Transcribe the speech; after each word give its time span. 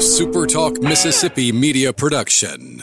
a 0.00 0.02
SuperTalk 0.02 0.82
Mississippi 0.82 1.52
media 1.52 1.92
production. 1.92 2.82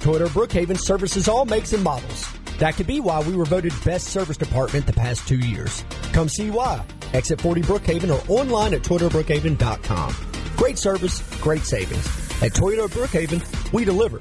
Toyota 0.00 0.26
Brookhaven 0.26 0.76
services 0.76 1.28
all 1.28 1.44
makes 1.44 1.72
and 1.72 1.84
models. 1.84 2.28
That 2.58 2.74
could 2.74 2.88
be 2.88 2.98
why 2.98 3.22
we 3.22 3.36
were 3.36 3.44
voted 3.44 3.72
best 3.84 4.08
service 4.08 4.36
department 4.36 4.84
the 4.84 4.92
past 4.92 5.28
two 5.28 5.38
years. 5.38 5.84
Come 6.12 6.28
see 6.28 6.50
why. 6.50 6.84
Exit 7.12 7.40
40 7.40 7.62
Brookhaven 7.62 8.10
or 8.10 8.20
online 8.28 8.74
at 8.74 8.82
ToyotaBrookhaven.com. 8.82 10.16
Great 10.56 10.76
service, 10.76 11.22
great 11.40 11.62
savings. 11.62 12.04
At 12.42 12.50
Toyota 12.50 12.88
Brookhaven, 12.88 13.72
we 13.72 13.84
deliver. 13.84 14.20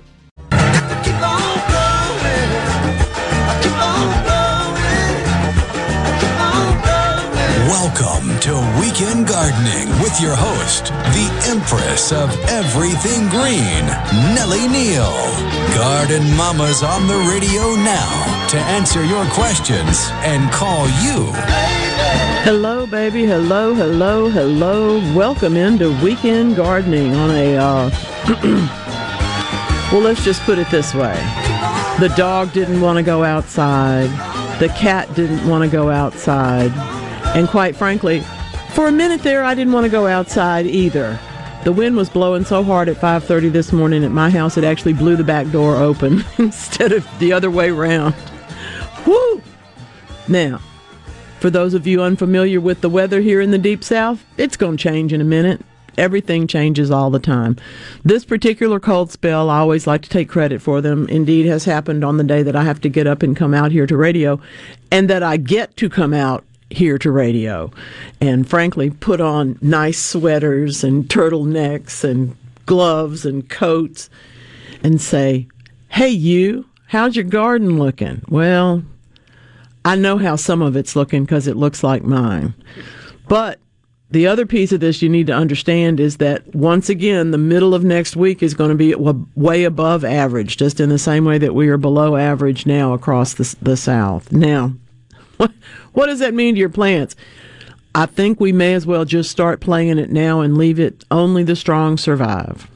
Welcome 7.83 8.39
to 8.39 8.53
Weekend 8.79 9.27
Gardening 9.27 9.89
with 9.99 10.21
your 10.21 10.35
host, 10.37 10.85
the 11.11 11.51
Empress 11.51 12.13
of 12.13 12.29
Everything 12.47 13.27
Green, 13.27 13.85
Nellie 14.33 14.69
Neal. 14.69 15.11
Garden 15.75 16.23
Mama's 16.37 16.81
on 16.81 17.07
the 17.07 17.17
radio 17.29 17.75
now 17.83 18.47
to 18.47 18.57
answer 18.57 19.03
your 19.03 19.25
questions 19.31 20.07
and 20.23 20.49
call 20.53 20.85
you. 21.03 21.27
Hello, 22.45 22.87
baby. 22.87 23.25
Hello, 23.25 23.73
hello, 23.73 24.29
hello. 24.29 24.99
Welcome 25.13 25.57
into 25.57 25.91
Weekend 26.01 26.55
Gardening 26.55 27.13
on 27.15 27.31
a, 27.31 27.57
uh, 27.57 27.89
well, 29.91 30.01
let's 30.01 30.23
just 30.23 30.41
put 30.43 30.57
it 30.57 30.71
this 30.71 30.93
way. 30.93 31.15
The 31.99 32.13
dog 32.15 32.53
didn't 32.53 32.79
want 32.79 32.95
to 32.95 33.03
go 33.03 33.25
outside. 33.25 34.07
The 34.61 34.69
cat 34.69 35.13
didn't 35.15 35.45
want 35.49 35.65
to 35.65 35.69
go 35.69 35.89
outside. 35.89 36.71
And 37.35 37.47
quite 37.47 37.75
frankly, 37.75 38.21
for 38.73 38.87
a 38.87 38.91
minute 38.91 39.23
there, 39.23 39.43
I 39.43 39.55
didn't 39.55 39.73
want 39.73 39.85
to 39.85 39.89
go 39.89 40.07
outside 40.07 40.65
either. 40.67 41.19
The 41.63 41.71
wind 41.71 41.95
was 41.95 42.09
blowing 42.09 42.43
so 42.43 42.63
hard 42.63 42.89
at 42.89 42.97
5:30 42.97 43.49
this 43.49 43.71
morning 43.71 44.03
at 44.03 44.11
my 44.11 44.29
house 44.29 44.57
it 44.57 44.63
actually 44.63 44.93
blew 44.93 45.15
the 45.15 45.23
back 45.23 45.49
door 45.51 45.77
open 45.77 46.23
instead 46.37 46.91
of 46.91 47.07
the 47.19 47.31
other 47.31 47.49
way 47.49 47.71
round. 47.71 48.13
Woo! 49.07 49.41
Now, 50.27 50.59
for 51.39 51.49
those 51.49 51.73
of 51.73 51.87
you 51.87 52.01
unfamiliar 52.01 52.61
with 52.61 52.81
the 52.81 52.89
weather 52.89 53.21
here 53.21 53.41
in 53.41 53.51
the 53.51 53.57
deep 53.57 53.83
south, 53.83 54.25
it's 54.37 54.57
going 54.57 54.77
to 54.77 54.83
change 54.83 55.13
in 55.13 55.21
a 55.21 55.25
minute. 55.25 55.61
Everything 55.97 56.47
changes 56.47 56.91
all 56.91 57.09
the 57.09 57.19
time. 57.19 57.55
This 58.03 58.25
particular 58.25 58.79
cold 58.79 59.11
spell, 59.11 59.49
I 59.49 59.59
always 59.59 59.87
like 59.87 60.01
to 60.03 60.09
take 60.09 60.29
credit 60.29 60.61
for 60.61 60.81
them. 60.81 61.07
Indeed, 61.07 61.45
has 61.45 61.65
happened 61.65 62.03
on 62.03 62.17
the 62.17 62.23
day 62.23 62.43
that 62.43 62.55
I 62.55 62.63
have 62.63 62.81
to 62.81 62.89
get 62.89 63.07
up 63.07 63.23
and 63.23 63.35
come 63.35 63.53
out 63.53 63.71
here 63.71 63.87
to 63.87 63.95
radio, 63.95 64.39
and 64.91 65.09
that 65.09 65.23
I 65.23 65.37
get 65.37 65.77
to 65.77 65.89
come 65.89 66.13
out 66.13 66.43
here 66.69 66.97
to 66.97 67.11
radio 67.11 67.71
and 68.21 68.49
frankly 68.49 68.89
put 68.89 69.21
on 69.21 69.57
nice 69.61 69.99
sweaters 69.99 70.83
and 70.83 71.05
turtlenecks 71.05 72.03
and 72.03 72.35
gloves 72.65 73.25
and 73.25 73.49
coats 73.49 74.09
and 74.83 74.99
say, 74.99 75.47
Hey, 75.89 76.09
you, 76.09 76.65
how's 76.87 77.15
your 77.15 77.25
garden 77.25 77.77
looking? 77.77 78.23
Well, 78.27 78.83
I 79.85 79.95
know 79.95 80.17
how 80.17 80.35
some 80.35 80.61
of 80.61 80.75
it's 80.75 80.95
looking 80.95 81.23
because 81.23 81.47
it 81.47 81.57
looks 81.57 81.83
like 81.83 82.03
mine. 82.03 82.53
But 83.27 83.59
the 84.13 84.27
other 84.27 84.45
piece 84.45 84.71
of 84.71 84.79
this 84.79 85.01
you 85.01 85.09
need 85.09 85.27
to 85.27 85.33
understand 85.33 85.99
is 85.99 86.17
that 86.17 86.53
once 86.55 86.87
again, 86.87 87.31
the 87.31 87.37
middle 87.37 87.73
of 87.73 87.83
next 87.83 88.15
week 88.15 88.43
is 88.43 88.53
going 88.53 88.69
to 88.69 88.75
be 88.75 88.93
way 89.35 89.63
above 89.63 90.05
average, 90.05 90.55
just 90.55 90.79
in 90.79 90.89
the 90.89 90.99
same 90.99 91.25
way 91.25 91.37
that 91.39 91.55
we 91.55 91.67
are 91.67 91.77
below 91.77 92.15
average 92.15 92.65
now 92.65 92.93
across 92.93 93.33
the, 93.33 93.55
the 93.61 93.75
South. 93.75 94.31
Now, 94.31 94.73
what, 95.93 96.07
does 96.07 96.19
that 96.19 96.33
mean 96.33 96.55
to 96.55 96.59
your 96.59 96.69
plants? 96.69 97.15
I 97.95 98.07
think 98.07 98.39
we 98.39 98.51
may 98.51 98.73
as 98.73 98.85
well 98.85 99.05
just 99.05 99.29
start 99.29 99.61
playing 99.61 99.99
it 99.99 100.09
now 100.09 100.41
and 100.41 100.57
leave 100.57 100.79
it 100.79 101.03
only 101.11 101.43
the 101.43 101.55
strong 101.55 101.97
survive. 101.97 102.67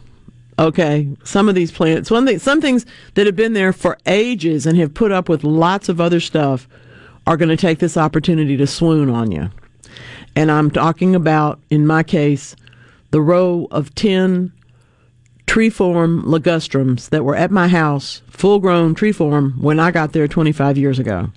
Okay, 0.59 1.07
some 1.23 1.49
of 1.49 1.55
these 1.55 1.71
plants, 1.71 2.09
one 2.09 2.25
thing, 2.25 2.39
some 2.39 2.61
things 2.61 2.85
that 3.13 3.25
have 3.25 3.35
been 3.35 3.53
there 3.53 3.73
for 3.73 3.97
ages 4.07 4.65
and 4.65 4.77
have 4.77 4.93
put 4.93 5.11
up 5.11 5.29
with 5.29 5.43
lots 5.43 5.89
of 5.89 6.01
other 6.01 6.19
stuff 6.19 6.67
are 7.27 7.37
going 7.37 7.49
to 7.49 7.57
take 7.57 7.79
this 7.79 7.97
opportunity 7.97 8.57
to 8.57 8.65
swoon 8.65 9.09
on 9.09 9.31
you. 9.31 9.49
And 10.35 10.51
I'm 10.51 10.71
talking 10.71 11.15
about, 11.15 11.59
in 11.69 11.85
my 11.85 12.03
case, 12.03 12.55
the 13.11 13.21
row 13.21 13.67
of 13.71 13.93
10 13.95 14.51
treeform 15.45 16.23
ligustrums 16.23 17.09
that 17.09 17.23
were 17.23 17.35
at 17.35 17.51
my 17.51 17.67
house, 17.67 18.21
full 18.27 18.59
grown 18.59 18.93
treeform, 18.93 19.57
when 19.59 19.79
I 19.79 19.91
got 19.91 20.13
there 20.13 20.27
25 20.27 20.77
years 20.77 20.99
ago. 20.99 21.31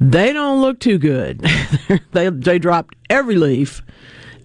They 0.00 0.32
don't 0.32 0.60
look 0.60 0.78
too 0.78 0.98
good. 0.98 1.40
they 2.12 2.28
they 2.28 2.58
dropped 2.58 2.94
every 3.08 3.36
leaf, 3.36 3.82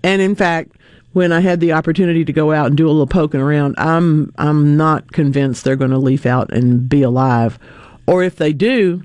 and 0.03 0.21
in 0.21 0.35
fact, 0.35 0.71
when 1.13 1.31
I 1.31 1.41
had 1.41 1.59
the 1.59 1.73
opportunity 1.73 2.23
to 2.23 2.33
go 2.33 2.51
out 2.51 2.67
and 2.67 2.77
do 2.77 2.87
a 2.87 2.91
little 2.91 3.07
poking 3.07 3.41
around, 3.41 3.75
I'm 3.77 4.33
I'm 4.37 4.77
not 4.77 5.11
convinced 5.11 5.63
they're 5.63 5.75
going 5.75 5.91
to 5.91 5.97
leaf 5.97 6.25
out 6.25 6.51
and 6.53 6.87
be 6.87 7.01
alive. 7.01 7.59
Or 8.07 8.23
if 8.23 8.37
they 8.37 8.53
do, 8.53 9.03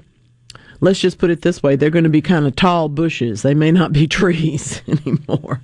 let's 0.81 1.01
just 1.01 1.19
put 1.19 1.31
it 1.31 1.43
this 1.43 1.62
way, 1.62 1.77
they're 1.77 1.91
going 1.91 2.05
to 2.05 2.11
be 2.11 2.23
kind 2.23 2.47
of 2.47 2.55
tall 2.55 2.89
bushes. 2.89 3.43
They 3.43 3.55
may 3.55 3.73
not 3.73 3.93
be 3.93 4.06
trees 4.06 4.83
anymore. 4.89 5.61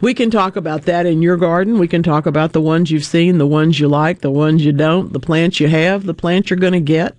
We 0.00 0.12
can 0.12 0.30
talk 0.30 0.56
about 0.56 0.82
that 0.82 1.06
in 1.06 1.22
your 1.22 1.38
garden. 1.38 1.78
We 1.78 1.88
can 1.88 2.02
talk 2.02 2.26
about 2.26 2.52
the 2.52 2.60
ones 2.60 2.90
you've 2.90 3.04
seen, 3.04 3.38
the 3.38 3.46
ones 3.46 3.80
you 3.80 3.88
like, 3.88 4.20
the 4.20 4.30
ones 4.30 4.64
you 4.64 4.72
don't, 4.72 5.12
the 5.12 5.20
plants 5.20 5.60
you 5.60 5.68
have, 5.68 6.04
the 6.04 6.14
plants 6.14 6.50
you're 6.50 6.58
going 6.58 6.74
to 6.74 6.80
get. 6.80 7.16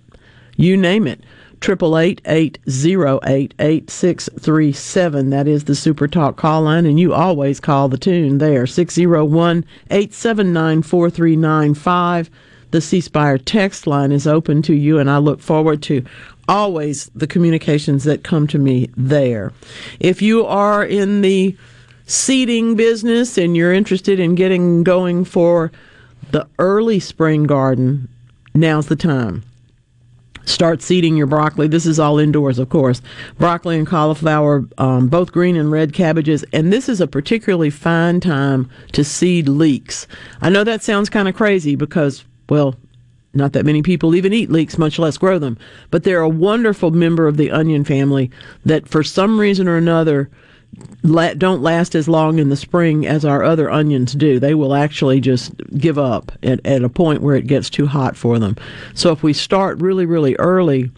You 0.56 0.76
name 0.76 1.06
it 1.06 1.20
triple 1.60 1.98
eight 1.98 2.20
eight 2.26 2.58
zero 2.68 3.20
eight 3.24 3.54
eight 3.58 3.90
six 3.90 4.28
three 4.38 4.72
seven. 4.72 5.30
That 5.30 5.48
is 5.48 5.64
the 5.64 5.74
Super 5.74 6.08
Talk 6.08 6.36
call 6.36 6.62
line, 6.62 6.86
and 6.86 6.98
you 6.98 7.12
always 7.12 7.60
call 7.60 7.88
the 7.88 7.98
tune 7.98 8.38
there 8.38 8.66
six 8.66 8.94
zero 8.94 9.24
one 9.24 9.64
eight 9.90 10.12
seven 10.12 10.52
nine 10.52 10.82
four 10.82 11.10
three 11.10 11.36
nine 11.36 11.74
five. 11.74 12.30
The 12.70 12.80
C 12.80 13.00
Spire 13.00 13.38
text 13.38 13.86
line 13.86 14.12
is 14.12 14.26
open 14.26 14.62
to 14.62 14.74
you, 14.74 14.98
and 14.98 15.10
I 15.10 15.18
look 15.18 15.40
forward 15.40 15.82
to 15.84 16.04
always 16.48 17.10
the 17.14 17.26
communications 17.26 18.04
that 18.04 18.24
come 18.24 18.46
to 18.48 18.58
me 18.58 18.90
there. 18.96 19.52
If 20.00 20.22
you 20.22 20.46
are 20.46 20.84
in 20.84 21.20
the 21.22 21.56
seeding 22.06 22.74
business 22.74 23.36
and 23.36 23.56
you're 23.56 23.72
interested 23.72 24.18
in 24.18 24.34
getting 24.34 24.82
going 24.82 25.24
for 25.24 25.70
the 26.30 26.46
early 26.58 27.00
spring 27.00 27.44
garden, 27.44 28.08
now's 28.54 28.86
the 28.86 28.96
time 28.96 29.44
start 30.48 30.82
seeding 30.82 31.16
your 31.16 31.26
broccoli. 31.26 31.68
This 31.68 31.86
is 31.86 31.98
all 31.98 32.18
indoors, 32.18 32.58
of 32.58 32.68
course. 32.68 33.00
Broccoli 33.38 33.78
and 33.78 33.86
cauliflower, 33.86 34.64
um, 34.78 35.08
both 35.08 35.32
green 35.32 35.56
and 35.56 35.70
red 35.70 35.92
cabbages. 35.92 36.44
And 36.52 36.72
this 36.72 36.88
is 36.88 37.00
a 37.00 37.06
particularly 37.06 37.70
fine 37.70 38.20
time 38.20 38.68
to 38.92 39.04
seed 39.04 39.48
leeks. 39.48 40.06
I 40.40 40.50
know 40.50 40.64
that 40.64 40.82
sounds 40.82 41.10
kind 41.10 41.28
of 41.28 41.34
crazy 41.34 41.76
because, 41.76 42.24
well, 42.48 42.74
not 43.34 43.52
that 43.52 43.66
many 43.66 43.82
people 43.82 44.14
even 44.14 44.32
eat 44.32 44.50
leeks, 44.50 44.78
much 44.78 44.98
less 44.98 45.18
grow 45.18 45.38
them. 45.38 45.58
But 45.90 46.04
they're 46.04 46.20
a 46.20 46.28
wonderful 46.28 46.90
member 46.90 47.28
of 47.28 47.36
the 47.36 47.50
onion 47.50 47.84
family 47.84 48.30
that, 48.64 48.88
for 48.88 49.02
some 49.02 49.38
reason 49.38 49.68
or 49.68 49.76
another, 49.76 50.30
la- 51.02 51.34
don't 51.34 51.62
last 51.62 51.94
as 51.94 52.08
long 52.08 52.38
in 52.38 52.48
the 52.48 52.56
spring 52.56 53.06
as 53.06 53.24
our 53.24 53.42
other 53.42 53.70
onions 53.70 54.12
do. 54.12 54.38
They 54.38 54.54
will 54.54 54.74
actually 54.74 55.20
just 55.20 55.52
give 55.76 55.98
up 55.98 56.32
at, 56.42 56.64
at 56.64 56.84
a 56.84 56.88
point 56.88 57.22
where 57.22 57.36
it 57.36 57.46
gets 57.46 57.70
too 57.70 57.86
hot 57.86 58.16
for 58.16 58.38
them. 58.38 58.56
So 58.94 59.12
if 59.12 59.22
we 59.22 59.32
start 59.32 59.80
really, 59.80 60.06
really 60.06 60.36
early, 60.36 60.90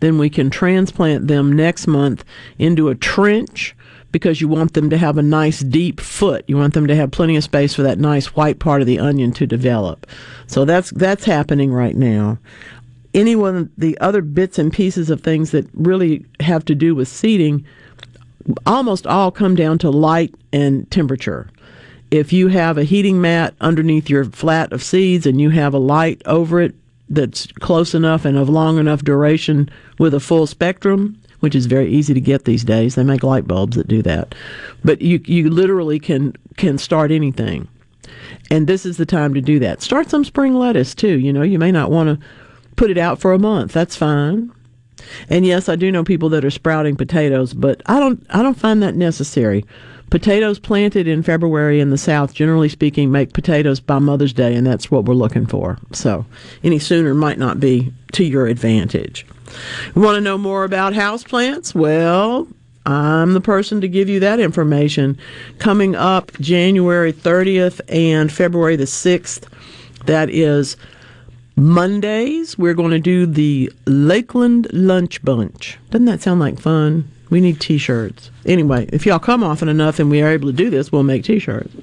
then 0.00 0.18
we 0.18 0.30
can 0.30 0.50
transplant 0.50 1.28
them 1.28 1.52
next 1.52 1.86
month 1.86 2.24
into 2.58 2.88
a 2.88 2.94
trench 2.94 3.74
because 4.10 4.40
you 4.40 4.48
want 4.48 4.72
them 4.72 4.88
to 4.90 4.96
have 4.96 5.18
a 5.18 5.22
nice 5.22 5.60
deep 5.60 6.00
foot. 6.00 6.44
You 6.46 6.56
want 6.56 6.74
them 6.74 6.86
to 6.86 6.96
have 6.96 7.10
plenty 7.10 7.36
of 7.36 7.44
space 7.44 7.74
for 7.74 7.82
that 7.82 7.98
nice 7.98 8.26
white 8.34 8.58
part 8.58 8.80
of 8.80 8.86
the 8.86 8.98
onion 8.98 9.32
to 9.32 9.46
develop. 9.46 10.06
So 10.46 10.64
that's 10.64 10.90
that's 10.90 11.24
happening 11.24 11.72
right 11.72 11.96
now. 11.96 12.38
Any 13.14 13.36
one 13.36 13.56
of 13.56 13.70
the 13.76 13.98
other 13.98 14.22
bits 14.22 14.58
and 14.58 14.72
pieces 14.72 15.10
of 15.10 15.20
things 15.20 15.50
that 15.50 15.68
really 15.74 16.24
have 16.40 16.64
to 16.66 16.74
do 16.74 16.94
with 16.94 17.08
seeding 17.08 17.66
almost 18.66 19.06
all 19.06 19.30
come 19.30 19.54
down 19.54 19.78
to 19.78 19.90
light 19.90 20.34
and 20.52 20.90
temperature. 20.90 21.48
If 22.10 22.32
you 22.32 22.48
have 22.48 22.78
a 22.78 22.84
heating 22.84 23.20
mat 23.20 23.54
underneath 23.60 24.08
your 24.08 24.24
flat 24.24 24.72
of 24.72 24.82
seeds 24.82 25.26
and 25.26 25.40
you 25.40 25.50
have 25.50 25.74
a 25.74 25.78
light 25.78 26.22
over 26.24 26.60
it 26.60 26.74
that's 27.10 27.46
close 27.60 27.94
enough 27.94 28.24
and 28.24 28.36
of 28.36 28.48
long 28.48 28.78
enough 28.78 29.02
duration 29.02 29.68
with 29.98 30.14
a 30.14 30.20
full 30.20 30.46
spectrum, 30.46 31.20
which 31.40 31.54
is 31.54 31.66
very 31.66 31.88
easy 31.88 32.14
to 32.14 32.20
get 32.20 32.44
these 32.44 32.64
days. 32.64 32.94
They 32.94 33.04
make 33.04 33.22
light 33.22 33.46
bulbs 33.46 33.76
that 33.76 33.88
do 33.88 34.02
that. 34.02 34.34
But 34.84 35.02
you 35.02 35.20
you 35.24 35.50
literally 35.50 35.98
can 35.98 36.34
can 36.56 36.78
start 36.78 37.10
anything. 37.10 37.68
And 38.50 38.66
this 38.66 38.86
is 38.86 38.96
the 38.96 39.06
time 39.06 39.34
to 39.34 39.40
do 39.40 39.58
that. 39.58 39.82
Start 39.82 40.08
some 40.08 40.24
spring 40.24 40.54
lettuce 40.54 40.94
too. 40.94 41.18
You 41.18 41.32
know, 41.32 41.42
you 41.42 41.58
may 41.58 41.70
not 41.70 41.90
want 41.90 42.08
to 42.08 42.26
put 42.76 42.90
it 42.90 42.98
out 42.98 43.20
for 43.20 43.32
a 43.32 43.38
month. 43.38 43.72
That's 43.72 43.96
fine. 43.96 44.50
And 45.28 45.46
yes, 45.46 45.68
I 45.68 45.76
do 45.76 45.90
know 45.90 46.04
people 46.04 46.28
that 46.30 46.44
are 46.44 46.50
sprouting 46.50 46.96
potatoes, 46.96 47.54
but 47.54 47.82
I 47.86 48.00
don't 48.00 48.24
I 48.30 48.42
don't 48.42 48.58
find 48.58 48.82
that 48.82 48.94
necessary. 48.94 49.64
Potatoes 50.10 50.58
planted 50.58 51.06
in 51.06 51.22
February 51.22 51.80
in 51.80 51.90
the 51.90 51.98
South, 51.98 52.32
generally 52.32 52.70
speaking, 52.70 53.12
make 53.12 53.34
potatoes 53.34 53.78
by 53.78 53.98
Mother's 53.98 54.32
Day, 54.32 54.54
and 54.54 54.66
that's 54.66 54.90
what 54.90 55.04
we're 55.04 55.12
looking 55.12 55.46
for. 55.46 55.76
So, 55.92 56.24
any 56.64 56.78
sooner 56.78 57.12
might 57.12 57.38
not 57.38 57.60
be 57.60 57.92
to 58.12 58.24
your 58.24 58.46
advantage. 58.46 59.26
Want 59.94 60.16
to 60.16 60.22
know 60.22 60.38
more 60.38 60.64
about 60.64 60.94
houseplants? 60.94 61.74
Well, 61.74 62.48
I'm 62.86 63.34
the 63.34 63.40
person 63.42 63.82
to 63.82 63.88
give 63.88 64.08
you 64.08 64.18
that 64.20 64.40
information. 64.40 65.18
Coming 65.58 65.94
up 65.94 66.32
January 66.40 67.12
30th 67.12 67.82
and 67.88 68.32
February 68.32 68.76
the 68.76 68.84
6th, 68.84 69.46
that 70.06 70.30
is 70.30 70.78
Mondays, 71.58 72.56
we're 72.56 72.74
going 72.74 72.92
to 72.92 73.00
do 73.00 73.26
the 73.26 73.72
Lakeland 73.86 74.68
Lunch 74.72 75.22
Bunch. 75.22 75.78
Doesn't 75.90 76.06
that 76.06 76.22
sound 76.22 76.40
like 76.40 76.60
fun? 76.60 77.10
We 77.30 77.40
need 77.40 77.60
t 77.60 77.78
shirts. 77.78 78.30
Anyway, 78.46 78.88
if 78.92 79.04
y'all 79.04 79.18
come 79.18 79.42
often 79.42 79.68
enough 79.68 79.98
and 79.98 80.08
we 80.08 80.22
are 80.22 80.30
able 80.30 80.48
to 80.48 80.56
do 80.56 80.70
this, 80.70 80.92
we'll 80.92 81.02
make 81.02 81.24
t 81.24 81.38
shirts 81.38 81.74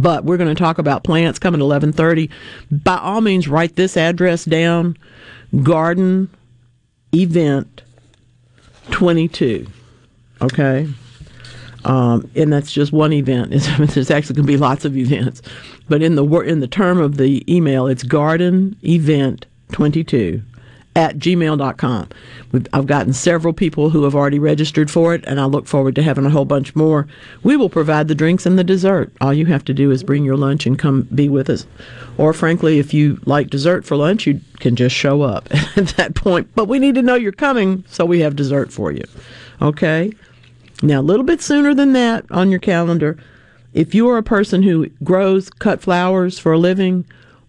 but 0.00 0.24
we're 0.24 0.38
going 0.38 0.54
to 0.54 0.58
talk 0.58 0.78
about 0.78 1.04
plants 1.04 1.38
coming 1.38 1.60
at 1.60 1.64
11:30. 1.64 2.30
By 2.70 2.96
all 2.96 3.20
means, 3.20 3.48
write 3.48 3.76
this 3.76 3.96
address 3.96 4.44
down: 4.44 4.96
Garden 5.62 6.28
Event 7.14 7.82
22. 8.90 9.66
Okay, 10.40 10.88
um, 11.84 12.30
and 12.34 12.52
that's 12.52 12.72
just 12.72 12.92
one 12.92 13.12
event. 13.12 13.50
There's 13.78 14.10
actually 14.10 14.36
going 14.36 14.46
to 14.46 14.52
be 14.52 14.56
lots 14.56 14.84
of 14.84 14.96
events, 14.96 15.42
but 15.88 16.02
in 16.02 16.14
the 16.14 16.24
in 16.40 16.60
the 16.60 16.68
term 16.68 16.98
of 16.98 17.16
the 17.16 17.44
email, 17.52 17.86
it's 17.86 18.02
Garden 18.02 18.76
Event 18.82 19.46
22 19.72 20.42
at 20.96 21.18
gmail.com. 21.18 22.08
I've 22.72 22.86
gotten 22.86 23.12
several 23.12 23.52
people 23.52 23.90
who 23.90 24.02
have 24.04 24.14
already 24.14 24.38
registered 24.38 24.90
for 24.90 25.14
it, 25.14 25.24
and 25.26 25.40
I 25.40 25.44
look 25.44 25.66
forward 25.66 25.94
to 25.94 26.02
having 26.02 26.26
a 26.26 26.30
whole 26.30 26.44
bunch 26.44 26.74
more. 26.74 27.06
We 27.42 27.56
will 27.56 27.68
provide 27.68 28.08
the 28.08 28.14
drinks 28.14 28.44
and 28.44 28.58
the 28.58 28.64
dessert. 28.64 29.12
All 29.20 29.32
you 29.32 29.46
have 29.46 29.64
to 29.66 29.74
do 29.74 29.90
is 29.90 30.02
bring 30.02 30.24
your 30.24 30.36
lunch 30.36 30.66
and 30.66 30.78
come 30.78 31.02
be 31.14 31.28
with 31.28 31.48
us. 31.48 31.66
Or, 32.18 32.32
frankly, 32.32 32.80
if 32.80 32.92
you 32.92 33.20
like 33.24 33.50
dessert 33.50 33.84
for 33.84 33.96
lunch, 33.96 34.26
you 34.26 34.40
can 34.58 34.74
just 34.74 34.96
show 34.96 35.22
up 35.22 35.48
at 35.76 35.88
that 35.96 36.14
point. 36.14 36.48
But 36.54 36.66
we 36.66 36.78
need 36.78 36.96
to 36.96 37.02
know 37.02 37.14
you're 37.14 37.32
coming, 37.32 37.84
so 37.88 38.04
we 38.04 38.20
have 38.20 38.34
dessert 38.34 38.72
for 38.72 38.90
you. 38.90 39.04
Okay? 39.62 40.12
Now, 40.82 41.00
a 41.00 41.02
little 41.02 41.24
bit 41.24 41.42
sooner 41.42 41.74
than 41.74 41.92
that 41.92 42.24
on 42.30 42.50
your 42.50 42.60
calendar, 42.60 43.18
if 43.72 43.94
you 43.94 44.08
are 44.08 44.16
a 44.16 44.22
person 44.22 44.62
who 44.62 44.88
grows 45.04 45.50
cut 45.50 45.80
flowers 45.80 46.38
for 46.38 46.52
a 46.52 46.58
living, 46.58 47.04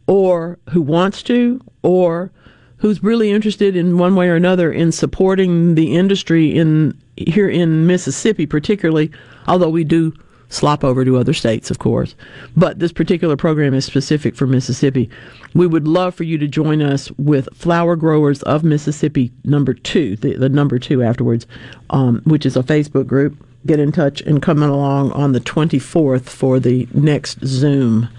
or 0.08 0.60
who 0.72 0.82
wants 0.82 1.24
to, 1.24 1.62
or 1.84 2.32
who's 2.78 3.04
really 3.04 3.32
interested 3.32 3.76
in 3.76 3.98
one 3.98 4.16
way 4.16 4.28
or 4.28 4.36
another 4.36 4.72
in 4.72 4.92
supporting 4.92 5.76
the 5.76 5.96
industry 5.96 6.56
in 6.56 7.00
here 7.16 7.48
in 7.48 7.88
Mississippi, 7.88 8.46
particularly, 8.46 9.12
although 9.48 9.70
we 9.70 9.84
do 9.84 10.14
slop 10.52 10.84
over 10.84 11.04
to 11.04 11.18
other 11.18 11.34
states, 11.34 11.72
of 11.72 11.80
course. 11.80 12.16
But 12.56 12.80
this 12.80 12.92
particular 12.92 13.36
program 13.36 13.74
is 13.74 13.86
specific 13.86 14.36
for 14.36 14.46
Mississippi. 14.46 15.10
We 15.54 15.68
would 15.68 15.88
love 15.88 16.14
for 16.14 16.24
you 16.24 16.38
to 16.38 16.48
join 16.48 16.82
us 16.82 17.10
with 17.12 17.50
Flower 17.54 17.96
Growers 17.96 18.44
of 18.44 18.64
Mississippi 18.64 19.32
number 19.44 19.74
two, 19.74 20.16
the, 20.18 20.36
the 20.36 20.50
number 20.50 20.78
two 20.78 21.02
afterwards, 21.02 21.48
um, 21.90 22.22
which 22.26 22.46
is 22.46 22.56
a 22.56 22.64
Facebook 22.64 23.08
group. 23.08 23.44
Get 23.66 23.80
in 23.80 23.92
touch 23.92 24.22
and 24.22 24.42
come 24.42 24.64
along 24.64 25.12
on 25.12 25.34
the 25.34 25.40
24th 25.40 26.24
for 26.24 26.60
the 26.60 26.88
next 26.94 27.46
Zoom 27.46 28.10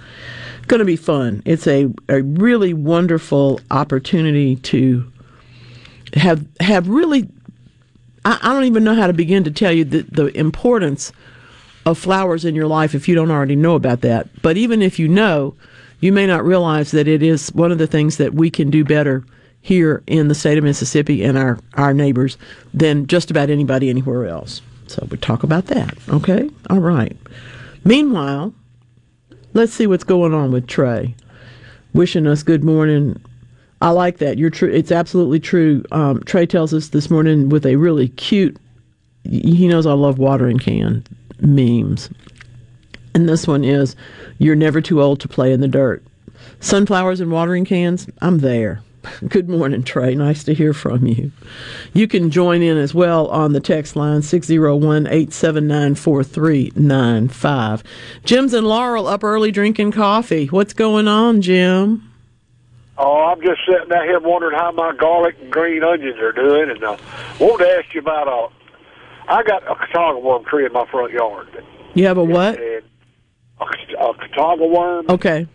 going 0.69 0.79
to 0.79 0.85
be 0.85 0.97
fun. 0.97 1.43
It's 1.45 1.67
a, 1.67 1.89
a 2.09 2.23
really 2.23 2.73
wonderful 2.73 3.61
opportunity 3.71 4.57
to 4.57 5.11
have 6.15 6.47
have 6.61 6.89
really. 6.89 7.29
I, 8.25 8.39
I 8.43 8.53
don't 8.53 8.65
even 8.65 8.85
know 8.85 8.95
how 8.95 9.07
to 9.07 9.13
begin 9.13 9.45
to 9.45 9.51
tell 9.51 9.73
you 9.73 9.85
the, 9.85 10.03
the 10.03 10.27
importance 10.37 11.13
of 11.85 11.99
flowers 11.99 12.45
in 12.45 12.55
your 12.55 12.67
life 12.67 12.95
if 12.95 13.09
you 13.09 13.15
don't 13.15 13.31
already 13.31 13.57
know 13.57 13.75
about 13.75 14.03
that. 14.03 14.29
But 14.43 14.57
even 14.57 14.83
if 14.83 14.99
you 14.99 15.09
know, 15.09 15.55
you 16.01 16.13
may 16.13 16.27
not 16.27 16.45
realize 16.45 16.91
that 16.93 17.09
it 17.09 17.23
is 17.23 17.53
one 17.53 17.73
of 17.73 17.79
the 17.79 17.87
things 17.87 18.17
that 18.17 18.35
we 18.35 18.51
can 18.51 18.71
do 18.71 18.85
better 18.85 19.25
here 19.61 20.03
in 20.07 20.29
the 20.29 20.35
state 20.35 20.59
of 20.59 20.65
Mississippi 20.65 21.23
and 21.23 21.39
our, 21.39 21.59
our 21.75 21.95
neighbors 21.95 22.37
than 22.75 23.07
just 23.07 23.31
about 23.31 23.51
anybody 23.51 23.89
anywhere 23.89 24.27
else. 24.27 24.61
So 24.89 25.07
we 25.11 25.17
talk 25.19 25.43
about 25.43 25.67
that. 25.67 25.97
Okay? 26.09 26.51
All 26.69 26.81
right. 26.81 27.17
Meanwhile, 27.85 28.53
Let's 29.55 29.75
see 29.75 29.87
what's 29.87 30.05
going 30.05 30.33
on 30.33 30.51
with 30.51 30.67
Trey. 30.67 31.15
Wishing 31.93 32.27
us 32.27 32.43
good 32.43 32.65
morning. 32.65 33.21
I 33.83 33.91
like 33.91 34.17
that. 34.19 34.39
You're 34.39 34.49
true. 34.49 34.73
It's 34.73 34.91
absolutely 34.91 35.41
true. 35.41 35.85
Um, 35.93 36.23
Trey 36.23 36.47
tells 36.47 36.73
us 36.73 36.89
this 36.89 37.11
morning 37.11 37.51
with 37.51 37.67
a 37.67 37.77
really 37.77 38.09
cute. 38.09 38.57
He 39.25 39.69
knows 39.69 39.85
I 39.85 39.93
love 39.93 40.19
watering 40.19 40.59
can 40.59 41.05
memes, 41.43 42.09
and 43.15 43.29
this 43.29 43.47
one 43.47 43.65
is, 43.65 43.95
"You're 44.39 44.57
never 44.57 44.81
too 44.81 45.03
old 45.03 45.21
to 45.21 45.29
play 45.29 45.53
in 45.53 45.61
the 45.61 45.69
dirt." 45.69 46.03
Sunflowers 46.61 47.21
and 47.21 47.31
watering 47.31 47.65
cans. 47.65 48.07
I'm 48.21 48.39
there. 48.39 48.83
Good 49.29 49.49
morning, 49.49 49.83
Trey. 49.83 50.15
Nice 50.15 50.45
to 50.45 50.55
hear 50.55 50.73
from 50.73 51.07
you. 51.07 51.33
You 51.93 52.07
can 52.07 52.31
join 52.31 52.63
in 52.63 52.77
as 52.77 52.95
well 52.95 53.27
on 53.29 53.53
the 53.53 53.61
text 53.61 53.97
line 53.97 54.23
601 54.23 55.07
879 55.07 55.95
4395. 55.95 57.83
Jim's 58.25 58.55
and 58.55 58.67
Laurel 58.67 59.07
up 59.07 59.25
early 59.25 59.51
drinking 59.51 59.93
coffee. 59.93 60.47
What's 60.47 60.73
going 60.73 61.09
on, 61.09 61.43
Jim? 61.43 62.09
Oh, 62.99 63.33
I'm 63.33 63.41
just 63.41 63.61
sitting 63.67 63.93
out 63.93 64.05
here 64.05 64.21
wondering 64.21 64.57
how 64.57 64.71
my 64.73 64.95
garlic 64.95 65.37
and 65.41 65.51
green 65.51 65.83
onions 65.83 66.19
are 66.19 66.33
doing, 66.33 66.71
and 66.71 66.85
I 66.85 66.99
wanted 67.41 67.65
to 67.65 67.71
ask 67.79 67.95
you 67.95 68.01
about 68.01 68.53
I 69.33 69.43
got 69.43 69.63
a 69.65 69.75
Catawba 69.75 70.19
worm 70.19 70.45
tree 70.45 70.67
in 70.67 70.73
my 70.73 70.87
front 70.91 71.13
yard. 71.13 71.49
You 71.95 72.07
have 72.07 72.19
a 72.19 72.25
what? 72.25 72.59
And 72.59 72.85
a, 73.61 73.65
a 73.65 74.15
Catawba 74.15 74.67
worm. 74.67 75.07
Okay 75.09 75.47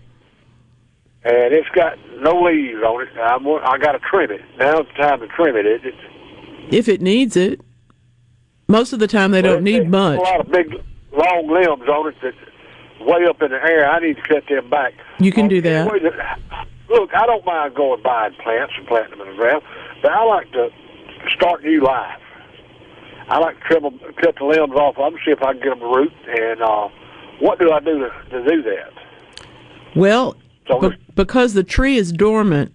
and 1.27 1.53
it's 1.53 1.67
got 1.69 1.97
no 2.21 2.41
leaves 2.41 2.81
on 2.81 3.01
it. 3.01 3.09
I'm, 3.19 3.45
I 3.47 3.77
got 3.77 3.93
to 3.93 3.99
trim 3.99 4.31
it. 4.31 4.41
Now's 4.57 4.87
the 4.87 5.03
time 5.03 5.19
to 5.19 5.27
trim 5.27 5.57
it. 5.57 5.65
it 5.65 5.81
it's, 5.83 5.97
if 6.73 6.87
it 6.87 7.01
needs 7.01 7.35
it. 7.35 7.59
Most 8.69 8.93
of 8.93 8.99
the 8.99 9.07
time, 9.07 9.31
they 9.31 9.41
don't 9.41 9.63
need 9.63 9.89
much. 9.89 10.19
A 10.19 10.21
lot 10.21 10.39
of 10.41 10.51
big, 10.51 10.73
long 11.11 11.47
limbs 11.47 11.87
on 11.87 12.09
it 12.09 12.15
that's 12.21 12.35
way 12.99 13.25
up 13.25 13.41
in 13.41 13.51
the 13.51 13.57
air. 13.57 13.89
I 13.89 13.99
need 13.99 14.17
to 14.17 14.21
cut 14.21 14.43
them 14.47 14.69
back. 14.69 14.93
You 15.19 15.31
can 15.31 15.43
um, 15.43 15.49
do 15.49 15.61
that. 15.61 15.87
Look, 16.89 17.13
I 17.13 17.25
don't 17.25 17.45
mind 17.45 17.75
going 17.75 18.01
buying 18.03 18.33
plants 18.43 18.73
and 18.77 18.87
planting 18.87 19.17
them 19.17 19.27
in 19.27 19.35
the 19.35 19.41
ground, 19.41 19.63
but 20.01 20.11
I 20.11 20.23
like 20.23 20.51
to 20.51 20.69
start 21.29 21.63
new 21.63 21.81
life. 21.81 22.19
I 23.29 23.39
like 23.39 23.57
to 23.59 23.63
trim 23.67 23.83
them, 23.83 23.99
cut 24.21 24.35
the 24.37 24.45
limbs 24.45 24.73
off 24.75 24.97
of 24.97 25.11
them, 25.11 25.19
see 25.25 25.31
if 25.31 25.41
I 25.41 25.53
can 25.53 25.61
get 25.61 25.69
them 25.69 25.79
to 25.79 25.85
root. 25.85 26.13
And 26.27 26.61
uh, 26.61 26.89
what 27.39 27.59
do 27.59 27.71
I 27.71 27.79
do 27.79 27.99
to, 27.99 28.09
to 28.29 28.49
do 28.49 28.61
that? 28.63 28.93
Well, 29.95 30.35
so 30.67 30.91
because 31.15 31.53
the 31.53 31.63
tree 31.63 31.97
is 31.97 32.11
dormant, 32.11 32.73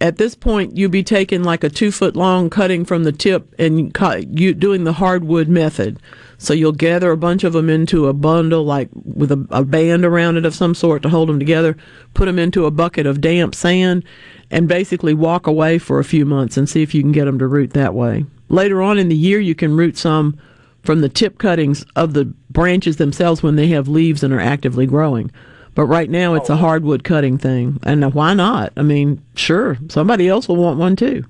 at 0.00 0.16
this 0.16 0.34
point 0.34 0.76
you'd 0.76 0.90
be 0.90 1.02
taking 1.02 1.42
like 1.42 1.62
a 1.62 1.68
two 1.68 1.92
foot 1.92 2.16
long 2.16 2.48
cutting 2.48 2.84
from 2.84 3.04
the 3.04 3.12
tip 3.12 3.54
and 3.58 3.92
you 4.30 4.54
doing 4.54 4.84
the 4.84 4.94
hardwood 4.94 5.48
method. 5.48 6.00
So 6.38 6.54
you'll 6.54 6.72
gather 6.72 7.10
a 7.10 7.18
bunch 7.18 7.44
of 7.44 7.52
them 7.52 7.68
into 7.68 8.06
a 8.06 8.14
bundle, 8.14 8.64
like 8.64 8.88
with 8.94 9.30
a, 9.30 9.46
a 9.50 9.62
band 9.62 10.06
around 10.06 10.38
it 10.38 10.46
of 10.46 10.54
some 10.54 10.74
sort 10.74 11.02
to 11.02 11.10
hold 11.10 11.28
them 11.28 11.38
together. 11.38 11.76
Put 12.14 12.24
them 12.24 12.38
into 12.38 12.64
a 12.64 12.70
bucket 12.70 13.06
of 13.06 13.20
damp 13.20 13.54
sand, 13.54 14.04
and 14.50 14.66
basically 14.66 15.12
walk 15.12 15.46
away 15.46 15.78
for 15.78 15.98
a 15.98 16.04
few 16.04 16.24
months 16.24 16.56
and 16.56 16.66
see 16.66 16.82
if 16.82 16.94
you 16.94 17.02
can 17.02 17.12
get 17.12 17.26
them 17.26 17.38
to 17.38 17.46
root 17.46 17.74
that 17.74 17.94
way. 17.94 18.24
Later 18.50 18.82
on 18.82 18.98
in 18.98 19.08
the 19.08 19.16
year, 19.16 19.40
you 19.40 19.54
can 19.54 19.76
root 19.76 19.96
some 19.96 20.38
from 20.82 21.00
the 21.00 21.08
tip 21.08 21.38
cuttings 21.38 21.84
of 21.94 22.14
the 22.14 22.24
branches 22.50 22.96
themselves 22.96 23.42
when 23.42 23.56
they 23.56 23.68
have 23.68 23.88
leaves 23.88 24.22
and 24.22 24.34
are 24.34 24.40
actively 24.40 24.86
growing. 24.86 25.30
But 25.76 25.86
right 25.86 26.10
now, 26.10 26.34
it's 26.34 26.50
a 26.50 26.54
oh. 26.54 26.56
hardwood 26.56 27.04
cutting 27.04 27.38
thing, 27.38 27.78
and 27.84 28.12
why 28.12 28.34
not? 28.34 28.72
I 28.76 28.82
mean, 28.82 29.22
sure, 29.36 29.78
somebody 29.88 30.28
else 30.28 30.48
will 30.48 30.56
want 30.56 30.78
one 30.78 30.96
too. 30.96 31.24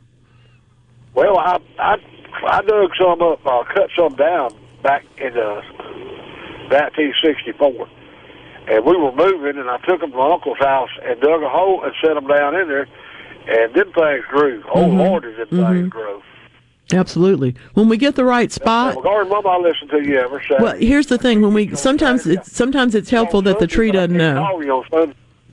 Well, 1.15 1.39
I 1.39 1.59
I, 1.79 1.97
I 2.47 2.63
dug 2.63 2.91
some 2.99 3.21
up, 3.21 3.47
uh, 3.47 3.65
cut 3.65 3.91
some 3.97 4.17
down 4.17 4.51
back 4.83 5.05
in 5.19 5.37
uh, 5.37 5.61
1964, 6.73 7.89
and 8.69 8.85
we 8.87 8.97
were 8.97 9.13
moving, 9.13 9.59
and 9.61 9.69
I 9.69 9.77
took 9.87 10.01
them 10.01 10.11
to 10.13 10.17
my 10.17 10.33
uncle's 10.33 10.59
house 10.59 10.91
and 11.03 11.21
dug 11.21 11.43
a 11.43 11.49
hole 11.51 11.85
and 11.85 11.93
set 12.03 12.15
them 12.15 12.27
down 12.27 12.55
in 12.55 12.67
there, 12.67 12.89
and 13.47 13.75
them 13.75 13.93
things 13.93 14.25
grew. 14.31 14.65
Oh 14.73 14.85
mm-hmm. 14.85 14.99
Lord, 14.99 15.23
did 15.25 15.37
them 15.37 15.49
mm-hmm. 15.49 15.73
things 15.75 15.89
grow! 15.91 16.23
Absolutely. 16.93 17.55
When 17.75 17.89
we 17.89 17.97
get 17.97 18.17
the 18.17 18.25
right 18.25 18.51
spot. 18.51 19.03
Well, 19.03 19.25
Mom, 19.27 19.47
I 19.47 19.57
listen 19.59 19.89
to 19.89 20.03
you. 20.07 20.41
Well, 20.61 20.77
here's 20.77 21.07
the 21.07 21.19
thing: 21.19 21.41
when 21.41 21.55
we 21.55 21.75
sometimes 21.75 22.27
it's 22.27 22.53
sometimes 22.53 22.95
it's 22.95 23.11
helpful 23.11 23.43
that 23.43 23.59
the 23.59 23.67
tree 23.67 23.91
doesn't 23.91 24.17
know. 24.17 24.37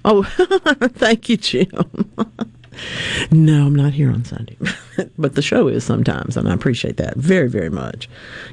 Oh, 0.05 0.23
thank 0.95 1.29
you, 1.29 1.37
Jim. 1.37 1.69
no, 3.31 3.65
I'm 3.65 3.75
not 3.75 3.93
here 3.93 4.11
on 4.11 4.23
Sunday, 4.23 4.57
but 5.17 5.35
the 5.35 5.41
show 5.41 5.67
is 5.67 5.83
sometimes, 5.83 6.37
and 6.37 6.47
I 6.47 6.53
appreciate 6.53 6.97
that 6.97 7.17
very, 7.17 7.49
very 7.49 7.69
much. 7.69 8.07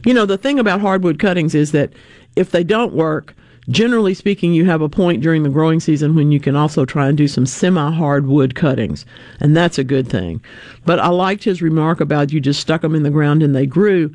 You 0.04 0.14
know, 0.14 0.26
the 0.26 0.38
thing 0.38 0.58
about 0.58 0.80
hardwood 0.80 1.18
cuttings 1.18 1.54
is 1.54 1.72
that 1.72 1.92
if 2.36 2.50
they 2.50 2.64
don't 2.64 2.92
work, 2.94 3.34
generally 3.68 4.14
speaking, 4.14 4.52
you 4.52 4.64
have 4.66 4.80
a 4.80 4.88
point 4.88 5.22
during 5.22 5.42
the 5.42 5.48
growing 5.48 5.80
season 5.80 6.14
when 6.14 6.32
you 6.32 6.40
can 6.40 6.56
also 6.56 6.84
try 6.84 7.08
and 7.08 7.16
do 7.16 7.28
some 7.28 7.46
semi 7.46 7.90
hardwood 7.90 8.54
cuttings, 8.54 9.06
and 9.40 9.56
that's 9.56 9.78
a 9.78 9.84
good 9.84 10.08
thing. 10.08 10.42
But 10.84 11.00
I 11.00 11.08
liked 11.08 11.44
his 11.44 11.62
remark 11.62 12.00
about 12.00 12.32
you 12.32 12.40
just 12.40 12.60
stuck 12.60 12.82
them 12.82 12.94
in 12.94 13.02
the 13.02 13.10
ground 13.10 13.42
and 13.42 13.54
they 13.54 13.66
grew. 13.66 14.14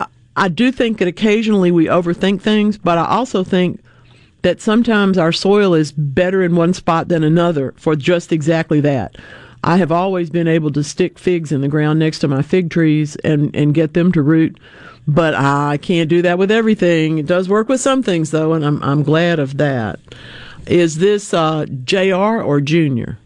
I, 0.00 0.06
I 0.36 0.48
do 0.48 0.72
think 0.72 0.98
that 0.98 1.08
occasionally 1.08 1.70
we 1.70 1.86
overthink 1.86 2.40
things, 2.42 2.78
but 2.78 2.98
I 2.98 3.06
also 3.06 3.44
think 3.44 3.80
that 4.42 4.60
sometimes 4.60 5.18
our 5.18 5.32
soil 5.32 5.74
is 5.74 5.92
better 5.92 6.42
in 6.42 6.56
one 6.56 6.74
spot 6.74 7.08
than 7.08 7.24
another 7.24 7.74
for 7.76 7.96
just 7.96 8.32
exactly 8.32 8.80
that. 8.80 9.16
I 9.64 9.76
have 9.76 9.92
always 9.92 10.28
been 10.28 10.48
able 10.48 10.72
to 10.72 10.82
stick 10.82 11.18
figs 11.18 11.52
in 11.52 11.60
the 11.60 11.68
ground 11.68 12.00
next 12.00 12.18
to 12.20 12.28
my 12.28 12.42
fig 12.42 12.68
trees 12.68 13.14
and, 13.16 13.54
and 13.54 13.74
get 13.74 13.94
them 13.94 14.10
to 14.12 14.22
root 14.22 14.58
but 15.06 15.34
I 15.34 15.78
can't 15.78 16.08
do 16.08 16.22
that 16.22 16.38
with 16.38 16.50
everything. 16.50 17.18
It 17.18 17.26
does 17.26 17.48
work 17.48 17.68
with 17.68 17.80
some 17.80 18.02
things 18.02 18.30
though, 18.30 18.52
and 18.52 18.64
I'm 18.64 18.82
I'm 18.82 19.02
glad 19.02 19.38
of 19.38 19.58
that. 19.58 19.98
Is 20.66 20.98
this 20.98 21.34
uh, 21.34 21.66
Jr. 21.84 22.14
or 22.14 22.60
Junior? 22.60 23.18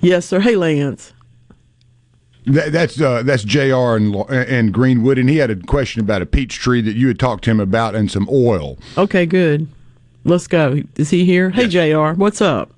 Yes, 0.00 0.26
sir. 0.26 0.40
Hey, 0.40 0.56
Lance. 0.56 1.12
That, 2.44 2.72
that's 2.72 3.00
uh, 3.00 3.22
that's 3.22 3.44
Jr. 3.44 3.96
and 3.96 4.14
and 4.30 4.74
Greenwood, 4.74 5.16
and 5.16 5.28
he 5.30 5.36
had 5.36 5.50
a 5.50 5.56
question 5.56 6.00
about 6.00 6.22
a 6.22 6.26
peach 6.26 6.58
tree 6.58 6.80
that 6.82 6.96
you 6.96 7.08
had 7.08 7.18
talked 7.18 7.44
to 7.44 7.50
him 7.50 7.60
about 7.60 7.94
and 7.94 8.10
some 8.10 8.28
oil. 8.30 8.78
Okay, 8.98 9.26
good. 9.26 9.68
Let's 10.24 10.46
go. 10.46 10.82
Is 10.96 11.10
he 11.10 11.24
here? 11.24 11.50
Hey, 11.50 11.68
Jr. 11.68 12.12
What's 12.12 12.40
up? 12.40 12.72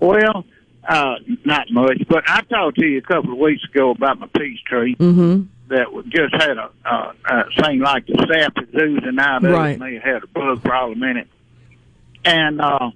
Well, 0.00 0.44
uh, 0.88 1.16
not 1.44 1.70
much, 1.70 2.02
but 2.08 2.24
I 2.26 2.42
talked 2.42 2.78
to 2.78 2.86
you 2.86 2.98
a 2.98 3.02
couple 3.02 3.32
of 3.32 3.38
weeks 3.38 3.64
ago 3.64 3.90
about 3.90 4.18
my 4.18 4.28
peach 4.36 4.62
tree 4.64 4.94
Mm-hmm. 4.96 5.44
That 5.68 5.86
just 6.08 6.34
had 6.34 6.58
a 6.58 6.70
uh, 6.84 7.12
uh, 7.24 7.42
thing 7.62 7.80
like 7.80 8.06
the 8.06 8.26
sap 8.30 8.52
is 8.62 8.74
oozing 8.74 9.18
out 9.18 9.44
of 9.44 9.50
Right. 9.52 9.70
it. 9.70 9.72
and 9.74 9.82
They 9.82 9.98
had 9.98 10.22
a 10.22 10.26
bug 10.28 10.62
problem 10.62 11.02
in 11.02 11.16
it, 11.18 11.28
and 12.24 12.60
uh, 12.60 12.90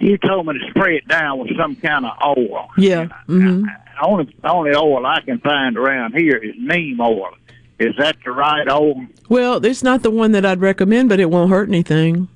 you 0.00 0.18
told 0.18 0.46
me 0.46 0.58
to 0.58 0.70
spray 0.70 0.96
it 0.96 1.08
down 1.08 1.38
with 1.38 1.50
some 1.56 1.76
kind 1.76 2.04
of 2.06 2.12
oil. 2.24 2.68
Yeah. 2.76 3.06
Mm-hmm. 3.28 3.66
Only 4.02 4.36
only 4.44 4.74
oil 4.74 5.06
I 5.06 5.20
can 5.22 5.38
find 5.38 5.76
around 5.78 6.14
here 6.14 6.36
is 6.36 6.54
neem 6.58 7.00
oil. 7.00 7.30
Is 7.78 7.94
that 7.98 8.16
the 8.24 8.30
right 8.30 8.68
oil? 8.70 9.06
Well, 9.28 9.64
it's 9.64 9.82
not 9.82 10.02
the 10.02 10.10
one 10.10 10.32
that 10.32 10.44
I'd 10.46 10.60
recommend, 10.60 11.08
but 11.08 11.20
it 11.20 11.30
won't 11.30 11.50
hurt 11.50 11.68
anything. 11.68 12.28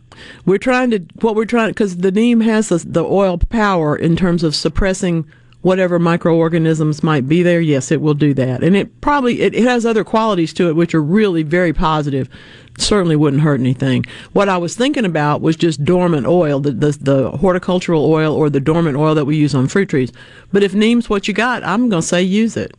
We're 0.45 0.59
trying 0.59 0.91
to 0.91 0.99
what 1.21 1.35
we're 1.35 1.45
trying 1.47 1.71
because 1.71 1.99
the 1.99 2.11
neem 2.11 2.41
has 2.41 2.69
the, 2.69 2.79
the 2.79 3.05
oil 3.05 3.39
power 3.39 3.97
in 3.97 4.17
terms 4.17 4.43
of 4.43 4.55
suppressing 4.55 5.27
whatever 5.63 5.99
microorganisms 5.99 7.03
might 7.03 7.29
be 7.29 7.43
there. 7.43 7.61
Yes, 7.61 7.91
it 7.91 8.01
will 8.01 8.15
do 8.15 8.35
that, 8.35 8.63
and 8.63 8.77
it 8.77 9.01
probably 9.01 9.41
it, 9.41 9.55
it 9.55 9.65
has 9.65 9.85
other 9.85 10.05
qualities 10.05 10.53
to 10.55 10.69
it 10.69 10.77
which 10.77 10.95
are 10.95 11.03
really 11.03 11.43
very 11.43 11.73
positive. 11.73 12.29
Certainly 12.79 13.17
wouldn't 13.17 13.43
hurt 13.43 13.61
anything. 13.61 14.07
What 14.33 14.49
I 14.49 14.57
was 14.57 14.75
thinking 14.75 15.05
about 15.05 15.43
was 15.43 15.57
just 15.57 15.85
dormant 15.85 16.27
oil, 16.27 16.61
the, 16.61 16.73
the 16.73 16.99
the 17.01 17.31
horticultural 17.33 18.05
oil 18.07 18.35
or 18.35 18.49
the 18.49 18.61
dormant 18.61 18.97
oil 18.97 19.15
that 19.15 19.27
we 19.27 19.37
use 19.37 19.55
on 19.55 19.69
fruit 19.69 19.89
trees. 19.89 20.13
But 20.53 20.63
if 20.63 20.75
neem's 20.75 21.11
what 21.11 21.29
you 21.29 21.35
got, 21.35 21.63
I'm 21.65 21.89
going 21.89 22.03
to 22.03 22.07
say 22.07 22.23
use 22.23 22.57
it. 22.57 22.75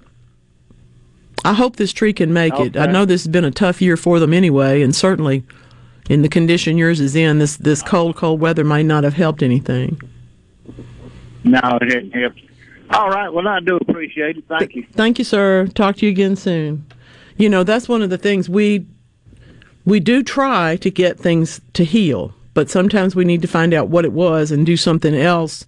I 1.43 1.53
hope 1.53 1.75
this 1.75 1.91
tree 1.91 2.13
can 2.13 2.33
make 2.33 2.53
it. 2.59 2.77
I 2.77 2.85
know 2.85 3.03
this 3.03 3.23
has 3.23 3.31
been 3.31 3.45
a 3.45 3.51
tough 3.51 3.81
year 3.81 3.97
for 3.97 4.19
them 4.19 4.31
anyway, 4.31 4.81
and 4.81 4.95
certainly 4.95 5.43
in 6.09 6.21
the 6.21 6.29
condition 6.29 6.77
yours 6.77 6.99
is 6.99 7.15
in, 7.15 7.39
this 7.39 7.57
this 7.57 7.81
cold, 7.81 8.15
cold 8.15 8.39
weather 8.39 8.63
might 8.63 8.85
not 8.85 9.03
have 9.03 9.13
helped 9.13 9.41
anything. 9.41 9.99
No, 11.43 11.59
it 11.81 11.85
didn't 11.85 12.11
help. 12.11 12.33
All 12.93 13.09
right. 13.09 13.29
Well, 13.29 13.47
I 13.47 13.59
do 13.61 13.77
appreciate 13.77 14.37
it. 14.37 14.43
Thank 14.47 14.75
you. 14.75 14.85
Thank 14.91 15.17
you, 15.17 15.23
sir. 15.25 15.67
Talk 15.67 15.97
to 15.97 16.05
you 16.05 16.11
again 16.11 16.35
soon. 16.35 16.85
You 17.37 17.49
know, 17.49 17.63
that's 17.63 17.87
one 17.87 18.01
of 18.01 18.09
the 18.09 18.17
things 18.17 18.49
we 18.49 18.85
we 19.85 19.99
do 19.99 20.21
try 20.21 20.75
to 20.77 20.91
get 20.91 21.19
things 21.19 21.61
to 21.73 21.83
heal, 21.83 22.33
but 22.53 22.69
sometimes 22.69 23.15
we 23.15 23.25
need 23.25 23.41
to 23.41 23.47
find 23.47 23.73
out 23.73 23.89
what 23.89 24.05
it 24.05 24.11
was 24.11 24.51
and 24.51 24.65
do 24.65 24.77
something 24.77 25.15
else 25.15 25.65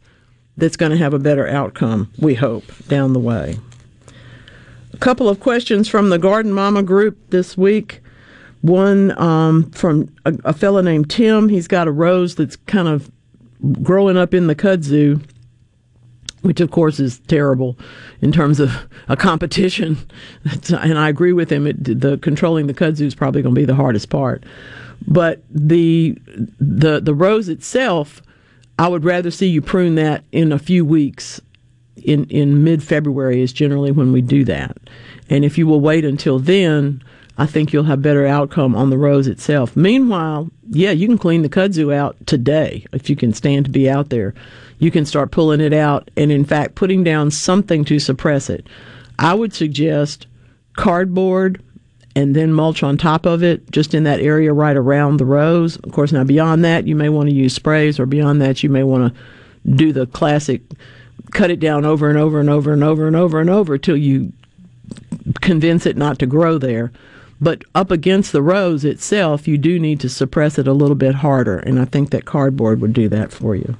that's 0.57 0.77
going 0.77 0.91
to 0.91 0.97
have 0.97 1.13
a 1.13 1.19
better 1.19 1.47
outcome, 1.47 2.11
we 2.19 2.35
hope, 2.35 2.63
down 2.87 3.13
the 3.13 3.19
way. 3.19 3.57
A 4.93 4.97
couple 4.97 5.27
of 5.27 5.39
questions 5.39 5.87
from 5.87 6.09
the 6.09 6.19
Garden 6.19 6.53
Mama 6.53 6.83
group 6.83 7.17
this 7.31 7.57
week. 7.57 8.01
One 8.61 9.19
um, 9.19 9.71
from 9.71 10.13
a, 10.25 10.33
a 10.45 10.53
fellow 10.53 10.81
named 10.81 11.09
Tim. 11.09 11.49
He's 11.49 11.67
got 11.67 11.87
a 11.87 11.91
rose 11.91 12.35
that's 12.35 12.55
kind 12.55 12.87
of 12.87 13.09
growing 13.81 14.15
up 14.15 14.33
in 14.33 14.47
the 14.47 14.55
kudzu 14.55 15.25
which 16.43 16.59
of 16.59 16.71
course 16.71 16.99
is 16.99 17.19
terrible 17.27 17.77
in 18.21 18.31
terms 18.31 18.59
of 18.59 18.87
a 19.07 19.17
competition. 19.17 19.97
And 20.71 20.99
I 20.99 21.09
agree 21.09 21.33
with 21.33 21.51
him. 21.51 21.65
It, 21.65 21.83
the 21.83 22.17
controlling 22.17 22.67
the 22.67 22.73
kudzu 22.73 23.01
is 23.01 23.15
probably 23.15 23.41
going 23.41 23.55
to 23.55 23.61
be 23.61 23.65
the 23.65 23.75
hardest 23.75 24.09
part. 24.09 24.43
But 25.07 25.41
the 25.49 26.17
the 26.59 27.01
the 27.01 27.13
rose 27.13 27.49
itself, 27.49 28.21
I 28.77 28.87
would 28.87 29.03
rather 29.03 29.31
see 29.31 29.47
you 29.47 29.61
prune 29.61 29.95
that 29.95 30.23
in 30.31 30.51
a 30.51 30.59
few 30.59 30.85
weeks. 30.85 31.41
In 31.97 32.25
in 32.25 32.63
mid 32.63 32.83
February 32.83 33.41
is 33.41 33.53
generally 33.53 33.91
when 33.91 34.11
we 34.11 34.21
do 34.21 34.43
that, 34.45 34.77
and 35.29 35.45
if 35.45 35.57
you 35.57 35.67
will 35.67 35.79
wait 35.79 36.03
until 36.03 36.39
then, 36.39 37.03
I 37.37 37.45
think 37.45 37.71
you'll 37.71 37.83
have 37.83 38.01
better 38.01 38.25
outcome 38.25 38.75
on 38.75 38.89
the 38.89 38.97
rose 38.97 39.27
itself. 39.27 39.75
Meanwhile, 39.75 40.49
yeah, 40.69 40.91
you 40.91 41.07
can 41.07 41.17
clean 41.17 41.41
the 41.41 41.49
kudzu 41.49 41.93
out 41.93 42.15
today 42.25 42.85
if 42.93 43.09
you 43.09 43.15
can 43.15 43.33
stand 43.33 43.65
to 43.65 43.71
be 43.71 43.89
out 43.89 44.09
there. 44.09 44.33
You 44.83 44.91
can 44.91 45.05
start 45.05 45.31
pulling 45.31 45.61
it 45.61 45.71
out 45.71 46.11
and, 46.17 46.29
in 46.29 46.43
fact, 46.43 46.75
putting 46.75 47.05
down 47.05 47.31
something 47.31 47.85
to 47.85 47.99
suppress 47.99 48.49
it. 48.49 48.67
I 49.17 49.33
would 49.33 49.53
suggest 49.53 50.27
cardboard 50.75 51.63
and 52.17 52.35
then 52.35 52.51
mulch 52.51 52.83
on 52.83 52.97
top 52.97 53.25
of 53.25 53.41
it, 53.43 53.71
just 53.71 53.93
in 53.93 54.03
that 54.03 54.19
area 54.19 54.51
right 54.51 54.75
around 54.75 55.17
the 55.17 55.25
rose. 55.25 55.77
Of 55.77 55.93
course, 55.93 56.11
now 56.11 56.25
beyond 56.25 56.65
that, 56.65 56.85
you 56.85 56.97
may 56.97 57.07
want 57.07 57.29
to 57.29 57.35
use 57.35 57.55
sprays, 57.55 57.97
or 57.97 58.05
beyond 58.05 58.41
that, 58.41 58.61
you 58.61 58.69
may 58.69 58.83
want 58.83 59.15
to 59.15 59.71
do 59.71 59.93
the 59.93 60.05
classic 60.05 60.61
cut 61.31 61.49
it 61.49 61.61
down 61.61 61.85
over 61.85 62.09
and 62.09 62.19
over 62.19 62.41
and 62.41 62.49
over 62.49 62.73
and 62.73 62.83
over 62.83 63.07
and 63.07 63.15
over 63.15 63.39
and 63.39 63.49
over 63.49 63.77
till 63.77 63.95
you 63.95 64.33
convince 65.39 65.85
it 65.85 65.95
not 65.95 66.19
to 66.19 66.25
grow 66.25 66.57
there. 66.57 66.91
But 67.39 67.63
up 67.73 67.89
against 67.89 68.33
the 68.33 68.41
rose 68.41 68.83
itself, 68.83 69.47
you 69.47 69.57
do 69.57 69.79
need 69.79 70.01
to 70.01 70.09
suppress 70.09 70.59
it 70.59 70.67
a 70.67 70.73
little 70.73 70.95
bit 70.95 71.15
harder, 71.15 71.57
and 71.57 71.79
I 71.79 71.85
think 71.85 72.09
that 72.09 72.25
cardboard 72.25 72.81
would 72.81 72.91
do 72.91 73.07
that 73.07 73.31
for 73.31 73.55
you. 73.55 73.77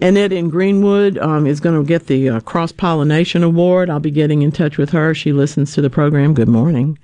Annette 0.00 0.32
in 0.32 0.48
Greenwood 0.48 1.18
um, 1.18 1.46
is 1.46 1.58
going 1.58 1.80
to 1.80 1.86
get 1.86 2.06
the 2.06 2.28
uh, 2.28 2.40
Cross 2.40 2.72
Pollination 2.72 3.42
Award. 3.42 3.90
I'll 3.90 3.98
be 3.98 4.12
getting 4.12 4.42
in 4.42 4.52
touch 4.52 4.78
with 4.78 4.90
her. 4.90 5.12
She 5.14 5.32
listens 5.32 5.74
to 5.74 5.80
the 5.80 5.90
program. 5.90 6.34
Good 6.34 6.48
morning. 6.48 6.98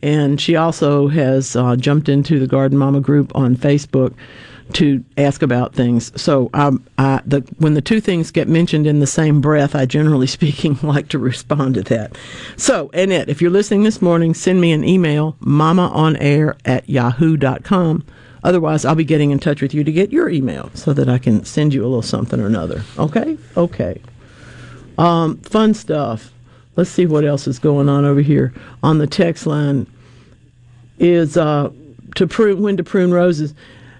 And 0.00 0.40
she 0.40 0.54
also 0.54 1.08
has 1.08 1.56
uh, 1.56 1.74
jumped 1.74 2.08
into 2.08 2.38
the 2.38 2.46
Garden 2.46 2.78
Mama 2.78 3.00
group 3.00 3.34
on 3.34 3.56
Facebook 3.56 4.14
to 4.74 5.04
ask 5.16 5.42
about 5.42 5.74
things. 5.74 6.12
So 6.20 6.50
um, 6.54 6.84
I, 6.98 7.20
the, 7.24 7.40
when 7.58 7.74
the 7.74 7.80
two 7.80 8.00
things 8.00 8.30
get 8.30 8.48
mentioned 8.48 8.86
in 8.86 9.00
the 9.00 9.06
same 9.06 9.40
breath, 9.40 9.74
I 9.74 9.86
generally 9.86 10.26
speaking 10.28 10.78
like 10.82 11.08
to 11.08 11.18
respond 11.18 11.74
to 11.74 11.82
that. 11.84 12.16
So, 12.56 12.90
Annette, 12.92 13.28
if 13.28 13.42
you're 13.42 13.50
listening 13.50 13.82
this 13.82 14.00
morning, 14.00 14.34
send 14.34 14.60
me 14.60 14.72
an 14.72 14.84
email, 14.84 15.36
mamaonair 15.40 16.56
at 16.64 16.88
yahoo.com. 16.88 18.04
Otherwise, 18.46 18.84
I'll 18.84 18.94
be 18.94 19.02
getting 19.02 19.32
in 19.32 19.40
touch 19.40 19.60
with 19.60 19.74
you 19.74 19.82
to 19.82 19.90
get 19.90 20.12
your 20.12 20.28
email 20.28 20.70
so 20.72 20.92
that 20.92 21.08
I 21.08 21.18
can 21.18 21.44
send 21.44 21.74
you 21.74 21.82
a 21.82 21.88
little 21.88 22.00
something 22.00 22.38
or 22.38 22.46
another. 22.46 22.82
Okay? 22.96 23.36
Okay. 23.56 24.00
Um, 24.98 25.38
fun 25.38 25.74
stuff. 25.74 26.32
Let's 26.76 26.88
see 26.88 27.06
what 27.06 27.24
else 27.24 27.48
is 27.48 27.58
going 27.58 27.88
on 27.88 28.04
over 28.04 28.20
here 28.20 28.54
on 28.84 28.98
the 28.98 29.08
text 29.08 29.48
line. 29.48 29.88
Is 31.00 31.36
uh, 31.36 31.72
to 32.14 32.26
prune 32.28 32.62
when 32.62 32.76
to 32.76 32.84
prune 32.84 33.12
roses. 33.12 33.52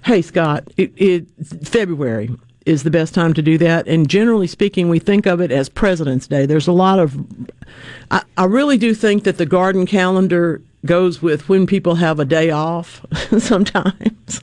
Hey 0.04 0.22
Scott, 0.22 0.62
it, 0.76 0.92
it 0.96 1.26
February 1.64 2.30
is 2.66 2.84
the 2.84 2.90
best 2.90 3.14
time 3.14 3.34
to 3.34 3.42
do 3.42 3.58
that, 3.58 3.88
and 3.88 4.08
generally 4.08 4.46
speaking, 4.46 4.88
we 4.88 5.00
think 5.00 5.26
of 5.26 5.40
it 5.40 5.50
as 5.50 5.68
President's 5.68 6.28
Day. 6.28 6.46
There's 6.46 6.68
a 6.68 6.72
lot 6.72 7.00
of. 7.00 7.16
I, 8.12 8.22
I 8.38 8.44
really 8.44 8.78
do 8.78 8.94
think 8.94 9.24
that 9.24 9.38
the 9.38 9.46
garden 9.46 9.86
calendar 9.86 10.62
goes 10.86 11.20
with 11.20 11.48
when 11.48 11.66
people 11.66 11.96
have 11.96 12.18
a 12.18 12.24
day 12.24 12.50
off 12.50 13.04
sometimes. 13.38 14.40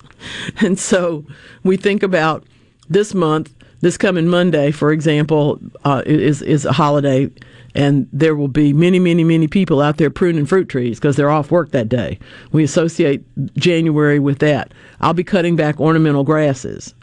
And 0.61 0.79
so 0.79 1.25
we 1.63 1.77
think 1.77 2.03
about 2.03 2.43
this 2.89 3.13
month, 3.13 3.53
this 3.81 3.97
coming 3.97 4.27
Monday, 4.27 4.71
for 4.71 4.91
example, 4.91 5.59
uh, 5.83 6.03
is, 6.05 6.41
is 6.41 6.65
a 6.65 6.71
holiday, 6.71 7.29
and 7.75 8.07
there 8.13 8.35
will 8.35 8.47
be 8.47 8.71
many, 8.71 8.99
many, 8.99 9.23
many 9.23 9.47
people 9.47 9.81
out 9.81 9.97
there 9.97 10.09
pruning 10.09 10.45
fruit 10.45 10.69
trees 10.69 10.99
because 10.99 11.15
they're 11.15 11.29
off 11.29 11.51
work 11.51 11.71
that 11.71 11.89
day. 11.89 12.19
We 12.51 12.63
associate 12.63 13.23
January 13.55 14.19
with 14.19 14.39
that. 14.39 14.73
I'll 15.01 15.13
be 15.13 15.23
cutting 15.23 15.55
back 15.55 15.79
ornamental 15.79 16.23
grasses 16.23 16.93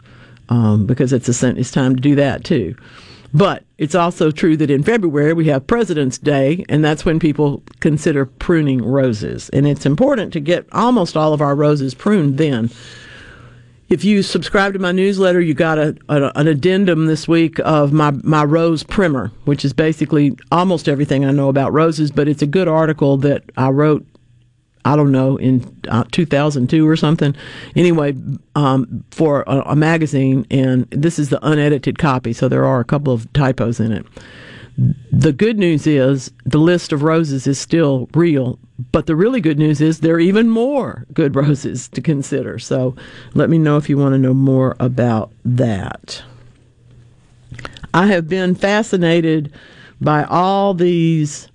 um, 0.49 0.85
because 0.85 1.13
it's, 1.13 1.43
a, 1.43 1.55
it's 1.55 1.71
time 1.71 1.95
to 1.95 2.01
do 2.01 2.15
that 2.15 2.43
too. 2.43 2.75
But 3.33 3.63
it's 3.81 3.95
also 3.95 4.29
true 4.29 4.55
that 4.57 4.69
in 4.69 4.83
February 4.83 5.33
we 5.33 5.47
have 5.47 5.65
President's 5.65 6.19
Day, 6.19 6.63
and 6.69 6.85
that's 6.85 7.03
when 7.03 7.17
people 7.17 7.63
consider 7.79 8.27
pruning 8.27 8.85
roses. 8.85 9.49
And 9.49 9.65
it's 9.65 9.87
important 9.87 10.31
to 10.33 10.39
get 10.39 10.67
almost 10.71 11.17
all 11.17 11.33
of 11.33 11.41
our 11.41 11.55
roses 11.55 11.95
pruned 11.95 12.37
then. 12.37 12.69
If 13.89 14.03
you 14.03 14.21
subscribe 14.21 14.73
to 14.73 14.79
my 14.79 14.91
newsletter, 14.91 15.41
you 15.41 15.55
got 15.55 15.79
a, 15.79 15.97
a, 16.09 16.31
an 16.35 16.47
addendum 16.47 17.07
this 17.07 17.27
week 17.27 17.57
of 17.65 17.91
my, 17.91 18.11
my 18.23 18.43
rose 18.43 18.83
primer, 18.83 19.31
which 19.45 19.65
is 19.65 19.73
basically 19.73 20.37
almost 20.51 20.87
everything 20.87 21.25
I 21.25 21.31
know 21.31 21.49
about 21.49 21.73
roses, 21.73 22.11
but 22.11 22.27
it's 22.27 22.43
a 22.43 22.47
good 22.47 22.67
article 22.67 23.17
that 23.17 23.45
I 23.57 23.69
wrote 23.69 24.05
I 24.85 24.95
don't 24.95 25.11
know, 25.11 25.37
in 25.37 25.79
uh, 25.89 26.03
2002 26.11 26.87
or 26.87 26.95
something. 26.95 27.35
Anyway, 27.75 28.15
um, 28.55 29.03
for 29.11 29.43
a, 29.47 29.61
a, 29.67 29.75
magazine, 29.75 30.45
and 30.49 30.87
this 30.89 31.19
is 31.19 31.29
the 31.29 31.45
unedited 31.45 31.99
copy, 31.99 32.33
so 32.33 32.47
there 32.47 32.65
are 32.65 32.79
a 32.79 32.85
couple 32.85 33.13
of 33.13 33.31
typos 33.33 33.79
in 33.79 33.91
it. 33.91 34.05
The 35.11 35.33
good 35.33 35.59
news 35.59 35.85
is 35.85 36.31
the 36.45 36.57
list 36.57 36.91
of 36.91 37.03
roses 37.03 37.45
is 37.45 37.59
still 37.59 38.09
real, 38.15 38.57
but 38.91 39.05
the 39.05 39.15
really 39.15 39.41
good 39.41 39.59
news 39.59 39.81
is 39.81 39.99
there 39.99 40.15
are 40.15 40.19
even 40.19 40.49
more 40.49 41.05
good 41.13 41.35
roses 41.47 41.87
to 41.89 42.01
consider. 42.01 42.57
So 42.57 42.95
let 43.33 43.49
me 43.49 43.57
know 43.57 43.77
if 43.77 43.89
you 43.89 43.97
want 43.97 44.13
to 44.13 44.19
know 44.19 44.33
more 44.33 44.75
about 44.79 45.31
that. 45.45 46.23
I 47.93 48.07
have 48.07 48.29
been 48.29 48.55
fascinated 48.55 49.51
by 49.99 50.23
all 50.23 50.73
these 50.73 51.50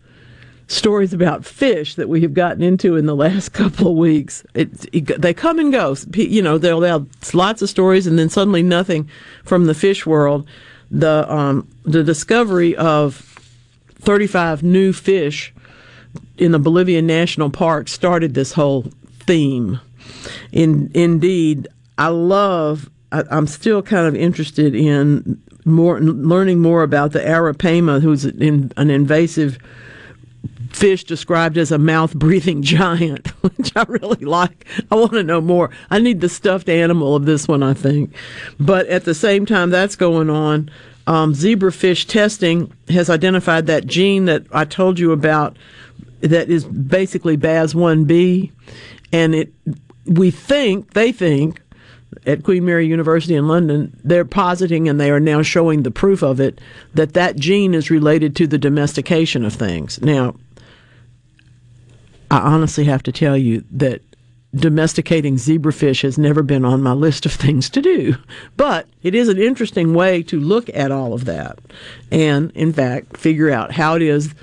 stories 0.68 1.12
about 1.12 1.44
fish 1.44 1.94
that 1.94 2.08
we 2.08 2.20
have 2.22 2.34
gotten 2.34 2.62
into 2.62 2.96
in 2.96 3.06
the 3.06 3.14
last 3.14 3.48
couple 3.52 3.88
of 3.88 3.96
weeks. 3.96 4.44
It, 4.54 4.86
it, 4.92 5.20
they 5.20 5.34
come 5.34 5.58
and 5.58 5.72
go. 5.72 5.96
You 6.14 6.42
know, 6.42 6.58
they'll 6.58 6.82
have 6.82 7.06
lots 7.34 7.62
of 7.62 7.68
stories, 7.68 8.06
and 8.06 8.18
then 8.18 8.28
suddenly 8.28 8.62
nothing 8.62 9.08
from 9.44 9.66
the 9.66 9.74
fish 9.74 10.06
world. 10.06 10.46
The 10.90 11.30
um, 11.32 11.68
the 11.84 12.04
discovery 12.04 12.76
of 12.76 13.16
35 14.00 14.62
new 14.62 14.92
fish 14.92 15.52
in 16.38 16.52
the 16.52 16.58
Bolivian 16.58 17.06
National 17.06 17.50
Park 17.50 17.88
started 17.88 18.34
this 18.34 18.52
whole 18.52 18.82
theme. 19.20 19.80
In 20.52 20.90
indeed, 20.94 21.68
I 21.98 22.08
love. 22.08 22.90
I, 23.12 23.24
I'm 23.30 23.46
still 23.46 23.82
kind 23.82 24.06
of 24.06 24.14
interested 24.14 24.74
in 24.74 25.40
more 25.64 26.00
learning 26.00 26.60
more 26.60 26.84
about 26.84 27.12
the 27.12 27.18
arapaima, 27.18 28.00
who's 28.00 28.24
in, 28.24 28.72
an 28.76 28.90
invasive 28.90 29.58
fish 30.76 31.04
described 31.04 31.56
as 31.56 31.72
a 31.72 31.78
mouth 31.78 32.14
breathing 32.14 32.62
giant, 32.76 33.28
which 33.42 33.72
I 33.74 33.84
really 33.88 34.24
like. 34.24 34.66
I 34.90 34.96
want 34.96 35.12
to 35.12 35.22
know 35.22 35.40
more. 35.40 35.70
I 35.90 35.98
need 35.98 36.20
the 36.20 36.28
stuffed 36.28 36.68
animal 36.68 37.16
of 37.16 37.24
this 37.24 37.48
one, 37.48 37.62
I 37.62 37.74
think. 37.74 38.14
But 38.60 38.86
at 38.86 39.04
the 39.04 39.14
same 39.14 39.46
time, 39.46 39.70
that's 39.70 39.96
going 39.96 40.30
on. 40.30 40.70
Um, 41.06 41.34
zebrafish 41.34 42.06
testing 42.06 42.72
has 42.88 43.08
identified 43.08 43.66
that 43.66 43.86
gene 43.86 44.24
that 44.24 44.44
I 44.52 44.64
told 44.64 44.98
you 44.98 45.12
about 45.12 45.56
that 46.20 46.50
is 46.50 46.64
basically 46.64 47.36
BAZ1B. 47.36 48.50
And 49.12 49.34
it, 49.34 49.52
we 50.04 50.30
think, 50.30 50.94
they 50.94 51.12
think, 51.12 51.62
at 52.26 52.42
Queen 52.42 52.64
Mary 52.64 52.86
University 52.86 53.34
in 53.34 53.46
London, 53.46 53.96
they're 54.02 54.24
positing 54.24 54.88
and 54.88 55.00
they 55.00 55.10
are 55.10 55.20
now 55.20 55.42
showing 55.42 55.82
the 55.82 55.90
proof 55.90 56.22
of 56.22 56.40
it 56.40 56.60
that 56.94 57.12
that 57.14 57.36
gene 57.36 57.74
is 57.74 57.90
related 57.90 58.34
to 58.36 58.46
the 58.46 58.58
domestication 58.58 59.44
of 59.44 59.52
things. 59.52 60.00
Now, 60.02 60.34
I 62.30 62.38
honestly 62.38 62.84
have 62.84 63.02
to 63.04 63.12
tell 63.12 63.36
you 63.36 63.64
that 63.72 64.02
domesticating 64.54 65.36
zebrafish 65.36 66.02
has 66.02 66.16
never 66.18 66.42
been 66.42 66.64
on 66.64 66.82
my 66.82 66.92
list 66.92 67.26
of 67.26 67.32
things 67.44 67.68
to 67.70 67.82
do. 67.82 68.16
But 68.56 68.88
it 69.02 69.14
is 69.14 69.28
an 69.28 69.38
interesting 69.38 69.94
way 69.94 70.22
to 70.24 70.40
look 70.40 70.68
at 70.74 70.90
all 70.90 71.12
of 71.12 71.24
that 71.26 71.58
and, 72.10 72.50
in 72.52 72.72
fact, 72.72 73.16
figure 73.16 73.50
out 73.50 73.72
how 73.72 73.94
it 73.94 74.02
is. 74.02 74.34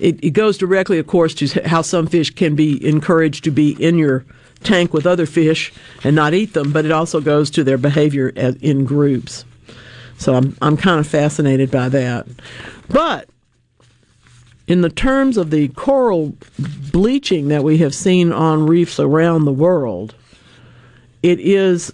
It, 0.00 0.22
it 0.22 0.30
goes 0.30 0.58
directly, 0.58 0.98
of 0.98 1.06
course, 1.06 1.34
to 1.34 1.68
how 1.68 1.82
some 1.82 2.06
fish 2.06 2.30
can 2.30 2.56
be 2.56 2.84
encouraged 2.86 3.44
to 3.44 3.50
be 3.50 3.72
in 3.82 3.98
your 3.98 4.24
tank 4.64 4.92
with 4.92 5.06
other 5.06 5.26
fish 5.26 5.72
and 6.02 6.16
not 6.16 6.34
eat 6.34 6.54
them, 6.54 6.72
but 6.72 6.84
it 6.84 6.90
also 6.90 7.20
goes 7.20 7.50
to 7.50 7.64
their 7.64 7.78
behavior 7.78 8.28
in 8.28 8.84
groups. 8.84 9.44
So 10.18 10.34
I'm 10.34 10.56
I'm 10.62 10.76
kind 10.76 11.00
of 11.00 11.06
fascinated 11.06 11.70
by 11.70 11.88
that. 11.88 12.26
But 12.88 13.28
in 14.72 14.80
the 14.80 14.88
terms 14.88 15.36
of 15.36 15.50
the 15.50 15.68
coral 15.68 16.34
bleaching 16.90 17.48
that 17.48 17.62
we 17.62 17.76
have 17.76 17.94
seen 17.94 18.32
on 18.32 18.66
reefs 18.66 18.98
around 18.98 19.44
the 19.44 19.52
world, 19.52 20.14
it 21.22 21.38
is 21.40 21.92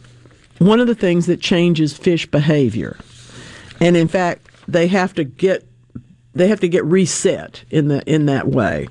one 0.59 0.79
of 0.79 0.87
the 0.87 0.95
things 0.95 1.27
that 1.27 1.41
changes 1.41 1.97
fish 1.97 2.25
behavior. 2.27 2.97
And 3.81 3.97
in 3.97 4.07
fact, 4.07 4.47
they 4.69 4.87
have 4.87 5.13
to 5.15 5.25
get 5.25 5.65
they 6.35 6.47
have 6.47 6.61
to 6.61 6.69
get 6.69 6.85
reset 6.85 7.65
in 7.69 7.89
the 7.89 8.01
in 8.07 8.27
that 8.27 8.47
way. 8.47 8.87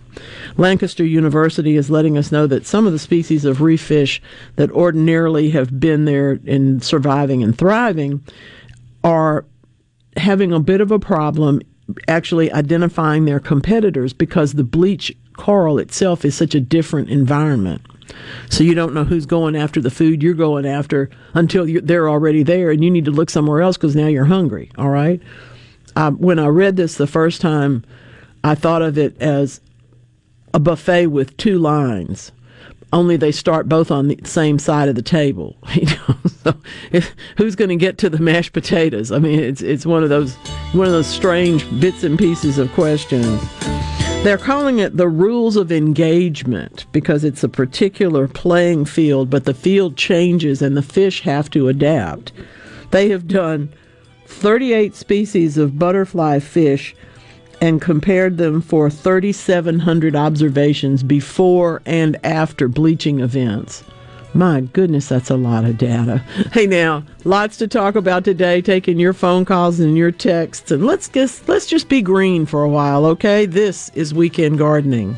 Lancaster 0.57 1.05
University 1.05 1.77
is 1.77 1.89
letting 1.89 2.17
us 2.17 2.29
know 2.29 2.45
that 2.45 2.65
some 2.65 2.87
of 2.87 2.91
the 2.91 2.99
species 2.99 3.45
of 3.45 3.61
reef 3.61 3.79
fish 3.79 4.21
that 4.57 4.69
ordinarily 4.71 5.51
have 5.51 5.79
been 5.79 6.03
there 6.03 6.41
and 6.45 6.83
surviving 6.83 7.41
and 7.41 7.57
thriving 7.57 8.21
are 9.05 9.45
having 10.17 10.51
a 10.51 10.59
bit 10.59 10.81
of 10.81 10.91
a 10.91 10.99
problem 10.99 11.61
actually 12.07 12.51
identifying 12.51 13.25
their 13.25 13.39
competitors 13.39 14.13
because 14.13 14.53
the 14.53 14.63
bleach 14.63 15.15
coral 15.35 15.79
itself 15.79 16.25
is 16.25 16.35
such 16.35 16.55
a 16.55 16.59
different 16.59 17.09
environment. 17.09 17.81
So 18.49 18.63
you 18.63 18.73
don't 18.73 18.93
know 18.93 19.03
who's 19.03 19.25
going 19.25 19.55
after 19.55 19.81
the 19.81 19.91
food 19.91 20.23
you're 20.23 20.33
going 20.33 20.65
after 20.65 21.09
until 21.33 21.65
they're 21.81 22.09
already 22.09 22.43
there, 22.43 22.71
and 22.71 22.83
you 22.83 22.89
need 22.89 23.05
to 23.05 23.11
look 23.11 23.29
somewhere 23.29 23.61
else 23.61 23.77
because 23.77 23.95
now 23.95 24.07
you're 24.07 24.25
hungry. 24.25 24.71
All 24.77 24.89
right. 24.89 25.21
Um, 25.95 26.17
when 26.17 26.39
I 26.39 26.47
read 26.47 26.75
this 26.75 26.95
the 26.95 27.07
first 27.07 27.41
time, 27.41 27.83
I 28.43 28.55
thought 28.55 28.81
of 28.81 28.97
it 28.97 29.19
as 29.21 29.61
a 30.53 30.59
buffet 30.59 31.07
with 31.07 31.35
two 31.37 31.59
lines 31.59 32.31
only 32.93 33.17
they 33.17 33.31
start 33.31 33.67
both 33.67 33.91
on 33.91 34.07
the 34.07 34.19
same 34.23 34.59
side 34.59 34.89
of 34.89 34.95
the 34.95 35.01
table. 35.01 35.57
You 35.73 35.85
know, 35.85 36.15
so 36.43 36.53
who's 37.37 37.55
going 37.55 37.69
to 37.69 37.75
get 37.75 37.97
to 37.99 38.09
the 38.09 38.19
mashed 38.19 38.53
potatoes? 38.53 39.11
I 39.11 39.19
mean, 39.19 39.39
it's 39.39 39.61
it's 39.61 39.85
one 39.85 40.01
of 40.01 40.09
those 40.09 40.35
one 40.73 40.87
of 40.87 40.93
those 40.93 41.07
strange 41.07 41.65
bits 41.79 42.03
and 42.03 42.17
pieces 42.17 42.57
of 42.57 42.71
questions. 42.73 43.41
They're 44.23 44.37
calling 44.37 44.79
it 44.79 44.97
the 44.97 45.07
rules 45.07 45.55
of 45.55 45.71
engagement 45.71 46.85
because 46.91 47.23
it's 47.23 47.43
a 47.43 47.49
particular 47.49 48.27
playing 48.27 48.85
field, 48.85 49.29
but 49.29 49.45
the 49.45 49.53
field 49.53 49.95
changes 49.95 50.61
and 50.61 50.75
the 50.75 50.81
fish 50.81 51.21
have 51.21 51.49
to 51.51 51.67
adapt. 51.67 52.31
They 52.91 53.09
have 53.09 53.27
done 53.27 53.69
38 54.25 54.95
species 54.95 55.57
of 55.57 55.77
butterfly 55.77 56.39
fish 56.39 56.95
and 57.61 57.81
compared 57.81 58.37
them 58.37 58.61
for 58.61 58.89
3,700 58.89 60.15
observations 60.15 61.03
before 61.03 61.81
and 61.85 62.17
after 62.23 62.67
bleaching 62.67 63.19
events. 63.19 63.83
My 64.33 64.61
goodness, 64.61 65.07
that's 65.07 65.29
a 65.29 65.35
lot 65.35 65.65
of 65.65 65.77
data. 65.77 66.19
Hey, 66.51 66.67
now, 66.67 67.03
lots 67.23 67.57
to 67.57 67.67
talk 67.67 67.95
about 67.95 68.23
today. 68.23 68.61
Taking 68.61 68.99
your 68.99 69.13
phone 69.13 69.45
calls 69.45 69.79
and 69.79 69.97
your 69.97 70.11
texts, 70.11 70.69
and 70.69 70.85
let's 70.85 71.09
just 71.09 71.47
let's 71.49 71.65
just 71.65 71.89
be 71.89 72.01
green 72.01 72.45
for 72.45 72.63
a 72.63 72.69
while, 72.69 73.05
okay? 73.05 73.45
This 73.45 73.89
is 73.95 74.13
weekend 74.13 74.59
gardening. 74.59 75.17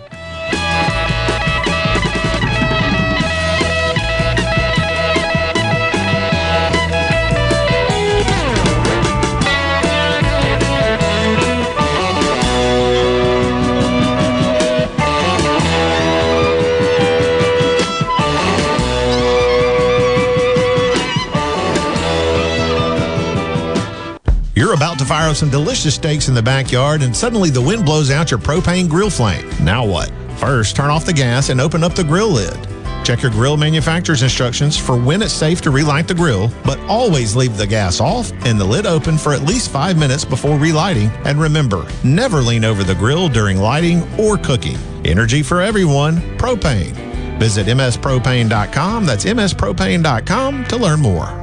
You're 24.69 24.75
about 24.75 24.99
to 24.99 25.05
fire 25.05 25.31
up 25.31 25.35
some 25.35 25.49
delicious 25.49 25.95
steaks 25.95 26.27
in 26.27 26.35
the 26.35 26.43
backyard, 26.43 27.01
and 27.01 27.17
suddenly 27.17 27.49
the 27.49 27.59
wind 27.59 27.85
blows 27.85 28.11
out 28.11 28.29
your 28.29 28.39
propane 28.39 28.87
grill 28.87 29.09
flame. 29.09 29.49
Now 29.63 29.83
what? 29.83 30.11
First, 30.37 30.75
turn 30.75 30.91
off 30.91 31.07
the 31.07 31.11
gas 31.11 31.49
and 31.49 31.59
open 31.59 31.83
up 31.83 31.95
the 31.95 32.03
grill 32.03 32.29
lid. 32.29 32.55
Check 33.03 33.23
your 33.23 33.31
grill 33.31 33.57
manufacturer's 33.57 34.21
instructions 34.21 34.77
for 34.77 34.95
when 34.95 35.23
it's 35.23 35.33
safe 35.33 35.59
to 35.61 35.71
relight 35.71 36.07
the 36.07 36.13
grill, 36.13 36.51
but 36.63 36.79
always 36.81 37.35
leave 37.35 37.57
the 37.57 37.65
gas 37.65 37.99
off 37.99 38.31
and 38.45 38.61
the 38.61 38.63
lid 38.63 38.85
open 38.85 39.17
for 39.17 39.33
at 39.33 39.41
least 39.41 39.71
five 39.71 39.97
minutes 39.97 40.23
before 40.23 40.59
relighting. 40.59 41.09
And 41.25 41.41
remember, 41.41 41.87
never 42.03 42.39
lean 42.39 42.63
over 42.63 42.83
the 42.83 42.93
grill 42.93 43.27
during 43.27 43.57
lighting 43.57 44.07
or 44.19 44.37
cooking. 44.37 44.77
Energy 45.03 45.41
for 45.41 45.63
everyone, 45.63 46.17
propane. 46.37 46.93
Visit 47.39 47.65
mspropane.com. 47.65 49.05
That's 49.07 49.25
mspropane.com 49.25 50.65
to 50.65 50.77
learn 50.77 50.99
more. 50.99 51.38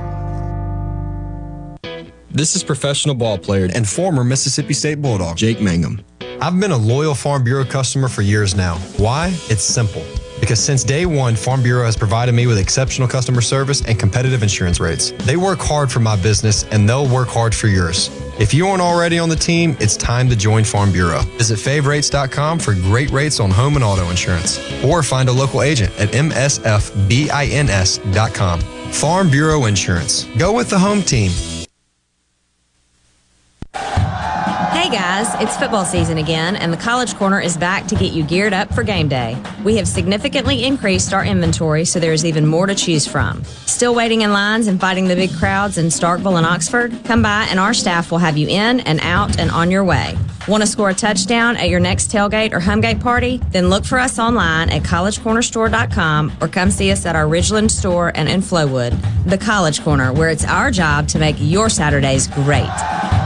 This 2.30 2.56
is 2.56 2.62
professional 2.62 3.14
ball 3.14 3.38
player 3.38 3.68
and 3.74 3.88
former 3.88 4.24
Mississippi 4.24 4.74
State 4.74 5.00
Bulldog, 5.00 5.36
Jake 5.36 5.60
Mangum. 5.60 6.02
I've 6.40 6.58
been 6.60 6.72
a 6.72 6.76
loyal 6.76 7.14
Farm 7.14 7.44
Bureau 7.44 7.64
customer 7.64 8.08
for 8.08 8.22
years 8.22 8.54
now. 8.54 8.74
Why? 8.98 9.28
It's 9.48 9.62
simple. 9.62 10.04
Because 10.38 10.62
since 10.62 10.84
day 10.84 11.06
one, 11.06 11.34
Farm 11.34 11.62
Bureau 11.62 11.86
has 11.86 11.96
provided 11.96 12.34
me 12.34 12.46
with 12.46 12.58
exceptional 12.58 13.08
customer 13.08 13.40
service 13.40 13.82
and 13.86 13.98
competitive 13.98 14.42
insurance 14.42 14.80
rates. 14.80 15.12
They 15.20 15.36
work 15.36 15.60
hard 15.60 15.90
for 15.90 16.00
my 16.00 16.14
business 16.14 16.64
and 16.64 16.86
they'll 16.86 17.08
work 17.08 17.28
hard 17.28 17.54
for 17.54 17.68
yours. 17.68 18.10
If 18.38 18.52
you 18.52 18.66
aren't 18.66 18.82
already 18.82 19.18
on 19.18 19.30
the 19.30 19.36
team, 19.36 19.78
it's 19.80 19.96
time 19.96 20.28
to 20.28 20.36
join 20.36 20.62
Farm 20.62 20.92
Bureau. 20.92 21.20
Visit 21.38 21.58
favrates.com 21.58 22.58
for 22.58 22.74
great 22.74 23.10
rates 23.10 23.40
on 23.40 23.50
home 23.50 23.76
and 23.76 23.84
auto 23.84 24.10
insurance, 24.10 24.58
or 24.84 25.02
find 25.02 25.30
a 25.30 25.32
local 25.32 25.62
agent 25.62 25.90
at 25.98 26.10
msfbins.com. 26.10 26.80
Farm 28.60 29.30
Bureau 29.30 29.64
Insurance. 29.64 30.24
Go 30.36 30.52
with 30.52 30.68
the 30.68 30.78
home 30.78 31.00
team. 31.00 31.32
Guys, 34.96 35.28
it's 35.42 35.54
football 35.58 35.84
season 35.84 36.16
again, 36.16 36.56
and 36.56 36.72
the 36.72 36.76
College 36.78 37.14
Corner 37.16 37.38
is 37.38 37.54
back 37.58 37.86
to 37.86 37.94
get 37.94 38.14
you 38.14 38.22
geared 38.22 38.54
up 38.54 38.72
for 38.72 38.82
game 38.82 39.08
day. 39.08 39.36
We 39.62 39.76
have 39.76 39.86
significantly 39.86 40.64
increased 40.64 41.12
our 41.12 41.22
inventory, 41.22 41.84
so 41.84 42.00
there 42.00 42.14
is 42.14 42.24
even 42.24 42.46
more 42.46 42.66
to 42.66 42.74
choose 42.74 43.06
from. 43.06 43.44
Still 43.44 43.94
waiting 43.94 44.22
in 44.22 44.32
lines 44.32 44.68
and 44.68 44.80
fighting 44.80 45.06
the 45.06 45.14
big 45.14 45.34
crowds 45.34 45.76
in 45.76 45.88
Starkville 45.88 46.38
and 46.38 46.46
Oxford? 46.46 46.98
Come 47.04 47.20
by, 47.20 47.46
and 47.50 47.60
our 47.60 47.74
staff 47.74 48.10
will 48.10 48.16
have 48.16 48.38
you 48.38 48.48
in 48.48 48.80
and 48.80 48.98
out 49.02 49.38
and 49.38 49.50
on 49.50 49.70
your 49.70 49.84
way. 49.84 50.16
Want 50.48 50.62
to 50.62 50.66
score 50.66 50.88
a 50.88 50.94
touchdown 50.94 51.58
at 51.58 51.68
your 51.68 51.80
next 51.80 52.10
tailgate 52.10 52.54
or 52.54 52.60
homegate 52.60 53.02
party? 53.02 53.42
Then 53.50 53.68
look 53.68 53.84
for 53.84 53.98
us 53.98 54.18
online 54.18 54.70
at 54.70 54.82
collegecornerstore.com 54.82 56.38
or 56.40 56.48
come 56.48 56.70
see 56.70 56.90
us 56.90 57.04
at 57.04 57.14
our 57.14 57.26
Ridgeland 57.26 57.70
store 57.70 58.12
and 58.14 58.30
in 58.30 58.40
Flowood. 58.40 58.98
The 59.28 59.36
College 59.36 59.82
Corner, 59.82 60.14
where 60.14 60.30
it's 60.30 60.46
our 60.46 60.70
job 60.70 61.06
to 61.08 61.18
make 61.18 61.36
your 61.38 61.68
Saturdays 61.68 62.28
great. 62.28 63.25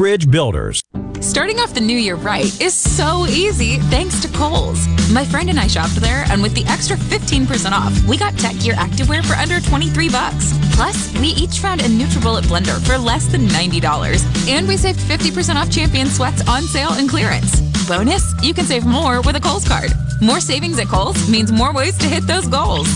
Builders. 0.01 0.81
Starting 1.19 1.59
off 1.59 1.75
the 1.75 1.79
new 1.79 1.95
year 1.95 2.15
right 2.15 2.59
is 2.59 2.73
so 2.73 3.27
easy 3.27 3.77
thanks 3.93 4.19
to 4.19 4.27
Kohl's. 4.29 4.87
My 5.13 5.23
friend 5.23 5.47
and 5.47 5.59
I 5.59 5.67
shopped 5.67 5.95
there, 5.97 6.25
and 6.31 6.41
with 6.41 6.55
the 6.55 6.65
extra 6.65 6.97
15% 6.97 7.71
off, 7.71 7.93
we 8.07 8.17
got 8.17 8.35
tech 8.35 8.57
gear 8.57 8.73
activewear 8.73 9.23
for 9.23 9.35
under 9.35 9.59
23 9.59 10.09
bucks. 10.09 10.57
Plus, 10.73 11.13
we 11.19 11.27
each 11.27 11.59
found 11.59 11.81
a 11.81 11.83
NutriBullet 11.83 12.45
blender 12.45 12.83
for 12.83 12.97
less 12.97 13.27
than 13.27 13.41
$90. 13.41 14.49
And 14.49 14.67
we 14.67 14.75
saved 14.75 14.99
50% 15.01 15.53
off 15.53 15.69
Champion 15.69 16.07
sweats 16.07 16.41
on 16.49 16.63
sale 16.63 16.93
and 16.93 17.07
clearance. 17.07 17.61
Bonus, 17.87 18.33
you 18.41 18.55
can 18.55 18.65
save 18.65 18.87
more 18.87 19.21
with 19.21 19.35
a 19.35 19.39
Kohl's 19.39 19.67
card. 19.67 19.91
More 20.19 20.39
savings 20.39 20.79
at 20.79 20.87
Kohl's 20.87 21.29
means 21.29 21.51
more 21.51 21.73
ways 21.73 21.95
to 21.99 22.07
hit 22.07 22.25
those 22.25 22.47
goals. 22.47 22.87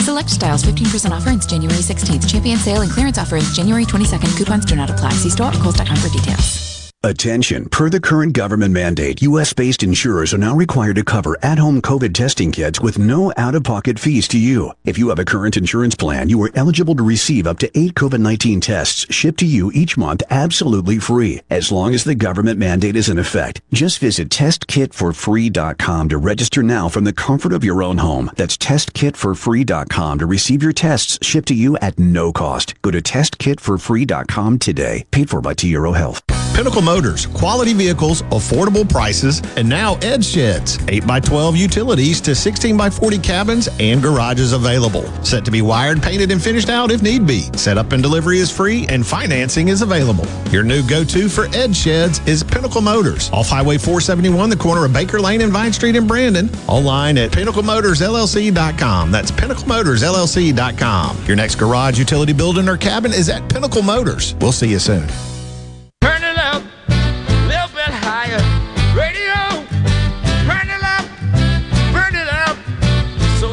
Select 0.00 0.30
styles 0.30 0.62
15% 0.62 1.10
offer 1.12 1.30
ends 1.30 1.46
January 1.46 1.82
16th. 1.82 2.28
Champion 2.28 2.58
sale 2.58 2.80
and 2.80 2.90
clearance 2.90 3.18
offer 3.18 3.36
ends 3.36 3.54
January 3.54 3.84
22nd. 3.84 4.36
Coupons 4.36 4.64
do 4.64 4.74
not 4.76 4.90
apply. 4.90 5.10
See 5.12 5.30
store 5.30 5.48
or 5.48 5.60
Kohl's.com 5.60 5.96
for 5.96 6.08
details. 6.08 6.69
Attention. 7.02 7.66
Per 7.70 7.88
the 7.88 7.98
current 7.98 8.34
government 8.34 8.74
mandate, 8.74 9.22
U.S. 9.22 9.54
based 9.54 9.82
insurers 9.82 10.34
are 10.34 10.38
now 10.38 10.54
required 10.54 10.96
to 10.96 11.02
cover 11.02 11.34
at 11.42 11.56
home 11.58 11.80
COVID 11.80 12.12
testing 12.12 12.52
kits 12.52 12.78
with 12.78 12.98
no 12.98 13.32
out 13.38 13.54
of 13.54 13.64
pocket 13.64 13.98
fees 13.98 14.28
to 14.28 14.38
you. 14.38 14.72
If 14.84 14.98
you 14.98 15.08
have 15.08 15.18
a 15.18 15.24
current 15.24 15.56
insurance 15.56 15.94
plan, 15.94 16.28
you 16.28 16.42
are 16.42 16.50
eligible 16.54 16.94
to 16.96 17.02
receive 17.02 17.46
up 17.46 17.58
to 17.60 17.78
eight 17.78 17.94
COVID 17.94 18.20
19 18.20 18.60
tests 18.60 19.06
shipped 19.10 19.38
to 19.38 19.46
you 19.46 19.72
each 19.72 19.96
month 19.96 20.22
absolutely 20.28 20.98
free, 20.98 21.40
as 21.48 21.72
long 21.72 21.94
as 21.94 22.04
the 22.04 22.14
government 22.14 22.58
mandate 22.58 22.96
is 22.96 23.08
in 23.08 23.18
effect. 23.18 23.62
Just 23.72 23.98
visit 23.98 24.28
testkitforfree.com 24.28 26.08
to 26.10 26.18
register 26.18 26.62
now 26.62 26.90
from 26.90 27.04
the 27.04 27.14
comfort 27.14 27.54
of 27.54 27.64
your 27.64 27.82
own 27.82 27.96
home. 27.96 28.30
That's 28.36 28.58
testkitforfree.com 28.58 30.18
to 30.18 30.26
receive 30.26 30.62
your 30.62 30.74
tests 30.74 31.18
shipped 31.26 31.48
to 31.48 31.54
you 31.54 31.78
at 31.78 31.98
no 31.98 32.30
cost. 32.30 32.74
Go 32.82 32.90
to 32.90 33.00
testkitforfree.com 33.00 34.58
today. 34.58 35.06
Paid 35.10 35.30
for 35.30 35.40
by 35.40 35.54
T 35.54 35.70
Health. 35.72 36.20
Pinnacle 36.54 36.82
Motors, 36.90 37.26
quality 37.26 37.72
vehicles, 37.72 38.22
affordable 38.22 38.86
prices, 38.86 39.40
and 39.56 39.68
now 39.68 39.94
Ed 40.02 40.24
Sheds, 40.24 40.76
8x12 40.78 41.56
utilities 41.56 42.20
to 42.22 42.32
16x40 42.32 43.22
cabins 43.22 43.68
and 43.78 44.02
garages 44.02 44.52
available. 44.52 45.04
Set 45.24 45.44
to 45.44 45.52
be 45.52 45.62
wired, 45.62 46.02
painted, 46.02 46.32
and 46.32 46.42
finished 46.42 46.68
out 46.68 46.90
if 46.90 47.00
need 47.00 47.28
be. 47.28 47.42
Setup 47.56 47.92
and 47.92 48.02
delivery 48.02 48.40
is 48.40 48.50
free 48.50 48.86
and 48.88 49.06
financing 49.06 49.68
is 49.68 49.82
available. 49.82 50.26
Your 50.50 50.64
new 50.64 50.82
go-to 50.82 51.28
for 51.28 51.46
Ed 51.54 51.76
Sheds 51.76 52.18
is 52.26 52.42
Pinnacle 52.42 52.80
Motors, 52.80 53.30
off 53.30 53.48
Highway 53.48 53.78
471, 53.78 54.50
the 54.50 54.56
corner 54.56 54.84
of 54.84 54.92
Baker 54.92 55.20
Lane 55.20 55.42
and 55.42 55.52
Vine 55.52 55.72
Street 55.72 55.94
in 55.94 56.08
Brandon. 56.08 56.50
Online 56.66 57.18
at 57.18 57.30
pinnaclemotorsllc.com. 57.30 59.12
That's 59.12 59.30
pinnaclemotorsllc.com. 59.30 61.24
Your 61.24 61.36
next 61.36 61.54
garage, 61.54 62.00
utility 62.00 62.32
building, 62.32 62.68
or 62.68 62.76
cabin 62.76 63.12
is 63.12 63.28
at 63.28 63.48
Pinnacle 63.48 63.82
Motors. 63.82 64.34
We'll 64.40 64.50
see 64.50 64.70
you 64.70 64.80
soon. 64.80 65.06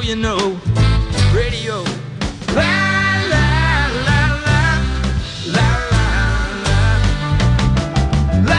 You 0.07 0.15
know. 0.15 0.57
Radio, 1.35 1.83
la 2.55 2.63
la 3.27 3.91
la 4.05 4.21
la, 4.45 4.79
la 5.47 5.69
la 5.91 6.07
la. 8.45 8.53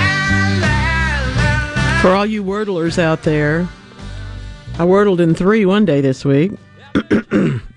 For 2.02 2.10
all 2.10 2.26
you 2.26 2.44
wordlers 2.44 2.98
out 2.98 3.22
there, 3.22 3.66
I 4.78 4.84
wordled 4.84 5.22
in 5.22 5.34
three 5.34 5.64
one 5.64 5.86
day 5.86 6.02
this 6.02 6.22
week. 6.22 6.52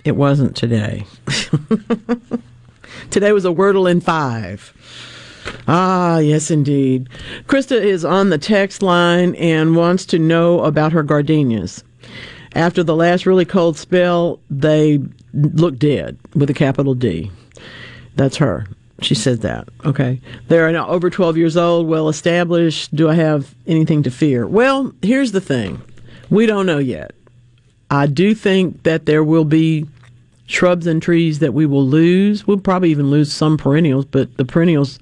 it 0.03 0.17
wasn't 0.17 0.57
today. 0.57 1.05
today 3.09 3.31
was 3.31 3.45
a 3.45 3.51
wordle 3.51 3.89
in 3.89 4.01
five. 4.01 4.73
Ah, 5.69 6.17
yes, 6.17 6.51
indeed. 6.51 7.07
Krista 7.47 7.81
is 7.81 8.03
on 8.03 8.31
the 8.31 8.37
text 8.37 8.83
line 8.83 9.33
and 9.35 9.77
wants 9.77 10.05
to 10.07 10.19
know 10.19 10.59
about 10.65 10.91
her 10.91 11.03
gardenias. 11.03 11.85
After 12.53 12.83
the 12.83 12.95
last 12.95 13.25
really 13.25 13.45
cold 13.45 13.77
spell, 13.77 14.39
they 14.49 14.99
look 15.33 15.77
dead 15.77 16.17
with 16.35 16.49
a 16.49 16.53
capital 16.53 16.93
D. 16.93 17.31
That's 18.15 18.37
her. 18.37 18.65
She 19.01 19.15
says 19.15 19.39
that. 19.39 19.67
Okay. 19.85 20.21
They're 20.47 20.71
now 20.71 20.87
over 20.87 21.09
12 21.09 21.37
years 21.37 21.57
old, 21.57 21.87
well 21.87 22.09
established. 22.09 22.95
Do 22.95 23.09
I 23.09 23.15
have 23.15 23.55
anything 23.65 24.03
to 24.03 24.11
fear? 24.11 24.45
Well, 24.45 24.93
here's 25.01 25.31
the 25.31 25.41
thing 25.41 25.81
we 26.29 26.45
don't 26.45 26.65
know 26.65 26.77
yet. 26.77 27.13
I 27.89 28.05
do 28.07 28.33
think 28.33 28.83
that 28.83 29.05
there 29.05 29.23
will 29.23 29.43
be 29.43 29.85
shrubs 30.45 30.87
and 30.87 31.01
trees 31.01 31.39
that 31.39 31.53
we 31.53 31.65
will 31.65 31.85
lose. 31.85 32.45
We'll 32.45 32.59
probably 32.59 32.91
even 32.91 33.09
lose 33.09 33.33
some 33.33 33.57
perennials, 33.57 34.05
but 34.05 34.37
the 34.37 34.45
perennials 34.45 34.99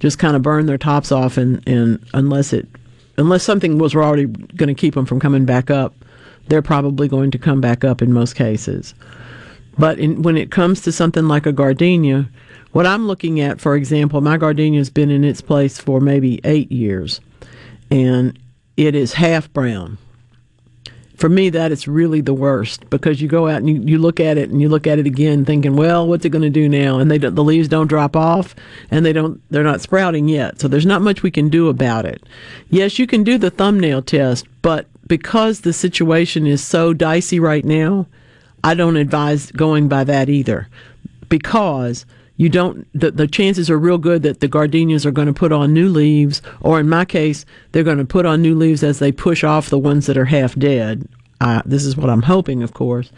just 0.00 0.18
kind 0.18 0.36
of 0.36 0.42
burn 0.42 0.66
their 0.66 0.78
tops 0.78 1.10
off, 1.10 1.36
and, 1.36 1.66
and 1.66 2.04
unless 2.14 2.52
it 2.52 2.68
unless 3.16 3.42
something 3.42 3.78
was 3.78 3.96
already 3.96 4.26
going 4.26 4.68
to 4.68 4.74
keep 4.74 4.94
them 4.94 5.04
from 5.04 5.18
coming 5.18 5.44
back 5.44 5.70
up, 5.70 5.92
they're 6.48 6.62
probably 6.62 7.08
going 7.08 7.30
to 7.30 7.38
come 7.38 7.60
back 7.60 7.84
up 7.84 8.02
in 8.02 8.12
most 8.12 8.34
cases. 8.34 8.94
But 9.78 9.98
in, 9.98 10.22
when 10.22 10.36
it 10.36 10.50
comes 10.50 10.80
to 10.82 10.92
something 10.92 11.28
like 11.28 11.46
a 11.46 11.52
gardenia, 11.52 12.28
what 12.72 12.86
I'm 12.86 13.06
looking 13.06 13.40
at, 13.40 13.60
for 13.60 13.76
example, 13.76 14.20
my 14.20 14.36
gardenia 14.36 14.80
has 14.80 14.90
been 14.90 15.10
in 15.10 15.24
its 15.24 15.40
place 15.40 15.78
for 15.78 16.00
maybe 16.00 16.40
eight 16.44 16.70
years, 16.70 17.20
and 17.90 18.38
it 18.76 18.94
is 18.94 19.14
half 19.14 19.52
brown. 19.52 19.98
For 21.16 21.28
me, 21.28 21.50
that 21.50 21.72
is 21.72 21.88
really 21.88 22.20
the 22.20 22.34
worst 22.34 22.88
because 22.90 23.20
you 23.20 23.26
go 23.26 23.48
out 23.48 23.56
and 23.56 23.68
you, 23.68 23.82
you 23.82 23.98
look 23.98 24.20
at 24.20 24.38
it 24.38 24.50
and 24.50 24.62
you 24.62 24.68
look 24.68 24.86
at 24.86 25.00
it 25.00 25.06
again, 25.06 25.44
thinking, 25.44 25.74
"Well, 25.74 26.06
what's 26.06 26.24
it 26.24 26.28
going 26.28 26.42
to 26.42 26.50
do 26.50 26.68
now?" 26.68 27.00
And 27.00 27.10
they 27.10 27.18
the 27.18 27.42
leaves 27.42 27.66
don't 27.66 27.88
drop 27.88 28.14
off, 28.14 28.54
and 28.90 29.04
they 29.04 29.12
don't 29.12 29.40
they're 29.50 29.64
not 29.64 29.80
sprouting 29.80 30.28
yet. 30.28 30.60
So 30.60 30.68
there's 30.68 30.86
not 30.86 31.02
much 31.02 31.24
we 31.24 31.32
can 31.32 31.48
do 31.48 31.68
about 31.68 32.04
it. 32.04 32.22
Yes, 32.70 33.00
you 33.00 33.08
can 33.08 33.24
do 33.24 33.36
the 33.36 33.50
thumbnail 33.50 34.02
test, 34.02 34.46
but 34.62 34.86
because 35.08 35.60
the 35.60 35.72
situation 35.72 36.46
is 36.46 36.62
so 36.62 36.92
dicey 36.92 37.40
right 37.40 37.64
now, 37.64 38.06
I 38.62 38.74
don't 38.74 38.96
advise 38.96 39.50
going 39.52 39.88
by 39.88 40.04
that 40.04 40.28
either. 40.28 40.68
Because 41.28 42.06
you 42.36 42.48
don't 42.48 42.86
the, 42.98 43.10
the 43.10 43.26
chances 43.26 43.68
are 43.68 43.78
real 43.78 43.98
good 43.98 44.22
that 44.22 44.40
the 44.40 44.48
gardenias 44.48 45.04
are 45.04 45.10
going 45.10 45.26
to 45.26 45.34
put 45.34 45.52
on 45.52 45.74
new 45.74 45.88
leaves 45.88 46.40
or 46.60 46.78
in 46.80 46.88
my 46.88 47.04
case 47.04 47.44
they're 47.72 47.82
going 47.82 47.98
to 47.98 48.04
put 48.04 48.24
on 48.24 48.40
new 48.40 48.54
leaves 48.54 48.82
as 48.82 49.00
they 49.00 49.12
push 49.12 49.42
off 49.44 49.68
the 49.68 49.78
ones 49.78 50.06
that 50.06 50.16
are 50.16 50.26
half 50.26 50.54
dead. 50.54 51.06
Uh, 51.40 51.60
this 51.66 51.84
is 51.84 51.96
what 51.96 52.08
i'm 52.08 52.22
hoping 52.22 52.62
of 52.62 52.72
course. 52.72 53.10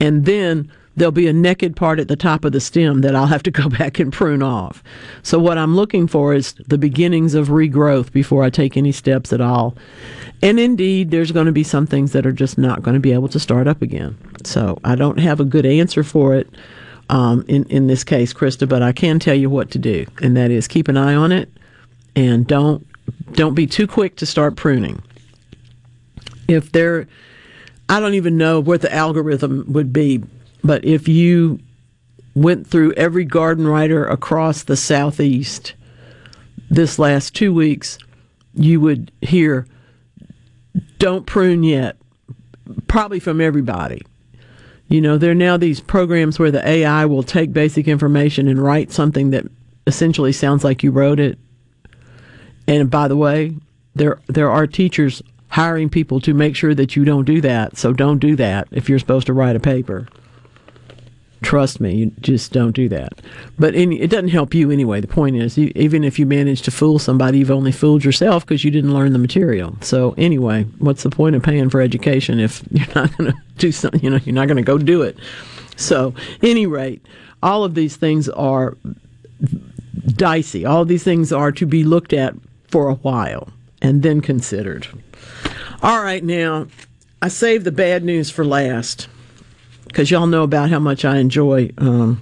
And 0.00 0.24
then 0.24 0.70
there'll 0.96 1.12
be 1.12 1.28
a 1.28 1.32
naked 1.32 1.76
part 1.76 2.00
at 2.00 2.08
the 2.08 2.16
top 2.16 2.44
of 2.44 2.52
the 2.52 2.60
stem 2.60 3.02
that 3.02 3.14
I'll 3.14 3.26
have 3.26 3.42
to 3.44 3.50
go 3.62 3.68
back 3.68 3.98
and 3.98 4.12
prune 4.12 4.42
off. 4.42 4.82
So 5.22 5.38
what 5.38 5.58
I'm 5.58 5.76
looking 5.76 6.06
for 6.06 6.34
is 6.34 6.54
the 6.66 6.78
beginnings 6.78 7.34
of 7.34 7.48
regrowth 7.48 8.12
before 8.12 8.42
I 8.42 8.50
take 8.50 8.76
any 8.76 8.92
steps 8.92 9.32
at 9.32 9.40
all. 9.40 9.76
And 10.42 10.58
indeed, 10.58 11.10
there's 11.10 11.32
going 11.32 11.46
to 11.46 11.52
be 11.52 11.64
some 11.64 11.86
things 11.86 12.12
that 12.12 12.26
are 12.26 12.32
just 12.32 12.58
not 12.58 12.82
going 12.82 12.94
to 12.94 13.00
be 13.00 13.12
able 13.12 13.28
to 13.28 13.40
start 13.40 13.66
up 13.66 13.82
again. 13.82 14.16
So 14.44 14.78
I 14.84 14.94
don't 14.94 15.18
have 15.18 15.40
a 15.40 15.44
good 15.44 15.66
answer 15.66 16.02
for 16.02 16.34
it 16.34 16.48
um, 17.08 17.44
in 17.46 17.64
in 17.66 17.86
this 17.86 18.02
case, 18.02 18.32
Krista, 18.32 18.68
but 18.68 18.82
I 18.82 18.92
can 18.92 19.20
tell 19.20 19.34
you 19.34 19.48
what 19.48 19.70
to 19.70 19.78
do, 19.78 20.06
and 20.22 20.36
that 20.36 20.50
is 20.50 20.66
keep 20.66 20.88
an 20.88 20.96
eye 20.96 21.14
on 21.14 21.30
it 21.30 21.48
and 22.16 22.46
don't 22.46 22.84
don't 23.32 23.54
be 23.54 23.66
too 23.66 23.86
quick 23.86 24.16
to 24.16 24.26
start 24.26 24.56
pruning. 24.56 25.02
If 26.48 26.72
there, 26.72 27.06
I 27.88 28.00
don't 28.00 28.14
even 28.14 28.36
know 28.36 28.60
what 28.60 28.80
the 28.80 28.92
algorithm 28.92 29.64
would 29.68 29.92
be, 29.92 30.22
but 30.66 30.84
if 30.84 31.06
you 31.06 31.60
went 32.34 32.66
through 32.66 32.92
every 32.92 33.24
garden 33.24 33.66
writer 33.66 34.06
across 34.06 34.64
the 34.64 34.76
southeast, 34.76 35.74
this 36.68 36.98
last 36.98 37.34
two 37.34 37.54
weeks, 37.54 37.98
you 38.54 38.80
would 38.80 39.12
hear, 39.22 39.66
don't 40.98 41.26
prune 41.26 41.62
yet, 41.62 41.96
probably 42.88 43.20
from 43.20 43.40
everybody. 43.40 44.02
You 44.88 45.00
know, 45.00 45.18
there 45.18 45.32
are 45.32 45.34
now 45.34 45.56
these 45.56 45.80
programs 45.80 46.38
where 46.38 46.50
the 46.50 46.66
AI 46.66 47.06
will 47.06 47.22
take 47.22 47.52
basic 47.52 47.88
information 47.88 48.48
and 48.48 48.62
write 48.62 48.92
something 48.92 49.30
that 49.30 49.44
essentially 49.86 50.32
sounds 50.32 50.64
like 50.64 50.82
you 50.82 50.90
wrote 50.90 51.20
it. 51.20 51.38
And 52.68 52.90
by 52.90 53.08
the 53.08 53.16
way, 53.16 53.54
there 53.94 54.20
there 54.26 54.50
are 54.50 54.66
teachers 54.66 55.22
hiring 55.48 55.88
people 55.88 56.20
to 56.20 56.34
make 56.34 56.54
sure 56.56 56.74
that 56.74 56.96
you 56.96 57.04
don't 57.04 57.24
do 57.24 57.40
that. 57.40 57.76
So 57.76 57.92
don't 57.92 58.18
do 58.18 58.36
that 58.36 58.68
if 58.72 58.88
you're 58.88 58.98
supposed 58.98 59.26
to 59.28 59.32
write 59.32 59.56
a 59.56 59.60
paper. 59.60 60.06
Trust 61.42 61.80
me, 61.80 61.94
you 61.94 62.12
just 62.20 62.52
don't 62.52 62.72
do 62.72 62.88
that. 62.88 63.20
But 63.58 63.74
any, 63.74 64.00
it 64.00 64.10
doesn't 64.10 64.28
help 64.28 64.54
you 64.54 64.70
anyway. 64.70 65.00
The 65.00 65.06
point 65.06 65.36
is, 65.36 65.58
you, 65.58 65.70
even 65.76 66.02
if 66.02 66.18
you 66.18 66.26
manage 66.26 66.62
to 66.62 66.70
fool 66.70 66.98
somebody, 66.98 67.38
you've 67.38 67.50
only 67.50 67.72
fooled 67.72 68.04
yourself 68.04 68.44
because 68.44 68.64
you 68.64 68.70
didn't 68.70 68.94
learn 68.94 69.12
the 69.12 69.18
material. 69.18 69.76
So 69.82 70.14
anyway, 70.16 70.64
what's 70.78 71.02
the 71.02 71.10
point 71.10 71.36
of 71.36 71.42
paying 71.42 71.68
for 71.68 71.80
education 71.80 72.40
if 72.40 72.64
you're 72.70 72.86
not 72.94 73.16
going 73.16 73.32
to 73.32 73.38
do 73.58 73.70
something? 73.70 74.02
You 74.02 74.10
know, 74.10 74.20
you're 74.24 74.34
not 74.34 74.48
going 74.48 74.56
to 74.56 74.62
go 74.62 74.78
do 74.78 75.02
it. 75.02 75.18
So, 75.76 76.14
any 76.42 76.66
rate, 76.66 77.04
all 77.42 77.62
of 77.62 77.74
these 77.74 77.96
things 77.96 78.30
are 78.30 78.76
dicey. 80.06 80.64
All 80.64 80.82
of 80.82 80.88
these 80.88 81.04
things 81.04 81.32
are 81.32 81.52
to 81.52 81.66
be 81.66 81.84
looked 81.84 82.14
at 82.14 82.34
for 82.68 82.88
a 82.88 82.94
while 82.94 83.50
and 83.82 84.02
then 84.02 84.22
considered. 84.22 84.88
All 85.82 86.02
right, 86.02 86.24
now 86.24 86.66
I 87.20 87.28
saved 87.28 87.64
the 87.64 87.72
bad 87.72 88.04
news 88.04 88.30
for 88.30 88.44
last 88.44 89.08
because 89.86 90.10
y'all 90.10 90.26
know 90.26 90.42
about 90.42 90.70
how 90.70 90.78
much 90.78 91.04
I 91.04 91.18
enjoy 91.18 91.70
um, 91.78 92.20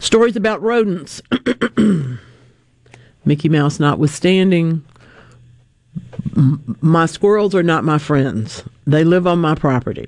stories 0.00 0.36
about 0.36 0.62
rodents. 0.62 1.20
Mickey 3.24 3.48
Mouse 3.48 3.80
notwithstanding, 3.80 4.84
my 6.80 7.06
squirrels 7.06 7.54
are 7.54 7.62
not 7.62 7.84
my 7.84 7.98
friends. 7.98 8.64
They 8.86 9.04
live 9.04 9.26
on 9.26 9.40
my 9.40 9.54
property. 9.54 10.06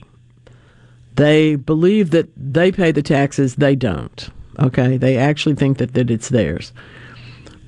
They 1.17 1.57
believe 1.57 2.11
that 2.13 2.29
they 2.37 2.73
pay 2.73 2.93
the 2.93 3.03
taxes, 3.03 3.57
they 3.57 3.75
don't. 3.75 4.31
Okay, 4.59 4.97
they 4.97 5.17
actually 5.17 5.55
think 5.55 5.79
that, 5.79 5.95
that 5.95 6.11
it's 6.11 6.29
theirs. 6.29 6.73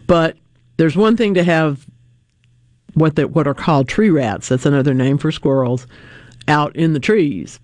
But 0.06 0.36
there's 0.76 0.96
one 0.96 1.16
thing 1.16 1.34
to 1.34 1.44
have 1.44 1.86
what 2.94 3.16
that 3.16 3.30
what 3.30 3.46
are 3.46 3.54
called 3.54 3.88
tree 3.88 4.10
rats. 4.10 4.48
That's 4.48 4.66
another 4.66 4.94
name 4.94 5.18
for 5.18 5.32
squirrels 5.32 5.86
out 6.48 6.74
in 6.76 6.92
the 6.92 7.00
trees. 7.00 7.60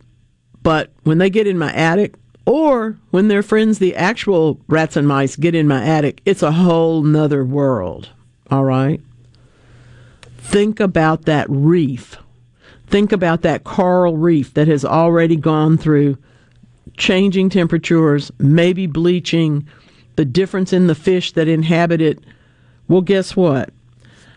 But 0.62 0.92
when 1.04 1.18
they 1.18 1.30
get 1.30 1.46
in 1.46 1.58
my 1.58 1.72
attic, 1.72 2.14
or 2.46 2.96
when 3.10 3.28
their 3.28 3.42
friends, 3.42 3.78
the 3.78 3.94
actual 3.94 4.60
rats 4.68 4.96
and 4.96 5.06
mice, 5.06 5.36
get 5.36 5.54
in 5.54 5.68
my 5.68 5.84
attic, 5.84 6.20
it's 6.24 6.42
a 6.42 6.52
whole 6.52 7.02
nother 7.02 7.44
world. 7.44 8.08
All 8.50 8.64
right? 8.64 9.00
Think 10.38 10.80
about 10.80 11.26
that 11.26 11.46
reef. 11.50 12.16
Think 12.86 13.12
about 13.12 13.42
that 13.42 13.64
coral 13.64 14.16
reef 14.16 14.54
that 14.54 14.66
has 14.66 14.84
already 14.84 15.36
gone 15.36 15.76
through 15.76 16.16
changing 16.96 17.50
temperatures, 17.50 18.32
maybe 18.38 18.86
bleaching, 18.86 19.68
the 20.16 20.24
difference 20.24 20.72
in 20.72 20.86
the 20.86 20.94
fish 20.94 21.32
that 21.32 21.48
inhabit 21.48 22.00
it. 22.00 22.18
Well, 22.88 23.02
guess 23.02 23.36
what? 23.36 23.70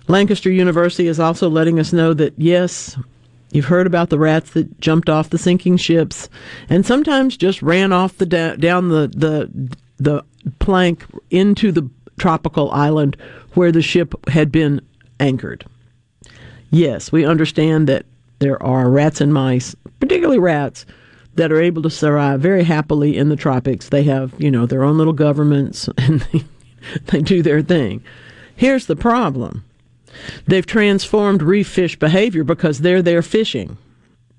Lancaster 0.07 0.51
University 0.51 1.07
is 1.07 1.19
also 1.19 1.49
letting 1.49 1.79
us 1.79 1.93
know 1.93 2.13
that 2.13 2.33
yes, 2.37 2.97
you've 3.51 3.65
heard 3.65 3.87
about 3.87 4.09
the 4.09 4.19
rats 4.19 4.51
that 4.51 4.79
jumped 4.79 5.09
off 5.09 5.29
the 5.29 5.37
sinking 5.37 5.77
ships 5.77 6.29
and 6.69 6.85
sometimes 6.85 7.37
just 7.37 7.61
ran 7.61 7.93
off 7.93 8.17
the 8.17 8.25
da- 8.25 8.55
down 8.55 8.89
the 8.89 9.07
the 9.07 9.49
the 9.97 10.23
plank 10.59 11.05
into 11.29 11.71
the 11.71 11.89
tropical 12.17 12.71
island 12.71 13.17
where 13.53 13.71
the 13.71 13.81
ship 13.81 14.13
had 14.29 14.51
been 14.51 14.81
anchored. 15.19 15.65
Yes, 16.69 17.11
we 17.11 17.25
understand 17.25 17.87
that 17.87 18.05
there 18.39 18.61
are 18.63 18.89
rats 18.89 19.21
and 19.21 19.33
mice, 19.33 19.75
particularly 19.99 20.39
rats, 20.39 20.85
that 21.35 21.51
are 21.51 21.61
able 21.61 21.81
to 21.81 21.89
survive 21.89 22.41
very 22.41 22.63
happily 22.63 23.17
in 23.17 23.29
the 23.29 23.35
tropics. 23.35 23.89
They 23.89 24.03
have, 24.03 24.33
you 24.37 24.51
know, 24.51 24.65
their 24.65 24.83
own 24.83 24.97
little 24.97 25.13
governments 25.13 25.87
and 25.97 26.21
they, 26.21 26.43
they 27.07 27.21
do 27.21 27.41
their 27.41 27.61
thing. 27.61 28.03
Here's 28.55 28.85
the 28.85 28.95
problem 28.95 29.63
they've 30.47 30.65
transformed 30.65 31.41
reef 31.41 31.67
fish 31.67 31.97
behavior 31.97 32.43
because 32.43 32.79
they're 32.79 33.01
there 33.01 33.21
fishing. 33.21 33.77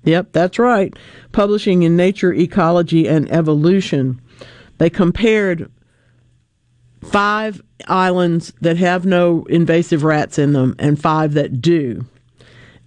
Yep, 0.03 0.33
that's 0.33 0.59
right. 0.59 0.93
Publishing 1.31 1.83
in 1.83 1.95
Nature, 1.95 2.33
Ecology, 2.33 3.07
and 3.07 3.31
Evolution, 3.31 4.21
they 4.77 4.89
compared 4.89 5.71
five 7.01 7.61
islands 7.87 8.53
that 8.61 8.77
have 8.77 9.05
no 9.05 9.43
invasive 9.49 10.03
rats 10.03 10.37
in 10.37 10.53
them 10.53 10.75
and 10.79 10.99
five 10.99 11.33
that 11.33 11.61
do. 11.61 12.05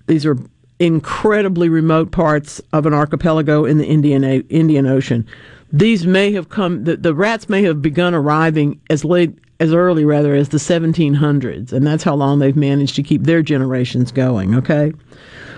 These 0.07 0.27
are 0.27 0.37
incredibly 0.79 1.69
remote 1.69 2.11
parts 2.13 2.61
of 2.73 2.87
an 2.87 2.93
archipelago 2.93 3.65
in 3.65 3.79
the 3.79 3.87
Indian 3.87 4.25
Indian 4.25 4.87
Ocean. 4.87 5.27
These 5.73 6.07
may 6.07 6.33
have 6.33 6.49
come. 6.49 6.85
The, 6.85 6.97
the 6.97 7.15
rats 7.15 7.49
may 7.49 7.63
have 7.63 7.83
begun 7.83 8.15
arriving 8.15 8.81
as 8.89 9.05
late 9.05 9.39
as 9.59 9.73
early 9.73 10.05
rather 10.05 10.35
as 10.35 10.51
the 10.51 10.59
1700s, 10.59 11.73
and 11.73 11.87
that's 11.87 12.05
how 12.05 12.15
long 12.15 12.39
they've 12.39 12.57
managed 12.57 12.95
to 12.97 13.03
keep 13.03 13.23
their 13.23 13.43
generations 13.43 14.13
going. 14.13 14.55
Okay, 14.55 14.93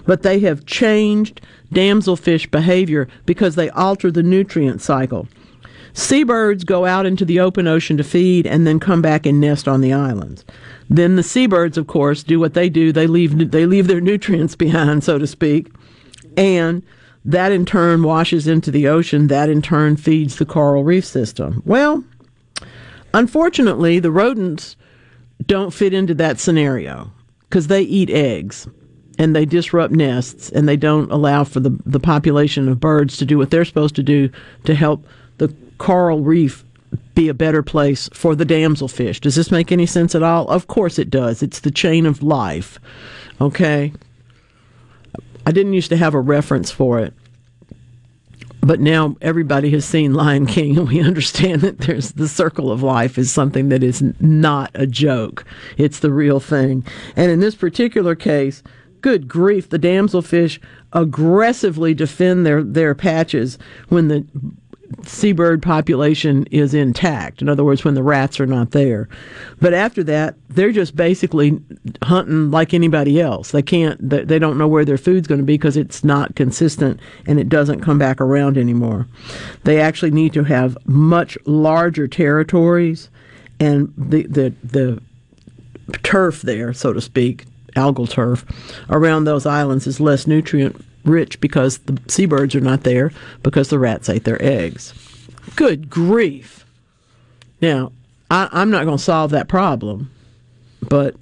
but 0.07 0.23
they 0.23 0.39
have 0.41 0.67
changed 0.67 1.41
damselfish 1.73 2.51
behavior 2.51 3.09
because 3.27 3.55
they 3.55 3.71
alter 3.71 4.11
the 4.11 4.23
nutrient 4.23 4.81
cycle. 4.81 5.29
Seabirds 5.95 6.65
go 6.65 6.87
out 6.87 7.07
into 7.07 7.25
the 7.25 7.41
open 7.41 7.67
ocean 7.67 7.97
to 7.97 8.05
feed 8.05 8.47
and 8.47 8.67
then 8.67 8.79
come 8.79 9.03
back 9.03 9.27
and 9.27 9.41
nest 9.41 9.67
on 9.67 9.81
the 9.81 9.93
islands. 9.93 10.45
Then 10.89 11.17
the 11.17 11.23
seabirds, 11.23 11.77
of 11.77 11.89
course, 11.89 12.23
do 12.23 12.39
what 12.39 12.55
they 12.55 12.69
do. 12.69 12.93
They 12.93 13.07
leave 13.07 13.51
they 13.51 13.67
leave 13.67 13.89
their 13.89 14.01
nutrients 14.13 14.55
behind, 14.55 15.03
so 15.03 15.19
to 15.19 15.27
speak, 15.27 15.73
and 16.37 16.83
that 17.25 17.53
in 17.53 17.67
turn 17.67 18.03
washes 18.05 18.47
into 18.47 18.71
the 18.71 18.87
ocean. 18.87 19.27
That 19.27 19.49
in 19.49 19.61
turn 19.61 19.97
feeds 19.97 20.37
the 20.37 20.47
coral 20.47 20.85
reef 20.85 21.05
system. 21.05 21.63
Well, 21.67 22.05
unfortunately, 23.19 23.99
the 23.99 24.11
rodents 24.11 24.77
don't 25.47 25.73
fit 25.73 25.93
into 25.93 26.15
that 26.15 26.39
scenario 26.39 27.11
because 27.49 27.67
they 27.67 27.83
eat 27.83 28.11
eggs 28.11 28.69
and 29.19 29.35
they 29.35 29.45
disrupt 29.45 29.93
nests 29.93 30.49
and 30.51 30.69
they 30.69 30.77
don't 30.77 31.11
allow 31.11 31.43
for 31.43 31.61
the, 31.61 31.77
the 31.85 32.01
population 32.01 32.69
of 32.69 32.79
birds 32.79 33.17
to 33.17 33.25
do 33.25 33.37
what 33.37 33.51
they're 33.51 33.65
supposed 33.65 33.97
to 33.97 34.03
do 34.03 34.31
to 34.65 34.75
help 34.75 35.05
the 35.39 35.53
coral 35.79 36.21
reef 36.21 36.65
be 37.15 37.29
a 37.29 37.35
better 37.35 37.63
place 37.63 38.09
for 38.13 38.37
the 38.37 38.47
damselfish. 38.47 39.21
Does 39.21 39.35
this 39.35 39.51
make 39.51 39.73
any 39.73 39.87
sense 39.87 40.15
at 40.15 40.23
all? 40.23 40.49
Of 40.49 40.69
course 40.69 40.99
it 40.99 41.11
does. 41.11 41.43
It's 41.43 41.61
the 41.61 41.71
chain 41.71 42.07
of 42.07 42.23
life. 42.23 42.79
Okay? 43.41 43.93
I 45.45 45.51
didn't 45.51 45.73
used 45.73 45.91
to 45.91 45.97
have 45.97 46.15
a 46.15 46.21
reference 46.21 46.71
for 46.71 47.01
it. 47.01 47.13
But 48.69 48.81
now 48.81 49.17
everybody 49.23 49.71
has 49.71 49.87
seen 49.87 50.13
Lion 50.13 50.45
King, 50.45 50.77
and 50.77 50.87
we 50.89 51.01
understand 51.01 51.63
that 51.63 51.79
there's 51.79 52.13
the 52.13 52.29
circle 52.29 52.71
of 52.71 52.83
life 52.83 53.17
is 53.17 53.33
something 53.33 53.71
that 53.71 53.83
is 53.83 54.05
not 54.21 54.71
a 54.75 54.87
joke. 54.87 55.47
It's 55.79 56.01
the 56.01 56.13
real 56.13 56.39
thing. 56.39 56.87
And 57.17 57.31
in 57.31 57.41
this 57.41 57.55
particular 57.55 58.15
case, 58.15 58.63
good 59.01 59.27
grief, 59.27 59.71
the 59.71 59.79
damselfish 59.79 60.59
aggressively 60.93 61.95
defend 61.95 62.45
their, 62.45 62.63
their 62.63 62.95
patches 62.95 63.57
when 63.89 64.09
the 64.09 64.27
seabird 65.03 65.63
population 65.63 66.47
is 66.51 66.75
intact. 66.75 67.43
In 67.43 67.49
other 67.49 67.65
words, 67.65 67.85
when 67.85 67.95
the 67.95 68.03
rats 68.03 68.41
are 68.41 68.47
not 68.47 68.71
there. 68.71 69.09
But 69.61 69.75
after 69.75 70.03
that, 70.05 70.35
they're 70.49 70.73
just 70.73 70.97
basically 70.97 71.61
hunting 72.03 72.51
like 72.51 72.73
anybody 72.73 73.21
else. 73.21 73.51
They 73.51 73.63
can't, 73.63 73.99
they 74.09 74.39
don't 74.39 74.59
know 74.59 74.69
where 74.69 74.85
their 74.85 74.99
food's 74.99 75.29
going 75.29 75.41
to 75.41 75.45
be 75.45 75.55
because 75.55 75.77
it's 75.77 76.05
not 76.05 76.35
consistent 76.37 77.01
and 77.27 77.39
it 77.39 77.49
doesn't 77.49 77.81
come 77.81 77.99
back 77.99 78.21
around 78.21 78.57
anymore. 78.57 79.07
They 79.65 79.81
actually 79.81 80.11
need 80.11 80.33
to 80.35 80.45
have 80.45 80.77
much 80.87 81.37
larger 81.45 82.09
territories 82.09 83.11
and 83.61 83.93
the, 83.97 84.23
the, 84.25 84.55
the 84.63 85.03
turf 86.03 86.43
there, 86.43 86.73
so 86.73 86.93
to 86.93 87.01
speak, 87.01 87.45
algal 87.77 88.09
turf 88.09 88.45
around 88.91 89.25
those 89.25 89.47
islands 89.47 89.87
is 89.87 90.01
less 90.01 90.27
nutrient 90.27 90.85
rich 91.09 91.41
because 91.41 91.79
the 91.79 92.01
seabirds 92.09 92.55
are 92.55 92.61
not 92.61 92.83
there 92.85 93.13
because 93.43 93.69
the 93.69 93.79
rats 93.79 94.09
ate 94.09 94.25
their 94.25 94.43
eggs. 94.43 94.95
Good 95.57 95.91
grief. 95.91 96.65
Now, 97.61 97.93
I, 98.31 98.49
am 98.53 98.71
not 98.71 98.85
going 98.85 98.99
to 98.99 99.03
solve 99.03 99.31
that 99.31 99.49
problem, 99.49 100.11
but 100.87 101.17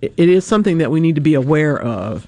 it, 0.00 0.14
it 0.16 0.28
is 0.28 0.44
something 0.44 0.78
that 0.78 0.90
we 0.90 1.00
need 1.00 1.16
to 1.16 1.20
be 1.20 1.34
aware 1.34 1.78
of. 1.80 2.26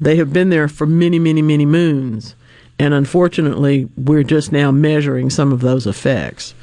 They 0.00 0.16
have 0.16 0.32
been 0.32 0.50
there 0.50 0.68
for 0.68 0.86
many, 0.86 1.18
many, 1.18 1.42
many 1.42 1.66
moons, 1.66 2.34
and 2.78 2.92
unfortunately, 2.94 3.88
we're 3.96 4.22
just 4.22 4.52
now 4.52 4.70
measuring 4.70 5.30
some 5.30 5.52
of 5.52 5.60
those 5.60 5.86
effects. 5.86 6.54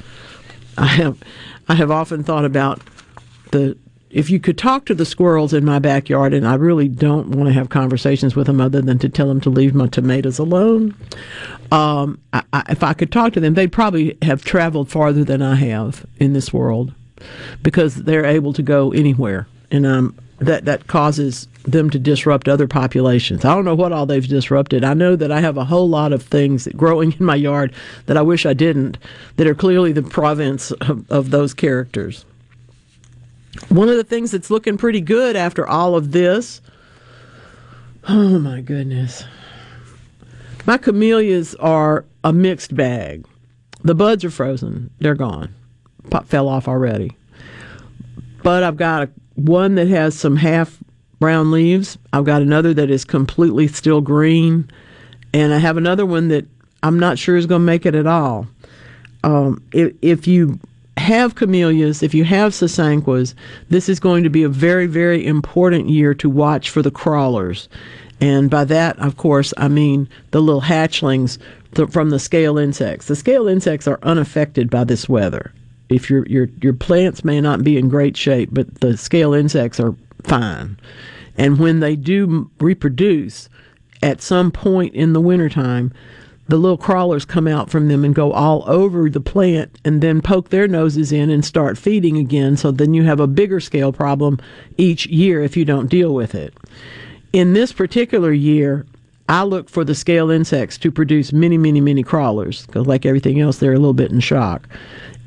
I 0.78 0.86
have, 0.86 1.18
I 1.68 1.74
have 1.74 1.90
often 1.90 2.22
thought 2.24 2.44
about 2.44 2.80
the 3.50 3.76
if 4.14 4.30
you 4.30 4.40
could 4.40 4.56
talk 4.56 4.86
to 4.86 4.94
the 4.94 5.04
squirrels 5.04 5.52
in 5.52 5.64
my 5.64 5.78
backyard, 5.78 6.32
and 6.32 6.46
I 6.46 6.54
really 6.54 6.88
don't 6.88 7.30
want 7.30 7.48
to 7.48 7.52
have 7.52 7.68
conversations 7.68 8.34
with 8.34 8.46
them 8.46 8.60
other 8.60 8.80
than 8.80 8.98
to 9.00 9.08
tell 9.08 9.28
them 9.28 9.40
to 9.42 9.50
leave 9.50 9.74
my 9.74 9.88
tomatoes 9.88 10.38
alone, 10.38 10.94
um, 11.72 12.18
I, 12.32 12.42
I, 12.52 12.62
if 12.70 12.82
I 12.82 12.94
could 12.94 13.12
talk 13.12 13.32
to 13.34 13.40
them, 13.40 13.54
they'd 13.54 13.72
probably 13.72 14.16
have 14.22 14.44
traveled 14.44 14.88
farther 14.88 15.24
than 15.24 15.42
I 15.42 15.56
have 15.56 16.06
in 16.18 16.32
this 16.32 16.52
world. 16.52 16.94
because 17.62 17.96
they're 17.96 18.24
able 18.24 18.52
to 18.52 18.62
go 18.62 18.92
anywhere, 18.92 19.46
and 19.70 19.86
um, 19.86 20.16
that 20.38 20.64
that 20.64 20.86
causes 20.86 21.48
them 21.64 21.90
to 21.90 21.98
disrupt 21.98 22.48
other 22.48 22.66
populations. 22.66 23.44
I 23.44 23.54
don't 23.54 23.64
know 23.64 23.74
what 23.74 23.92
all 23.92 24.06
they've 24.06 24.26
disrupted. 24.26 24.84
I 24.84 24.94
know 24.94 25.16
that 25.16 25.32
I 25.32 25.40
have 25.40 25.56
a 25.56 25.64
whole 25.64 25.88
lot 25.88 26.12
of 26.12 26.22
things 26.22 26.68
growing 26.76 27.12
in 27.12 27.24
my 27.24 27.36
yard 27.36 27.72
that 28.06 28.16
I 28.16 28.22
wish 28.22 28.44
I 28.44 28.52
didn't, 28.52 28.98
that 29.36 29.46
are 29.46 29.54
clearly 29.54 29.92
the 29.92 30.02
province 30.02 30.72
of, 30.72 31.10
of 31.10 31.30
those 31.30 31.54
characters. 31.54 32.24
One 33.68 33.88
of 33.88 33.96
the 33.96 34.04
things 34.04 34.30
that's 34.30 34.50
looking 34.50 34.76
pretty 34.76 35.00
good 35.00 35.36
after 35.36 35.66
all 35.66 35.96
of 35.96 36.12
this. 36.12 36.60
Oh 38.08 38.38
my 38.38 38.60
goodness. 38.60 39.24
My 40.66 40.78
camellias 40.78 41.54
are 41.56 42.04
a 42.22 42.32
mixed 42.32 42.74
bag. 42.74 43.26
The 43.82 43.94
buds 43.94 44.24
are 44.24 44.30
frozen, 44.30 44.90
they're 44.98 45.14
gone. 45.14 45.54
Pop 46.10 46.26
fell 46.26 46.48
off 46.48 46.68
already. 46.68 47.16
But 48.42 48.62
I've 48.62 48.76
got 48.76 49.04
a, 49.04 49.10
one 49.34 49.74
that 49.74 49.88
has 49.88 50.18
some 50.18 50.36
half 50.36 50.78
brown 51.18 51.50
leaves. 51.50 51.98
I've 52.12 52.24
got 52.24 52.42
another 52.42 52.74
that 52.74 52.90
is 52.90 53.04
completely 53.04 53.68
still 53.68 54.00
green. 54.00 54.70
And 55.32 55.52
I 55.52 55.58
have 55.58 55.76
another 55.76 56.06
one 56.06 56.28
that 56.28 56.46
I'm 56.82 56.98
not 56.98 57.18
sure 57.18 57.36
is 57.36 57.46
going 57.46 57.62
to 57.62 57.66
make 57.66 57.86
it 57.86 57.94
at 57.94 58.06
all. 58.06 58.46
Um, 59.22 59.62
if, 59.72 59.94
if 60.02 60.26
you 60.26 60.60
have 60.96 61.34
camellias, 61.34 62.02
if 62.02 62.14
you 62.14 62.24
have 62.24 62.52
sasanquas, 62.52 63.34
this 63.68 63.88
is 63.88 64.00
going 64.00 64.24
to 64.24 64.30
be 64.30 64.42
a 64.42 64.48
very, 64.48 64.86
very 64.86 65.26
important 65.26 65.88
year 65.88 66.14
to 66.14 66.30
watch 66.30 66.70
for 66.70 66.82
the 66.82 66.90
crawlers. 66.90 67.68
And 68.20 68.48
by 68.48 68.64
that, 68.64 68.98
of 68.98 69.16
course, 69.16 69.52
I 69.56 69.68
mean 69.68 70.08
the 70.30 70.40
little 70.40 70.62
hatchlings 70.62 71.38
th- 71.74 71.90
from 71.90 72.10
the 72.10 72.18
scale 72.18 72.58
insects. 72.58 73.06
The 73.06 73.16
scale 73.16 73.48
insects 73.48 73.88
are 73.88 73.98
unaffected 74.02 74.70
by 74.70 74.84
this 74.84 75.08
weather. 75.08 75.52
If 75.90 76.08
your 76.08 76.24
your 76.26 76.48
your 76.62 76.72
plants 76.72 77.24
may 77.24 77.40
not 77.40 77.62
be 77.62 77.76
in 77.76 77.88
great 77.88 78.16
shape, 78.16 78.48
but 78.52 78.80
the 78.80 78.96
scale 78.96 79.34
insects 79.34 79.78
are 79.78 79.94
fine. 80.22 80.78
And 81.36 81.58
when 81.58 81.80
they 81.80 81.96
do 81.96 82.50
reproduce, 82.60 83.48
at 84.02 84.22
some 84.22 84.50
point 84.50 84.94
in 84.94 85.12
the 85.12 85.20
wintertime, 85.20 85.92
the 86.46 86.56
little 86.56 86.76
crawlers 86.76 87.24
come 87.24 87.48
out 87.48 87.70
from 87.70 87.88
them 87.88 88.04
and 88.04 88.14
go 88.14 88.32
all 88.32 88.68
over 88.68 89.08
the 89.08 89.20
plant 89.20 89.78
and 89.84 90.02
then 90.02 90.20
poke 90.20 90.50
their 90.50 90.68
noses 90.68 91.10
in 91.10 91.30
and 91.30 91.44
start 91.44 91.78
feeding 91.78 92.18
again. 92.18 92.56
So 92.56 92.70
then 92.70 92.92
you 92.92 93.04
have 93.04 93.20
a 93.20 93.26
bigger 93.26 93.60
scale 93.60 93.92
problem 93.92 94.38
each 94.76 95.06
year 95.06 95.42
if 95.42 95.56
you 95.56 95.64
don't 95.64 95.88
deal 95.88 96.14
with 96.14 96.34
it. 96.34 96.54
In 97.32 97.54
this 97.54 97.72
particular 97.72 98.32
year, 98.32 98.86
I 99.28 99.42
look 99.44 99.70
for 99.70 99.84
the 99.84 99.94
scale 99.94 100.30
insects 100.30 100.76
to 100.78 100.92
produce 100.92 101.32
many, 101.32 101.56
many, 101.56 101.80
many 101.80 102.02
crawlers 102.02 102.66
because, 102.66 102.86
like 102.86 103.06
everything 103.06 103.40
else, 103.40 103.58
they're 103.58 103.72
a 103.72 103.78
little 103.78 103.94
bit 103.94 104.12
in 104.12 104.20
shock. 104.20 104.68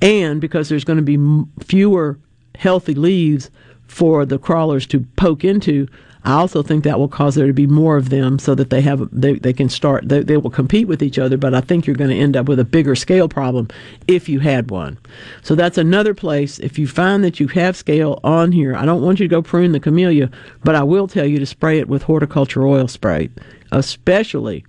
And 0.01 0.39
because 0.39 0.69
there's 0.69 0.83
going 0.83 1.03
to 1.03 1.17
be 1.17 1.63
fewer 1.63 2.19
healthy 2.55 2.93
leaves 2.93 3.49
for 3.87 4.25
the 4.25 4.37
crawlers 4.37 4.85
to 4.87 4.99
poke 5.15 5.43
into, 5.43 5.87
I 6.27 6.33
also 6.33 6.61
think 6.61 6.83
that 6.83 6.99
will 6.99 7.07
cause 7.07 7.35
there 7.35 7.47
to 7.47 7.53
be 7.53 7.67
more 7.67 7.95
of 7.95 8.09
them 8.09 8.37
so 8.37 8.53
that 8.55 8.69
they 8.69 8.81
have 8.81 9.07
they, 9.13 9.35
they 9.35 9.53
can 9.53 9.69
start 9.69 10.09
they, 10.09 10.19
they 10.23 10.35
will 10.35 10.49
compete 10.49 10.85
with 10.85 11.01
each 11.01 11.17
other 11.17 11.37
but 11.37 11.53
I 11.53 11.61
think 11.61 11.87
you're 11.87 11.95
going 11.95 12.09
to 12.09 12.17
end 12.17 12.35
up 12.35 12.49
with 12.49 12.59
a 12.59 12.65
bigger 12.65 12.95
scale 12.95 13.29
problem 13.29 13.69
if 14.09 14.27
you 14.27 14.41
had 14.41 14.69
one. 14.69 14.97
So 15.41 15.55
that's 15.55 15.77
another 15.77 16.13
place 16.13 16.59
if 16.59 16.77
you 16.77 16.85
find 16.85 17.23
that 17.23 17.39
you 17.39 17.47
have 17.47 17.77
scale 17.77 18.19
on 18.25 18.51
here. 18.51 18.75
I 18.75 18.83
don't 18.83 19.01
want 19.01 19.21
you 19.21 19.27
to 19.29 19.31
go 19.31 19.41
prune 19.41 19.71
the 19.71 19.79
camellia, 19.79 20.29
but 20.65 20.75
I 20.75 20.83
will 20.83 21.07
tell 21.07 21.25
you 21.25 21.39
to 21.39 21.45
spray 21.45 21.79
it 21.79 21.87
with 21.87 22.03
horticulture 22.03 22.67
oil 22.67 22.89
spray, 22.89 23.29
especially 23.71 24.65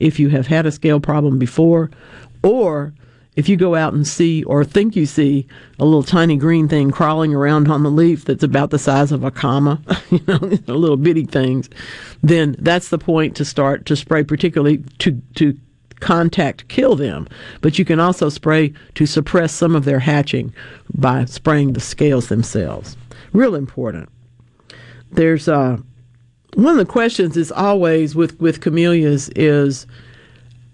if 0.00 0.20
you 0.20 0.28
have 0.28 0.48
had 0.48 0.66
a 0.66 0.70
scale 0.70 1.00
problem 1.00 1.38
before 1.38 1.90
or 2.42 2.92
if 3.38 3.48
you 3.48 3.56
go 3.56 3.76
out 3.76 3.92
and 3.92 4.04
see 4.04 4.42
or 4.42 4.64
think 4.64 4.96
you 4.96 5.06
see 5.06 5.46
a 5.78 5.84
little 5.84 6.02
tiny 6.02 6.36
green 6.36 6.66
thing 6.66 6.90
crawling 6.90 7.32
around 7.32 7.70
on 7.70 7.84
the 7.84 7.90
leaf 7.90 8.24
that's 8.24 8.42
about 8.42 8.70
the 8.70 8.80
size 8.80 9.12
of 9.12 9.22
a 9.22 9.30
comma, 9.30 9.80
you 10.10 10.20
know, 10.26 10.38
little 10.66 10.96
bitty 10.96 11.24
things, 11.24 11.70
then 12.20 12.56
that's 12.58 12.88
the 12.88 12.98
point 12.98 13.36
to 13.36 13.44
start 13.44 13.86
to 13.86 13.94
spray, 13.94 14.24
particularly 14.24 14.78
to 14.98 15.22
to 15.36 15.56
contact 16.00 16.66
kill 16.66 16.96
them. 16.96 17.28
But 17.60 17.78
you 17.78 17.84
can 17.84 18.00
also 18.00 18.28
spray 18.28 18.72
to 18.96 19.06
suppress 19.06 19.52
some 19.52 19.76
of 19.76 19.84
their 19.84 20.00
hatching 20.00 20.52
by 20.92 21.24
spraying 21.26 21.74
the 21.74 21.80
scales 21.80 22.28
themselves. 22.28 22.96
Real 23.32 23.54
important. 23.54 24.08
There's 25.12 25.46
uh, 25.46 25.76
one 26.54 26.72
of 26.72 26.84
the 26.84 26.92
questions 26.92 27.36
is 27.36 27.52
always 27.52 28.16
with 28.16 28.40
with 28.40 28.60
camellias 28.60 29.28
is 29.36 29.86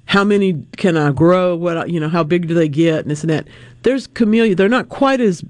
how 0.06 0.24
many 0.24 0.64
can 0.76 0.96
I 0.96 1.12
grow? 1.12 1.56
What 1.56 1.90
you 1.90 2.00
know, 2.00 2.08
how 2.08 2.22
big 2.22 2.48
do 2.48 2.54
they 2.54 2.68
get? 2.68 3.00
And 3.00 3.10
this 3.10 3.22
and 3.22 3.30
that. 3.30 3.46
There's 3.82 4.06
camellia. 4.06 4.54
They're 4.54 4.68
not 4.68 4.88
quite 4.88 5.20
as 5.20 5.44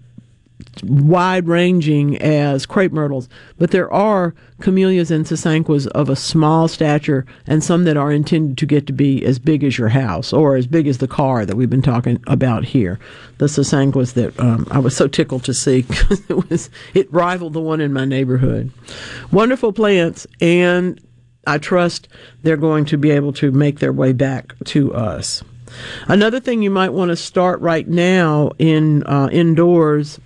wide 0.83 1.47
ranging 1.47 2.19
as 2.19 2.67
crepe 2.67 2.93
myrtles, 2.93 3.29
but 3.59 3.71
there 3.71 3.93
are 3.93 4.35
camellias 4.61 5.11
and 5.11 5.25
sasanquas 5.25 5.87
of 5.89 6.09
a 6.09 6.17
small 6.17 6.69
stature 6.69 7.27
and 7.47 7.63
some 7.63 7.85
that 7.85 7.97
are 7.97 8.13
intended 8.13 8.59
to 8.59 8.67
get 8.67 8.87
to 8.87 8.93
be 8.93 9.25
as 9.25 9.39
big 9.39 9.63
as 9.65 9.79
your 9.79 9.89
house 9.89 10.33
or 10.33 10.57
as 10.57 10.67
big 10.67 10.87
as 10.87 10.99
the 10.99 11.09
car 11.09 11.45
that 11.45 11.57
we've 11.57 11.71
been 11.71 11.83
talking 11.83 12.23
about 12.27 12.65
here. 12.65 12.99
The 13.39 13.47
sasanquas 13.47 14.15
that 14.15 14.39
um, 14.41 14.67
I 14.71 14.79
was 14.79 14.97
so 14.97 15.07
tickled 15.07 15.45
to 15.45 15.55
see 15.55 15.83
because 15.89 16.23
it 16.29 16.51
was 16.51 16.71
it 16.95 17.13
rivaled 17.13 17.53
the 17.53 17.61
one 17.61 17.81
in 17.81 17.93
my 17.93 18.05
neighborhood. 18.05 18.71
Wonderful 19.31 19.73
plants 19.73 20.27
and 20.41 21.01
I 21.47 21.59
trust 21.59 22.09
they're 22.43 22.57
going 22.57 22.85
to 22.87 22.97
be 22.97 23.11
able 23.11 23.33
to 23.35 23.51
make 23.51 23.79
their 23.79 23.93
way 23.93 24.13
back 24.13 24.55
to 24.67 24.95
us. 24.95 25.43
Another 26.07 26.41
thing 26.41 26.63
you 26.63 26.71
might 26.71 26.93
want 26.93 27.11
to 27.11 27.17
start 27.17 27.61
right 27.61 27.87
now 27.89 28.51
in 28.59 29.03
uh, 29.05 29.29
indoors, 29.33 30.21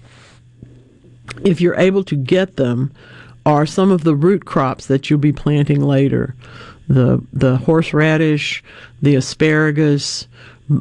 if 1.45 1.61
you're 1.61 1.77
able 1.77 2.05
to 2.05 2.17
get 2.17 2.57
them, 2.57 2.93
are 3.47 3.65
some 3.65 3.91
of 3.91 4.05
the 4.05 4.15
root 4.15 4.45
crops 4.45 4.87
that 4.87 5.09
you'll 5.09 5.19
be 5.19 5.33
planting 5.33 5.81
later. 5.81 6.35
The 6.89 7.23
the 7.33 7.59
horseradish, 7.59 8.63
the 9.01 9.15
asparagus, 9.15 10.27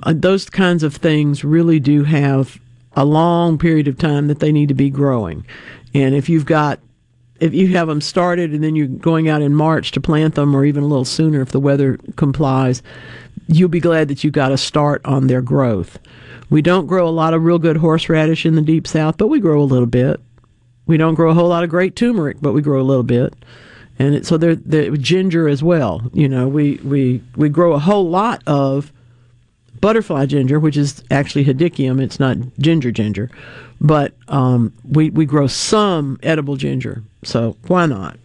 uh, 0.04 0.14
those 0.16 0.50
kinds 0.50 0.84
of 0.84 0.96
things 0.96 1.44
really 1.44 1.80
do 1.80 2.04
have 2.04 2.60
a 2.94 3.06
long 3.06 3.58
period 3.58 3.88
of 3.88 3.98
time 3.98 4.28
that 4.28 4.40
they 4.40 4.52
need 4.52 4.70
to 4.70 4.74
be 4.74 4.90
growing. 4.90 5.46
And 5.94 6.16
if 6.16 6.30
you've 6.30 6.46
got 6.46 6.80
if 7.40 7.54
you 7.54 7.68
have 7.70 7.88
them 7.88 8.02
started 8.02 8.52
and 8.54 8.64
then 8.64 8.76
you're 8.76 8.88
going 8.88 9.30
out 9.30 9.42
in 9.42 9.54
March 9.54 9.92
to 9.92 10.02
plant 10.02 10.36
them, 10.36 10.56
or 10.56 10.66
even 10.66 10.84
a 10.84 10.88
little 10.88 11.06
sooner 11.06 11.42
if 11.42 11.52
the 11.52 11.60
weather 11.60 11.98
complies, 12.16 12.82
you'll 13.48 13.70
be 13.70 13.80
glad 13.80 14.08
that 14.08 14.24
you 14.24 14.32
got 14.32 14.52
a 14.52 14.58
start 14.58 15.02
on 15.06 15.28
their 15.28 15.42
growth. 15.42 16.00
We 16.50 16.62
don't 16.62 16.88
grow 16.88 17.08
a 17.08 17.10
lot 17.10 17.34
of 17.34 17.44
real 17.44 17.60
good 17.60 17.78
horseradish 17.78 18.46
in 18.46 18.56
the 18.56 18.62
deep 18.62 18.88
south, 18.88 19.18
but 19.18 19.28
we 19.28 19.40
grow 19.40 19.62
a 19.62 19.64
little 19.64 19.88
bit. 19.88 20.20
We 20.86 20.98
don't 20.98 21.16
grow 21.16 21.32
a 21.32 21.34
whole 21.34 21.50
lot 21.50 21.64
of 21.64 21.70
great 21.70 21.96
turmeric, 21.96 22.38
but 22.42 22.54
we 22.54 22.62
grow 22.62 22.82
a 22.82 22.84
little 22.84 23.04
bit. 23.04 23.34
And 24.00 24.16
it, 24.16 24.26
so 24.26 24.38
they're, 24.38 24.56
ginger 24.96 25.50
as 25.50 25.62
well. 25.62 26.10
You 26.14 26.30
know, 26.30 26.48
we, 26.48 26.76
we, 26.84 27.22
we 27.36 27.50
grow 27.50 27.74
a 27.74 27.80
whole 27.80 28.10
lot 28.10 28.42
of 28.48 28.94
butterfly 29.82 30.26
ginger, 30.26 30.60
which 30.60 30.78
is 30.78 31.04
actually 31.12 31.46
hedychium. 31.46 32.02
It's 32.02 32.20
not 32.20 32.38
ginger 32.60 32.92
ginger, 32.92 33.30
but 33.80 34.14
um, 34.28 34.74
we 34.84 35.10
we 35.10 35.26
grow 35.26 35.48
some 35.48 36.20
edible 36.24 36.56
ginger. 36.56 37.04
So 37.24 37.58
why 37.68 37.86
not? 37.86 38.18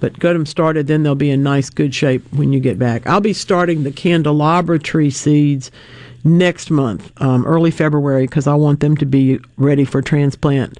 But 0.00 0.18
get 0.18 0.32
them 0.32 0.46
started, 0.46 0.88
then 0.88 1.04
they'll 1.04 1.14
be 1.14 1.30
in 1.30 1.44
nice, 1.44 1.70
good 1.70 1.94
shape 1.94 2.24
when 2.32 2.52
you 2.52 2.58
get 2.58 2.78
back. 2.78 3.06
I'll 3.06 3.20
be 3.20 3.32
starting 3.32 3.84
the 3.84 3.92
candelabra 3.92 4.80
tree 4.80 5.10
seeds 5.10 5.70
next 6.24 6.70
month, 6.70 7.12
um, 7.22 7.46
early 7.46 7.70
February, 7.70 8.26
because 8.26 8.48
I 8.48 8.54
want 8.54 8.80
them 8.80 8.96
to 8.96 9.06
be 9.06 9.38
ready 9.56 9.84
for 9.84 10.02
transplant 10.02 10.78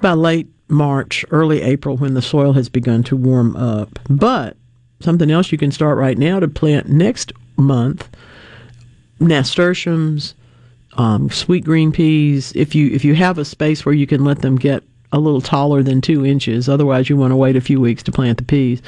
by 0.00 0.14
late 0.14 0.48
March, 0.68 1.24
early 1.30 1.62
April, 1.62 1.96
when 1.96 2.14
the 2.14 2.22
soil 2.22 2.52
has 2.54 2.68
begun 2.68 3.04
to 3.04 3.16
warm 3.16 3.54
up. 3.54 4.00
But 4.10 4.56
something 4.98 5.30
else 5.30 5.52
you 5.52 5.58
can 5.58 5.70
start 5.70 5.96
right 5.96 6.18
now 6.18 6.40
to 6.40 6.48
plant 6.48 6.88
next 6.88 7.32
month 7.56 8.08
nasturtiums, 9.22 10.34
um, 10.94 11.30
sweet 11.30 11.64
green 11.64 11.92
peas. 11.92 12.52
If 12.54 12.74
you 12.74 12.90
if 12.90 13.04
you 13.04 13.14
have 13.14 13.38
a 13.38 13.44
space 13.44 13.84
where 13.84 13.94
you 13.94 14.06
can 14.06 14.24
let 14.24 14.42
them 14.42 14.56
get 14.56 14.84
a 15.12 15.18
little 15.18 15.40
taller 15.40 15.82
than 15.82 16.00
two 16.00 16.24
inches. 16.24 16.68
Otherwise, 16.68 17.10
you 17.10 17.16
want 17.16 17.30
to 17.30 17.36
wait 17.36 17.54
a 17.54 17.60
few 17.60 17.80
weeks 17.80 18.02
to 18.02 18.12
plant 18.12 18.38
the 18.38 18.44
peas. 18.44 18.80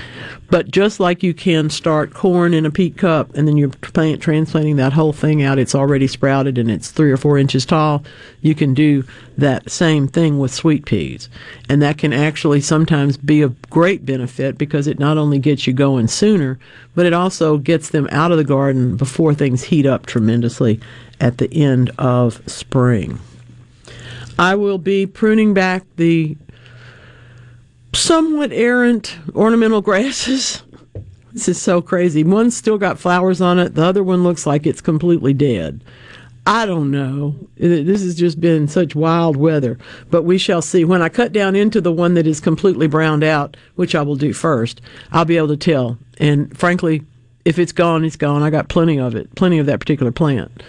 But 0.51 0.71
just 0.71 0.99
like 0.99 1.23
you 1.23 1.35
can 1.35 1.69
start 1.69 2.15
corn 2.15 2.55
in 2.55 2.65
a 2.65 2.71
peat 2.71 2.97
cup 2.97 3.35
and 3.35 3.47
then 3.47 3.57
you're 3.57 3.69
plant, 3.69 4.23
transplanting 4.23 4.77
that 4.77 4.95
whole 4.95 5.13
thing 5.13 5.43
out, 5.43 5.59
it's 5.59 5.75
already 5.75 6.07
sprouted 6.07 6.57
and 6.57 6.71
it's 6.71 6.91
three 6.91 7.13
or 7.13 7.17
four 7.17 7.37
inches 7.37 7.67
tall. 7.67 8.03
You 8.41 8.55
can 8.55 8.73
do 8.73 9.05
that 9.37 9.71
same 9.71 10.09
thing 10.09 10.39
with 10.39 10.53
sweet 10.53 10.87
peas. 10.87 11.29
And 11.69 11.83
that 11.83 11.99
can 11.99 12.13
actually 12.13 12.63
sometimes 12.63 13.17
be 13.17 13.43
of 13.43 13.61
great 13.71 14.07
benefit 14.07 14.57
because 14.57 14.87
it 14.87 14.99
not 14.99 15.19
only 15.19 15.39
gets 15.39 15.67
you 15.67 15.73
going 15.73 16.09
sooner, 16.09 16.59
but 16.95 17.05
it 17.05 17.13
also 17.13 17.59
gets 17.59 17.91
them 17.91 18.09
out 18.11 18.33
of 18.33 18.39
the 18.39 18.45
garden 18.45 18.97
before 18.97 19.35
things 19.35 19.65
heat 19.65 19.85
up 19.85 20.07
tremendously 20.07 20.81
at 21.21 21.39
the 21.39 21.53
end 21.53 21.91
of 21.99 22.41
spring. 22.47 23.19
I 24.39 24.55
will 24.55 24.79
be 24.79 25.07
pruning 25.07 25.55
back 25.55 25.85
the 25.97 26.37
somewhat 27.93 28.53
errant 28.53 29.17
ornamental 29.35 29.83
grasses. 29.83 30.63
This 31.33 31.49
is 31.49 31.61
so 31.61 31.83
crazy. 31.83 32.23
One's 32.23 32.57
still 32.57 32.79
got 32.79 32.97
flowers 32.97 33.41
on 33.41 33.59
it, 33.59 33.75
the 33.75 33.83
other 33.83 34.05
one 34.05 34.23
looks 34.23 34.47
like 34.47 34.69
it's 34.69 34.81
completely 34.81 35.33
dead. 35.33 35.83
I 36.47 36.65
don't 36.65 36.93
know. 36.93 37.35
This 37.57 38.03
has 38.03 38.15
just 38.15 38.41
been 38.41 38.69
such 38.69 38.95
wild 38.95 39.37
weather, 39.37 39.77
but 40.11 40.23
we 40.23 40.39
shall 40.39 40.63
see. 40.63 40.85
When 40.85 41.03
I 41.03 41.09
cut 41.09 41.33
down 41.33 41.57
into 41.57 41.81
the 41.81 41.91
one 41.91 42.15
that 42.15 42.29
is 42.29 42.39
completely 42.39 42.87
browned 42.87 43.25
out, 43.25 43.57
which 43.75 43.97
I 43.97 44.03
will 44.03 44.15
do 44.15 44.33
first, 44.33 44.81
I'll 45.11 45.25
be 45.25 45.37
able 45.37 45.49
to 45.49 45.57
tell. 45.57 45.99
And 46.19 46.57
frankly, 46.57 47.03
if 47.45 47.59
it's 47.59 47.73
gone, 47.73 48.05
it's 48.05 48.15
gone. 48.15 48.45
I 48.45 48.51
got 48.51 48.69
plenty 48.69 49.01
of 49.01 49.17
it, 49.17 49.35
plenty 49.35 49.59
of 49.59 49.67
that 49.67 49.81
particular 49.81 50.13
plant. 50.13 50.63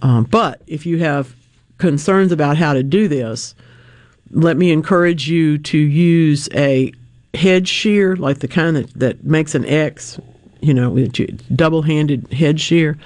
Um, 0.00 0.24
but 0.24 0.62
if 0.68 0.86
you 0.86 0.98
have 0.98 1.34
concerns 1.78 2.32
about 2.32 2.56
how 2.56 2.72
to 2.72 2.82
do 2.82 3.08
this, 3.08 3.54
let 4.30 4.56
me 4.56 4.72
encourage 4.72 5.28
you 5.28 5.58
to 5.58 5.78
use 5.78 6.48
a 6.54 6.92
hedge 7.34 7.68
shear, 7.68 8.16
like 8.16 8.38
the 8.38 8.48
kind 8.48 8.76
that, 8.76 8.92
that 8.94 9.24
makes 9.24 9.54
an 9.54 9.64
X, 9.66 10.18
you 10.60 10.74
know, 10.74 11.06
double 11.54 11.82
handed 11.82 12.32
hedge 12.32 12.60
shear 12.60 12.96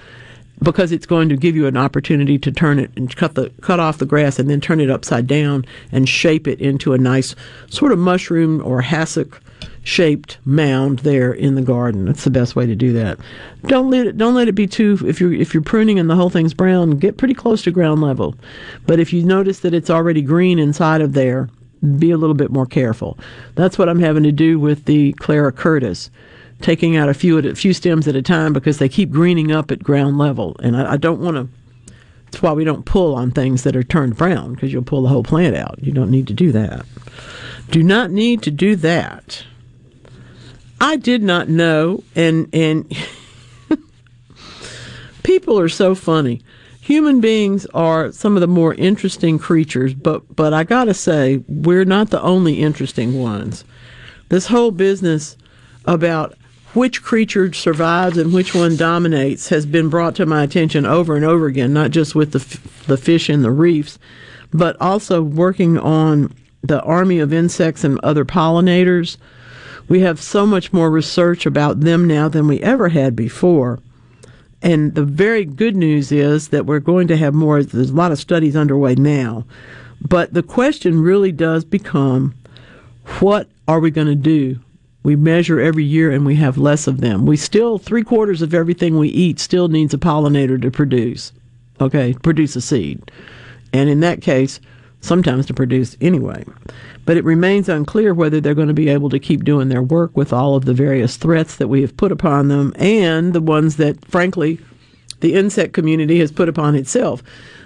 because 0.62 0.92
it's 0.92 1.06
going 1.06 1.28
to 1.28 1.36
give 1.36 1.54
you 1.54 1.66
an 1.66 1.76
opportunity 1.76 2.38
to 2.38 2.50
turn 2.50 2.78
it 2.78 2.90
and 2.96 3.14
cut 3.14 3.34
the 3.34 3.50
cut 3.60 3.80
off 3.80 3.98
the 3.98 4.06
grass 4.06 4.38
and 4.38 4.50
then 4.50 4.60
turn 4.60 4.80
it 4.80 4.90
upside 4.90 5.26
down 5.26 5.64
and 5.92 6.08
shape 6.08 6.48
it 6.48 6.60
into 6.60 6.92
a 6.92 6.98
nice 6.98 7.34
sort 7.68 7.92
of 7.92 7.98
mushroom 7.98 8.60
or 8.64 8.82
hassock 8.82 9.40
shaped 9.88 10.36
mound 10.44 10.98
there 10.98 11.32
in 11.32 11.54
the 11.54 11.62
garden. 11.62 12.04
That's 12.04 12.24
the 12.24 12.30
best 12.30 12.54
way 12.54 12.66
to 12.66 12.76
do 12.76 12.92
that. 12.92 13.18
Don't 13.62 13.90
let 13.90 14.06
it 14.06 14.18
don't 14.18 14.34
let 14.34 14.46
it 14.46 14.54
be 14.54 14.66
too 14.66 14.98
if 15.06 15.18
you're 15.18 15.32
if 15.32 15.54
you're 15.54 15.62
pruning 15.62 15.98
and 15.98 16.10
the 16.10 16.14
whole 16.14 16.28
thing's 16.28 16.52
brown, 16.52 16.98
get 16.98 17.16
pretty 17.16 17.32
close 17.32 17.62
to 17.62 17.70
ground 17.70 18.02
level. 18.02 18.34
But 18.86 19.00
if 19.00 19.14
you 19.14 19.24
notice 19.24 19.60
that 19.60 19.72
it's 19.72 19.88
already 19.88 20.20
green 20.20 20.58
inside 20.58 21.00
of 21.00 21.14
there, 21.14 21.48
be 21.98 22.10
a 22.10 22.18
little 22.18 22.34
bit 22.34 22.50
more 22.50 22.66
careful. 22.66 23.18
That's 23.54 23.78
what 23.78 23.88
I'm 23.88 24.00
having 24.00 24.24
to 24.24 24.32
do 24.32 24.60
with 24.60 24.84
the 24.84 25.14
Clara 25.14 25.52
Curtis 25.52 26.10
taking 26.60 26.96
out 26.96 27.08
a 27.08 27.14
few 27.14 27.38
at 27.38 27.46
a 27.46 27.54
few 27.54 27.72
stems 27.72 28.06
at 28.06 28.14
a 28.14 28.22
time 28.22 28.52
because 28.52 28.78
they 28.78 28.90
keep 28.90 29.10
greening 29.10 29.50
up 29.50 29.70
at 29.70 29.82
ground 29.82 30.18
level, 30.18 30.54
and 30.62 30.76
I, 30.76 30.92
I 30.92 30.96
don't 30.98 31.20
want 31.20 31.36
to. 31.36 31.48
That's 32.26 32.42
why 32.42 32.52
we 32.52 32.64
don't 32.64 32.84
pull 32.84 33.14
on 33.14 33.30
things 33.30 33.62
that 33.62 33.74
are 33.74 33.82
turned 33.82 34.18
brown 34.18 34.52
because 34.52 34.70
you'll 34.70 34.82
pull 34.82 35.00
the 35.00 35.08
whole 35.08 35.22
plant 35.22 35.56
out. 35.56 35.78
You 35.80 35.92
don't 35.92 36.10
need 36.10 36.26
to 36.26 36.34
do 36.34 36.52
that. 36.52 36.84
Do 37.70 37.82
not 37.82 38.10
need 38.10 38.42
to 38.42 38.50
do 38.50 38.76
that. 38.76 39.44
I 40.80 40.96
did 40.96 41.22
not 41.22 41.48
know, 41.48 42.02
and 42.14 42.48
and 42.52 42.90
people 45.22 45.58
are 45.58 45.68
so 45.68 45.94
funny. 45.94 46.42
Human 46.80 47.20
beings 47.20 47.66
are 47.74 48.12
some 48.12 48.36
of 48.36 48.40
the 48.40 48.46
more 48.46 48.74
interesting 48.74 49.38
creatures, 49.38 49.94
but 49.94 50.34
but 50.34 50.54
I 50.54 50.64
gotta 50.64 50.94
say 50.94 51.42
we're 51.48 51.84
not 51.84 52.10
the 52.10 52.22
only 52.22 52.60
interesting 52.60 53.20
ones. 53.20 53.64
This 54.28 54.46
whole 54.46 54.70
business 54.70 55.36
about 55.84 56.36
which 56.74 57.02
creature 57.02 57.52
survives 57.52 58.18
and 58.18 58.32
which 58.32 58.54
one 58.54 58.76
dominates 58.76 59.48
has 59.48 59.66
been 59.66 59.88
brought 59.88 60.14
to 60.16 60.26
my 60.26 60.42
attention 60.42 60.84
over 60.86 61.16
and 61.16 61.24
over 61.24 61.46
again, 61.46 61.72
not 61.72 61.90
just 61.90 62.14
with 62.14 62.32
the, 62.32 62.38
f- 62.38 62.86
the 62.86 62.96
fish 62.96 63.30
in 63.30 63.42
the 63.42 63.50
reefs, 63.50 63.98
but 64.52 64.76
also 64.80 65.22
working 65.22 65.78
on 65.78 66.32
the 66.62 66.82
army 66.82 67.18
of 67.20 67.32
insects 67.32 67.84
and 67.84 67.98
other 68.00 68.24
pollinators. 68.24 69.16
We 69.88 70.00
have 70.00 70.20
so 70.20 70.46
much 70.46 70.72
more 70.72 70.90
research 70.90 71.46
about 71.46 71.80
them 71.80 72.06
now 72.06 72.28
than 72.28 72.46
we 72.46 72.60
ever 72.60 72.90
had 72.90 73.16
before. 73.16 73.78
And 74.60 74.94
the 74.94 75.04
very 75.04 75.44
good 75.44 75.76
news 75.76 76.12
is 76.12 76.48
that 76.48 76.66
we're 76.66 76.80
going 76.80 77.08
to 77.08 77.16
have 77.16 77.34
more, 77.34 77.62
there's 77.62 77.90
a 77.90 77.94
lot 77.94 78.12
of 78.12 78.18
studies 78.18 78.56
underway 78.56 78.96
now. 78.96 79.44
But 80.00 80.34
the 80.34 80.42
question 80.42 81.00
really 81.00 81.32
does 81.32 81.64
become 81.64 82.34
what 83.20 83.48
are 83.66 83.80
we 83.80 83.90
going 83.90 84.08
to 84.08 84.14
do 84.14 84.60
we 85.02 85.16
measure 85.16 85.58
every 85.58 85.84
year 85.84 86.10
and 86.10 86.26
we 86.26 86.34
have 86.36 86.58
less 86.58 86.86
of 86.86 87.00
them. 87.00 87.24
We 87.24 87.38
still, 87.38 87.78
three 87.78 88.02
quarters 88.02 88.42
of 88.42 88.52
everything 88.52 88.98
we 88.98 89.08
eat 89.08 89.40
still 89.40 89.68
needs 89.68 89.94
a 89.94 89.98
pollinator 89.98 90.60
to 90.60 90.70
produce, 90.70 91.32
okay, 91.80 92.14
produce 92.22 92.56
a 92.56 92.60
seed. 92.60 93.10
And 93.72 93.88
in 93.88 94.00
that 94.00 94.20
case, 94.20 94.60
sometimes 95.00 95.46
to 95.46 95.54
produce 95.54 95.96
anyway. 96.00 96.44
But 97.04 97.16
it 97.16 97.24
remains 97.24 97.68
unclear 97.68 98.12
whether 98.12 98.40
they're 98.40 98.54
going 98.54 98.68
to 98.68 98.74
be 98.74 98.88
able 98.88 99.10
to 99.10 99.18
keep 99.18 99.44
doing 99.44 99.68
their 99.68 99.82
work 99.82 100.16
with 100.16 100.32
all 100.32 100.56
of 100.56 100.64
the 100.64 100.74
various 100.74 101.16
threats 101.16 101.56
that 101.56 101.68
we 101.68 101.80
have 101.80 101.96
put 101.96 102.12
upon 102.12 102.48
them 102.48 102.72
and 102.76 103.32
the 103.32 103.40
ones 103.40 103.76
that, 103.76 104.04
frankly, 104.04 104.60
the 105.20 105.34
insect 105.34 105.72
community 105.72 106.18
has 106.18 106.32
put 106.32 106.48
upon 106.48 106.74
itself. 106.74 107.22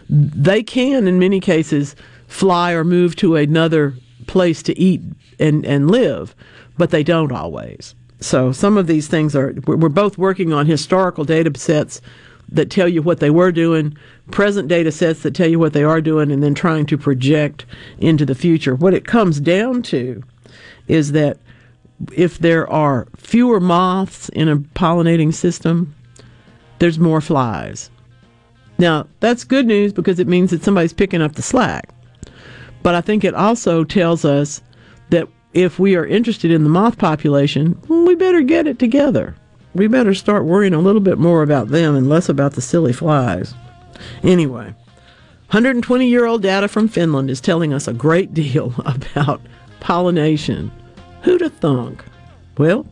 They 0.09 0.63
can, 0.63 1.07
in 1.07 1.19
many 1.19 1.41
cases, 1.41 1.97
fly 2.29 2.73
or 2.73 2.85
move 2.85 3.17
to 3.17 3.37
another 3.37 3.95
place 4.27 4.63
to 4.65 4.79
eat 4.79 5.03
and, 5.39 5.67
and 5.67 5.91
live 5.91 6.35
but 6.77 6.91
they 6.91 7.03
don't 7.03 7.33
always. 7.33 7.95
So 8.21 8.53
some 8.53 8.77
of 8.77 8.87
these 8.87 9.09
things 9.09 9.35
are, 9.35 9.55
we're 9.67 9.89
both 9.89 10.17
working 10.17 10.53
on 10.53 10.67
historical 10.67 11.25
data 11.25 11.57
sets 11.59 12.01
that 12.53 12.71
tell 12.71 12.89
you 12.89 13.03
what 13.03 13.21
they 13.21 13.31
were 13.31 13.53
doing, 13.53 13.97
present 14.31 14.69
data 14.69 14.93
sets 14.93 15.23
that 15.23 15.35
tell 15.35 15.49
you 15.49 15.59
what 15.59 15.73
they 15.73 15.85
are 15.85 16.01
doing, 16.01 16.31
and 16.31 16.43
then 16.43 16.55
trying 16.55 16.87
to 16.87 16.99
project 16.99 17.67
into 17.99 18.25
the 18.25 18.35
future. 18.35 18.75
What 18.75 18.95
it 18.95 19.07
comes 19.07 19.41
down 19.41 19.83
to 19.85 20.23
is 20.89 21.13
that 21.13 21.39
if 22.13 22.39
there 22.39 22.71
are 22.71 23.07
fewer 23.17 23.61
moths 23.61 24.29
in 24.31 24.49
a 24.49 24.57
pollinating 24.57 25.33
system, 25.33 25.95
there's 26.79 26.99
more 26.99 27.21
flies. 27.21 27.91
Now, 28.79 29.07
that's 29.21 29.45
good 29.45 29.67
news 29.67 29.93
because 29.93 30.19
it 30.19 30.27
means 30.27 30.51
that 30.51 30.65
somebody's 30.65 30.93
picking 30.93 31.23
up 31.23 31.35
the 31.35 31.43
slack. 31.43 31.89
But 32.83 32.95
I 32.95 33.01
think 33.01 33.23
it 33.23 33.35
also 33.35 33.85
tells 33.85 34.25
us 34.25 34.61
that 35.11 35.29
if 35.55 35.79
we 35.79 35.95
are 35.95 36.07
interested 36.07 36.51
in 36.51 36.65
the 36.65 36.71
moth 36.71 36.99
population, 36.99 37.81
we 37.89 38.15
better 38.15 38.41
get 38.41 38.67
it 38.67 38.79
together. 38.79 39.37
We 39.75 39.87
better 39.87 40.15
start 40.15 40.45
worrying 40.45 40.75
a 40.75 40.81
little 40.81 41.01
bit 41.01 41.19
more 41.19 41.43
about 41.43 41.69
them 41.69 41.95
and 41.95 42.09
less 42.09 42.29
about 42.29 42.53
the 42.53 42.61
silly 42.61 42.93
flies. 42.93 43.55
Anyway, 44.23 44.75
120 45.53 46.07
year 46.07 46.25
old 46.27 46.43
data 46.43 46.69
from 46.69 46.89
Finland 46.89 47.31
is 47.31 47.41
telling 47.41 47.73
us 47.73 47.89
a 47.89 47.93
great 47.93 48.35
deal 48.43 48.75
about 48.85 49.41
pollination. 49.81 50.71
Who'd 51.23 51.41
have 51.41 51.55
thunk? 51.55 52.05
Well, 52.59 52.87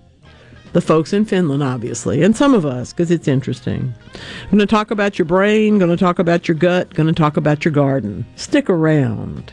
the 0.72 0.81
folks 0.81 1.12
in 1.12 1.24
Finland, 1.24 1.62
obviously, 1.62 2.22
and 2.22 2.37
some 2.37 2.55
of 2.55 2.64
us, 2.64 2.93
because 2.93 3.11
it's 3.11 3.28
interesting. 3.28 3.93
I'm 4.14 4.51
going 4.51 4.61
to 4.61 4.66
talk 4.66 4.91
about 4.91 5.18
your 5.18 5.26
brain, 5.26 5.78
going 5.78 5.91
to 5.91 5.97
talk 5.97 6.18
about 6.18 6.47
your 6.47 6.55
gut, 6.55 6.95
going 6.95 7.09
to 7.09 7.12
talk 7.12 7.37
about 7.37 7.64
your 7.64 7.72
garden. 7.72 8.24
Stick 8.37 8.70
around. 8.70 9.53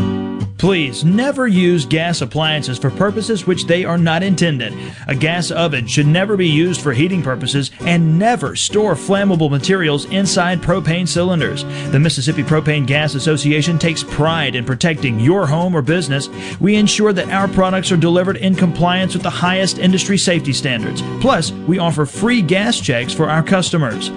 Please 0.61 1.03
never 1.03 1.47
use 1.47 1.87
gas 1.87 2.21
appliances 2.21 2.77
for 2.77 2.91
purposes 2.91 3.47
which 3.47 3.65
they 3.65 3.83
are 3.83 3.97
not 3.97 4.21
intended. 4.21 4.77
A 5.07 5.15
gas 5.15 5.49
oven 5.49 5.87
should 5.87 6.05
never 6.05 6.37
be 6.37 6.47
used 6.47 6.81
for 6.81 6.93
heating 6.93 7.23
purposes 7.23 7.71
and 7.79 8.19
never 8.19 8.55
store 8.55 8.93
flammable 8.93 9.49
materials 9.49 10.05
inside 10.05 10.61
propane 10.61 11.07
cylinders. 11.07 11.63
The 11.89 11.99
Mississippi 11.99 12.43
Propane 12.43 12.85
Gas 12.85 13.15
Association 13.15 13.79
takes 13.79 14.03
pride 14.03 14.53
in 14.53 14.63
protecting 14.63 15.19
your 15.19 15.47
home 15.47 15.75
or 15.75 15.81
business. 15.81 16.29
We 16.59 16.75
ensure 16.75 17.11
that 17.11 17.29
our 17.29 17.47
products 17.47 17.91
are 17.91 17.97
delivered 17.97 18.37
in 18.37 18.53
compliance 18.53 19.15
with 19.15 19.23
the 19.23 19.31
highest 19.31 19.79
industry 19.79 20.19
safety 20.19 20.53
standards. 20.53 21.01
Plus, 21.21 21.51
we 21.51 21.79
offer 21.79 22.05
free 22.05 22.43
gas 22.43 22.79
checks 22.79 23.13
for 23.13 23.27
our 23.27 23.41
customers. 23.41 24.11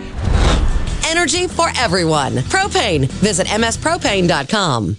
Energy 1.06 1.46
for 1.46 1.70
everyone. 1.78 2.34
Propane. 2.34 3.06
Visit 3.06 3.46
mspropane.com. 3.46 4.98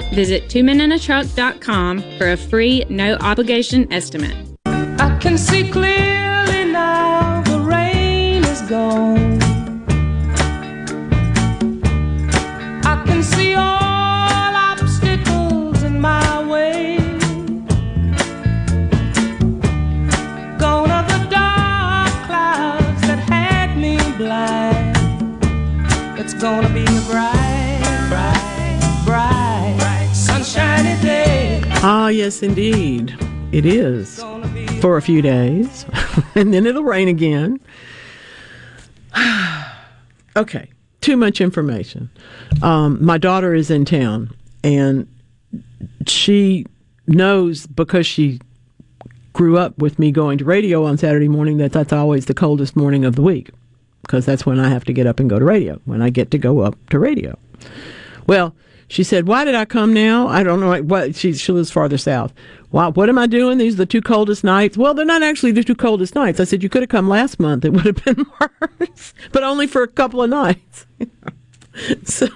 Visit 0.13 0.49
twomenandatruck.com 0.49 2.17
for 2.17 2.31
a 2.31 2.37
free, 2.37 2.83
no 2.89 3.15
obligation 3.21 3.91
estimate. 3.93 4.35
I 4.65 5.17
can 5.21 5.37
see 5.37 5.69
clearly 5.69 6.65
now 6.65 7.41
the 7.43 7.59
rain 7.59 8.43
is 8.43 8.61
gone. 8.63 9.41
I 12.83 13.03
can 13.05 13.23
see 13.23 13.53
all 13.55 14.53
obstacles 14.69 15.81
in 15.83 16.01
my 16.01 16.43
way. 16.45 16.97
Gone 20.59 20.91
are 20.91 21.07
the 21.07 21.27
dark 21.29 22.13
clouds 22.27 23.01
that 23.07 23.19
had 23.29 23.77
me 23.77 23.97
blind. 24.17 24.97
It's 26.19 26.33
gonna 26.33 26.69
be 26.69 26.83
a 26.83 27.01
bright, 27.09 27.40
Ah, 31.83 32.09
yes, 32.09 32.43
indeed. 32.43 33.17
It 33.51 33.65
is 33.65 34.23
for 34.81 34.97
a 34.97 35.01
few 35.01 35.23
days, 35.23 35.85
and 36.35 36.53
then 36.53 36.67
it'll 36.67 36.83
rain 36.83 37.07
again. 37.07 37.59
okay, 40.37 40.69
too 41.01 41.17
much 41.17 41.41
information. 41.41 42.11
Um, 42.61 43.03
my 43.03 43.17
daughter 43.17 43.55
is 43.55 43.71
in 43.71 43.85
town, 43.85 44.29
and 44.63 45.07
she 46.05 46.67
knows 47.07 47.65
because 47.65 48.05
she 48.05 48.39
grew 49.33 49.57
up 49.57 49.75
with 49.79 49.97
me 49.97 50.11
going 50.11 50.37
to 50.37 50.45
radio 50.45 50.85
on 50.85 50.99
Saturday 50.99 51.27
morning 51.27 51.57
that 51.57 51.71
that's 51.71 51.91
always 51.91 52.27
the 52.27 52.35
coldest 52.35 52.75
morning 52.75 53.05
of 53.05 53.15
the 53.15 53.23
week 53.23 53.49
because 54.03 54.23
that's 54.25 54.45
when 54.45 54.59
I 54.59 54.69
have 54.69 54.85
to 54.85 54.93
get 54.93 55.07
up 55.07 55.19
and 55.19 55.27
go 55.27 55.39
to 55.39 55.45
radio, 55.45 55.81
when 55.85 56.03
I 56.03 56.11
get 56.11 56.29
to 56.29 56.37
go 56.37 56.59
up 56.59 56.77
to 56.91 56.99
radio. 56.99 57.39
Well, 58.27 58.53
she 58.91 59.05
said, 59.05 59.25
Why 59.25 59.45
did 59.45 59.55
I 59.55 59.63
come 59.63 59.93
now? 59.93 60.27
I 60.27 60.43
don't 60.43 60.59
know 60.59 60.81
what. 60.81 61.15
She, 61.15 61.31
she 61.31 61.53
lives 61.53 61.71
farther 61.71 61.97
south. 61.97 62.33
Why, 62.71 62.87
what 62.87 63.07
am 63.07 63.17
I 63.17 63.25
doing? 63.25 63.57
These 63.57 63.75
are 63.75 63.77
the 63.77 63.85
two 63.85 64.01
coldest 64.01 64.43
nights. 64.43 64.75
Well, 64.75 64.93
they're 64.93 65.05
not 65.05 65.23
actually 65.23 65.53
the 65.53 65.63
two 65.63 65.75
coldest 65.75 66.13
nights. 66.13 66.41
I 66.41 66.43
said, 66.43 66.61
You 66.61 66.67
could 66.67 66.81
have 66.81 66.89
come 66.89 67.07
last 67.07 67.39
month. 67.39 67.63
It 67.63 67.71
would 67.71 67.85
have 67.85 68.03
been 68.03 68.25
worse, 68.79 69.13
but 69.31 69.43
only 69.43 69.65
for 69.65 69.81
a 69.81 69.87
couple 69.87 70.21
of 70.21 70.29
nights. 70.29 70.85
so 72.03 72.27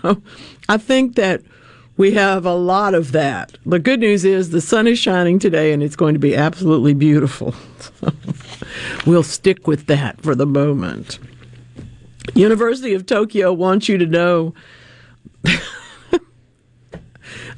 I 0.70 0.78
think 0.78 1.16
that 1.16 1.42
we 1.98 2.14
have 2.14 2.46
a 2.46 2.56
lot 2.56 2.94
of 2.94 3.12
that. 3.12 3.58
The 3.66 3.78
good 3.78 4.00
news 4.00 4.24
is 4.24 4.52
the 4.52 4.62
sun 4.62 4.88
is 4.88 4.98
shining 4.98 5.40
today 5.40 5.74
and 5.74 5.84
it's 5.84 5.98
going 5.98 6.14
to 6.14 6.20
be 6.20 6.38
absolutely 6.38 6.94
beautiful. 6.94 7.54
So 7.80 8.14
we'll 9.06 9.24
stick 9.24 9.68
with 9.68 9.88
that 9.88 10.22
for 10.22 10.36
the 10.36 10.46
moment. 10.46 11.20
University 12.34 12.94
of 12.94 13.06
Tokyo 13.06 13.52
wants 13.52 13.90
you 13.90 13.98
to 13.98 14.06
know 14.06 14.54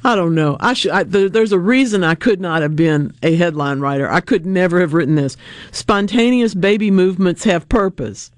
I 0.04 0.14
don't 0.14 0.34
know. 0.34 0.56
I 0.60 0.74
should. 0.74 0.92
I, 0.92 1.02
there, 1.02 1.28
there's 1.28 1.52
a 1.52 1.58
reason 1.58 2.04
I 2.04 2.14
could 2.14 2.40
not 2.40 2.62
have 2.62 2.76
been 2.76 3.14
a 3.22 3.34
headline 3.34 3.80
writer. 3.80 4.08
I 4.08 4.20
could 4.20 4.46
never 4.46 4.80
have 4.80 4.94
written 4.94 5.16
this. 5.16 5.36
Spontaneous 5.72 6.54
baby 6.54 6.90
movements 6.90 7.44
have 7.44 7.68
purpose. 7.68 8.30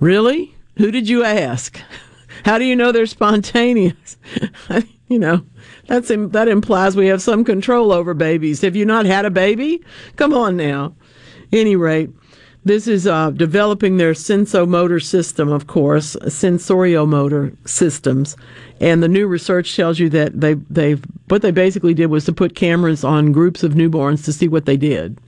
Really? 0.00 0.54
Who 0.78 0.90
did 0.90 1.08
you 1.08 1.24
ask? 1.24 1.80
How 2.44 2.58
do 2.58 2.64
you 2.64 2.74
know 2.74 2.90
they're 2.90 3.06
spontaneous? 3.06 4.16
you 5.08 5.18
know, 5.18 5.44
that's 5.86 6.08
that 6.08 6.48
implies 6.48 6.96
we 6.96 7.08
have 7.08 7.22
some 7.22 7.44
control 7.44 7.92
over 7.92 8.14
babies. 8.14 8.62
Have 8.62 8.76
you 8.76 8.84
not 8.84 9.06
had 9.06 9.24
a 9.24 9.30
baby? 9.30 9.84
Come 10.16 10.32
on 10.32 10.56
now. 10.56 10.94
Any 11.52 11.76
rate, 11.76 12.10
this 12.64 12.86
is 12.86 13.06
uh, 13.06 13.30
developing 13.30 13.96
their 13.96 14.12
sensomotor 14.12 15.02
system, 15.02 15.50
of 15.50 15.66
course, 15.66 16.14
sensoriomotor 16.16 17.56
systems. 17.66 18.36
And 18.80 19.02
the 19.02 19.08
new 19.08 19.26
research 19.26 19.74
tells 19.74 19.98
you 19.98 20.10
that 20.10 20.40
they 20.40 20.54
they 20.54 20.94
what 21.28 21.42
they 21.42 21.50
basically 21.50 21.94
did 21.94 22.06
was 22.06 22.24
to 22.26 22.32
put 22.32 22.54
cameras 22.54 23.02
on 23.02 23.32
groups 23.32 23.62
of 23.62 23.72
newborns 23.72 24.24
to 24.24 24.32
see 24.32 24.48
what 24.48 24.66
they 24.66 24.76
did. 24.76 25.18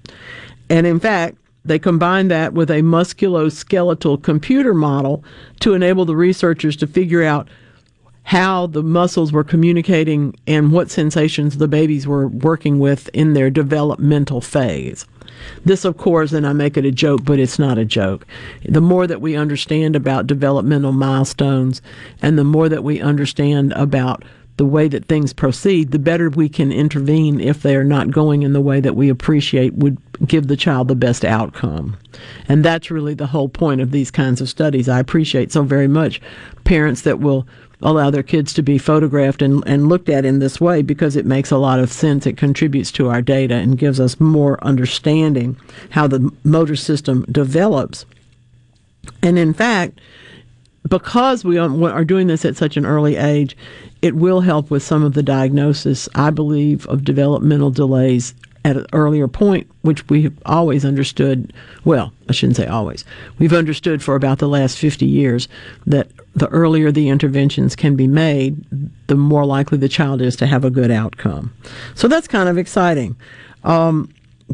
And 0.69 0.87
in 0.87 1.01
fact, 1.01 1.39
they 1.65 1.79
combined 1.79 2.31
that 2.31 2.55
with 2.55 2.71
a 2.71 2.83
musculoskeletal 2.83 4.23
computer 4.23 4.75
model 4.75 5.25
to 5.61 5.75
enable 5.75 6.05
the 6.05 6.17
researchers 6.17 6.77
to 6.77 6.87
figure 6.87 7.23
out 7.23 7.49
how 8.25 8.67
the 8.67 8.83
muscles 8.83 9.33
were 9.33 9.45
communicating 9.45 10.35
and 10.47 10.73
what 10.73 10.91
sensations 10.91 11.59
the 11.59 11.69
babies 11.69 12.07
were 12.07 12.29
working 12.29 12.79
with 12.79 13.09
in 13.13 13.33
their 13.33 13.51
developmental 13.51 14.41
phase. 14.41 15.07
This, 15.65 15.85
of 15.85 15.97
course, 15.97 16.33
and 16.33 16.47
I 16.47 16.53
make 16.53 16.77
it 16.77 16.85
a 16.85 16.91
joke, 16.91 17.25
but 17.25 17.39
it's 17.39 17.59
not 17.59 17.79
a 17.79 17.85
joke. 17.85 18.27
The 18.65 18.81
more 18.81 19.07
that 19.07 19.21
we 19.21 19.37
understand 19.37 19.97
about 19.97 20.27
developmental 20.27 20.93
milestones 20.93 21.83
and 22.21 22.39
the 22.39 22.45
more 22.45 22.69
that 22.69 22.85
we 22.85 23.01
understand 23.01 23.73
about 23.73 24.25
the 24.59 24.67
way 24.67 24.87
that 24.89 25.07
things 25.07 25.33
proceed, 25.33 25.91
the 25.91 25.99
better 25.99 26.29
we 26.29 26.49
can 26.49 26.71
intervene 26.71 27.41
if 27.41 27.63
they 27.63 27.75
are 27.75 27.85
not 27.85 28.11
going 28.11 28.43
in 28.43 28.53
the 28.53 28.61
way 28.61 28.81
that 28.81 28.95
we 28.95 29.09
appreciate 29.09 29.75
would 29.75 29.97
give 30.27 30.47
the 30.47 30.57
child 30.57 30.89
the 30.89 30.95
best 30.95 31.25
outcome. 31.25 31.97
And 32.49 32.65
that's 32.65 32.91
really 32.91 33.15
the 33.15 33.27
whole 33.27 33.49
point 33.49 33.81
of 33.81 33.91
these 33.91 34.11
kinds 34.11 34.41
of 34.41 34.49
studies. 34.49 34.89
I 34.89 35.01
appreciate 35.01 35.53
so 35.53 35.63
very 35.63 35.89
much 35.89 36.21
parents 36.65 37.03
that 37.03 37.19
will 37.19 37.47
allow 37.83 38.11
their 38.11 38.23
kids 38.23 38.53
to 38.55 38.63
be 38.63 38.79
photographed 38.79 39.43
and, 39.43 39.63
and 39.67 39.89
looked 39.89 40.09
at 40.09 40.25
in 40.25 40.39
this 40.39 40.61
way 40.61 40.83
because 40.83 41.17
it 41.17 41.27
makes 41.27 41.51
a 41.51 41.59
lot 41.59 41.81
of 41.81 41.93
sense. 41.93 42.27
It 42.27 42.37
contributes 42.37 42.93
to 42.93 43.09
our 43.09 43.23
data 43.23 43.55
and 43.55 43.79
gives 43.79 44.01
us 44.01 44.21
more 44.21 44.63
understanding 44.65 45.57
how 45.91 46.07
the 46.07 46.33
motor 46.45 46.77
system 46.77 47.25
develops. 47.31 48.07
And 49.23 49.39
in 49.39 49.53
fact, 49.53 50.01
because 50.89 51.45
we 51.45 51.59
are 51.59 52.05
doing 52.05 52.27
this 52.27 52.45
at 52.45 52.57
such 52.57 52.77
an 52.77 52.87
early 52.87 53.17
age, 53.17 53.57
it 54.01 54.17
will 54.17 54.41
help 54.41 54.71
with 54.71 54.83
some 54.83 55.05
of 55.05 55.15
the 55.15 55.23
diagnosis, 55.23 56.09
I 56.15 56.31
believe, 56.31 56.87
of 56.89 57.05
developmental 57.05 57.71
delays 57.71 58.35
at 58.65 58.77
an 58.77 58.87
earlier 58.93 59.29
point, 59.29 59.69
which 59.83 60.09
we 60.09 60.23
have 60.23 60.35
always 60.47 60.85
understood. 60.85 61.53
Well, 61.85 62.13
I 62.29 62.33
shouldn't 62.33 62.57
say 62.57 62.67
always. 62.67 63.05
We've 63.39 63.53
understood 63.53 64.03
for 64.03 64.15
about 64.15 64.39
the 64.39 64.49
last 64.49 64.79
50 64.79 65.07
years 65.07 65.49
that 65.87 66.09
the 66.35 66.49
earlier 66.49 66.91
the 66.91 67.09
interventions 67.09 67.77
can 67.77 67.97
be 67.97 68.07
made, 68.07 68.65
the 69.07 69.15
more 69.15 69.45
likely 69.45 69.79
the 69.79 69.89
child 69.89 70.23
is 70.23 70.37
to 70.37 70.47
have 70.47 70.65
a 70.65 70.71
good 70.71 70.91
outcome. 70.91 71.53
So 71.95 72.09
that's 72.09 72.27
kind 72.27 72.49
of 72.49 72.59
exciting. 72.59 73.17
Um, 73.65 74.09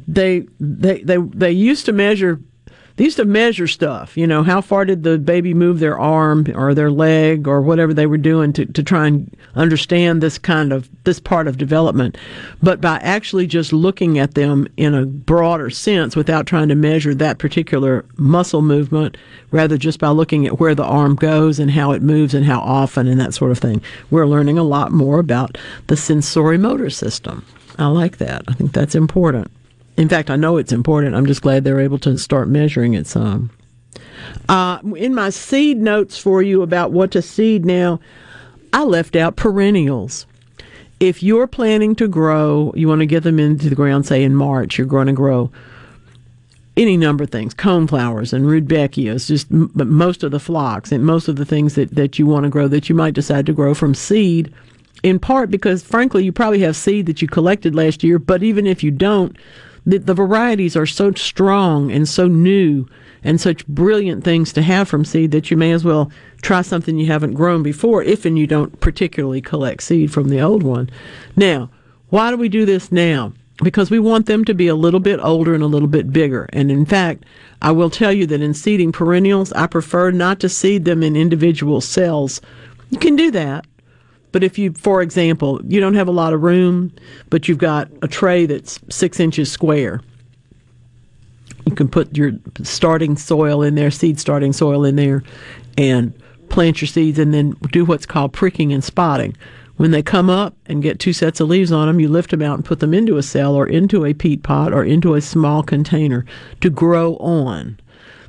they, 0.07 0.47
they, 0.61 1.03
they, 1.03 1.17
they 1.17 1.53
used 1.53 1.87
to 1.87 1.93
measure 1.93 2.41
they 2.99 3.05
used 3.05 3.17
to 3.19 3.25
measure 3.25 3.69
stuff. 3.69 4.17
You 4.17 4.27
know, 4.27 4.43
how 4.43 4.61
far 4.61 4.85
did 4.85 5.05
the 5.05 5.19
baby 5.19 5.55
move 5.55 5.79
their 5.79 5.97
arm 5.97 6.45
or 6.53 6.75
their 6.75 6.91
leg 6.91 7.47
or 7.47 7.63
whatever 7.63 7.95
they 7.95 8.07
were 8.07 8.19
doing 8.19 8.53
to, 8.55 8.67
to 8.67 8.83
try 8.83 9.07
and 9.07 9.35
understand 9.55 10.21
this 10.21 10.37
kind 10.37 10.73
of 10.73 10.89
this 11.05 11.21
part 11.21 11.47
of 11.47 11.59
development. 11.59 12.19
But 12.61 12.81
by 12.81 12.97
actually 12.97 13.47
just 13.47 13.73
looking 13.73 14.19
at 14.19 14.35
them 14.35 14.67
in 14.77 14.95
a 14.95 15.07
broader 15.07 15.71
sense 15.71 16.17
without 16.17 16.47
trying 16.47 16.69
to 16.71 16.75
measure 16.75 17.15
that 17.15 17.39
particular 17.39 18.05
muscle 18.17 18.63
movement, 18.63 19.17
rather 19.53 19.79
just 19.79 20.01
by 20.01 20.09
looking 20.09 20.45
at 20.45 20.59
where 20.59 20.75
the 20.75 20.85
arm 20.85 21.15
goes 21.15 21.61
and 21.61 21.71
how 21.71 21.93
it 21.93 22.03
moves 22.03 22.35
and 22.35 22.47
how 22.47 22.59
often 22.59 23.07
and 23.07 23.21
that 23.21 23.33
sort 23.33 23.53
of 23.53 23.59
thing, 23.59 23.81
we're 24.11 24.27
learning 24.27 24.59
a 24.59 24.65
lot 24.65 24.91
more 24.91 25.21
about 25.21 25.57
the 25.87 25.97
sensory 25.97 26.59
motor 26.59 26.91
system. 26.91 27.47
I 27.79 27.87
like 27.87 28.17
that. 28.17 28.43
I 28.49 28.55
think 28.55 28.73
that's 28.73 28.97
important. 28.97 29.53
In 29.99 30.09
fact, 30.09 30.31
I 30.31 30.37
know 30.37 30.57
it's 30.57 30.73
important. 30.73 31.17
I'm 31.17 31.27
just 31.27 31.43
glad 31.43 31.65
they're 31.65 31.81
able 31.81 31.99
to 31.99 32.17
start 32.17 32.49
measuring 32.49 32.95
it 32.95 33.09
some. 33.09 33.51
Uh, 34.49 34.79
in 34.97 35.13
my 35.13 35.29
seed 35.31 35.79
notes 35.79 36.17
for 36.17 36.41
you 36.41 36.63
about 36.63 36.93
what 36.93 37.11
to 37.11 37.21
seed 37.21 37.67
now, 37.67 37.99
I 38.73 38.85
left 38.85 39.17
out 39.17 39.35
perennials. 39.35 40.25
If 41.01 41.21
you're 41.21 41.49
planning 41.49 41.97
to 41.97 42.07
grow, 42.07 42.73
you 42.77 42.87
want 42.87 43.01
to 43.01 43.07
get 43.07 43.25
them 43.25 43.41
into 43.41 43.69
the 43.69 43.75
ground, 43.75 44.07
say 44.07 44.23
in 44.23 44.37
March, 44.37 44.79
you're 44.79 44.87
going 44.87 45.09
to 45.09 45.13
grow 45.13 45.51
any 46.77 46.97
number 46.97 47.25
of 47.25 47.31
things, 47.31 47.53
coneflowers 47.53 48.33
and 48.33 48.45
rudbeckias, 48.45 49.27
just 49.27 49.51
m- 49.51 49.73
most 49.75 50.23
of 50.23 50.31
the 50.31 50.39
phlox 50.39 50.93
and 50.93 51.05
most 51.05 51.27
of 51.27 51.35
the 51.35 51.45
things 51.45 51.75
that, 51.75 51.93
that 51.97 52.21
you 52.21 52.27
want 52.27 52.45
to 52.45 52.51
grow 52.51 52.69
that 52.69 52.89
you 52.89 52.95
might 52.95 53.15
decide 53.15 53.47
to 53.47 53.53
grow 53.53 53.75
from 53.75 53.95
seed, 53.95 54.55
in 55.03 55.19
part 55.19 55.51
because, 55.51 55.83
frankly, 55.83 56.25
you 56.25 56.31
probably 56.31 56.61
have 56.61 56.77
seed 56.77 57.07
that 57.07 57.21
you 57.21 57.27
collected 57.27 57.75
last 57.75 58.05
year, 58.05 58.21
but 58.21 58.45
even 58.45 58.65
if 58.65 58.85
you 58.85 58.93
don't, 58.93 59.37
the, 59.89 59.99
the 59.99 60.15
varieties 60.15 60.77
are 60.77 60.87
so 60.87 61.13
strong 61.13 61.91
and 61.91 62.07
so 62.07 62.29
new 62.29 62.87
and 63.25 63.41
such 63.41 63.67
brilliant 63.67 64.23
things 64.23 64.53
to 64.53 64.63
have 64.63 64.87
from 64.87 65.05
seed 65.05 65.31
that 65.31 65.51
you 65.51 65.57
may 65.57 65.73
as 65.73 65.83
well 65.83 66.13
try 66.43 66.61
something 66.61 66.99
you 66.99 67.07
haven't 67.07 67.33
grown 67.33 67.63
before 67.63 68.03
if 68.03 68.27
and 68.27 68.39
you 68.39 68.47
don't 68.47 68.81
particularly 68.81 69.41
collect 69.41 69.83
seed 69.83 70.13
from 70.13 70.29
the 70.29 70.41
old 70.41 70.63
one. 70.63 70.91
Now, 71.37 71.71
why 72.11 72.31
do 72.31 72.37
we 72.37 72.51
do 72.51 72.67
this 72.67 72.93
now? 72.93 73.33
Because 73.63 73.91
we 73.91 73.99
want 73.99 74.27
them 74.27 74.45
to 74.45 74.55
be 74.55 74.69
a 74.69 74.75
little 74.75 75.01
bit 75.01 75.21
older 75.21 75.55
and 75.55 75.63
a 75.63 75.67
little 75.67 75.89
bit 75.89 76.13
bigger. 76.13 76.49
And 76.53 76.71
in 76.71 76.85
fact, 76.85 77.25
I 77.63 77.73
will 77.73 77.91
tell 77.91 78.13
you 78.13 78.27
that 78.27 78.43
in 78.43 78.55
seeding 78.55 78.93
perennials, 78.93 79.53
I 79.55 79.67
prefer 79.67 80.11
not 80.11 80.39
to 80.41 80.51
seed 80.51 80.85
them 80.85 81.03
in 81.03 81.17
individual 81.17 81.81
cells. 81.81 82.41
You 82.91 82.99
can 82.99 83.17
do 83.17 83.31
that, 83.33 83.67
but 84.39 84.45
if 84.45 84.57
you, 84.57 84.73
for 84.73 85.03
example, 85.03 85.61
you 85.65 85.81
don't 85.81 85.95
have 85.95 86.07
a 86.07 86.13
lot 86.13 86.33
of 86.33 86.45
room, 86.45 86.93
but 87.29 87.49
you've 87.49 87.59
got 87.59 87.91
a 88.03 88.07
tray 88.07 88.47
that's 88.47 88.79
six 88.89 89.19
inches 89.19 89.51
square, 89.51 90.01
you 91.67 91.75
can 91.75 91.89
put 91.89 92.17
your 92.17 92.35
starting 92.63 93.17
soil 93.17 93.65
in 93.65 93.75
there, 93.75 93.91
seed 93.91 94.21
starting 94.21 94.53
soil 94.53 94.85
in 94.85 94.95
there, 94.95 95.25
and 95.77 96.13
plant 96.51 96.81
your 96.81 96.87
seeds 96.87 97.19
and 97.19 97.35
then 97.35 97.57
do 97.73 97.85
what's 97.85 98.07
called 98.07 98.33
pricking 98.33 98.73
and 98.73 98.85
spotting. 98.85 99.37
When 99.77 99.91
they 99.91 100.05
come 100.05 100.31
up 100.31 100.55
and 100.67 100.85
get 100.85 101.01
two 101.01 101.13
sets 101.13 101.41
of 101.41 101.49
leaves 101.49 101.73
on 101.73 101.89
them, 101.89 101.99
you 101.99 102.09
lift 102.09 102.31
them 102.31 102.41
out 102.41 102.55
and 102.55 102.65
put 102.65 102.79
them 102.79 102.95
into 102.95 103.17
a 103.17 103.25
cell 103.25 103.57
or 103.57 103.67
into 103.67 104.05
a 104.05 104.15
peat 104.15 104.45
pot 104.45 104.73
or 104.73 104.85
into 104.85 105.17
a 105.17 105.21
small 105.21 105.65
container 105.65 106.25
to 106.61 106.71
grow 106.71 107.17
on. 107.17 107.77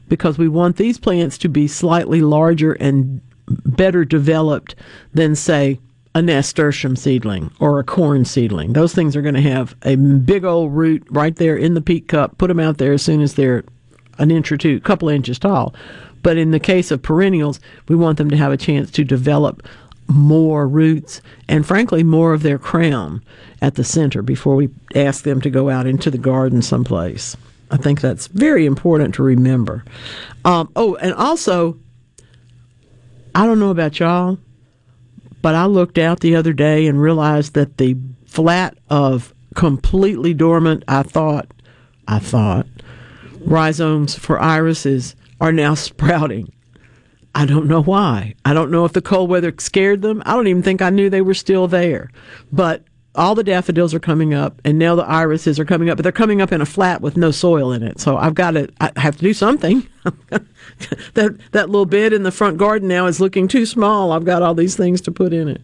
Because 0.08 0.40
we 0.40 0.48
want 0.48 0.78
these 0.78 0.98
plants 0.98 1.38
to 1.38 1.50
be 1.50 1.68
slightly 1.68 2.22
larger 2.22 2.74
and 2.74 3.22
better 3.48 4.04
developed 4.04 4.74
than, 5.14 5.36
say, 5.36 5.80
a 6.16 6.22
nasturtium 6.22 6.96
seedling 6.96 7.52
or 7.60 7.80
a 7.80 7.84
corn 7.84 8.26
seedling. 8.26 8.74
Those 8.74 8.94
things 8.94 9.16
are 9.16 9.22
going 9.22 9.36
to 9.36 9.42
have 9.42 9.76
a 9.84 9.96
big 9.96 10.44
old 10.44 10.74
root 10.74 11.06
right 11.10 11.36
there 11.36 11.56
in 11.56 11.76
the 11.76 11.82
peat 11.82 12.08
cup. 12.08 12.38
Put 12.38 12.48
them 12.48 12.60
out 12.60 12.78
there 12.78 12.94
as 12.94 13.04
soon 13.04 13.22
as 13.22 13.36
they're 13.36 13.64
an 14.18 14.32
inch 14.32 14.52
or 14.52 14.58
two, 14.58 14.78
a 14.78 14.82
couple 14.82 15.10
inches 15.10 15.40
tall. 15.40 15.74
But 16.22 16.38
in 16.38 16.52
the 16.52 16.60
case 16.60 16.92
of 16.92 17.02
perennials, 17.02 17.60
we 17.88 17.96
want 17.96 18.18
them 18.18 18.30
to 18.30 18.38
have 18.38 18.52
a 18.52 18.58
chance 18.58 18.92
to 18.92 19.04
develop 19.04 19.66
more 20.08 20.68
roots 20.68 21.22
and, 21.48 21.66
frankly, 21.66 22.04
more 22.04 22.34
of 22.34 22.42
their 22.42 22.58
crown 22.58 23.24
at 23.62 23.76
the 23.76 23.84
center 23.84 24.22
before 24.22 24.56
we 24.56 24.70
ask 24.96 25.24
them 25.24 25.40
to 25.42 25.50
go 25.50 25.70
out 25.70 25.86
into 25.86 26.10
the 26.10 26.18
garden 26.18 26.62
someplace. 26.62 27.38
I 27.72 27.78
think 27.78 28.02
that's 28.02 28.28
very 28.28 28.66
important 28.66 29.14
to 29.16 29.24
remember. 29.24 29.86
Um, 30.44 30.72
oh, 30.76 30.96
and 30.96 31.14
also, 31.14 31.78
I 33.36 33.46
don't 33.46 33.60
know 33.60 33.70
about 33.70 34.00
y'all, 34.00 34.40
but 35.42 35.56
I 35.56 35.66
looked 35.66 35.98
out 35.98 36.20
the 36.20 36.36
other 36.36 36.54
day 36.54 36.88
and 36.88 37.02
realized 37.02 37.54
that 37.54 37.78
the 37.78 37.96
flat 38.26 38.78
of 38.90 39.34
completely 39.56 40.34
dormant, 40.34 40.84
I 40.88 41.04
thought, 41.04 41.48
I 42.08 42.20
thought, 42.20 42.68
rhizomes 43.42 44.16
for 44.18 44.40
irises 44.40 45.16
are 45.40 45.52
now 45.52 45.74
sprouting. 45.76 46.52
I 47.36 47.46
don't 47.46 47.68
know 47.68 47.82
why. 47.82 48.36
I 48.44 48.54
don't 48.54 48.72
know 48.72 48.86
if 48.86 48.94
the 48.94 49.02
cold 49.02 49.30
weather 49.30 49.54
scared 49.60 50.02
them. 50.02 50.24
I 50.26 50.34
don't 50.34 50.48
even 50.48 50.64
think 50.64 50.82
I 50.82 50.90
knew 50.90 51.10
they 51.10 51.22
were 51.22 51.36
still 51.36 51.68
there. 51.68 52.10
But 52.52 52.84
all 53.16 53.36
the 53.36 53.44
daffodils 53.44 53.94
are 53.94 54.00
coming 54.00 54.34
up, 54.34 54.62
and 54.64 54.78
now 54.78 54.96
the 54.96 55.04
irises 55.04 55.60
are 55.60 55.66
coming 55.66 55.90
up, 55.90 55.98
but 55.98 56.04
they're 56.04 56.12
coming 56.12 56.42
up 56.42 56.52
in 56.52 56.62
a 56.62 56.66
flat 56.66 57.02
with 57.02 57.18
no 57.18 57.32
soil 57.32 57.72
in 57.72 57.84
it. 57.84 58.00
So 58.00 58.18
I've 58.18 58.36
got 58.36 58.52
to, 58.52 58.70
I 58.80 58.92
have 58.98 59.18
to 59.18 59.24
do 59.24 59.34
something. 59.34 59.88
that 61.14 61.38
that 61.52 61.70
little 61.70 61.86
bed 61.86 62.14
in 62.14 62.24
the 62.24 62.32
front 62.32 62.58
garden 62.58 62.88
now 62.88 63.08
is 63.08 63.20
looking 63.20 63.48
too 63.48 63.66
small. 63.66 64.12
I've 64.12 64.26
got 64.26 64.44
all 64.44 64.54
these 64.54 64.76
things 64.76 65.02
to 65.02 65.12
put 65.12 65.34
in 65.34 65.48
it. 65.48 65.62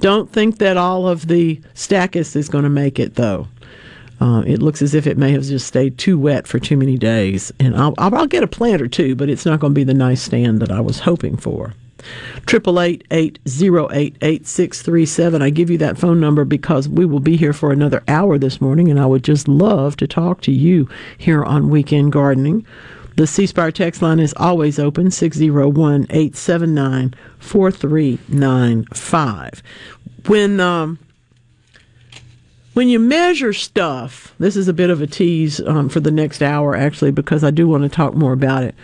Don't 0.00 0.30
think 0.30 0.58
that 0.58 0.76
all 0.76 1.06
of 1.06 1.28
the 1.28 1.60
stachys 1.74 2.34
is 2.34 2.48
going 2.48 2.64
to 2.64 2.70
make 2.70 2.98
it 2.98 3.14
though. 3.14 3.46
Uh, 4.20 4.42
it 4.46 4.62
looks 4.62 4.80
as 4.82 4.94
if 4.94 5.06
it 5.06 5.18
may 5.18 5.32
have 5.32 5.42
just 5.42 5.66
stayed 5.66 5.98
too 5.98 6.18
wet 6.18 6.46
for 6.46 6.58
too 6.58 6.76
many 6.76 6.96
days, 6.96 7.52
and 7.58 7.76
I'll, 7.76 7.94
I'll, 7.98 8.14
I'll 8.14 8.26
get 8.26 8.42
a 8.42 8.48
plant 8.48 8.80
or 8.80 8.88
two, 8.88 9.14
but 9.14 9.28
it's 9.28 9.44
not 9.44 9.60
going 9.60 9.72
to 9.72 9.74
be 9.74 9.84
the 9.84 9.94
nice 9.94 10.22
stand 10.22 10.60
that 10.60 10.70
I 10.70 10.80
was 10.80 11.00
hoping 11.00 11.36
for. 11.36 11.74
Triple 12.46 12.80
eight 12.80 13.04
eight 13.10 13.38
zero 13.48 13.88
eight 13.92 14.16
eight 14.22 14.46
six 14.46 14.82
three 14.82 15.06
seven. 15.06 15.42
I 15.42 15.50
give 15.50 15.70
you 15.70 15.78
that 15.78 15.98
phone 15.98 16.20
number 16.20 16.44
because 16.44 16.88
we 16.88 17.04
will 17.04 17.20
be 17.20 17.36
here 17.36 17.52
for 17.52 17.72
another 17.72 18.02
hour 18.08 18.38
this 18.38 18.60
morning, 18.60 18.90
and 18.90 19.00
I 19.00 19.06
would 19.06 19.24
just 19.24 19.48
love 19.48 19.96
to 19.96 20.06
talk 20.06 20.40
to 20.42 20.52
you 20.52 20.88
here 21.18 21.44
on 21.44 21.70
Weekend 21.70 22.12
Gardening. 22.12 22.64
The 23.16 23.26
C 23.28 23.46
Spire 23.46 23.70
text 23.70 24.02
line 24.02 24.18
is 24.18 24.34
always 24.36 24.78
open 24.78 25.10
601 25.10 26.06
879 26.10 27.14
4395. 27.38 29.62
When, 30.26 30.58
um, 30.58 30.98
when 32.72 32.88
you 32.88 32.98
measure 32.98 33.52
stuff, 33.52 34.34
this 34.40 34.56
is 34.56 34.66
a 34.66 34.72
bit 34.72 34.90
of 34.90 35.00
a 35.00 35.06
tease 35.06 35.60
um, 35.60 35.88
for 35.88 36.00
the 36.00 36.10
next 36.10 36.42
hour, 36.42 36.74
actually, 36.74 37.12
because 37.12 37.44
I 37.44 37.52
do 37.52 37.68
want 37.68 37.84
to 37.84 37.88
talk 37.88 38.14
more 38.14 38.32
about 38.32 38.64
it. 38.64 38.74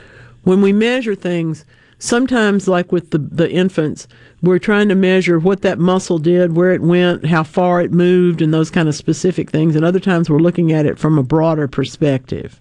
When 0.45 0.63
we 0.63 0.73
measure 0.73 1.17
things, 1.17 1.65
sometimes, 2.01 2.67
like 2.67 2.91
with 2.91 3.11
the, 3.11 3.19
the 3.19 3.49
infants, 3.49 4.09
we're 4.43 4.59
trying 4.59 4.89
to 4.89 4.97
measure 4.97 5.39
what 5.39 5.63
that 5.63 5.79
muscle 5.79 6.19
did, 6.19 6.57
where 6.57 6.73
it 6.73 6.83
went, 6.83 7.27
how 7.27 7.45
far 7.45 7.81
it 7.81 7.93
moved, 7.93 8.43
and 8.43 8.53
those 8.53 8.71
kind 8.71 8.89
of 8.89 8.97
specific 8.97 9.51
things. 9.51 9.77
And 9.77 9.85
other 9.85 10.01
times, 10.01 10.29
we're 10.29 10.39
looking 10.39 10.73
at 10.73 10.87
it 10.87 10.99
from 10.99 11.17
a 11.17 11.23
broader 11.23 11.69
perspective 11.69 12.59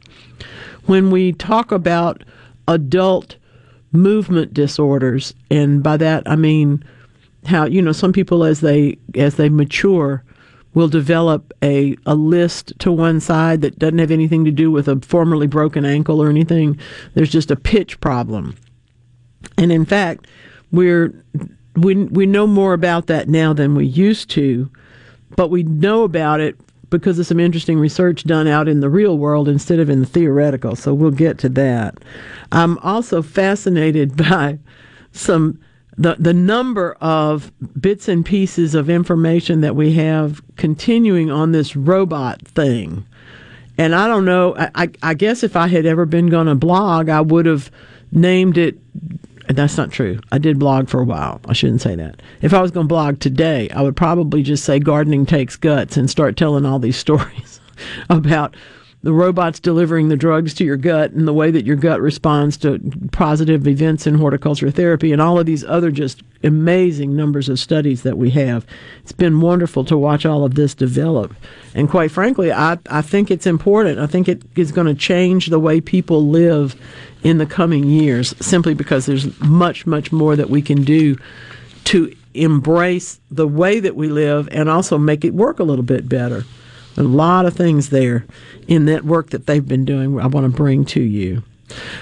when 0.89 1.11
we 1.11 1.31
talk 1.33 1.71
about 1.71 2.23
adult 2.67 3.35
movement 3.91 4.53
disorders, 4.53 5.35
and 5.51 5.83
by 5.83 5.97
that 5.97 6.23
I 6.25 6.35
mean 6.35 6.83
how 7.45 7.65
you 7.65 7.81
know 7.81 7.91
some 7.91 8.11
people 8.11 8.43
as 8.43 8.61
they 8.61 8.97
as 9.15 9.35
they 9.35 9.49
mature 9.49 10.23
will 10.73 10.87
develop 10.87 11.53
a, 11.63 11.95
a 12.05 12.13
list 12.15 12.73
to 12.79 12.91
one 12.91 13.19
side 13.19 13.61
that 13.61 13.79
doesn't 13.79 13.97
have 13.99 14.11
anything 14.11 14.45
to 14.45 14.51
do 14.51 14.71
with 14.71 14.87
a 14.87 14.99
formerly 15.01 15.47
broken 15.47 15.83
ankle 15.83 16.21
or 16.21 16.29
anything. 16.29 16.77
There's 17.15 17.31
just 17.31 17.49
a 17.49 17.55
pitch 17.55 17.99
problem. 17.99 18.55
And 19.59 19.71
in 19.71 19.85
fact, 19.85 20.25
we're 20.71 21.13
we 21.75 21.95
we 21.95 22.25
know 22.25 22.47
more 22.47 22.73
about 22.73 23.07
that 23.07 23.27
now 23.27 23.53
than 23.53 23.75
we 23.75 23.85
used 23.85 24.29
to, 24.31 24.69
but 25.35 25.49
we 25.49 25.63
know 25.63 26.03
about 26.03 26.39
it 26.39 26.57
because 26.89 27.19
of 27.19 27.27
some 27.27 27.39
interesting 27.39 27.77
research 27.77 28.23
done 28.23 28.47
out 28.47 28.67
in 28.67 28.79
the 28.79 28.89
real 28.89 29.17
world 29.17 29.47
instead 29.47 29.79
of 29.79 29.89
in 29.89 29.99
the 29.99 30.05
theoretical. 30.05 30.75
So 30.75 30.93
we'll 30.93 31.11
get 31.11 31.37
to 31.39 31.49
that. 31.49 31.97
I'm 32.51 32.77
also 32.79 33.21
fascinated 33.21 34.17
by 34.29 34.59
some 35.11 35.59
the 35.97 36.15
the 36.17 36.33
number 36.33 36.93
of 37.01 37.51
bits 37.79 38.07
and 38.07 38.25
pieces 38.25 38.75
of 38.75 38.89
information 38.89 39.61
that 39.61 39.75
we 39.75 39.93
have 39.93 40.41
continuing 40.55 41.29
on 41.29 41.51
this 41.51 41.75
robot 41.75 42.41
thing. 42.47 43.05
And 43.77 43.95
I 43.95 44.07
don't 44.07 44.25
know. 44.25 44.57
I, 44.57 44.69
I, 44.75 44.89
I 45.01 45.13
guess 45.13 45.41
if 45.41 45.55
I 45.55 45.67
had 45.67 45.85
ever 45.85 46.05
been 46.05 46.27
going 46.27 46.47
to 46.47 46.55
blog, 46.55 47.07
I 47.07 47.21
would 47.21 47.45
have 47.45 47.71
named 48.11 48.57
it. 48.57 48.77
That's 49.49 49.77
not 49.77 49.91
true. 49.91 50.19
I 50.31 50.37
did 50.37 50.59
blog 50.59 50.89
for 50.89 51.01
a 51.01 51.05
while. 51.05 51.41
I 51.47 51.53
shouldn't 51.53 51.81
say 51.81 51.95
that. 51.95 52.21
If 52.41 52.53
I 52.53 52.61
was 52.61 52.69
going 52.69 52.85
to 52.85 52.87
blog 52.89 53.19
today, 53.19 53.67
I 53.71 53.81
would 53.81 53.95
probably 53.95 54.43
just 54.43 54.63
say 54.63 54.77
gardening 54.79 55.25
takes 55.25 55.55
guts 55.55 55.97
and 55.97 56.07
start 56.07 56.37
telling 56.37 56.65
all 56.65 56.77
these 56.77 56.97
stories 57.05 57.59
about 58.09 58.55
the 59.01 59.13
robots 59.13 59.61
delivering 59.61 60.09
the 60.09 60.17
drugs 60.17 60.53
to 60.53 60.65
your 60.65 60.75
gut 60.75 61.11
and 61.11 61.25
the 61.25 61.33
way 61.33 61.51
that 61.51 61.65
your 61.65 61.77
gut 61.77 62.01
responds 62.01 62.57
to 62.57 62.79
positive 63.13 63.65
events 63.65 64.05
in 64.05 64.15
horticulture 64.15 64.69
therapy 64.69 65.13
and 65.13 65.21
all 65.21 65.39
of 65.39 65.45
these 65.45 65.63
other 65.63 65.89
just 65.89 66.21
amazing 66.43 67.15
numbers 67.15 67.47
of 67.47 67.59
studies 67.59 68.03
that 68.03 68.17
we 68.17 68.29
have. 68.31 68.65
It's 69.01 69.13
been 69.13 69.39
wonderful 69.39 69.85
to 69.85 69.97
watch 69.97 70.25
all 70.25 70.43
of 70.43 70.55
this 70.55 70.75
develop. 70.75 71.33
And 71.73 71.89
quite 71.89 72.11
frankly, 72.11 72.51
I, 72.51 72.77
I 72.89 73.01
think 73.01 73.31
it's 73.31 73.47
important. 73.47 73.99
I 73.99 74.07
think 74.07 74.27
it 74.27 74.41
is 74.57 74.73
going 74.73 74.87
to 74.87 74.93
change 74.95 75.47
the 75.47 75.59
way 75.59 75.79
people 75.79 76.27
live 76.27 76.75
in 77.23 77.37
the 77.37 77.45
coming 77.45 77.85
years 77.85 78.35
simply 78.45 78.73
because 78.73 79.05
there's 79.05 79.39
much, 79.39 79.85
much 79.85 80.11
more 80.11 80.35
that 80.35 80.49
we 80.49 80.61
can 80.61 80.83
do 80.83 81.17
to 81.85 82.13
embrace 82.33 83.19
the 83.31 83.47
way 83.47 83.79
that 83.79 83.95
we 83.95 84.09
live 84.09 84.49
and 84.51 84.69
also 84.69 84.97
make 84.97 85.23
it 85.23 85.33
work 85.33 85.59
a 85.59 85.63
little 85.63 85.83
bit 85.83 86.07
better. 86.07 86.43
A 86.99 87.03
lot 87.03 87.45
of 87.45 87.53
things 87.53 87.89
there 87.89 88.25
in 88.67 88.85
that 88.85 89.05
work 89.05 89.29
that 89.29 89.45
they've 89.45 89.67
been 89.67 89.85
doing. 89.85 90.19
I 90.19 90.27
want 90.27 90.45
to 90.45 90.55
bring 90.55 90.85
to 90.85 91.01
you. 91.01 91.43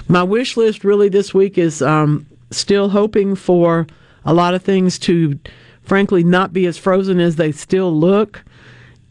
My 0.08 0.24
wish 0.24 0.58
list 0.58 0.84
really 0.84 1.10
this 1.10 1.34
week 1.34 1.58
is 1.58 1.82
um, 1.82 2.26
still 2.52 2.89
hoping 2.89 3.36
for 3.36 3.88
a 4.26 4.34
lot 4.34 4.54
of 4.54 4.64
things 4.64 4.98
to, 5.00 5.39
frankly, 5.84 6.24
not 6.24 6.54
be 6.54 6.66
as 6.66 6.78
frozen 6.78 7.20
as 7.20 7.36
they 7.36 7.52
still 7.52 7.93
look, 7.93 8.43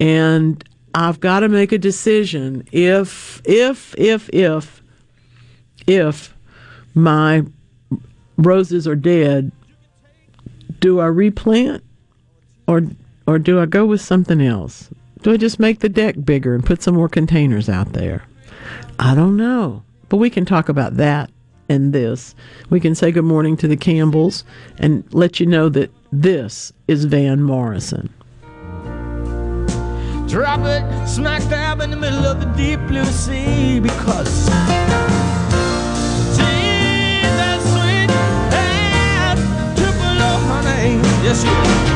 and 0.01 0.62
I've 0.95 1.20
got 1.20 1.41
to 1.41 1.49
make 1.49 1.72
a 1.72 1.78
decision. 1.78 2.66
If 2.72 3.41
if 3.45 3.95
if 3.99 4.30
if 4.32 4.82
if 5.87 6.34
my 6.95 7.45
roses 8.39 8.89
are 8.89 8.97
dead, 8.97 9.53
do 10.80 11.01
I 11.01 11.07
replant 11.07 11.84
or 12.66 12.82
or 13.26 13.39
do 13.39 13.61
I 13.61 13.66
go 13.66 13.84
with 13.87 14.01
something 14.01 14.41
else? 14.41 14.89
Do 15.26 15.32
I 15.32 15.38
just 15.38 15.58
make 15.58 15.80
the 15.80 15.88
deck 15.88 16.14
bigger 16.24 16.54
and 16.54 16.64
put 16.64 16.84
some 16.84 16.94
more 16.94 17.08
containers 17.08 17.68
out 17.68 17.94
there? 17.94 18.22
I 19.00 19.12
don't 19.16 19.36
know. 19.36 19.82
But 20.08 20.18
we 20.18 20.30
can 20.30 20.44
talk 20.44 20.68
about 20.68 20.98
that 20.98 21.32
and 21.68 21.92
this. 21.92 22.36
We 22.70 22.78
can 22.78 22.94
say 22.94 23.10
good 23.10 23.24
morning 23.24 23.56
to 23.56 23.66
the 23.66 23.76
Campbells 23.76 24.44
and 24.78 25.02
let 25.12 25.40
you 25.40 25.46
know 25.46 25.68
that 25.70 25.90
this 26.12 26.72
is 26.86 27.06
Van 27.06 27.42
Morrison. 27.42 28.14
Drop 30.28 30.60
it 30.60 31.08
smack 31.08 31.42
dab 31.50 31.80
in 31.80 31.90
the 31.90 31.96
middle 31.96 32.24
of 32.24 32.38
the 32.38 32.46
deep 32.56 32.78
blue 32.86 33.04
sea 33.06 33.80
because 33.80 34.44
sweet 34.44 34.54
honey. 40.46 40.94
Yes, 41.24 41.42
you 41.42 41.95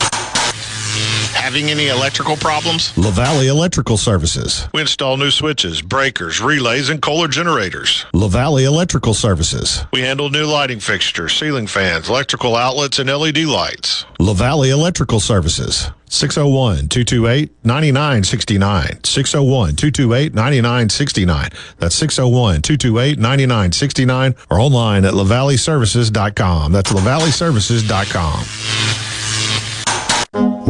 Having 1.51 1.69
any 1.69 1.89
electrical 1.89 2.37
problems? 2.37 2.93
LaValley 2.93 3.47
Electrical 3.47 3.97
Services. 3.97 4.69
We 4.73 4.79
install 4.79 5.17
new 5.17 5.31
switches, 5.31 5.81
breakers, 5.81 6.39
relays, 6.39 6.87
and 6.87 7.01
Kohler 7.01 7.27
generators. 7.27 8.05
LaValley 8.13 8.63
Electrical 8.63 9.13
Services. 9.13 9.83
We 9.91 9.99
handle 9.99 10.29
new 10.29 10.45
lighting 10.45 10.79
fixtures, 10.79 11.33
ceiling 11.33 11.67
fans, 11.67 12.07
electrical 12.07 12.55
outlets, 12.55 12.99
and 12.99 13.09
LED 13.09 13.39
lights. 13.39 14.05
LaValley 14.17 14.69
Electrical 14.69 15.19
Services. 15.19 15.89
601 16.05 16.87
228 16.87 17.51
9969. 17.65 19.03
601 19.03 19.75
228 19.75 20.33
9969. 20.33 21.49
That's 21.79 21.95
601 21.95 22.61
228 22.61 23.19
9969 23.19 24.35
or 24.49 24.57
online 24.57 25.03
at 25.03 25.15
lavalleyservices.com. 25.15 26.71
That's 26.71 26.93
lavalleyservices.com. 26.93 29.10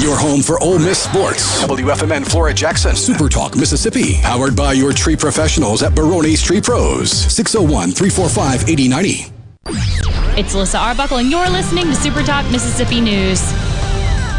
Your 0.00 0.16
home 0.18 0.42
for 0.42 0.60
Ole 0.60 0.80
Miss 0.80 0.98
sports. 0.98 1.62
WFMN 1.62 2.28
Flora 2.28 2.52
Jackson. 2.52 2.96
Super 2.96 3.28
Talk 3.28 3.56
Mississippi. 3.56 4.20
Powered 4.22 4.56
by 4.56 4.72
your 4.72 4.92
tree 4.92 5.14
professionals 5.14 5.84
at 5.84 5.94
Baroni's 5.94 6.42
Tree 6.42 6.60
Pros. 6.60 7.12
601 7.12 7.92
345 7.92 8.68
8090. 8.68 9.32
It's 10.36 10.52
Alyssa 10.52 10.80
Arbuckle, 10.80 11.18
and 11.18 11.30
you're 11.30 11.48
listening 11.48 11.84
to 11.84 11.94
Super 11.94 12.24
Talk 12.24 12.44
Mississippi 12.50 13.00
News. 13.00 13.40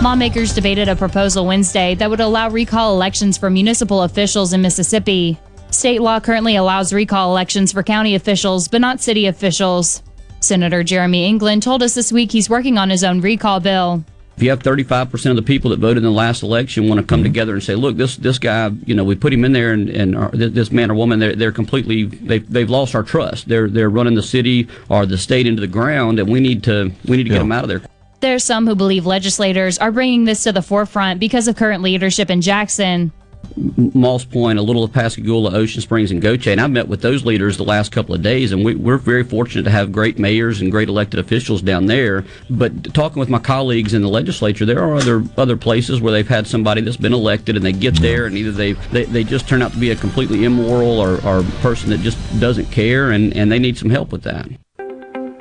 Lawmakers 0.04 0.54
debated 0.54 0.90
a 0.90 0.96
proposal 0.96 1.46
Wednesday 1.46 1.96
that 1.96 2.10
would 2.10 2.20
allow 2.20 2.50
recall 2.50 2.94
elections 2.94 3.38
for 3.38 3.50
municipal 3.50 4.04
officials 4.04 4.52
in 4.52 4.62
Mississippi. 4.62 5.40
State 5.72 6.02
law 6.02 6.20
currently 6.20 6.58
allows 6.58 6.92
recall 6.92 7.32
elections 7.32 7.72
for 7.72 7.82
county 7.82 8.16
officials, 8.16 8.68
but 8.68 8.82
not 8.82 9.00
city 9.00 9.28
officials. 9.28 10.04
Senator 10.42 10.84
Jeremy 10.84 11.26
England 11.26 11.64
told 11.64 11.82
us 11.82 11.96
this 11.96 12.12
week 12.12 12.34
he's 12.34 12.50
working 12.50 12.78
on 12.78 12.90
his 12.90 13.06
own 13.06 13.22
recall 13.22 13.62
bill. 13.62 14.04
If 14.38 14.44
you 14.44 14.50
have 14.50 14.60
35% 14.60 15.30
of 15.30 15.38
the 15.38 15.42
people 15.42 15.70
that 15.72 15.80
voted 15.80 15.98
in 15.98 16.04
the 16.04 16.12
last 16.12 16.44
election 16.44 16.90
want 16.90 17.00
to 17.00 17.08
come 17.08 17.24
together 17.24 17.54
and 17.54 17.64
say, 17.64 17.76
look, 17.76 17.96
this 17.96 18.18
this 18.18 18.38
guy, 18.38 18.70
you 18.86 18.94
know, 18.94 19.06
we 19.06 19.16
put 19.16 19.32
him 19.32 19.46
in 19.46 19.54
there 19.54 19.72
and, 19.72 19.90
and 19.90 20.16
our, 20.16 20.30
this 20.32 20.72
man 20.72 20.92
or 20.92 20.96
woman, 20.96 21.20
they're, 21.20 21.36
they're 21.36 21.54
completely, 21.54 22.04
they've, 22.04 22.52
they've 22.52 22.70
lost 22.70 22.96
our 22.96 23.04
trust. 23.04 23.48
They're, 23.48 23.70
they're 23.70 23.90
running 23.90 24.16
the 24.16 24.24
city 24.24 24.68
or 24.90 25.06
the 25.06 25.18
state 25.18 25.48
into 25.48 25.62
the 25.62 25.68
ground 25.68 26.20
and 26.20 26.30
we 26.30 26.42
need 26.42 26.64
to, 26.64 26.92
we 27.06 27.16
need 27.16 27.24
to 27.24 27.30
get 27.30 27.40
them 27.40 27.54
out 27.54 27.64
of 27.64 27.70
there. 27.70 27.82
There's 28.20 28.44
some 28.44 28.68
who 28.68 28.76
believe 28.76 29.06
legislators 29.06 29.78
are 29.78 29.92
bringing 29.92 30.26
this 30.26 30.44
to 30.44 30.52
the 30.52 30.62
forefront 30.62 31.20
because 31.20 31.48
of 31.48 31.56
current 31.56 31.82
leadership 31.82 32.30
in 32.30 32.42
Jackson. 32.42 33.14
Moss 33.56 34.26
Point, 34.26 34.60
a 34.60 34.62
little 34.62 34.84
of 34.84 34.92
Pascagoula, 34.92 35.54
Ocean 35.54 35.82
Springs, 35.82 36.12
and 36.12 36.22
Gautier. 36.22 36.52
And 36.52 36.62
I've 36.62 36.72
met 36.72 36.88
with 36.88 37.02
those 37.02 37.26
leaders 37.26 37.58
the 37.58 37.64
last 37.64 37.92
couple 37.92 38.14
of 38.16 38.22
days, 38.22 38.52
and 38.52 38.64
we, 38.64 38.76
we're 38.76 38.98
very 38.98 39.24
fortunate 39.24 39.64
to 39.64 39.70
have 39.70 39.92
great 39.92 40.20
mayors 40.20 40.62
and 40.62 40.72
great 40.72 40.90
elected 40.90 41.20
officials 41.20 41.62
down 41.62 41.86
there. 41.86 42.26
But 42.50 42.94
talking 42.94 43.20
with 43.20 43.30
my 43.30 43.40
colleagues 43.40 43.94
in 43.94 44.02
the 44.02 44.10
legislature, 44.10 44.66
there 44.66 44.84
are 44.84 44.96
other 44.96 45.24
other 45.38 45.58
places 45.58 46.02
where 46.02 46.12
they've 46.12 46.28
had 46.28 46.48
somebody 46.48 46.82
that's 46.82 46.98
been 46.98 47.14
elected, 47.14 47.56
and 47.56 47.66
they 47.66 47.74
get 47.74 47.96
there, 48.02 48.26
and 48.26 48.38
either 48.38 48.52
they 48.52 48.74
they, 48.74 49.06
they 49.06 49.24
just 49.24 49.48
turn 49.48 49.62
out 49.62 49.72
to 49.72 49.78
be 49.78 49.92
a 49.92 49.96
completely 49.96 50.46
immoral 50.46 51.00
or, 51.00 51.16
or 51.26 51.44
person 51.62 51.90
that 51.90 52.00
just 52.02 52.18
doesn't 52.40 52.72
care, 52.72 53.12
and, 53.12 53.36
and 53.36 53.52
they 53.52 53.60
need 53.60 53.78
some 53.78 53.90
help 53.90 54.12
with 54.12 54.24
that. 54.24 54.48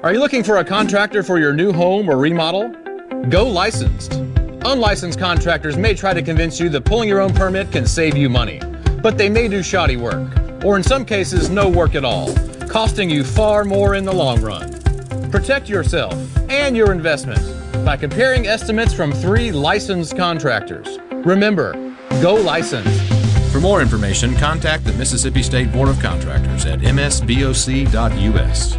Are 0.02 0.12
you 0.12 0.18
looking 0.18 0.44
for 0.44 0.58
a 0.58 0.64
contractor 0.64 1.22
for 1.22 1.38
your 1.38 1.54
new 1.54 1.72
home 1.72 2.10
or 2.10 2.18
remodel? 2.18 2.68
Go 3.30 3.46
licensed. 3.46 4.20
Unlicensed 4.66 5.18
contractors 5.18 5.76
may 5.76 5.92
try 5.92 6.14
to 6.14 6.22
convince 6.22 6.58
you 6.58 6.70
that 6.70 6.86
pulling 6.86 7.06
your 7.06 7.20
own 7.20 7.34
permit 7.34 7.70
can 7.70 7.86
save 7.86 8.16
you 8.16 8.30
money, 8.30 8.60
but 9.02 9.18
they 9.18 9.28
may 9.28 9.46
do 9.46 9.62
shoddy 9.62 9.98
work, 9.98 10.32
or 10.64 10.76
in 10.78 10.82
some 10.82 11.04
cases, 11.04 11.50
no 11.50 11.68
work 11.68 11.94
at 11.94 12.04
all, 12.04 12.34
costing 12.66 13.10
you 13.10 13.22
far 13.22 13.64
more 13.64 13.94
in 13.94 14.04
the 14.04 14.12
long 14.12 14.40
run. 14.40 14.72
Protect 15.30 15.68
yourself 15.68 16.14
and 16.48 16.74
your 16.74 16.92
investment 16.92 17.40
by 17.84 17.96
comparing 17.96 18.46
estimates 18.46 18.94
from 18.94 19.12
three 19.12 19.52
licensed 19.52 20.16
contractors. 20.16 20.98
Remember, 21.10 21.74
go 22.22 22.34
licensed. 22.34 23.12
For 23.52 23.60
more 23.60 23.82
information, 23.82 24.34
contact 24.36 24.84
the 24.84 24.94
Mississippi 24.94 25.42
State 25.42 25.70
Board 25.72 25.90
of 25.90 26.00
Contractors 26.00 26.64
at 26.64 26.80
msboc.us. 26.80 28.78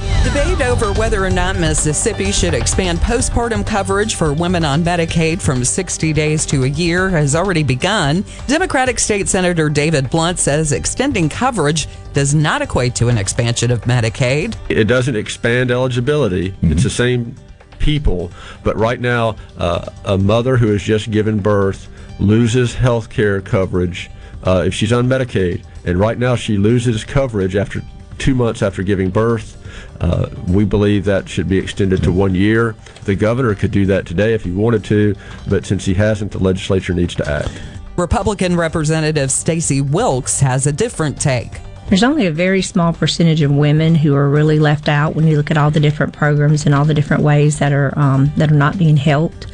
Debate 0.23 0.61
over 0.61 0.93
whether 0.93 1.25
or 1.25 1.29
not 1.29 1.57
Mississippi 1.57 2.31
should 2.31 2.53
expand 2.53 2.99
postpartum 2.99 3.65
coverage 3.65 4.15
for 4.15 4.33
women 4.33 4.63
on 4.63 4.83
Medicaid 4.83 5.41
from 5.41 5.65
60 5.65 6.13
days 6.13 6.45
to 6.45 6.63
a 6.63 6.67
year 6.67 7.09
has 7.09 7.35
already 7.35 7.63
begun. 7.63 8.23
Democratic 8.47 8.99
State 8.99 9.27
Senator 9.27 9.67
David 9.67 10.09
Blount 10.09 10.39
says 10.39 10.71
extending 10.71 11.27
coverage 11.27 11.87
does 12.13 12.35
not 12.35 12.61
equate 12.61 12.95
to 12.95 13.09
an 13.09 13.17
expansion 13.17 13.71
of 13.71 13.81
Medicaid. 13.81 14.55
It 14.69 14.85
doesn't 14.85 15.15
expand 15.15 15.71
eligibility. 15.71 16.53
It's 16.61 16.83
the 16.83 16.89
same 16.89 17.35
people, 17.79 18.31
but 18.63 18.77
right 18.77 19.01
now, 19.01 19.35
uh, 19.57 19.89
a 20.05 20.17
mother 20.17 20.55
who 20.55 20.67
has 20.67 20.83
just 20.83 21.11
given 21.11 21.39
birth 21.39 21.89
loses 22.19 22.73
health 22.75 23.09
care 23.09 23.41
coverage 23.41 24.09
uh, 24.43 24.63
if 24.67 24.73
she's 24.73 24.93
on 24.93 25.07
Medicaid, 25.07 25.65
and 25.85 25.99
right 25.99 26.17
now 26.17 26.35
she 26.35 26.57
loses 26.57 27.03
coverage 27.03 27.55
after 27.55 27.81
two 28.17 28.35
months 28.35 28.61
after 28.61 28.83
giving 28.83 29.09
birth. 29.09 29.57
Uh, 29.99 30.29
we 30.47 30.65
believe 30.65 31.05
that 31.05 31.29
should 31.29 31.47
be 31.47 31.57
extended 31.57 32.03
to 32.03 32.11
one 32.11 32.35
year. 32.35 32.75
The 33.05 33.15
governor 33.15 33.55
could 33.55 33.71
do 33.71 33.85
that 33.87 34.05
today 34.05 34.33
if 34.33 34.43
he 34.43 34.51
wanted 34.51 34.83
to, 34.85 35.15
but 35.47 35.65
since 35.65 35.85
he 35.85 35.93
hasn't, 35.93 36.31
the 36.31 36.39
legislature 36.39 36.93
needs 36.93 37.15
to 37.15 37.29
act. 37.29 37.51
Republican 37.97 38.55
Representative 38.55 39.31
Stacey 39.31 39.81
Wilkes 39.81 40.39
has 40.39 40.65
a 40.65 40.71
different 40.71 41.19
take. 41.19 41.51
There's 41.91 42.03
only 42.03 42.25
a 42.25 42.31
very 42.31 42.61
small 42.61 42.93
percentage 42.93 43.41
of 43.41 43.51
women 43.51 43.95
who 43.95 44.15
are 44.15 44.29
really 44.29 44.59
left 44.59 44.87
out 44.87 45.13
when 45.13 45.27
you 45.27 45.35
look 45.35 45.51
at 45.51 45.57
all 45.57 45.69
the 45.71 45.81
different 45.81 46.13
programs 46.13 46.65
and 46.65 46.73
all 46.73 46.85
the 46.85 46.93
different 46.93 47.21
ways 47.21 47.59
that 47.59 47.73
are 47.73 47.91
um, 47.99 48.31
that 48.37 48.49
are 48.49 48.55
not 48.55 48.77
being 48.77 48.95
helped. 48.95 49.47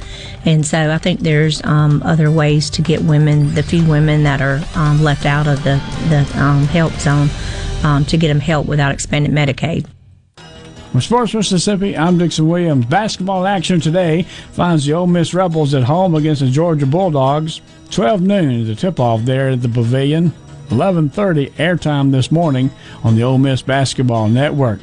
And 0.45 0.63
so 0.63 0.93
I 0.93 0.99
think 0.99 1.21
there's 1.21 1.63
um, 1.63 2.03
other 2.03 2.29
ways 2.29 2.69
to 2.69 2.83
get 2.83 3.01
women, 3.01 3.55
the 3.55 3.63
few 3.63 3.83
women 3.89 4.21
that 4.23 4.39
are 4.39 4.61
um, 4.75 5.01
left 5.01 5.25
out 5.25 5.47
of 5.47 5.63
the 5.63 5.81
the 6.09 6.19
um, 6.39 6.65
help 6.65 6.93
zone, 6.93 7.29
um, 7.83 8.05
to 8.05 8.17
get 8.17 8.27
them 8.27 8.39
help 8.39 8.67
without 8.67 8.91
expanded 8.91 9.31
Medicaid. 9.31 9.87
From 10.91 11.01
Sports 11.01 11.33
Mississippi, 11.33 11.97
I'm 11.97 12.17
Dixon 12.17 12.47
Williams. 12.47 12.85
Basketball 12.85 13.45
action 13.45 13.81
today 13.81 14.23
finds 14.53 14.85
the 14.85 14.93
Ole 14.93 15.05
Miss 15.05 15.33
Rebels 15.33 15.73
at 15.73 15.83
home 15.83 16.15
against 16.15 16.41
the 16.41 16.47
Georgia 16.47 16.85
Bulldogs. 16.85 17.61
12 17.91 18.21
noon 18.21 18.51
is 18.51 18.67
the 18.67 18.75
tip-off 18.75 19.23
there 19.23 19.49
at 19.49 19.61
the 19.61 19.69
Pavilion. 19.69 20.33
11:30 20.69 21.51
airtime 21.57 22.11
this 22.11 22.31
morning 22.31 22.71
on 23.03 23.15
the 23.15 23.23
Ole 23.23 23.37
Miss 23.37 23.61
Basketball 23.61 24.29
Network. 24.29 24.79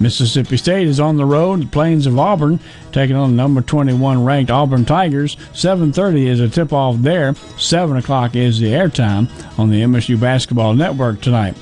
Mississippi 0.00 0.56
State 0.56 0.88
is 0.88 0.98
on 0.98 1.18
the 1.18 1.26
road, 1.26 1.62
the 1.62 1.66
Plains 1.66 2.06
of 2.06 2.18
Auburn, 2.18 2.58
taking 2.90 3.14
on 3.14 3.30
the 3.30 3.36
number 3.36 3.60
21 3.60 4.24
ranked 4.24 4.50
Auburn 4.50 4.84
Tigers. 4.84 5.36
7:30 5.52 6.26
is 6.26 6.40
a 6.40 6.48
tip-off 6.48 6.96
there. 7.00 7.34
7 7.58 7.96
o'clock 7.98 8.34
is 8.34 8.58
the 8.58 8.72
airtime 8.72 9.28
on 9.58 9.70
the 9.70 9.82
MSU 9.82 10.16
Basketball 10.16 10.74
Network 10.74 11.20
tonight. 11.20 11.54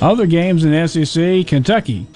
Other 0.00 0.26
games 0.26 0.64
in 0.64 0.74
SEC: 0.86 1.44
Kentucky 1.44 2.06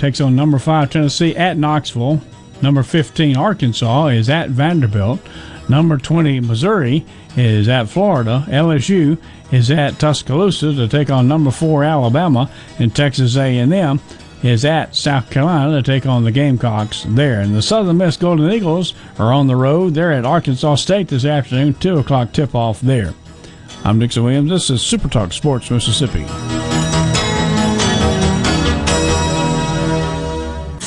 takes 0.00 0.20
on 0.20 0.34
number 0.34 0.58
5 0.58 0.90
Tennessee 0.90 1.36
at 1.36 1.58
Knoxville. 1.58 2.20
Number 2.62 2.82
15 2.82 3.36
Arkansas 3.36 4.06
is 4.08 4.30
at 4.30 4.50
Vanderbilt. 4.50 5.20
Number 5.68 5.98
20 5.98 6.40
Missouri 6.40 7.04
is 7.36 7.68
at 7.68 7.88
Florida. 7.88 8.44
LSU 8.48 9.18
is 9.52 9.70
at 9.70 9.98
Tuscaloosa 9.98 10.74
to 10.74 10.88
take 10.88 11.10
on 11.10 11.28
number 11.28 11.50
4 11.50 11.84
Alabama. 11.84 12.50
And 12.78 12.94
Texas 12.94 13.36
A&M 13.36 14.00
is 14.42 14.64
at 14.64 14.96
South 14.96 15.30
Carolina 15.30 15.76
to 15.76 15.82
take 15.82 16.06
on 16.06 16.24
the 16.24 16.32
Gamecocks 16.32 17.04
there. 17.06 17.40
And 17.40 17.54
the 17.54 17.62
Southern 17.62 17.98
Miss 17.98 18.16
Golden 18.16 18.50
Eagles 18.50 18.94
are 19.18 19.32
on 19.32 19.46
the 19.46 19.56
road. 19.56 19.94
They're 19.94 20.12
at 20.12 20.24
Arkansas 20.24 20.76
State 20.76 21.08
this 21.08 21.26
afternoon. 21.26 21.74
2 21.74 21.98
o'clock 21.98 22.32
tip-off 22.32 22.80
there. 22.80 23.14
I'm 23.84 23.98
Dixon 23.98 24.24
Williams. 24.24 24.50
This 24.50 24.70
is 24.70 24.82
Super 24.82 25.08
Talk 25.08 25.32
Sports 25.32 25.70
Mississippi. 25.70 26.26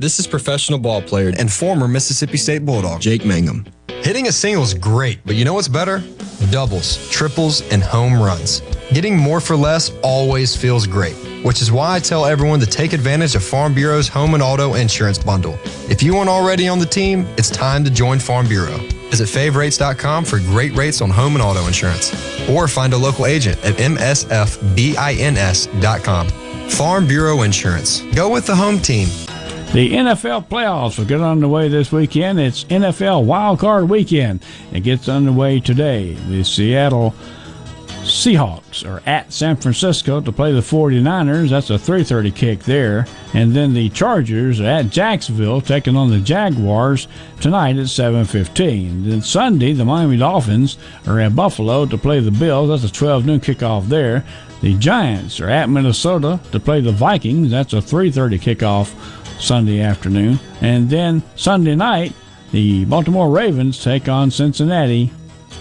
This 0.00 0.20
is 0.20 0.28
professional 0.28 0.78
ball 0.78 1.02
player 1.02 1.32
and 1.36 1.52
former 1.52 1.88
Mississippi 1.88 2.36
State 2.36 2.64
Bulldog, 2.64 3.00
Jake 3.00 3.24
Mangum. 3.24 3.66
Hitting 3.88 4.28
a 4.28 4.32
single 4.32 4.62
is 4.62 4.72
great, 4.72 5.18
but 5.26 5.34
you 5.34 5.44
know 5.44 5.54
what's 5.54 5.66
better? 5.66 6.04
Doubles, 6.52 7.10
triples, 7.10 7.68
and 7.72 7.82
home 7.82 8.14
runs. 8.14 8.62
Getting 8.92 9.16
more 9.16 9.40
for 9.40 9.56
less 9.56 9.90
always 10.04 10.54
feels 10.54 10.86
great, 10.86 11.16
which 11.44 11.60
is 11.60 11.72
why 11.72 11.96
I 11.96 11.98
tell 11.98 12.26
everyone 12.26 12.60
to 12.60 12.66
take 12.66 12.92
advantage 12.92 13.34
of 13.34 13.42
Farm 13.42 13.74
Bureau's 13.74 14.06
home 14.06 14.34
and 14.34 14.42
auto 14.42 14.74
insurance 14.74 15.18
bundle. 15.18 15.58
If 15.90 16.00
you 16.00 16.16
aren't 16.16 16.30
already 16.30 16.68
on 16.68 16.78
the 16.78 16.86
team, 16.86 17.26
it's 17.36 17.50
time 17.50 17.82
to 17.82 17.90
join 17.90 18.20
Farm 18.20 18.46
Bureau. 18.46 18.78
Visit 19.10 19.28
favrates.com 19.28 20.24
for 20.24 20.38
great 20.38 20.76
rates 20.76 21.00
on 21.00 21.10
home 21.10 21.34
and 21.34 21.42
auto 21.42 21.66
insurance, 21.66 22.14
or 22.48 22.68
find 22.68 22.92
a 22.92 22.96
local 22.96 23.26
agent 23.26 23.58
at 23.64 23.74
msfbins.com. 23.78 24.28
Farm 26.68 27.08
Bureau 27.08 27.42
Insurance. 27.42 28.02
Go 28.14 28.28
with 28.28 28.46
the 28.46 28.54
home 28.54 28.78
team. 28.78 29.08
The 29.72 29.92
NFL 29.92 30.48
playoffs 30.48 30.98
will 30.98 31.04
get 31.04 31.20
underway 31.20 31.68
this 31.68 31.92
weekend. 31.92 32.40
It's 32.40 32.64
NFL 32.64 33.24
Wild 33.24 33.58
Card 33.58 33.90
Weekend. 33.90 34.42
It 34.72 34.80
gets 34.80 35.10
underway 35.10 35.60
today. 35.60 36.14
The 36.14 36.42
Seattle 36.42 37.14
Seahawks 38.00 38.88
are 38.88 39.02
at 39.04 39.30
San 39.30 39.56
Francisco 39.56 40.22
to 40.22 40.32
play 40.32 40.52
the 40.52 40.62
49ers. 40.62 41.50
That's 41.50 41.68
a 41.68 41.78
3:30 41.78 42.30
kick 42.34 42.60
there. 42.60 43.06
And 43.34 43.54
then 43.54 43.74
the 43.74 43.90
Chargers 43.90 44.58
are 44.58 44.66
at 44.66 44.88
Jacksonville 44.88 45.60
taking 45.60 45.96
on 45.96 46.10
the 46.10 46.18
Jaguars 46.18 47.06
tonight 47.38 47.76
at 47.76 47.90
7:15. 47.90 49.04
Then 49.06 49.20
Sunday, 49.20 49.74
the 49.74 49.84
Miami 49.84 50.16
Dolphins 50.16 50.78
are 51.06 51.20
at 51.20 51.36
Buffalo 51.36 51.84
to 51.84 51.98
play 51.98 52.20
the 52.20 52.30
Bills. 52.30 52.70
That's 52.70 52.90
a 52.90 52.94
12 52.94 53.26
noon 53.26 53.40
kickoff 53.40 53.88
there. 53.88 54.24
The 54.62 54.74
Giants 54.74 55.40
are 55.40 55.50
at 55.50 55.68
Minnesota 55.68 56.40
to 56.50 56.58
play 56.58 56.80
the 56.80 56.90
Vikings. 56.90 57.50
That's 57.50 57.74
a 57.74 57.82
3:30 57.82 58.38
kickoff 58.38 58.92
Sunday 59.38 59.80
afternoon. 59.80 60.38
And 60.60 60.88
then 60.90 61.22
Sunday 61.36 61.74
night, 61.74 62.12
the 62.50 62.84
Baltimore 62.86 63.30
Ravens 63.30 63.82
take 63.82 64.08
on 64.08 64.30
Cincinnati 64.30 65.10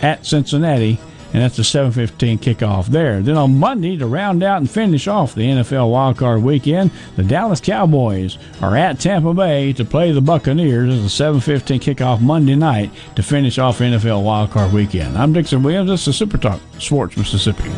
at 0.02 0.26
Cincinnati, 0.26 1.00
and 1.34 1.44
that's 1.44 1.60
a 1.60 1.64
7:15 1.64 2.40
kickoff 2.40 2.88
there. 2.88 3.22
Then 3.22 3.36
on 3.36 3.60
Monday, 3.60 3.98
to 3.98 4.08
round 4.08 4.44
out 4.44 4.60
and 4.60 4.70
finish 4.70 5.08
off 5.08 5.36
the 5.36 5.50
NFL 5.50 5.92
wildcard 5.92 6.42
weekend, 6.42 6.92
the 7.16 7.24
Dallas 7.24 7.60
Cowboys 7.60 8.38
are 8.62 8.78
at 8.78 9.00
Tampa 9.00 9.34
Bay 9.34 9.74
to 9.74 9.84
play 9.84 10.12
the 10.12 10.22
Buccaneers. 10.22 10.94
It's 10.94 11.06
a 11.06 11.24
7:15 11.24 11.80
kickoff 11.80 12.22
Monday 12.22 12.56
night 12.56 12.92
to 13.16 13.24
finish 13.24 13.60
off 13.60 13.82
NFL 13.82 14.24
wildcard 14.24 14.72
weekend. 14.72 15.18
I'm 15.18 15.34
Dixon 15.34 15.64
Williams. 15.64 15.90
This 15.90 16.08
is 16.08 16.16
Super 16.16 16.38
Talk 16.38 16.62
Sports 16.80 17.18
Mississippi. 17.18 17.70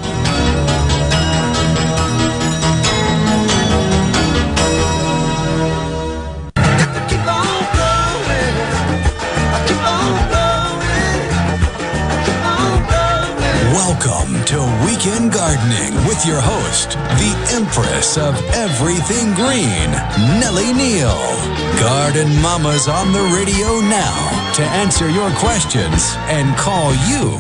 Of 18.00 18.34
Everything 18.54 19.34
Green, 19.34 19.92
Nellie 20.40 20.72
Neal. 20.72 21.20
Garden 21.82 22.30
Mama's 22.42 22.88
on 22.88 23.12
the 23.12 23.22
radio 23.36 23.82
now 23.90 24.54
to 24.54 24.62
answer 24.64 25.10
your 25.10 25.30
questions 25.32 26.14
and 26.30 26.56
call 26.58 26.92
you. 27.10 27.36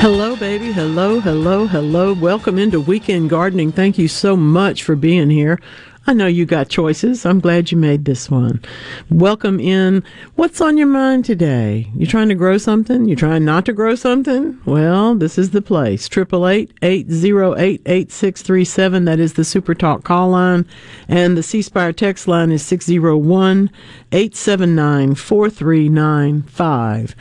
Hello, 0.00 0.34
baby. 0.34 0.72
Hello, 0.72 1.20
hello, 1.20 1.66
hello. 1.66 2.14
Welcome 2.14 2.58
into 2.58 2.80
Weekend 2.80 3.28
Gardening. 3.28 3.70
Thank 3.70 3.98
you 3.98 4.08
so 4.08 4.34
much 4.34 4.82
for 4.82 4.96
being 4.96 5.28
here. 5.28 5.60
I 6.08 6.14
know 6.14 6.26
you 6.26 6.46
got 6.46 6.70
choices. 6.70 7.26
I'm 7.26 7.38
glad 7.38 7.70
you 7.70 7.76
made 7.76 8.06
this 8.06 8.30
one. 8.30 8.62
Welcome 9.10 9.60
in. 9.60 10.02
What's 10.36 10.58
on 10.58 10.78
your 10.78 10.86
mind 10.86 11.26
today? 11.26 11.90
You 11.94 12.06
trying 12.06 12.30
to 12.30 12.34
grow 12.34 12.56
something? 12.56 13.06
You 13.06 13.14
trying 13.14 13.44
not 13.44 13.66
to 13.66 13.74
grow 13.74 13.94
something? 13.94 14.58
Well, 14.64 15.16
this 15.16 15.36
is 15.36 15.50
the 15.50 15.60
place. 15.60 16.08
Triple 16.08 16.48
eight 16.48 16.72
eight 16.80 17.10
zero 17.10 17.54
eight 17.58 17.82
eight 17.84 18.10
six 18.10 18.40
three 18.40 18.64
seven. 18.64 19.04
That 19.04 19.20
is 19.20 19.34
the 19.34 19.44
Super 19.44 19.74
Talk 19.74 20.02
call 20.02 20.30
line, 20.30 20.66
and 21.08 21.36
the 21.36 21.42
C 21.42 21.60
Spire 21.60 21.92
text 21.92 22.26
line 22.26 22.52
is 22.52 22.64
six 22.64 22.86
zero 22.86 23.14
one 23.14 23.70
eight 24.10 24.34
seven 24.34 24.74
nine 24.74 25.14
four 25.14 25.50
three 25.50 25.90
nine 25.90 26.40
five. 26.44 27.14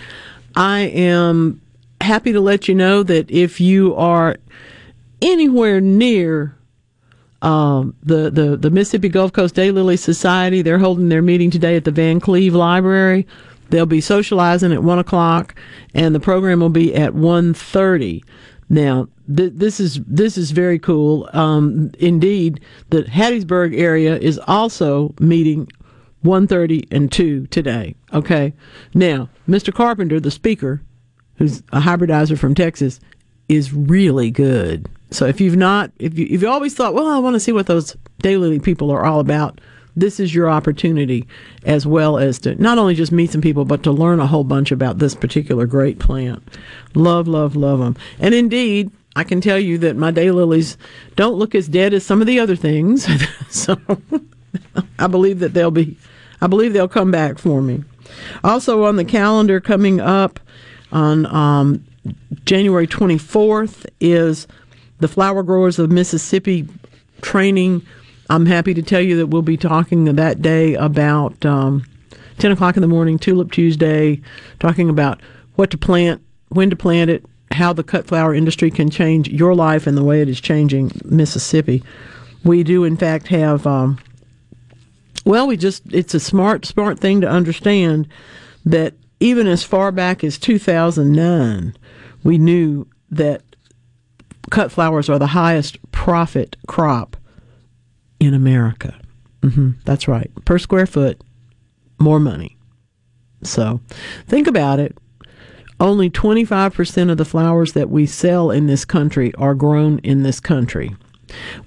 I 0.55 0.79
am 0.79 1.59
happy 1.99 2.31
to 2.31 2.39
let 2.39 2.69
you 2.69 2.75
know 2.75 3.03
that 3.03 3.29
if 3.29 3.59
you 3.59 3.93
are 3.95 4.37
anywhere 5.21 5.81
near 5.81 6.55
um, 7.41 7.95
the, 8.03 8.29
the, 8.29 8.57
the 8.57 8.69
Mississippi 8.69 9.09
Gulf 9.09 9.33
Coast 9.33 9.55
Daylily 9.55 9.99
Society, 9.99 10.61
they're 10.61 10.79
holding 10.79 11.09
their 11.09 11.21
meeting 11.21 11.51
today 11.51 11.75
at 11.75 11.83
the 11.83 11.91
Vancleave 11.91 12.53
Library. 12.53 13.27
They'll 13.69 13.85
be 13.85 14.01
socializing 14.01 14.71
at 14.71 14.83
one 14.83 14.99
o'clock, 14.99 15.55
and 15.93 16.15
the 16.15 16.19
program 16.19 16.61
will 16.61 16.69
be 16.69 16.95
at 16.95 17.13
1.30. 17.13 18.23
Now, 18.69 19.07
th- 19.33 19.53
this 19.55 19.79
is 19.79 20.01
this 20.05 20.37
is 20.37 20.51
very 20.51 20.79
cool. 20.79 21.29
Um, 21.33 21.91
indeed, 21.99 22.59
the 22.89 23.03
Hattiesburg 23.03 23.77
area 23.77 24.17
is 24.17 24.39
also 24.47 25.13
meeting 25.19 25.67
1.30 26.23 26.87
and 26.91 27.11
2 27.11 27.47
today. 27.47 27.95
Okay. 28.13 28.53
Now, 28.93 29.29
Mr. 29.47 29.73
Carpenter, 29.73 30.19
the 30.19 30.31
speaker, 30.31 30.81
who's 31.35 31.59
a 31.71 31.79
hybridizer 31.81 32.37
from 32.37 32.55
Texas, 32.55 32.99
is 33.47 33.73
really 33.73 34.31
good. 34.31 34.89
So 35.11 35.25
if 35.25 35.39
you've 35.39 35.55
not, 35.55 35.91
if 35.99 36.17
you 36.17 36.27
if 36.29 36.41
you 36.41 36.49
always 36.49 36.73
thought, 36.73 36.93
well, 36.93 37.07
I 37.07 37.19
want 37.19 37.35
to 37.35 37.39
see 37.39 37.51
what 37.51 37.67
those 37.67 37.95
daily 38.19 38.59
people 38.59 38.91
are 38.91 39.05
all 39.05 39.19
about, 39.19 39.59
this 39.95 40.19
is 40.19 40.33
your 40.33 40.49
opportunity 40.49 41.27
as 41.65 41.87
well 41.87 42.17
as 42.17 42.37
to 42.39 42.55
not 42.61 42.77
only 42.77 42.93
just 42.93 43.11
meet 43.11 43.31
some 43.31 43.41
people, 43.41 43.65
but 43.65 43.83
to 43.83 43.91
learn 43.91 44.19
a 44.19 44.27
whole 44.27 44.43
bunch 44.43 44.71
about 44.71 44.99
this 44.99 45.15
particular 45.15 45.65
great 45.65 45.97
plant. 45.97 46.43
Love, 46.93 47.27
love, 47.27 47.55
love 47.55 47.79
them. 47.79 47.95
And 48.19 48.35
indeed, 48.35 48.91
I 49.15 49.23
can 49.23 49.41
tell 49.41 49.57
you 49.57 49.79
that 49.79 49.95
my 49.95 50.11
daylilies 50.11 50.77
don't 51.15 51.33
look 51.35 51.55
as 51.55 51.67
dead 51.67 51.93
as 51.95 52.05
some 52.05 52.21
of 52.21 52.27
the 52.27 52.39
other 52.39 52.55
things. 52.55 53.07
so 53.49 53.75
I 54.99 55.07
believe 55.07 55.39
that 55.39 55.55
they'll 55.55 55.71
be, 55.71 55.97
I 56.41 56.47
believe 56.47 56.73
they'll 56.73 56.87
come 56.87 57.09
back 57.09 57.39
for 57.39 57.61
me. 57.61 57.83
Also 58.43 58.83
on 58.85 58.97
the 58.97 59.05
calendar 59.05 59.59
coming 59.59 59.99
up 59.99 60.39
on 60.91 61.25
um, 61.25 61.83
January 62.45 62.85
24th 62.87 63.87
is 63.99 64.47
the 64.99 65.07
Flower 65.07 65.43
Growers 65.43 65.79
of 65.79 65.91
Mississippi 65.91 66.67
training. 67.21 67.85
I'm 68.29 68.45
happy 68.45 68.73
to 68.73 68.81
tell 68.81 69.01
you 69.01 69.17
that 69.17 69.27
we'll 69.27 69.41
be 69.41 69.57
talking 69.57 70.05
that 70.05 70.41
day 70.41 70.73
about 70.75 71.45
um, 71.45 71.85
10 72.39 72.51
o'clock 72.51 72.75
in 72.75 72.81
the 72.81 72.87
morning, 72.87 73.17
Tulip 73.17 73.51
Tuesday, 73.51 74.21
talking 74.59 74.89
about 74.89 75.21
what 75.55 75.71
to 75.71 75.77
plant, 75.77 76.21
when 76.49 76.69
to 76.69 76.75
plant 76.75 77.09
it, 77.09 77.25
how 77.51 77.73
the 77.73 77.83
cut 77.83 78.05
flower 78.07 78.33
industry 78.33 78.69
can 78.69 78.89
change 78.89 79.29
your 79.29 79.55
life 79.55 79.87
and 79.87 79.97
the 79.97 80.03
way 80.03 80.21
it 80.21 80.29
is 80.29 80.41
changing 80.41 80.91
Mississippi. 81.05 81.83
We 82.43 82.63
do, 82.63 82.83
in 82.83 82.97
fact, 82.97 83.27
have, 83.27 83.65
um, 83.65 83.99
well, 85.25 85.47
we 85.47 85.57
just, 85.57 85.83
it's 85.91 86.13
a 86.13 86.19
smart, 86.19 86.65
smart 86.65 86.99
thing 86.99 87.21
to 87.21 87.29
understand 87.29 88.07
that 88.65 88.93
even 89.19 89.47
as 89.47 89.63
far 89.63 89.91
back 89.91 90.23
as 90.23 90.37
2009, 90.37 91.75
we 92.23 92.37
knew 92.37 92.85
that 93.09 93.41
cut 94.49 94.71
flowers 94.71 95.09
are 95.09 95.19
the 95.19 95.27
highest 95.27 95.77
profit 95.91 96.55
crop 96.67 97.17
in 98.19 98.33
America. 98.33 98.99
hmm 99.43 99.71
that's 99.85 100.07
right. 100.07 100.31
Per 100.45 100.57
square 100.57 100.87
foot, 100.87 101.21
more 101.99 102.19
money. 102.19 102.57
So 103.43 103.79
think 104.27 104.47
about 104.47 104.79
it. 104.79 104.97
Only 105.79 106.09
25% 106.09 107.11
of 107.11 107.17
the 107.17 107.25
flowers 107.25 107.73
that 107.73 107.91
we 107.91 108.07
sell 108.07 108.49
in 108.49 108.65
this 108.65 108.83
country 108.83 109.31
are 109.35 109.53
grown 109.53 109.99
in 109.99 110.23
this 110.23 110.39
country. 110.39 110.95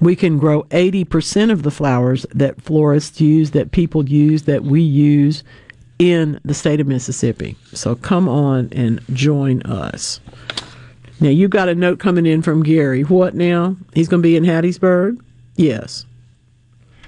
We 0.01 0.17
can 0.17 0.39
grow 0.39 0.65
80% 0.65 1.53
of 1.53 1.63
the 1.63 1.71
flowers 1.71 2.27
that 2.35 2.61
florists 2.61 3.21
use, 3.21 3.53
that 3.53 3.71
people 3.71 4.09
use, 4.09 4.43
that 4.45 4.65
we 4.65 4.81
use 4.81 5.45
in 6.01 6.41
the 6.45 6.55
state 6.55 6.81
of 6.81 6.87
Mississippi. 6.89 7.57
So 7.73 7.95
come 7.95 8.29
on 8.29 8.71
and 8.73 9.01
join 9.13 9.63
us. 9.63 10.19
Now, 11.21 11.29
you 11.29 11.49
got 11.49 11.69
a 11.69 11.75
note 11.75 11.99
coming 11.99 12.27
in 12.27 12.43
from 12.43 12.63
Gary. 12.63 13.03
What 13.03 13.35
now? 13.35 13.77
He's 13.93 14.09
going 14.09 14.23
to 14.23 14.27
be 14.27 14.37
in 14.37 14.45
Hattiesburg? 14.45 15.21
Yes. 15.57 16.07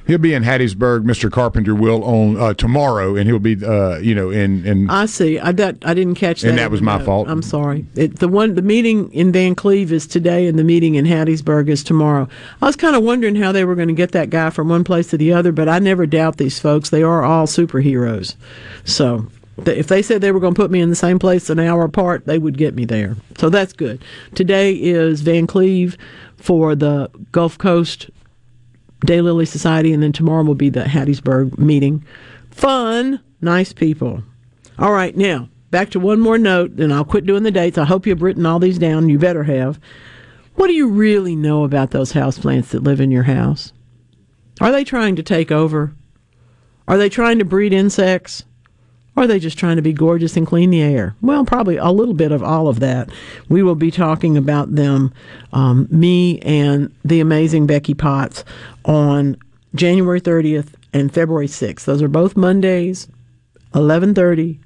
He'll 0.07 0.19
be 0.19 0.35
in 0.35 0.43
Hattiesburg. 0.43 1.05
Mr. 1.05 1.31
Carpenter 1.31 1.75
will 1.75 2.03
on 2.05 2.37
uh, 2.37 2.55
tomorrow, 2.55 3.15
and 3.15 3.29
he'll 3.29 3.39
be, 3.39 3.65
uh, 3.65 3.99
you 3.99 4.15
know, 4.15 4.31
in 4.31 4.67
in. 4.67 4.91
I 4.91 5.07
see. 5.07 5.39
I 5.39 5.53
that 5.53 5.77
I 5.85 5.95
didn't 5.95 6.17
catch 6.17 6.43
that. 6.43 6.49
And 6.49 6.59
that 6.59 6.71
was 6.71 6.83
my 6.83 6.99
note. 6.99 7.07
fault. 7.07 7.29
I'm 7.29 7.43
sorry. 7.43 7.87
It, 7.95 8.19
the 8.19 8.29
one 8.29 8.55
the 8.55 8.63
meeting 8.63 9.13
in 9.13 9.31
Vancleave 9.31 9.93
is 9.93 10.07
today, 10.09 10.49
and 10.49 10.59
the 10.59 10.65
meeting 10.65 10.97
in 10.97 11.05
Hattiesburg 11.05 11.69
is 11.69 11.85
tomorrow. 11.85 12.29
I 12.61 12.67
was 12.67 12.77
kind 12.77 12.97
of 12.97 13.05
wondering 13.05 13.37
how 13.37 13.53
they 13.53 13.65
were 13.65 13.77
going 13.77 13.89
to 13.89 13.95
get 13.95 14.11
that 14.13 14.31
guy 14.31 14.51
from 14.51 14.69
one 14.69 14.83
place 14.83 15.09
to 15.11 15.17
the 15.17 15.33
other, 15.33 15.53
but 15.53 15.69
I 15.69 15.79
never 15.79 16.05
doubt 16.05 16.37
these 16.37 16.59
folks. 16.59 16.91
They 16.91 17.05
are 17.05 17.23
all 17.23 17.47
superheroes. 17.47 18.35
So 18.85 19.29
if 19.59 19.89
they 19.89 20.03
said 20.03 20.21
they 20.21 20.33
were 20.33 20.41
going 20.41 20.55
to 20.55 20.61
put 20.61 20.71
me 20.71 20.81
in 20.81 20.91
the 20.91 20.97
same 20.97 21.19
place 21.19 21.51
an 21.51 21.59
hour 21.59 21.85
apart, 21.85 22.27
they 22.27 22.39
would 22.39 22.59
get 22.59 22.75
me 22.75 22.85
there. 22.85 23.17
So 23.39 23.49
that's 23.51 23.73
good. 23.73 24.03
Today 24.35 24.75
is 24.75 25.23
Vancleave 25.23 25.97
for 26.37 26.75
the 26.75 27.11
Gulf 27.33 27.59
Coast 27.59 28.11
Daylily 29.07 29.47
Society, 29.47 29.93
and 29.93 30.03
then 30.03 30.13
tomorrow 30.13 30.45
will 30.45 30.55
be 30.55 30.71
the 30.71 30.85
Hattiesburg 30.85 31.59
meeting. 31.59 32.05
Fun, 32.51 33.21
nice 33.41 33.73
people. 33.73 34.23
All 34.79 34.93
right, 34.93 35.17
now 35.17 35.49
back 35.73 35.91
to 35.91 35.99
one 35.99 36.21
more 36.21 36.39
note, 36.39 36.73
and 36.79 36.93
I'll 36.93 37.05
quit 37.05 37.27
doing 37.27 37.43
the 37.43 37.51
dates. 37.51 37.79
I 37.79 37.85
hope 37.85 38.07
you've 38.07 38.23
written 38.23 38.47
all 38.47 38.61
these 38.61 38.79
down. 38.79 39.09
You 39.09 39.19
better 39.19 39.43
have. 39.43 39.81
What 40.55 40.69
do 40.69 40.75
you 40.75 40.87
really 40.89 41.35
know 41.35 41.65
about 41.65 41.91
those 41.91 42.13
houseplants 42.13 42.69
that 42.69 42.85
live 42.85 43.01
in 43.01 43.11
your 43.11 43.23
house? 43.25 43.73
Are 44.61 44.71
they 44.71 44.85
trying 44.85 45.17
to 45.17 45.23
take 45.23 45.51
over? 45.51 45.95
Are 46.87 46.99
they 46.99 47.09
trying 47.09 47.39
to 47.39 47.45
breed 47.45 47.73
insects? 47.73 48.45
Or 49.15 49.25
are 49.25 49.27
they 49.27 49.39
just 49.39 49.59
trying 49.59 49.77
to 49.77 49.83
be 49.83 49.93
gorgeous 49.93 50.37
and 50.39 50.47
clean 50.47 50.71
the 50.71 50.81
air? 50.81 51.15
Well, 51.21 51.45
probably 51.45 51.77
a 51.77 51.91
little 51.91 52.15
bit 52.15 52.33
of 52.33 52.43
all 52.43 52.67
of 52.69 52.81
that. 52.81 53.11
We 53.49 53.63
will 53.63 53.75
be 53.75 53.91
talking 53.91 54.39
about 54.39 54.75
them, 54.75 55.13
um, 55.53 55.87
me 55.91 56.39
and 56.41 56.91
the 57.05 57.21
amazing 57.21 57.67
Becky 57.67 57.93
Potts, 57.93 58.43
on 58.87 59.37
January 59.75 60.21
30th 60.21 60.69
and 60.95 61.13
February 61.13 61.47
6th. 61.47 61.85
Those 61.85 62.01
are 62.03 62.09
both 62.09 62.37
Mondays, 62.37 63.07
11:30. 63.75 64.59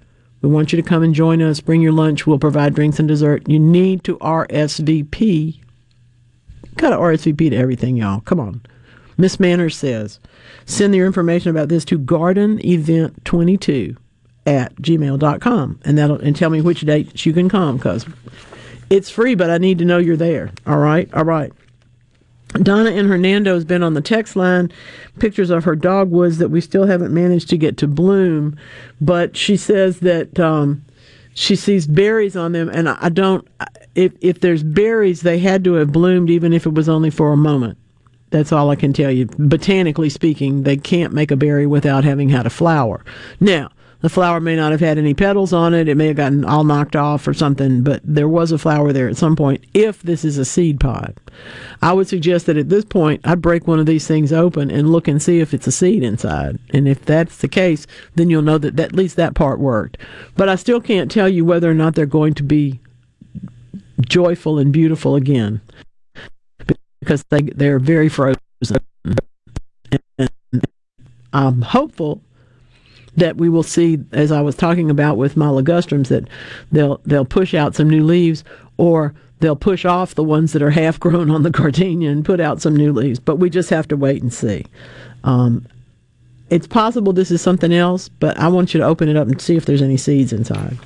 We 0.42 0.48
want 0.48 0.72
you 0.72 0.80
to 0.80 0.88
come 0.88 1.02
and 1.02 1.14
join 1.14 1.42
us. 1.42 1.60
Bring 1.60 1.80
your 1.82 1.92
lunch. 1.92 2.24
We'll 2.26 2.38
provide 2.38 2.74
drinks 2.74 3.00
and 3.00 3.08
dessert. 3.08 3.48
You 3.48 3.58
need 3.58 4.04
to 4.04 4.16
RSVP. 4.18 5.60
Got 6.76 6.90
to 6.90 6.96
RSVP 6.96 7.50
to 7.50 7.56
everything, 7.56 7.96
y'all. 7.96 8.20
Come 8.20 8.38
on. 8.38 8.60
Miss 9.16 9.40
Manners 9.40 9.74
says, 9.76 10.20
send 10.66 10.94
your 10.94 11.06
information 11.06 11.50
about 11.50 11.68
this 11.68 11.86
to 11.86 11.98
gardenevent22 11.98 13.96
at 14.46 14.74
gmail.com 14.76 15.80
and 15.84 15.98
that'll 15.98 16.20
and 16.20 16.36
tell 16.36 16.50
me 16.50 16.60
which 16.60 16.82
dates 16.82 17.26
you 17.26 17.32
can 17.32 17.48
come 17.48 17.76
because 17.76 18.06
it's 18.88 19.10
free, 19.10 19.34
but 19.34 19.50
I 19.50 19.58
need 19.58 19.78
to 19.78 19.84
know 19.84 19.98
you're 19.98 20.16
there. 20.16 20.52
All 20.66 20.78
right, 20.78 21.12
all 21.12 21.24
right. 21.24 21.52
Donna 22.54 22.90
in 22.90 23.08
Hernando 23.08 23.54
has 23.54 23.64
been 23.64 23.82
on 23.82 23.94
the 23.94 24.00
text 24.00 24.36
line, 24.36 24.72
pictures 25.18 25.50
of 25.50 25.64
her 25.64 25.74
dogwoods 25.74 26.38
that 26.38 26.48
we 26.48 26.60
still 26.60 26.86
haven't 26.86 27.12
managed 27.12 27.50
to 27.50 27.58
get 27.58 27.76
to 27.78 27.88
bloom, 27.88 28.56
but 29.00 29.36
she 29.36 29.56
says 29.56 30.00
that 30.00 30.38
um, 30.38 30.84
she 31.34 31.56
sees 31.56 31.86
berries 31.86 32.36
on 32.36 32.52
them, 32.52 32.68
and 32.68 32.88
I 32.88 33.08
don't. 33.08 33.46
If 33.94 34.12
if 34.20 34.40
there's 34.40 34.62
berries, 34.62 35.22
they 35.22 35.38
had 35.38 35.64
to 35.64 35.74
have 35.74 35.92
bloomed, 35.92 36.30
even 36.30 36.52
if 36.52 36.66
it 36.66 36.74
was 36.74 36.88
only 36.88 37.10
for 37.10 37.32
a 37.32 37.36
moment. 37.36 37.78
That's 38.30 38.52
all 38.52 38.70
I 38.70 38.76
can 38.76 38.92
tell 38.92 39.10
you. 39.10 39.26
Botanically 39.38 40.10
speaking, 40.10 40.62
they 40.62 40.76
can't 40.76 41.12
make 41.12 41.30
a 41.30 41.36
berry 41.36 41.66
without 41.66 42.04
having 42.04 42.28
had 42.28 42.46
a 42.46 42.50
flower. 42.50 43.04
Now, 43.40 43.70
the 44.00 44.08
flower 44.08 44.40
may 44.40 44.56
not 44.56 44.72
have 44.72 44.80
had 44.80 44.98
any 44.98 45.14
petals 45.14 45.52
on 45.52 45.72
it. 45.74 45.88
It 45.88 45.96
may 45.96 46.08
have 46.08 46.16
gotten 46.16 46.44
all 46.44 46.64
knocked 46.64 46.96
off 46.96 47.26
or 47.26 47.34
something, 47.34 47.82
but 47.82 48.00
there 48.04 48.28
was 48.28 48.52
a 48.52 48.58
flower 48.58 48.92
there 48.92 49.08
at 49.08 49.16
some 49.16 49.36
point 49.36 49.64
if 49.74 50.02
this 50.02 50.24
is 50.24 50.38
a 50.38 50.44
seed 50.44 50.78
pod. 50.80 51.14
I 51.80 51.92
would 51.92 52.08
suggest 52.08 52.46
that 52.46 52.56
at 52.56 52.68
this 52.68 52.84
point, 52.84 53.20
I'd 53.24 53.42
break 53.42 53.66
one 53.66 53.78
of 53.78 53.86
these 53.86 54.06
things 54.06 54.32
open 54.32 54.70
and 54.70 54.90
look 54.90 55.08
and 55.08 55.20
see 55.20 55.40
if 55.40 55.54
it's 55.54 55.66
a 55.66 55.72
seed 55.72 56.02
inside. 56.02 56.58
And 56.70 56.86
if 56.86 57.04
that's 57.04 57.38
the 57.38 57.48
case, 57.48 57.86
then 58.14 58.30
you'll 58.30 58.42
know 58.42 58.58
that, 58.58 58.76
that 58.76 58.90
at 58.90 58.96
least 58.96 59.16
that 59.16 59.34
part 59.34 59.60
worked. 59.60 59.96
But 60.36 60.48
I 60.48 60.56
still 60.56 60.80
can't 60.80 61.10
tell 61.10 61.28
you 61.28 61.44
whether 61.44 61.70
or 61.70 61.74
not 61.74 61.94
they're 61.94 62.06
going 62.06 62.34
to 62.34 62.42
be 62.42 62.80
joyful 64.02 64.58
and 64.58 64.72
beautiful 64.72 65.16
again 65.16 65.60
because 67.00 67.24
they 67.30 67.42
they're 67.42 67.78
very 67.78 68.08
frozen. 68.08 68.36
And 70.18 70.30
I'm 71.32 71.62
hopeful 71.62 72.22
that 73.16 73.36
we 73.36 73.48
will 73.48 73.62
see, 73.62 73.98
as 74.12 74.30
I 74.30 74.40
was 74.40 74.54
talking 74.54 74.90
about 74.90 75.16
with 75.16 75.36
my 75.36 75.46
ligustrums, 75.46 76.08
that 76.08 76.28
they'll 76.72 77.00
they'll 77.04 77.24
push 77.24 77.54
out 77.54 77.74
some 77.74 77.88
new 77.88 78.04
leaves, 78.04 78.44
or 78.76 79.14
they'll 79.40 79.56
push 79.56 79.84
off 79.84 80.14
the 80.14 80.24
ones 80.24 80.52
that 80.52 80.62
are 80.62 80.70
half 80.70 81.00
grown 81.00 81.30
on 81.30 81.42
the 81.42 81.50
gardenia 81.50 82.10
and 82.10 82.24
put 82.24 82.40
out 82.40 82.60
some 82.62 82.76
new 82.76 82.92
leaves. 82.92 83.18
But 83.18 83.36
we 83.36 83.50
just 83.50 83.70
have 83.70 83.88
to 83.88 83.96
wait 83.96 84.22
and 84.22 84.32
see. 84.32 84.66
Um, 85.24 85.66
it's 86.48 86.66
possible 86.66 87.12
this 87.12 87.30
is 87.30 87.42
something 87.42 87.72
else, 87.72 88.08
but 88.08 88.38
I 88.38 88.48
want 88.48 88.72
you 88.72 88.78
to 88.78 88.86
open 88.86 89.08
it 89.08 89.16
up 89.16 89.26
and 89.26 89.40
see 89.40 89.56
if 89.56 89.66
there's 89.66 89.82
any 89.82 89.96
seeds 89.96 90.32
inside. 90.32 90.78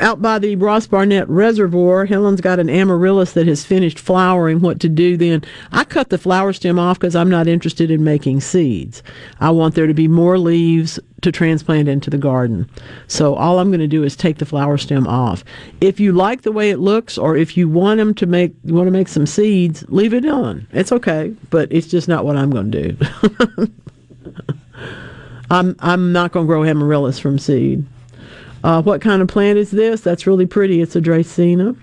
Out 0.00 0.22
by 0.22 0.38
the 0.38 0.56
Ross 0.56 0.86
Barnett 0.86 1.28
Reservoir, 1.28 2.06
Helen's 2.06 2.40
got 2.40 2.58
an 2.58 2.70
amaryllis 2.70 3.32
that 3.32 3.46
has 3.46 3.64
finished 3.64 3.98
flowering. 3.98 4.60
What 4.60 4.80
to 4.80 4.88
do 4.88 5.16
then? 5.16 5.44
I 5.72 5.84
cut 5.84 6.08
the 6.08 6.16
flower 6.16 6.52
stem 6.52 6.78
off 6.78 6.98
because 6.98 7.16
I'm 7.16 7.28
not 7.28 7.46
interested 7.46 7.90
in 7.90 8.04
making 8.04 8.40
seeds. 8.40 9.02
I 9.40 9.50
want 9.50 9.74
there 9.74 9.86
to 9.86 9.94
be 9.94 10.08
more 10.08 10.38
leaves 10.38 10.98
to 11.22 11.32
transplant 11.32 11.88
into 11.88 12.08
the 12.08 12.16
garden. 12.16 12.70
So 13.06 13.34
all 13.34 13.58
I'm 13.58 13.68
going 13.68 13.80
to 13.80 13.86
do 13.86 14.04
is 14.04 14.16
take 14.16 14.38
the 14.38 14.46
flower 14.46 14.78
stem 14.78 15.06
off. 15.06 15.44
If 15.82 16.00
you 16.00 16.12
like 16.12 16.42
the 16.42 16.52
way 16.52 16.70
it 16.70 16.78
looks, 16.78 17.18
or 17.18 17.36
if 17.36 17.56
you 17.56 17.68
want 17.68 17.98
them 17.98 18.14
to 18.14 18.26
make, 18.26 18.54
you 18.64 18.74
want 18.74 18.86
to 18.86 18.92
make 18.92 19.08
some 19.08 19.26
seeds, 19.26 19.84
leave 19.88 20.14
it 20.14 20.24
on. 20.24 20.66
It's 20.72 20.92
okay, 20.92 21.34
but 21.50 21.70
it's 21.70 21.88
just 21.88 22.08
not 22.08 22.24
what 22.24 22.36
I'm 22.36 22.50
going 22.50 22.70
to 22.70 22.92
do. 22.92 23.72
I'm 25.50 25.76
I'm 25.80 26.12
not 26.12 26.32
going 26.32 26.46
to 26.46 26.48
grow 26.48 26.64
amaryllis 26.64 27.18
from 27.18 27.38
seed. 27.38 27.84
Uh, 28.62 28.82
what 28.82 29.00
kind 29.00 29.22
of 29.22 29.28
plant 29.28 29.58
is 29.58 29.70
this? 29.70 30.00
That's 30.00 30.26
really 30.26 30.46
pretty. 30.46 30.80
It's 30.80 30.94
a 30.94 31.00
Dracaena. 31.00 31.76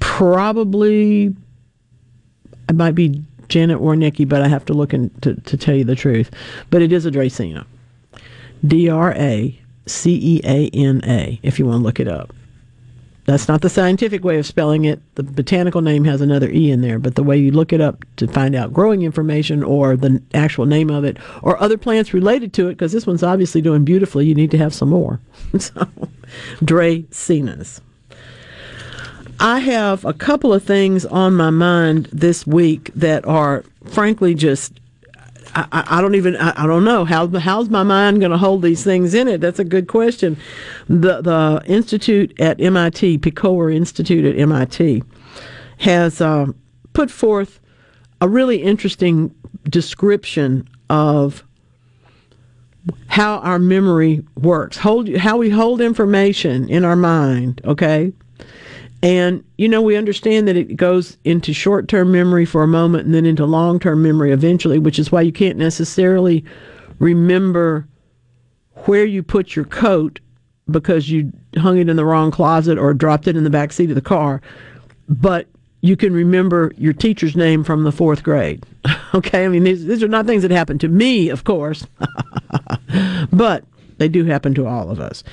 Probably, 0.00 1.34
it 2.68 2.74
might 2.74 2.94
be 2.94 3.22
Janet 3.48 3.78
Warneckii, 3.78 4.28
but 4.28 4.40
I 4.42 4.48
have 4.48 4.64
to 4.66 4.72
look 4.72 4.94
in 4.94 5.10
to, 5.20 5.34
to 5.34 5.56
tell 5.56 5.74
you 5.74 5.84
the 5.84 5.94
truth. 5.94 6.30
But 6.70 6.82
it 6.82 6.92
is 6.92 7.06
a 7.06 7.10
Dracaena. 7.10 7.66
D 8.66 8.88
R 8.88 9.12
A 9.12 9.58
C 9.86 10.18
E 10.22 10.40
A 10.44 10.68
N 10.68 11.02
A, 11.04 11.38
if 11.42 11.58
you 11.58 11.66
want 11.66 11.80
to 11.80 11.84
look 11.84 12.00
it 12.00 12.08
up. 12.08 12.32
That's 13.24 13.46
not 13.46 13.60
the 13.60 13.70
scientific 13.70 14.24
way 14.24 14.38
of 14.38 14.46
spelling 14.46 14.84
it. 14.84 15.00
The 15.14 15.22
botanical 15.22 15.80
name 15.80 16.04
has 16.04 16.20
another 16.20 16.50
E 16.50 16.70
in 16.70 16.80
there, 16.80 16.98
but 16.98 17.14
the 17.14 17.22
way 17.22 17.36
you 17.36 17.52
look 17.52 17.72
it 17.72 17.80
up 17.80 18.04
to 18.16 18.26
find 18.26 18.56
out 18.56 18.72
growing 18.72 19.02
information 19.02 19.62
or 19.62 19.96
the 19.96 20.20
actual 20.34 20.66
name 20.66 20.90
of 20.90 21.04
it 21.04 21.18
or 21.40 21.60
other 21.62 21.78
plants 21.78 22.12
related 22.12 22.52
to 22.54 22.68
it, 22.68 22.74
because 22.74 22.92
this 22.92 23.06
one's 23.06 23.22
obviously 23.22 23.60
doing 23.60 23.84
beautifully, 23.84 24.26
you 24.26 24.34
need 24.34 24.50
to 24.50 24.58
have 24.58 24.74
some 24.74 24.88
more. 24.88 25.20
so, 25.58 25.86
Dracaenas. 26.64 27.80
I 29.38 29.60
have 29.60 30.04
a 30.04 30.12
couple 30.12 30.52
of 30.52 30.62
things 30.62 31.04
on 31.06 31.34
my 31.34 31.50
mind 31.50 32.06
this 32.12 32.46
week 32.46 32.90
that 32.94 33.24
are 33.24 33.64
frankly 33.84 34.34
just 34.34 34.78
I, 35.54 35.84
I- 35.98 36.00
don't 36.00 36.14
even 36.14 36.36
I, 36.36 36.64
I 36.64 36.66
don't 36.66 36.84
know 36.84 37.04
how 37.04 37.26
how's 37.28 37.68
my 37.68 37.82
mind 37.82 38.20
going 38.20 38.32
to 38.32 38.38
hold 38.38 38.62
these 38.62 38.82
things 38.84 39.14
in 39.14 39.28
it. 39.28 39.40
That's 39.40 39.58
a 39.58 39.64
good 39.64 39.88
question. 39.88 40.36
The 40.88 41.20
the 41.22 41.62
institute 41.66 42.38
at 42.40 42.60
MIT, 42.60 43.18
Picower 43.18 43.74
Institute 43.74 44.24
at 44.24 44.38
MIT, 44.38 45.02
has 45.78 46.20
uh, 46.20 46.46
put 46.92 47.10
forth 47.10 47.60
a 48.20 48.28
really 48.28 48.62
interesting 48.62 49.34
description 49.68 50.68
of 50.88 51.44
how 53.08 53.38
our 53.38 53.58
memory 53.58 54.24
works. 54.36 54.76
Hold 54.78 55.14
how 55.16 55.36
we 55.36 55.50
hold 55.50 55.80
information 55.80 56.68
in 56.68 56.84
our 56.84 56.96
mind. 56.96 57.60
Okay. 57.64 58.12
And, 59.02 59.44
you 59.58 59.68
know, 59.68 59.82
we 59.82 59.96
understand 59.96 60.46
that 60.46 60.56
it 60.56 60.76
goes 60.76 61.18
into 61.24 61.52
short 61.52 61.88
term 61.88 62.12
memory 62.12 62.44
for 62.44 62.62
a 62.62 62.68
moment 62.68 63.04
and 63.04 63.14
then 63.14 63.26
into 63.26 63.44
long 63.44 63.80
term 63.80 64.02
memory 64.02 64.30
eventually, 64.30 64.78
which 64.78 64.98
is 64.98 65.10
why 65.10 65.22
you 65.22 65.32
can't 65.32 65.58
necessarily 65.58 66.44
remember 66.98 67.86
where 68.84 69.04
you 69.04 69.22
put 69.22 69.56
your 69.56 69.64
coat 69.64 70.20
because 70.70 71.10
you 71.10 71.32
hung 71.58 71.78
it 71.78 71.88
in 71.88 71.96
the 71.96 72.04
wrong 72.04 72.30
closet 72.30 72.78
or 72.78 72.94
dropped 72.94 73.26
it 73.26 73.36
in 73.36 73.44
the 73.44 73.50
back 73.50 73.72
seat 73.72 73.90
of 73.90 73.96
the 73.96 74.00
car. 74.00 74.40
But 75.08 75.48
you 75.80 75.96
can 75.96 76.14
remember 76.14 76.72
your 76.76 76.92
teacher's 76.92 77.34
name 77.34 77.64
from 77.64 77.82
the 77.82 77.92
fourth 77.92 78.22
grade. 78.22 78.64
okay? 79.14 79.44
I 79.44 79.48
mean, 79.48 79.64
these, 79.64 79.84
these 79.84 80.02
are 80.02 80.08
not 80.08 80.26
things 80.26 80.42
that 80.42 80.52
happen 80.52 80.78
to 80.78 80.88
me, 80.88 81.28
of 81.28 81.42
course, 81.42 81.86
but 83.32 83.64
they 83.98 84.08
do 84.08 84.24
happen 84.24 84.54
to 84.54 84.66
all 84.66 84.90
of 84.90 85.00
us. 85.00 85.24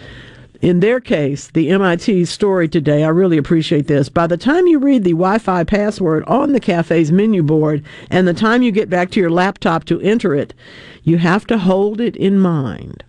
In 0.61 0.81
their 0.81 0.99
case, 0.99 1.47
the 1.47 1.69
MIT 1.69 2.25
story 2.25 2.67
today, 2.67 3.05
I 3.05 3.09
really 3.09 3.37
appreciate 3.37 3.87
this. 3.87 4.09
By 4.09 4.27
the 4.27 4.35
time 4.35 4.67
you 4.67 4.77
read 4.77 5.05
the 5.05 5.11
Wi 5.11 5.37
Fi 5.37 5.63
password 5.63 6.25
on 6.25 6.51
the 6.51 6.59
cafe's 6.59 7.11
menu 7.11 7.41
board 7.43 7.81
and 8.09 8.27
the 8.27 8.33
time 8.33 8.61
you 8.61 8.71
get 8.71 8.89
back 8.89 9.09
to 9.11 9.21
your 9.21 9.29
laptop 9.29 9.85
to 9.85 10.01
enter 10.01 10.35
it, 10.35 10.53
you 11.03 11.17
have 11.17 11.47
to 11.47 11.57
hold 11.57 12.01
it 12.01 12.17
in 12.17 12.39
mind. 12.39 13.05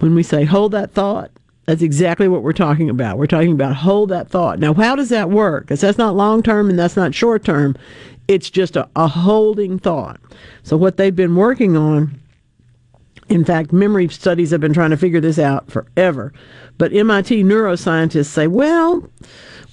When 0.00 0.14
we 0.14 0.22
say 0.22 0.44
hold 0.44 0.72
that 0.72 0.92
thought, 0.92 1.30
that's 1.64 1.80
exactly 1.80 2.28
what 2.28 2.42
we're 2.42 2.52
talking 2.52 2.90
about. 2.90 3.16
We're 3.16 3.26
talking 3.26 3.52
about 3.52 3.76
hold 3.76 4.10
that 4.10 4.28
thought. 4.28 4.58
Now, 4.58 4.74
how 4.74 4.94
does 4.94 5.08
that 5.08 5.30
work? 5.30 5.64
Because 5.64 5.80
that's 5.80 5.98
not 5.98 6.16
long 6.16 6.42
term 6.42 6.68
and 6.68 6.78
that's 6.78 6.96
not 6.96 7.14
short 7.14 7.44
term. 7.44 7.76
It's 8.26 8.50
just 8.50 8.76
a, 8.76 8.86
a 8.94 9.08
holding 9.08 9.78
thought. 9.78 10.20
So, 10.64 10.76
what 10.76 10.98
they've 10.98 11.16
been 11.16 11.34
working 11.34 11.78
on 11.78 12.20
in 13.28 13.44
fact, 13.44 13.72
memory 13.72 14.08
studies 14.08 14.50
have 14.50 14.60
been 14.60 14.72
trying 14.72 14.90
to 14.90 14.96
figure 14.96 15.20
this 15.20 15.38
out 15.38 15.70
forever. 15.70 16.32
But 16.78 16.92
MIT 16.92 17.44
neuroscientists 17.44 18.26
say, 18.26 18.46
well, 18.46 19.08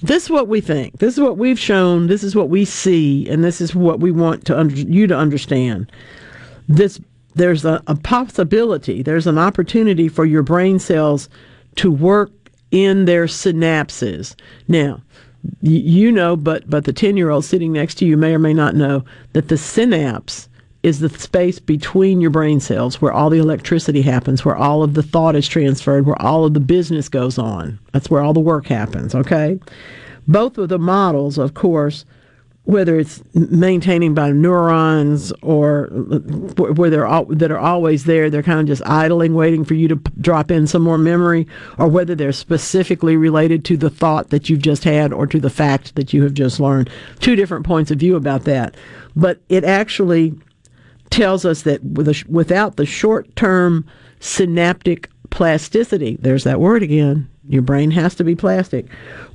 this 0.02 0.24
is 0.24 0.30
what 0.30 0.48
we 0.48 0.60
think. 0.60 0.98
This 0.98 1.14
is 1.14 1.20
what 1.20 1.38
we've 1.38 1.58
shown. 1.58 2.06
This 2.06 2.22
is 2.22 2.36
what 2.36 2.50
we 2.50 2.64
see. 2.64 3.28
And 3.28 3.42
this 3.42 3.60
is 3.60 3.74
what 3.74 4.00
we 4.00 4.10
want 4.10 4.44
to 4.46 4.58
under, 4.58 4.74
you 4.74 5.06
to 5.06 5.16
understand. 5.16 5.90
This 6.68 7.00
There's 7.34 7.64
a, 7.64 7.82
a 7.86 7.96
possibility, 7.96 9.02
there's 9.02 9.26
an 9.26 9.38
opportunity 9.38 10.08
for 10.08 10.24
your 10.24 10.42
brain 10.42 10.78
cells 10.78 11.28
to 11.76 11.90
work 11.90 12.30
in 12.70 13.04
their 13.04 13.26
synapses. 13.26 14.34
Now, 14.68 15.00
you 15.62 16.10
know, 16.10 16.36
but, 16.36 16.68
but 16.68 16.84
the 16.84 16.92
10 16.92 17.16
year 17.16 17.30
old 17.30 17.44
sitting 17.44 17.72
next 17.72 17.94
to 17.96 18.06
you 18.06 18.16
may 18.16 18.34
or 18.34 18.38
may 18.38 18.52
not 18.52 18.74
know 18.74 19.04
that 19.32 19.48
the 19.48 19.56
synapse 19.56 20.48
is 20.86 21.00
the 21.00 21.08
space 21.08 21.58
between 21.58 22.20
your 22.20 22.30
brain 22.30 22.60
cells 22.60 23.02
where 23.02 23.12
all 23.12 23.28
the 23.28 23.40
electricity 23.40 24.02
happens, 24.02 24.44
where 24.44 24.54
all 24.54 24.84
of 24.84 24.94
the 24.94 25.02
thought 25.02 25.34
is 25.34 25.48
transferred, 25.48 26.06
where 26.06 26.22
all 26.22 26.44
of 26.44 26.54
the 26.54 26.60
business 26.60 27.08
goes 27.08 27.38
on. 27.38 27.76
That's 27.92 28.08
where 28.08 28.22
all 28.22 28.32
the 28.32 28.38
work 28.38 28.66
happens, 28.68 29.12
okay? 29.12 29.58
Both 30.28 30.58
of 30.58 30.68
the 30.68 30.78
models, 30.78 31.38
of 31.38 31.54
course, 31.54 32.04
whether 32.66 33.00
it's 33.00 33.20
maintaining 33.34 34.14
by 34.14 34.30
neurons 34.30 35.32
or 35.42 35.88
uh, 35.92 36.18
where 36.74 36.88
they're 36.88 37.06
all, 37.06 37.24
that 37.26 37.50
are 37.50 37.58
always 37.58 38.04
there, 38.04 38.30
they're 38.30 38.44
kind 38.44 38.60
of 38.60 38.66
just 38.66 38.86
idling, 38.86 39.34
waiting 39.34 39.64
for 39.64 39.74
you 39.74 39.88
to 39.88 39.96
p- 39.96 40.12
drop 40.20 40.52
in 40.52 40.68
some 40.68 40.82
more 40.82 40.98
memory, 40.98 41.48
or 41.78 41.88
whether 41.88 42.14
they're 42.14 42.30
specifically 42.30 43.16
related 43.16 43.64
to 43.64 43.76
the 43.76 43.90
thought 43.90 44.30
that 44.30 44.48
you've 44.48 44.62
just 44.62 44.84
had 44.84 45.12
or 45.12 45.26
to 45.26 45.40
the 45.40 45.50
fact 45.50 45.96
that 45.96 46.12
you 46.12 46.22
have 46.22 46.34
just 46.34 46.60
learned. 46.60 46.88
Two 47.18 47.34
different 47.34 47.66
points 47.66 47.90
of 47.90 47.98
view 47.98 48.14
about 48.14 48.44
that, 48.44 48.76
but 49.16 49.40
it 49.48 49.64
actually 49.64 50.32
tells 51.10 51.44
us 51.44 51.62
that 51.62 51.82
without 52.28 52.76
the 52.76 52.86
short-term 52.86 53.86
synaptic 54.20 55.10
plasticity, 55.30 56.16
there's 56.20 56.44
that 56.44 56.60
word 56.60 56.82
again. 56.82 57.28
Your 57.48 57.62
brain 57.62 57.90
has 57.92 58.14
to 58.16 58.24
be 58.24 58.34
plastic. 58.34 58.86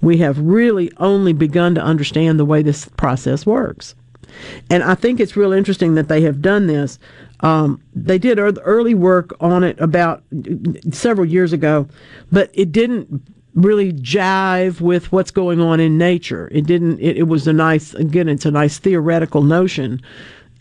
We 0.01 0.17
have 0.17 0.37
really 0.39 0.91
only 0.97 1.33
begun 1.33 1.75
to 1.75 1.81
understand 1.81 2.39
the 2.39 2.45
way 2.45 2.61
this 2.61 2.89
process 2.97 3.45
works. 3.45 3.95
And 4.69 4.83
I 4.83 4.95
think 4.95 5.19
it's 5.19 5.35
real 5.35 5.53
interesting 5.53 5.95
that 5.95 6.07
they 6.07 6.21
have 6.21 6.41
done 6.41 6.67
this. 6.67 6.99
Um, 7.41 7.81
they 7.93 8.17
did 8.17 8.39
early 8.39 8.93
work 8.93 9.35
on 9.39 9.63
it 9.63 9.79
about 9.79 10.23
several 10.91 11.25
years 11.25 11.53
ago, 11.53 11.87
but 12.31 12.49
it 12.53 12.71
didn't 12.71 13.21
really 13.55 13.91
jive 13.93 14.79
with 14.79 15.11
what's 15.11 15.31
going 15.31 15.59
on 15.59 15.79
in 15.79 15.97
nature. 15.97 16.49
It 16.51 16.65
didn't. 16.65 16.99
It, 16.99 17.17
it 17.17 17.23
was 17.23 17.47
a 17.47 17.53
nice. 17.53 17.93
Again, 17.93 18.29
it's 18.29 18.45
a 18.45 18.51
nice 18.51 18.77
theoretical 18.77 19.41
notion, 19.41 20.01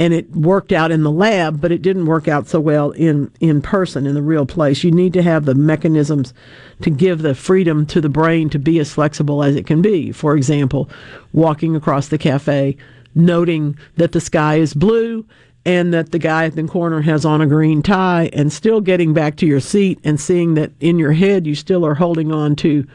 and 0.00 0.14
it 0.14 0.30
worked 0.30 0.72
out 0.72 0.90
in 0.90 1.02
the 1.02 1.10
lab, 1.10 1.60
but 1.60 1.70
it 1.70 1.82
didn't 1.82 2.06
work 2.06 2.26
out 2.26 2.48
so 2.48 2.58
well 2.58 2.90
in 2.92 3.30
in 3.38 3.60
person 3.60 4.06
in 4.06 4.14
the 4.14 4.22
real 4.22 4.46
place. 4.46 4.82
You 4.82 4.90
need 4.90 5.12
to 5.12 5.22
have 5.22 5.44
the 5.44 5.54
mechanisms 5.54 6.32
to 6.80 6.88
give 6.88 7.20
the 7.20 7.34
freedom 7.34 7.84
to 7.86 8.00
the 8.00 8.08
brain 8.08 8.48
to 8.48 8.58
be 8.58 8.78
as 8.78 8.94
flexible 8.94 9.44
as 9.44 9.56
it 9.56 9.66
can 9.66 9.82
be. 9.82 10.10
For 10.10 10.34
example, 10.34 10.88
walking 11.34 11.76
across 11.76 12.08
the 12.08 12.16
cafe, 12.16 12.78
noting 13.14 13.76
that 13.96 14.12
the 14.12 14.22
sky 14.22 14.56
is 14.56 14.72
blue 14.72 15.26
and 15.66 15.92
that 15.92 16.12
the 16.12 16.18
guy 16.18 16.46
at 16.46 16.56
the 16.56 16.62
corner 16.62 17.02
has 17.02 17.26
on 17.26 17.42
a 17.42 17.46
green 17.46 17.82
tie 17.82 18.30
and 18.32 18.50
still 18.50 18.80
getting 18.80 19.12
back 19.12 19.36
to 19.36 19.46
your 19.46 19.60
seat 19.60 19.98
and 20.02 20.18
seeing 20.18 20.54
that 20.54 20.72
in 20.80 20.98
your 20.98 21.12
head 21.12 21.46
you 21.46 21.54
still 21.54 21.84
are 21.84 21.94
holding 21.94 22.32
on 22.32 22.56
to 22.56 22.86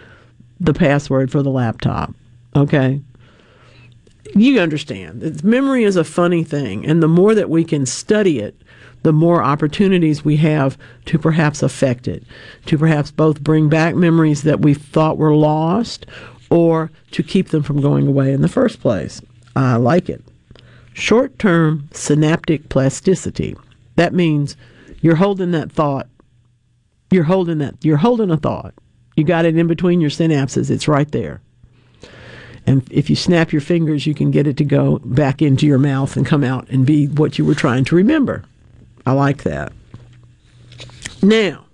the 0.60 0.74
password 0.74 1.32
for 1.32 1.44
the 1.44 1.52
laptop. 1.52 2.16
Okay? 2.56 3.00
You 4.34 4.60
understand. 4.60 5.24
It's- 5.24 5.44
Memory 5.44 5.84
is 5.84 5.96
a 5.96 6.04
funny 6.04 6.44
thing, 6.44 6.86
and 6.86 7.02
the 7.02 7.08
more 7.08 7.36
that 7.36 7.50
we 7.50 7.64
can 7.64 7.86
study 7.86 8.40
it, 8.40 8.56
the 9.04 9.14
more 9.14 9.44
opportunities 9.44 10.26
we 10.26 10.38
have 10.38 10.78
to 11.06 11.20
perhaps 11.20 11.62
affect 11.62 12.08
it, 12.08 12.24
to 12.66 12.78
perhaps 12.78 13.12
both 13.12 13.42
bring 13.44 13.70
back 13.70 13.96
memories 13.96 14.42
that 14.44 14.62
we 14.62 14.74
thought 14.74 15.18
were 15.18 15.36
lost 15.36 16.06
or 16.50 16.90
to 17.12 17.22
keep 17.22 17.50
them 17.50 17.62
from 17.62 17.82
going 17.82 18.08
away 18.08 18.34
in 18.34 18.42
the 18.42 18.48
first 18.48 18.82
place. 18.82 19.22
I 19.56 19.76
like 19.76 20.10
it 20.10 20.24
short 20.96 21.38
term 21.38 21.88
synaptic 21.92 22.70
plasticity. 22.70 23.56
That 23.96 24.14
means 24.14 24.58
you're 25.02 25.16
holding 25.16 25.52
that 25.52 25.72
thought. 25.72 26.08
You're 27.12 27.26
holding 27.26 27.60
that. 27.60 27.76
You're 27.84 27.98
holding 27.98 28.32
a 28.32 28.38
thought. 28.38 28.74
You 29.16 29.24
got 29.24 29.46
it 29.46 29.56
in 29.58 29.68
between 29.68 30.02
your 30.02 30.10
synapses. 30.10 30.72
It's 30.72 30.88
right 30.88 31.10
there. 31.12 31.42
And 32.68 32.88
if 32.92 33.10
you 33.10 33.16
snap 33.16 33.52
your 33.52 33.62
fingers, 33.62 34.08
you 34.08 34.14
can 34.14 34.32
get 34.32 34.48
it 34.48 34.58
to 34.58 34.64
go 34.64 35.00
back 35.00 35.42
into 35.42 35.66
your 35.66 35.78
mouth 35.78 36.18
and 36.18 36.26
come 36.26 36.44
out 36.44 36.68
and 36.70 36.86
be 36.86 37.08
what 37.08 37.38
you 37.38 37.46
were 37.46 37.56
trying 37.56 37.86
to 37.86 37.96
remember. 37.96 38.44
I 39.06 39.12
like 39.12 39.44
that. 39.44 39.72
Now, 41.22 41.66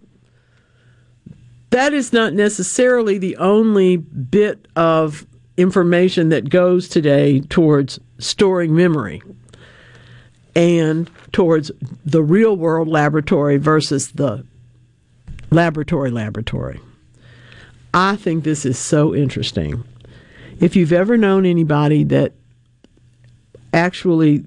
that 1.69 1.93
is 1.93 2.11
not 2.11 2.33
necessarily 2.33 3.17
the 3.17 3.37
only 3.37 3.97
bit 3.97 4.67
of 4.75 5.25
information 5.57 6.29
that 6.29 6.49
goes 6.49 6.89
today 6.89 7.39
towards 7.41 7.99
storing 8.19 8.75
memory 8.75 9.21
and 10.55 11.09
towards 11.31 11.71
the 12.05 12.21
real 12.21 12.57
world 12.57 12.89
laboratory 12.89 13.57
versus 13.57 14.11
the 14.11 14.45
laboratory 15.49 16.11
laboratory. 16.11 16.79
I 17.93 18.15
think 18.15 18.43
this 18.43 18.65
is 18.65 18.77
so 18.77 19.15
interesting. 19.15 19.83
If 20.61 20.75
you've 20.75 20.93
ever 20.93 21.17
known 21.17 21.45
anybody 21.45 22.03
that 22.05 22.33
actually 23.73 24.45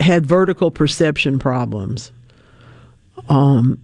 had 0.00 0.26
vertical 0.26 0.72
perception 0.72 1.38
problems, 1.38 2.10
um, 3.28 3.80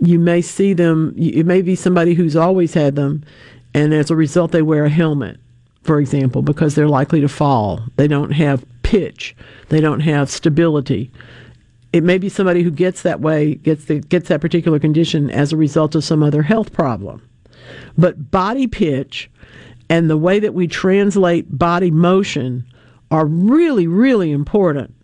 you 0.00 0.18
may 0.18 0.42
see 0.42 0.72
them, 0.72 1.14
it 1.16 1.46
may 1.46 1.62
be 1.62 1.76
somebody 1.76 2.14
who's 2.14 2.34
always 2.34 2.74
had 2.74 2.96
them, 2.96 3.22
and 3.72 3.94
as 3.94 4.10
a 4.10 4.16
result, 4.16 4.50
they 4.50 4.62
wear 4.62 4.84
a 4.84 4.90
helmet, 4.90 5.38
for 5.84 6.00
example, 6.00 6.42
because 6.42 6.74
they're 6.74 6.88
likely 6.88 7.20
to 7.20 7.28
fall. 7.28 7.80
They 7.96 8.08
don't 8.08 8.32
have 8.32 8.64
pitch, 8.82 9.36
they 9.68 9.80
don't 9.80 10.00
have 10.00 10.30
stability. 10.30 11.12
It 11.92 12.02
may 12.02 12.18
be 12.18 12.28
somebody 12.28 12.62
who 12.62 12.72
gets 12.72 13.02
that 13.02 13.20
way, 13.20 13.54
gets 13.54 13.84
the, 13.84 14.00
gets 14.00 14.28
that 14.28 14.40
particular 14.40 14.80
condition 14.80 15.30
as 15.30 15.52
a 15.52 15.56
result 15.56 15.94
of 15.94 16.04
some 16.04 16.22
other 16.22 16.42
health 16.42 16.72
problem. 16.72 17.28
But 17.96 18.30
body 18.30 18.66
pitch 18.66 19.30
and 19.90 20.08
the 20.08 20.16
way 20.16 20.38
that 20.38 20.54
we 20.54 20.66
translate 20.68 21.58
body 21.58 21.90
motion 21.90 22.64
are 23.10 23.26
really, 23.26 23.88
really 23.88 24.30
important. 24.30 24.94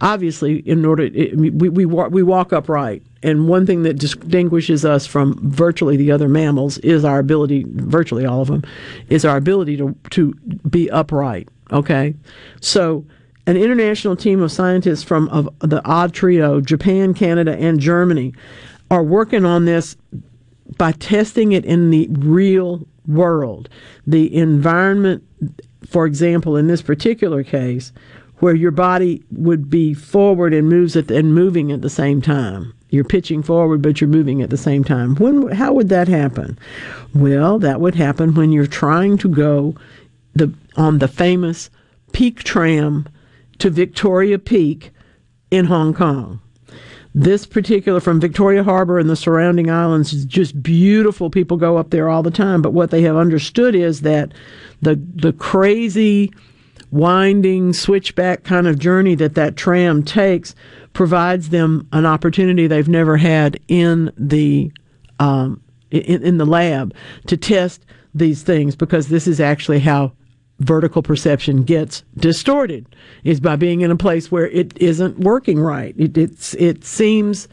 Obviously, 0.00 0.60
in 0.60 0.84
order 0.86 1.04
it, 1.04 1.36
we 1.36 1.50
we 1.50 1.84
walk, 1.84 2.10
we 2.10 2.22
walk 2.22 2.54
upright, 2.54 3.02
and 3.22 3.48
one 3.48 3.66
thing 3.66 3.82
that 3.82 3.98
distinguishes 3.98 4.82
us 4.82 5.06
from 5.06 5.38
virtually 5.50 5.98
the 5.98 6.10
other 6.10 6.26
mammals 6.26 6.78
is 6.78 7.04
our 7.04 7.18
ability, 7.18 7.66
virtually 7.68 8.24
all 8.24 8.40
of 8.40 8.48
them, 8.48 8.64
is 9.10 9.26
our 9.26 9.36
ability 9.36 9.76
to 9.76 9.94
to 10.08 10.32
be 10.70 10.90
upright. 10.90 11.50
Okay, 11.70 12.14
so 12.62 13.04
an 13.46 13.58
international 13.58 14.16
team 14.16 14.40
of 14.40 14.50
scientists 14.50 15.02
from 15.02 15.28
of 15.28 15.50
the 15.58 15.82
odd 15.84 16.14
trio, 16.14 16.62
Japan, 16.62 17.12
Canada, 17.12 17.54
and 17.58 17.78
Germany, 17.78 18.32
are 18.90 19.02
working 19.02 19.44
on 19.44 19.66
this 19.66 19.98
by 20.78 20.92
testing 20.92 21.52
it 21.52 21.66
in 21.66 21.90
the 21.90 22.08
real 22.10 22.86
world. 23.06 23.68
The 24.06 24.34
environment, 24.34 25.24
for 25.86 26.06
example, 26.06 26.56
in 26.56 26.66
this 26.66 26.82
particular 26.82 27.42
case, 27.42 27.92
where 28.38 28.54
your 28.54 28.70
body 28.70 29.22
would 29.30 29.70
be 29.70 29.94
forward 29.94 30.52
and 30.54 30.68
moves 30.68 30.96
at 30.96 31.08
the, 31.08 31.16
and 31.16 31.34
moving 31.34 31.70
at 31.72 31.82
the 31.82 31.90
same 31.90 32.20
time. 32.20 32.72
You're 32.88 33.04
pitching 33.04 33.42
forward, 33.42 33.82
but 33.82 34.00
you're 34.00 34.08
moving 34.08 34.42
at 34.42 34.50
the 34.50 34.56
same 34.56 34.82
time. 34.82 35.14
When? 35.16 35.48
How 35.48 35.72
would 35.72 35.90
that 35.90 36.08
happen? 36.08 36.58
Well, 37.14 37.58
that 37.60 37.80
would 37.80 37.94
happen 37.94 38.34
when 38.34 38.50
you're 38.50 38.66
trying 38.66 39.16
to 39.18 39.28
go 39.28 39.76
the 40.34 40.52
on 40.76 40.98
the 40.98 41.08
famous 41.08 41.70
Peak 42.12 42.42
Tram 42.42 43.06
to 43.58 43.70
Victoria 43.70 44.38
Peak 44.38 44.90
in 45.50 45.66
Hong 45.66 45.94
Kong. 45.94 46.40
This 47.14 47.44
particular 47.44 47.98
from 47.98 48.20
Victoria 48.20 48.62
Harbor 48.62 48.98
and 48.98 49.10
the 49.10 49.16
surrounding 49.16 49.68
islands 49.68 50.12
is 50.12 50.24
just 50.24 50.62
beautiful. 50.62 51.28
People 51.28 51.56
go 51.56 51.76
up 51.76 51.90
there 51.90 52.08
all 52.08 52.22
the 52.22 52.30
time. 52.30 52.62
But 52.62 52.72
what 52.72 52.90
they 52.90 53.02
have 53.02 53.16
understood 53.16 53.74
is 53.74 54.02
that 54.02 54.32
the 54.80 55.00
the 55.16 55.32
crazy 55.32 56.32
winding 56.92 57.72
switchback 57.72 58.44
kind 58.44 58.66
of 58.66 58.78
journey 58.78 59.14
that 59.16 59.34
that 59.34 59.56
tram 59.56 60.02
takes 60.02 60.54
provides 60.92 61.50
them 61.50 61.86
an 61.92 62.06
opportunity 62.06 62.66
they've 62.66 62.88
never 62.88 63.16
had 63.16 63.58
in 63.68 64.12
the 64.16 64.72
um, 65.18 65.60
in, 65.90 66.22
in 66.22 66.38
the 66.38 66.46
lab 66.46 66.94
to 67.26 67.36
test 67.36 67.84
these 68.14 68.42
things 68.42 68.74
because 68.74 69.08
this 69.08 69.26
is 69.26 69.40
actually 69.40 69.78
how 69.80 70.12
vertical 70.60 71.02
perception 71.02 71.64
gets 71.64 72.04
distorted 72.16 72.86
is 73.24 73.40
by 73.40 73.56
being 73.56 73.80
in 73.80 73.90
a 73.90 73.96
place 73.96 74.30
where 74.30 74.48
it 74.48 74.76
isn't 74.78 75.18
working 75.18 75.58
right. 75.58 75.94
It, 75.98 76.16
it's, 76.16 76.54
it 76.54 76.84
seems 76.84 77.48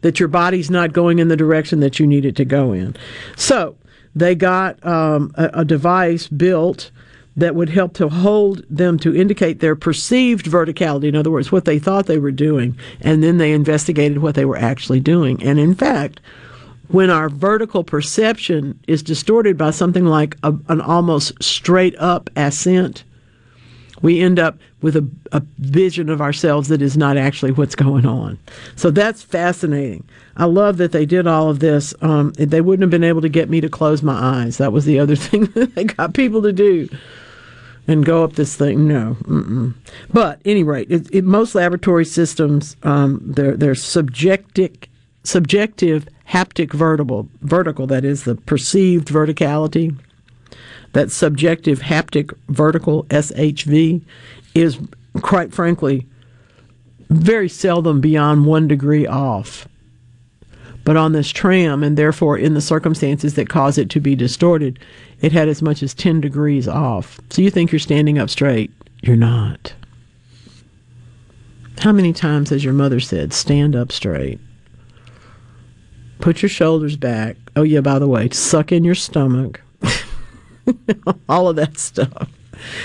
that 0.00 0.18
your 0.18 0.28
body's 0.28 0.70
not 0.70 0.92
going 0.92 1.18
in 1.18 1.28
the 1.28 1.36
direction 1.36 1.80
that 1.80 2.00
you 2.00 2.06
need 2.06 2.24
it 2.24 2.36
to 2.36 2.44
go 2.44 2.72
in. 2.72 2.96
So 3.36 3.76
they 4.14 4.34
got 4.34 4.84
um, 4.84 5.32
a, 5.36 5.50
a 5.54 5.64
device 5.64 6.26
built 6.28 6.90
that 7.36 7.54
would 7.54 7.68
help 7.68 7.94
to 7.94 8.08
hold 8.08 8.64
them 8.68 8.98
to 8.98 9.14
indicate 9.14 9.60
their 9.60 9.76
perceived 9.76 10.46
verticality. 10.46 11.04
In 11.04 11.16
other 11.16 11.30
words, 11.30 11.52
what 11.52 11.64
they 11.64 11.78
thought 11.78 12.06
they 12.06 12.18
were 12.18 12.32
doing, 12.32 12.76
and 13.00 13.22
then 13.22 13.38
they 13.38 13.52
investigated 13.52 14.18
what 14.18 14.34
they 14.34 14.44
were 14.44 14.56
actually 14.56 15.00
doing. 15.00 15.42
And 15.42 15.58
in 15.58 15.74
fact, 15.74 16.20
when 16.90 17.10
our 17.10 17.28
vertical 17.28 17.84
perception 17.84 18.78
is 18.88 19.02
distorted 19.02 19.56
by 19.56 19.70
something 19.70 20.06
like 20.06 20.36
a, 20.42 20.54
an 20.68 20.80
almost 20.80 21.32
straight 21.42 21.94
up 21.98 22.28
ascent, 22.36 23.04
we 24.02 24.20
end 24.20 24.38
up 24.38 24.58
with 24.82 24.96
a, 24.96 25.08
a, 25.32 25.42
vision 25.58 26.08
of 26.08 26.20
ourselves 26.20 26.68
that 26.68 26.80
is 26.80 26.96
not 26.96 27.16
actually 27.16 27.52
what's 27.52 27.74
going 27.74 28.06
on. 28.06 28.38
So 28.76 28.90
that's 28.90 29.22
fascinating. 29.22 30.08
I 30.36 30.46
love 30.46 30.78
that 30.78 30.92
they 30.92 31.04
did 31.04 31.26
all 31.26 31.50
of 31.50 31.58
this. 31.58 31.94
Um, 32.00 32.32
they 32.32 32.60
wouldn't 32.62 32.82
have 32.82 32.90
been 32.90 33.04
able 33.04 33.20
to 33.20 33.28
get 33.28 33.50
me 33.50 33.60
to 33.60 33.68
close 33.68 34.02
my 34.02 34.14
eyes. 34.14 34.56
That 34.56 34.72
was 34.72 34.84
the 34.84 34.98
other 34.98 35.16
thing 35.16 35.46
that 35.46 35.74
they 35.74 35.84
got 35.84 36.14
people 36.14 36.42
to 36.42 36.52
do. 36.52 36.88
And 37.86 38.04
go 38.04 38.22
up 38.22 38.34
this 38.34 38.56
thing? 38.56 38.86
No. 38.86 39.16
Mm-mm. 39.22 39.74
But 40.12 40.40
any 40.44 40.62
rate, 40.62 40.90
it, 40.90 41.12
it, 41.12 41.24
most 41.24 41.54
laboratory 41.54 42.04
systems, 42.04 42.76
um, 42.84 43.20
they're, 43.24 43.56
they're 43.56 43.74
subjective, 43.74 44.76
subjective 45.24 46.06
haptic 46.30 46.72
vertical, 46.72 47.28
vertical, 47.42 47.86
that 47.88 48.04
is 48.04 48.24
the 48.24 48.36
perceived 48.36 49.08
verticality, 49.08 49.96
that 50.92 51.10
subjective 51.10 51.80
haptic 51.80 52.32
vertical, 52.48 53.04
SHV, 53.04 54.02
is 54.54 54.78
quite 55.22 55.52
frankly 55.52 56.06
very 57.08 57.48
seldom 57.48 58.00
beyond 58.00 58.46
one 58.46 58.68
degree 58.68 59.06
off. 59.06 59.66
But 60.84 60.96
on 60.96 61.12
this 61.12 61.30
tram, 61.30 61.82
and 61.82 61.98
therefore 61.98 62.38
in 62.38 62.54
the 62.54 62.60
circumstances 62.60 63.34
that 63.34 63.48
cause 63.48 63.76
it 63.76 63.90
to 63.90 64.00
be 64.00 64.14
distorted, 64.14 64.78
it 65.20 65.32
had 65.32 65.48
as 65.48 65.60
much 65.60 65.82
as 65.82 65.94
10 65.94 66.20
degrees 66.20 66.66
off. 66.66 67.20
So 67.30 67.42
you 67.42 67.50
think 67.50 67.70
you're 67.70 67.78
standing 67.78 68.18
up 68.18 68.30
straight. 68.30 68.72
You're 69.02 69.16
not. 69.16 69.74
How 71.80 71.92
many 71.92 72.12
times 72.12 72.50
has 72.50 72.64
your 72.64 72.72
mother 72.74 73.00
said, 73.00 73.32
stand 73.32 73.74
up 73.74 73.92
straight? 73.92 74.40
Put 76.20 76.42
your 76.42 76.48
shoulders 76.48 76.96
back. 76.96 77.36
Oh, 77.56 77.62
yeah, 77.62 77.80
by 77.80 77.98
the 77.98 78.08
way, 78.08 78.28
suck 78.30 78.72
in 78.72 78.84
your 78.84 78.94
stomach. 78.94 79.62
All 81.28 81.48
of 81.48 81.56
that 81.56 81.78
stuff. 81.78 82.28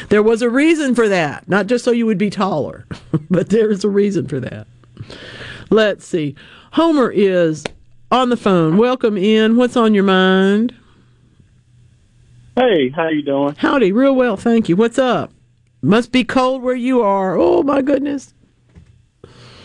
There 0.10 0.24
was 0.24 0.42
a 0.42 0.50
reason 0.50 0.96
for 0.96 1.10
that, 1.10 1.48
not 1.50 1.68
just 1.68 1.84
so 1.84 1.92
you 1.92 2.06
would 2.06 2.18
be 2.18 2.30
taller, 2.30 2.86
but 3.30 3.50
there's 3.50 3.84
a 3.84 3.90
reason 3.90 4.28
for 4.28 4.40
that. 4.40 4.68
Let's 5.70 6.06
see. 6.06 6.36
Homer 6.72 7.12
is 7.12 7.66
on 8.12 8.30
the 8.30 8.38
phone. 8.38 8.78
Welcome 8.78 9.18
in. 9.18 9.58
What's 9.58 9.76
on 9.76 9.94
your 9.94 10.04
mind? 10.04 10.74
Hey, 12.56 12.90
how 12.90 13.10
you 13.10 13.22
doing? 13.22 13.56
Howdy, 13.58 13.92
real 13.92 14.16
well, 14.16 14.38
thank 14.38 14.70
you. 14.70 14.78
What's 14.78 14.98
up? 14.98 15.32
Must 15.82 16.12
be 16.12 16.24
cold 16.24 16.62
where 16.62 16.76
you 16.76 17.02
are. 17.02 17.38
Oh 17.38 17.64
my 17.64 17.82
goodness. 17.82 18.34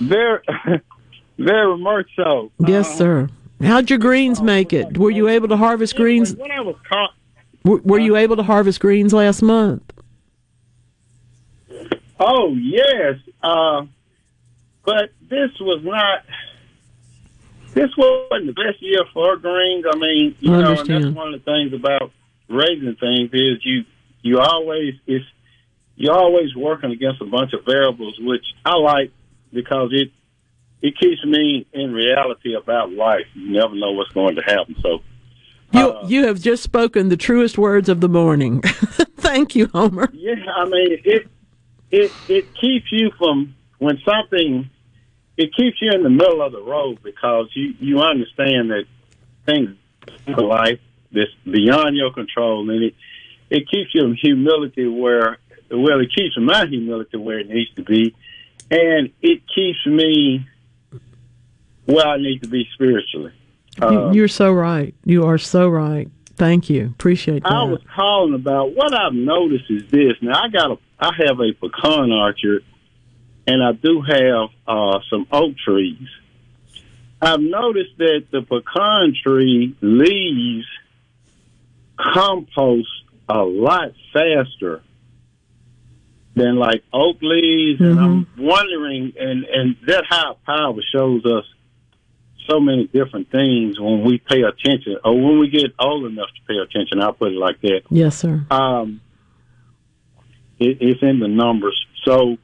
Very, 0.00 0.42
very 1.38 1.78
much 1.78 2.06
so. 2.16 2.50
Yes, 2.58 2.90
uh, 2.90 2.96
sir. 2.96 3.28
How'd 3.62 3.90
your 3.90 3.98
greens 3.98 4.40
make 4.40 4.72
it? 4.72 4.96
Were 4.96 5.10
you 5.10 5.28
able 5.28 5.48
to 5.48 5.56
harvest 5.56 5.96
greens? 5.96 6.34
When 6.34 6.50
I 6.50 6.60
was 6.60 6.76
caught, 6.88 7.14
Were, 7.64 7.78
were 7.78 7.98
you 7.98 8.16
able 8.16 8.36
to 8.36 8.42
harvest 8.42 8.80
greens 8.80 9.12
last 9.12 9.42
month? 9.42 9.82
oh 12.18 12.54
yes, 12.54 13.16
uh, 13.42 13.86
but 14.84 15.10
this 15.28 15.50
was 15.60 15.82
not. 15.84 16.24
This 17.72 17.90
wasn't 17.96 18.46
the 18.46 18.52
best 18.52 18.82
year 18.82 19.04
for 19.14 19.36
greens. 19.36 19.84
I 19.90 19.96
mean, 19.96 20.36
you 20.40 20.54
I 20.54 20.60
know, 20.60 20.80
and 20.80 20.88
that's 20.88 21.06
one 21.16 21.32
of 21.34 21.44
the 21.44 21.50
things 21.50 21.72
about 21.72 22.10
raising 22.48 22.96
things 22.96 23.30
is 23.32 23.64
you 23.64 23.84
you 24.22 24.40
always 24.40 24.94
it's 25.06 25.24
you're 25.96 26.14
always 26.16 26.54
working 26.56 26.90
against 26.92 27.20
a 27.20 27.26
bunch 27.26 27.52
of 27.52 27.64
variables, 27.64 28.18
which 28.20 28.44
I 28.64 28.76
like 28.76 29.12
because 29.52 29.90
it 29.92 30.10
it 30.82 30.98
keeps 30.98 31.24
me 31.24 31.66
in 31.72 31.92
reality 31.92 32.54
about 32.54 32.92
life. 32.92 33.26
You 33.34 33.50
never 33.52 33.74
know 33.74 33.92
what's 33.92 34.12
going 34.12 34.36
to 34.36 34.42
happen. 34.42 34.76
So 34.80 35.00
You 35.72 35.90
uh, 35.92 36.06
you 36.08 36.26
have 36.26 36.40
just 36.40 36.62
spoken 36.62 37.08
the 37.08 37.16
truest 37.16 37.58
words 37.58 37.88
of 37.88 38.00
the 38.00 38.08
morning. 38.08 38.60
Thank 39.16 39.54
you, 39.54 39.66
Homer. 39.68 40.08
yeah, 40.12 40.34
I 40.56 40.64
mean 40.64 40.98
it 41.04 41.28
it 41.90 42.12
it 42.28 42.54
keeps 42.54 42.86
you 42.90 43.10
from 43.18 43.54
when 43.78 43.98
something 44.04 44.70
it 45.36 45.54
keeps 45.56 45.78
you 45.80 45.90
in 45.92 46.02
the 46.02 46.10
middle 46.10 46.42
of 46.42 46.52
the 46.52 46.62
road 46.62 46.98
because 47.02 47.48
you 47.54 47.74
you 47.78 48.00
understand 48.00 48.70
that 48.70 48.84
things 49.46 49.70
in 50.26 50.34
life 50.34 50.80
that's 51.12 51.30
beyond 51.44 51.96
your 51.96 52.12
control 52.12 52.68
and 52.70 52.82
it 52.84 52.94
it 53.50 53.68
keeps 53.70 53.94
you 53.94 54.04
in 54.04 54.14
humility 54.14 54.86
where 54.86 55.38
well 55.70 56.00
it 56.00 56.10
keeps 56.14 56.36
my 56.38 56.66
humility 56.66 57.16
where 57.16 57.38
it 57.38 57.48
needs 57.48 57.72
to 57.74 57.82
be 57.82 58.14
and 58.70 59.10
it 59.22 59.42
keeps 59.54 59.84
me 59.86 60.46
where 61.90 62.06
I 62.06 62.18
need 62.18 62.42
to 62.42 62.48
be 62.48 62.68
spiritually. 62.74 63.32
Uh, 63.80 64.10
you're 64.12 64.28
so 64.28 64.52
right. 64.52 64.94
You 65.04 65.26
are 65.26 65.38
so 65.38 65.68
right. 65.68 66.10
Thank 66.36 66.70
you. 66.70 66.86
Appreciate 66.86 67.42
that. 67.42 67.52
I 67.52 67.64
was 67.64 67.80
calling 67.94 68.34
about 68.34 68.74
what 68.74 68.94
I've 68.94 69.12
noticed 69.12 69.70
is 69.70 69.90
this. 69.90 70.14
Now 70.22 70.42
I 70.42 70.48
got 70.48 70.70
a, 70.70 70.78
I 70.98 71.12
have 71.26 71.38
a 71.40 71.52
pecan 71.52 72.12
orchard, 72.12 72.64
and 73.46 73.62
I 73.62 73.72
do 73.72 74.00
have 74.00 74.48
uh, 74.66 75.00
some 75.10 75.26
oak 75.30 75.56
trees. 75.58 76.08
I've 77.22 77.40
noticed 77.40 77.98
that 77.98 78.24
the 78.30 78.40
pecan 78.42 79.14
tree 79.22 79.76
leaves 79.82 80.66
compost 81.98 82.88
a 83.28 83.38
lot 83.42 83.92
faster 84.12 84.82
than 86.34 86.56
like 86.56 86.82
oak 86.92 87.18
leaves, 87.20 87.80
and 87.80 88.00
I'm 88.00 88.26
wondering, 88.38 89.12
and 89.18 89.44
and 89.44 89.76
that 89.86 90.04
high 90.08 90.32
power 90.46 90.80
shows 90.90 91.24
us 91.26 91.44
so 92.50 92.60
many 92.60 92.86
different 92.86 93.30
things 93.30 93.78
when 93.78 94.04
we 94.04 94.18
pay 94.18 94.42
attention, 94.42 94.96
or 95.04 95.14
when 95.14 95.38
we 95.38 95.48
get 95.48 95.72
old 95.78 96.10
enough 96.10 96.28
to 96.28 96.42
pay 96.48 96.58
attention. 96.58 97.00
I'll 97.00 97.12
put 97.12 97.32
it 97.32 97.38
like 97.38 97.60
that. 97.62 97.82
Yes, 97.90 98.16
sir. 98.16 98.44
Um, 98.50 99.00
it, 100.58 100.78
it's 100.80 101.02
in 101.02 101.20
the 101.20 101.28
numbers. 101.28 101.78
So 102.04 102.36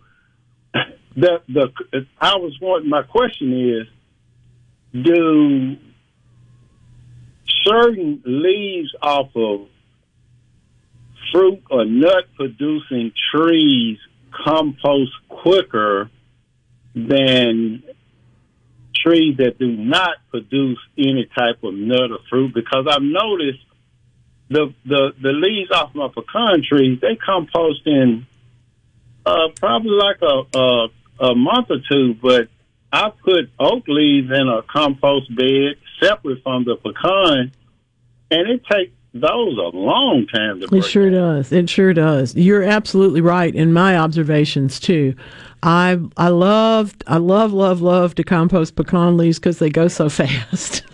the 1.16 1.42
the 1.48 1.72
I 2.20 2.36
was 2.36 2.56
wanting. 2.60 2.88
My 2.88 3.02
question 3.02 3.52
is, 3.52 5.02
do 5.04 5.76
certain 7.64 8.22
leaves 8.24 8.94
off 9.02 9.30
of 9.34 9.66
fruit 11.32 11.62
or 11.70 11.84
nut 11.84 12.24
producing 12.36 13.12
trees 13.34 13.98
compost 14.44 15.12
quicker 15.28 16.10
than 16.94 17.82
trees 19.05 19.36
that 19.39 19.59
do 19.59 19.68
not 19.68 20.16
produce 20.31 20.78
any 20.98 21.28
type 21.36 21.62
of 21.62 21.74
nut 21.74 22.10
or 22.10 22.18
fruit 22.31 22.55
because 22.55 22.86
I've 22.90 23.02
noticed 23.02 23.60
the 24.48 24.73
the 24.85 25.12
the 25.20 25.31
leaves 25.32 25.70
off 25.73 25.94
my 25.94 26.09
pecan 26.09 26.62
trees 26.68 27.01
they 27.01 27.16
compost 27.16 27.81
in 27.86 28.27
uh, 29.24 29.48
probably 29.59 29.90
like 29.90 30.18
a, 30.23 30.59
a 30.59 30.89
a 31.18 31.35
month 31.35 31.68
or 31.70 31.78
two, 31.90 32.14
but 32.23 32.48
I 32.93 33.10
put 33.24 33.51
oak 33.59 33.85
leaves 33.89 34.31
in 34.31 34.48
a 34.48 34.62
compost 34.62 35.35
bed 35.35 35.77
separate 36.01 36.43
from 36.43 36.64
the 36.64 36.77
pecan, 36.77 37.52
and 38.31 38.51
it 38.51 38.62
takes 38.70 38.93
those 39.14 39.56
a 39.56 39.74
long 39.77 40.27
time 40.32 40.60
to 40.60 40.64
It 40.66 40.70
break. 40.70 40.85
sure 40.85 41.10
does. 41.10 41.51
It 41.51 41.70
sure 41.70 41.94
does. 41.94 42.35
You're 42.36 42.62
absolutely 42.62 43.23
right 43.23 43.52
in 43.55 43.73
my 43.73 43.97
observations 43.97 44.78
too. 44.78 45.14
I 45.62 45.98
I 46.16 46.28
love 46.28 46.94
I 47.06 47.16
love 47.16 47.52
love 47.52 47.80
love 47.80 48.14
to 48.16 48.24
compost 48.24 48.76
pecan 48.76 49.16
leaves 49.16 49.38
because 49.38 49.58
they 49.58 49.70
go 49.70 49.88
so 49.88 50.08
fast. 50.10 50.84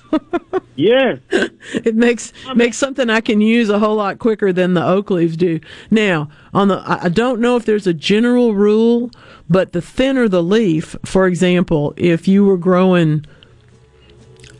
yeah, 0.76 1.16
it 1.30 1.94
makes 1.94 2.32
makes 2.55 2.76
something 2.76 3.10
I 3.10 3.20
can 3.20 3.40
use 3.40 3.70
a 3.70 3.78
whole 3.78 3.97
lot 3.97 4.18
quicker 4.18 4.52
than 4.52 4.74
the 4.74 4.84
oak 4.84 5.10
leaves 5.10 5.36
do. 5.36 5.60
Now, 5.90 6.28
on 6.55 6.68
the 6.68 6.76
I 6.86 7.05
I 7.05 7.09
don't 7.09 7.40
know 7.40 7.56
if 7.56 7.64
there's 7.64 7.86
a 7.86 7.94
general 7.94 8.55
rule, 8.55 9.10
but 9.48 9.72
the 9.72 9.82
thinner 9.82 10.28
the 10.28 10.43
leaf, 10.43 10.97
for 11.05 11.26
example, 11.26 11.94
if 11.97 12.28
you 12.28 12.44
were 12.44 12.59
growing 12.59 13.24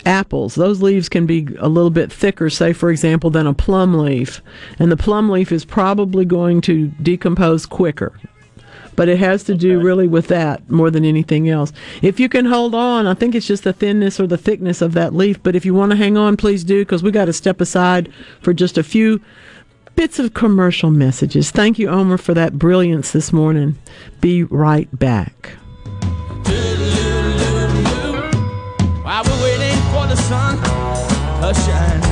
apples, 0.05 0.55
those 0.55 0.83
leaves 0.83 1.09
can 1.09 1.27
be 1.27 1.47
a 1.59 1.69
little 1.69 1.91
bit 1.91 2.13
thicker, 2.13 2.51
say 2.51 2.73
for 2.73 2.91
example, 2.91 3.31
than 3.31 3.47
a 3.47 3.55
plum 3.55 3.95
leaf, 3.95 4.43
and 4.79 4.91
the 4.91 4.97
plum 4.97 5.31
leaf 5.31 5.53
is 5.53 5.65
probably 5.65 6.25
going 6.25 6.61
to 6.63 6.89
decompose 7.03 7.67
quicker. 7.67 8.19
But 8.95 9.09
it 9.09 9.19
has 9.19 9.43
to 9.45 9.55
do 9.55 9.81
really 9.81 10.07
with 10.07 10.29
that 10.29 10.69
more 10.71 10.91
than 10.91 11.05
anything 11.05 11.49
else. 11.49 11.73
If 12.03 12.21
you 12.21 12.29
can 12.29 12.45
hold 12.45 12.75
on, 12.75 13.07
I 13.07 13.15
think 13.15 13.35
it's 13.35 13.47
just 13.47 13.65
the 13.65 13.73
thinness 13.73 14.21
or 14.21 14.27
the 14.27 14.37
thickness 14.37 14.83
of 14.83 14.93
that 14.93 15.15
leaf. 15.15 15.43
But 15.43 15.57
if 15.57 15.65
you 15.65 15.75
want 15.75 15.91
to 15.91 15.97
hang 15.97 16.17
on, 16.17 16.37
please 16.37 16.63
do, 16.63 16.83
because 16.83 17.03
we 17.03 17.11
got 17.11 17.25
to 17.25 17.33
step 17.33 17.61
aside 17.61 18.13
for 18.41 18.53
just 18.53 18.77
a 18.77 18.83
few 18.83 19.21
bits 19.97 20.19
of 20.19 20.35
commercial 20.35 20.91
messages. 20.91 21.51
Thank 21.51 21.79
you, 21.79 21.89
Homer, 21.89 22.19
for 22.19 22.35
that 22.35 22.59
brilliance 22.59 23.13
this 23.13 23.33
morning. 23.33 23.77
Be 24.21 24.43
right 24.45 24.89
back. 24.99 25.57
While 29.03 29.25
we're 29.25 29.43
waiting 29.43 29.79
for 29.91 30.07
the 30.07 30.17
sun 30.17 30.59
to 31.43 31.55
shine, 31.61 32.12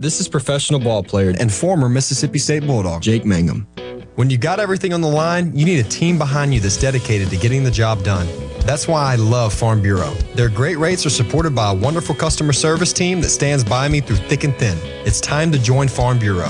This 0.00 0.18
is 0.18 0.26
professional 0.28 0.80
ball 0.80 1.02
player 1.02 1.34
and 1.38 1.52
former 1.52 1.86
Mississippi 1.86 2.38
State 2.38 2.66
Bulldog, 2.66 3.02
Jake 3.02 3.26
Mangum. 3.26 3.66
When 4.14 4.30
you 4.30 4.38
got 4.38 4.58
everything 4.58 4.94
on 4.94 5.02
the 5.02 5.08
line, 5.08 5.54
you 5.54 5.66
need 5.66 5.78
a 5.84 5.88
team 5.90 6.16
behind 6.16 6.54
you 6.54 6.60
that's 6.60 6.78
dedicated 6.78 7.28
to 7.28 7.36
getting 7.36 7.64
the 7.64 7.70
job 7.70 8.02
done. 8.02 8.26
That's 8.60 8.88
why 8.88 9.12
I 9.12 9.16
love 9.16 9.52
Farm 9.52 9.82
Bureau. 9.82 10.10
Their 10.36 10.48
great 10.48 10.78
rates 10.78 11.04
are 11.04 11.10
supported 11.10 11.54
by 11.54 11.72
a 11.72 11.74
wonderful 11.74 12.14
customer 12.14 12.54
service 12.54 12.94
team 12.94 13.20
that 13.20 13.28
stands 13.28 13.62
by 13.62 13.88
me 13.88 14.00
through 14.00 14.16
thick 14.16 14.44
and 14.44 14.56
thin. 14.56 14.78
It's 15.04 15.20
time 15.20 15.52
to 15.52 15.58
join 15.58 15.86
Farm 15.86 16.18
Bureau. 16.18 16.48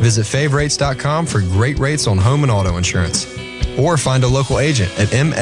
Visit 0.00 0.26
favrates.com 0.26 1.26
for 1.26 1.40
great 1.42 1.78
rates 1.78 2.08
on 2.08 2.18
home 2.18 2.42
and 2.42 2.50
auto 2.50 2.78
insurance. 2.78 3.32
Or 3.78 3.96
find 3.96 4.24
a 4.24 4.28
local 4.28 4.58
agent 4.58 4.90
at 4.98 5.06
msfbins.com. 5.10 5.38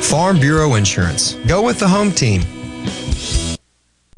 Farm 0.00 0.40
Bureau 0.40 0.76
Insurance. 0.76 1.34
Go 1.46 1.60
with 1.62 1.78
the 1.78 1.88
home 1.88 2.10
team. 2.10 2.40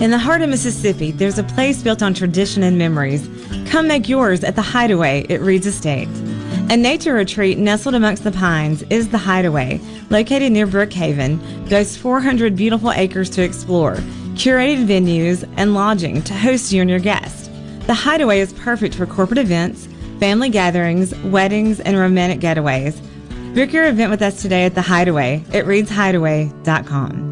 In 0.00 0.10
the 0.10 0.18
heart 0.18 0.42
of 0.42 0.48
Mississippi, 0.48 1.12
there's 1.12 1.38
a 1.38 1.44
place 1.44 1.82
built 1.82 2.02
on 2.02 2.14
tradition 2.14 2.64
and 2.64 2.76
memories. 2.76 3.28
Come 3.70 3.86
make 3.86 4.08
yours 4.08 4.42
at 4.42 4.56
the 4.56 4.62
Hideaway 4.62 5.24
at 5.30 5.40
Reed's 5.40 5.66
Estate. 5.66 6.08
A 6.70 6.76
nature 6.76 7.14
retreat 7.14 7.58
nestled 7.58 7.94
amongst 7.94 8.24
the 8.24 8.32
pines 8.32 8.82
is 8.84 9.10
the 9.10 9.18
Hideaway, 9.18 9.80
located 10.10 10.50
near 10.50 10.66
Brookhaven, 10.66 11.38
boasts 11.70 11.96
400 11.96 12.56
beautiful 12.56 12.90
acres 12.92 13.30
to 13.30 13.42
explore, 13.42 13.96
curated 14.34 14.86
venues, 14.86 15.48
and 15.56 15.74
lodging 15.74 16.22
to 16.22 16.34
host 16.34 16.72
you 16.72 16.80
and 16.80 16.90
your 16.90 16.98
guests. 16.98 17.48
The 17.86 17.94
Hideaway 17.94 18.40
is 18.40 18.52
perfect 18.54 18.94
for 18.94 19.06
corporate 19.06 19.38
events, 19.38 19.86
family 20.18 20.48
gatherings, 20.48 21.14
weddings, 21.24 21.78
and 21.80 21.96
romantic 21.96 22.40
getaways. 22.40 23.00
Book 23.54 23.72
your 23.72 23.86
event 23.86 24.10
with 24.10 24.22
us 24.22 24.40
today 24.42 24.64
at 24.64 24.74
the 24.74 24.82
Hideaway 24.82 25.44
at 25.52 25.66
reedshideaway.com. 25.66 27.31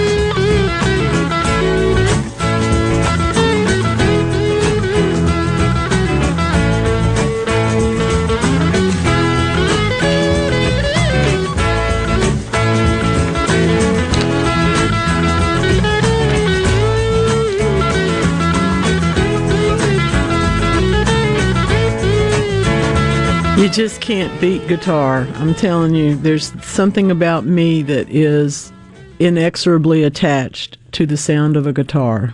You 23.61 23.69
just 23.69 24.01
can't 24.01 24.41
beat 24.41 24.67
guitar. 24.67 25.27
I'm 25.35 25.53
telling 25.53 25.93
you, 25.93 26.15
there's 26.15 26.51
something 26.65 27.11
about 27.11 27.45
me 27.45 27.83
that 27.83 28.09
is 28.09 28.73
inexorably 29.19 30.01
attached 30.01 30.79
to 30.93 31.05
the 31.05 31.15
sound 31.15 31.55
of 31.55 31.67
a 31.67 31.71
guitar. 31.71 32.33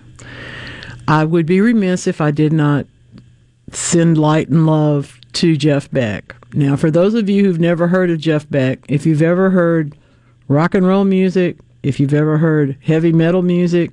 I 1.05 1.25
would 1.25 1.45
be 1.45 1.59
remiss 1.59 2.07
if 2.07 2.21
I 2.21 2.31
did 2.31 2.53
not 2.53 2.85
send 3.73 4.17
light 4.17 4.47
and 4.47 4.65
love 4.65 5.19
to 5.33 5.57
Jeff 5.57 5.91
Beck. 5.91 6.33
Now, 6.53 6.77
for 6.77 6.89
those 6.89 7.13
of 7.13 7.29
you 7.29 7.43
who've 7.43 7.59
never 7.59 7.89
heard 7.89 8.09
of 8.09 8.19
Jeff 8.19 8.49
Beck, 8.49 8.85
if 8.87 9.05
you've 9.05 9.21
ever 9.21 9.49
heard 9.49 9.97
rock 10.47 10.75
and 10.75 10.87
roll 10.87 11.03
music, 11.03 11.57
if 11.83 11.99
you've 11.99 12.13
ever 12.13 12.37
heard 12.37 12.77
heavy 12.81 13.11
metal 13.11 13.41
music, 13.41 13.91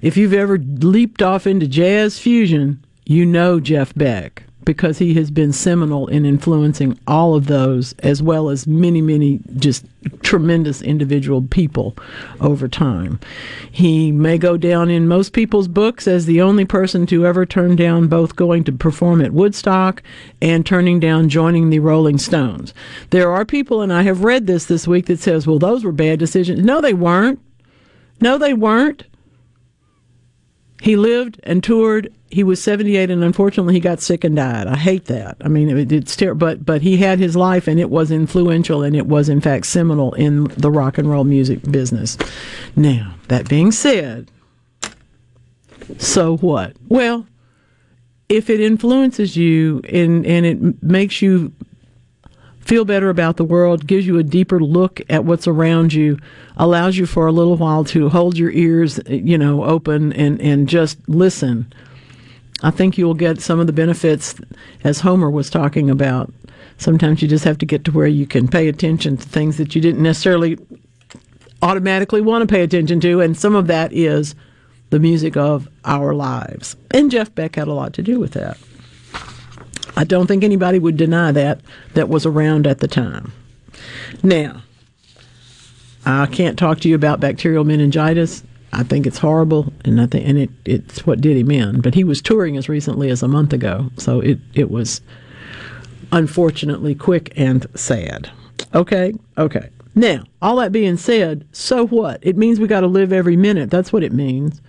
if 0.00 0.16
you've 0.16 0.34
ever 0.34 0.58
leaped 0.58 1.22
off 1.22 1.46
into 1.46 1.68
jazz 1.68 2.18
fusion, 2.18 2.84
you 3.06 3.24
know 3.24 3.60
Jeff 3.60 3.94
Beck 3.94 4.42
because 4.64 4.98
he 4.98 5.14
has 5.14 5.30
been 5.30 5.52
seminal 5.52 6.06
in 6.08 6.24
influencing 6.24 6.98
all 7.06 7.34
of 7.34 7.46
those 7.46 7.92
as 8.00 8.22
well 8.22 8.48
as 8.48 8.66
many, 8.66 9.00
many 9.00 9.40
just 9.56 9.84
tremendous 10.22 10.82
individual 10.82 11.42
people 11.42 11.96
over 12.40 12.68
time. 12.68 13.20
He 13.70 14.12
may 14.12 14.38
go 14.38 14.56
down 14.56 14.90
in 14.90 15.06
most 15.08 15.32
people's 15.32 15.68
books 15.68 16.08
as 16.08 16.26
the 16.26 16.40
only 16.40 16.64
person 16.64 17.06
to 17.06 17.26
ever 17.26 17.46
turn 17.46 17.76
down 17.76 18.08
both 18.08 18.36
going 18.36 18.64
to 18.64 18.72
perform 18.72 19.20
at 19.20 19.32
Woodstock 19.32 20.02
and 20.40 20.66
turning 20.66 21.00
down 21.00 21.28
joining 21.28 21.70
the 21.70 21.78
Rolling 21.78 22.18
Stones. 22.18 22.74
There 23.10 23.30
are 23.30 23.44
people, 23.44 23.80
and 23.80 23.92
I 23.92 24.02
have 24.02 24.24
read 24.24 24.46
this 24.46 24.66
this 24.66 24.88
week, 24.88 25.06
that 25.06 25.20
says, 25.20 25.46
well, 25.46 25.58
those 25.58 25.84
were 25.84 25.92
bad 25.92 26.18
decisions. 26.18 26.64
No, 26.64 26.80
they 26.80 26.94
weren't. 26.94 27.40
No, 28.20 28.38
they 28.38 28.54
weren't. 28.54 29.04
He 30.82 30.96
lived 30.96 31.38
and 31.44 31.62
toured. 31.62 32.12
He 32.28 32.42
was 32.42 32.60
78, 32.60 33.08
and 33.08 33.22
unfortunately, 33.22 33.74
he 33.74 33.78
got 33.78 34.00
sick 34.00 34.24
and 34.24 34.34
died. 34.34 34.66
I 34.66 34.76
hate 34.76 35.04
that. 35.04 35.36
I 35.40 35.46
mean, 35.46 35.70
it, 35.70 35.92
it's 35.92 36.16
terrible, 36.16 36.40
but 36.40 36.66
but 36.66 36.82
he 36.82 36.96
had 36.96 37.20
his 37.20 37.36
life, 37.36 37.68
and 37.68 37.78
it 37.78 37.88
was 37.88 38.10
influential, 38.10 38.82
and 38.82 38.96
it 38.96 39.06
was 39.06 39.28
in 39.28 39.40
fact 39.40 39.66
seminal 39.66 40.12
in 40.14 40.46
the 40.56 40.72
rock 40.72 40.98
and 40.98 41.08
roll 41.08 41.22
music 41.22 41.62
business. 41.70 42.18
Now, 42.74 43.14
that 43.28 43.48
being 43.48 43.70
said, 43.70 44.28
so 45.98 46.38
what? 46.38 46.74
Well, 46.88 47.28
if 48.28 48.50
it 48.50 48.60
influences 48.60 49.36
you 49.36 49.82
and 49.88 50.26
and 50.26 50.44
it 50.44 50.82
makes 50.82 51.22
you 51.22 51.52
feel 52.62 52.84
better 52.84 53.10
about 53.10 53.36
the 53.36 53.44
world, 53.44 53.86
gives 53.86 54.06
you 54.06 54.18
a 54.18 54.22
deeper 54.22 54.60
look 54.60 55.00
at 55.10 55.24
what's 55.24 55.46
around 55.46 55.92
you, 55.92 56.18
allows 56.56 56.96
you 56.96 57.06
for 57.06 57.26
a 57.26 57.32
little 57.32 57.56
while 57.56 57.84
to 57.84 58.08
hold 58.08 58.38
your 58.38 58.50
ears, 58.50 59.00
you 59.06 59.36
know, 59.36 59.64
open 59.64 60.12
and, 60.12 60.40
and 60.40 60.68
just 60.68 60.98
listen. 61.08 61.72
I 62.62 62.70
think 62.70 62.96
you'll 62.96 63.14
get 63.14 63.40
some 63.40 63.58
of 63.58 63.66
the 63.66 63.72
benefits 63.72 64.36
as 64.84 65.00
Homer 65.00 65.30
was 65.30 65.50
talking 65.50 65.90
about. 65.90 66.32
Sometimes 66.78 67.20
you 67.20 67.28
just 67.28 67.44
have 67.44 67.58
to 67.58 67.66
get 67.66 67.84
to 67.84 67.90
where 67.92 68.06
you 68.06 68.26
can 68.26 68.48
pay 68.48 68.68
attention 68.68 69.16
to 69.16 69.28
things 69.28 69.56
that 69.56 69.74
you 69.74 69.80
didn't 69.80 70.02
necessarily 70.02 70.58
automatically 71.60 72.20
want 72.20 72.48
to 72.48 72.52
pay 72.52 72.62
attention 72.62 73.00
to, 73.00 73.20
and 73.20 73.36
some 73.36 73.54
of 73.54 73.66
that 73.66 73.92
is 73.92 74.34
the 74.90 75.00
music 75.00 75.36
of 75.36 75.68
our 75.84 76.14
lives. 76.14 76.76
And 76.90 77.10
Jeff 77.10 77.34
Beck 77.34 77.56
had 77.56 77.68
a 77.68 77.72
lot 77.72 77.92
to 77.94 78.02
do 78.02 78.20
with 78.20 78.32
that. 78.32 78.58
I 79.96 80.04
don't 80.04 80.26
think 80.26 80.42
anybody 80.44 80.78
would 80.78 80.96
deny 80.96 81.32
that 81.32 81.60
that 81.94 82.08
was 82.08 82.26
around 82.26 82.66
at 82.66 82.78
the 82.78 82.88
time. 82.88 83.32
Now, 84.22 84.62
I 86.04 86.26
can't 86.26 86.58
talk 86.58 86.80
to 86.80 86.88
you 86.88 86.94
about 86.94 87.20
bacterial 87.20 87.64
meningitis. 87.64 88.42
I 88.72 88.82
think 88.82 89.06
it's 89.06 89.18
horrible, 89.18 89.72
and 89.84 90.00
I 90.00 90.06
think, 90.06 90.26
and 90.26 90.38
it, 90.38 90.50
it's 90.64 91.06
what 91.06 91.20
did 91.20 91.36
him 91.36 91.50
in. 91.50 91.82
But 91.82 91.94
he 91.94 92.04
was 92.04 92.22
touring 92.22 92.56
as 92.56 92.68
recently 92.68 93.10
as 93.10 93.22
a 93.22 93.28
month 93.28 93.52
ago, 93.52 93.90
so 93.98 94.20
it, 94.20 94.38
it 94.54 94.70
was 94.70 95.02
unfortunately 96.10 96.94
quick 96.94 97.32
and 97.36 97.66
sad. 97.74 98.30
Okay, 98.74 99.12
okay. 99.36 99.68
Now, 99.94 100.24
all 100.40 100.56
that 100.56 100.72
being 100.72 100.96
said, 100.96 101.46
so 101.52 101.86
what? 101.86 102.18
It 102.22 102.38
means 102.38 102.58
we 102.58 102.66
got 102.66 102.80
to 102.80 102.86
live 102.86 103.12
every 103.12 103.36
minute. 103.36 103.70
That's 103.70 103.92
what 103.92 104.02
it 104.02 104.12
means. 104.12 104.62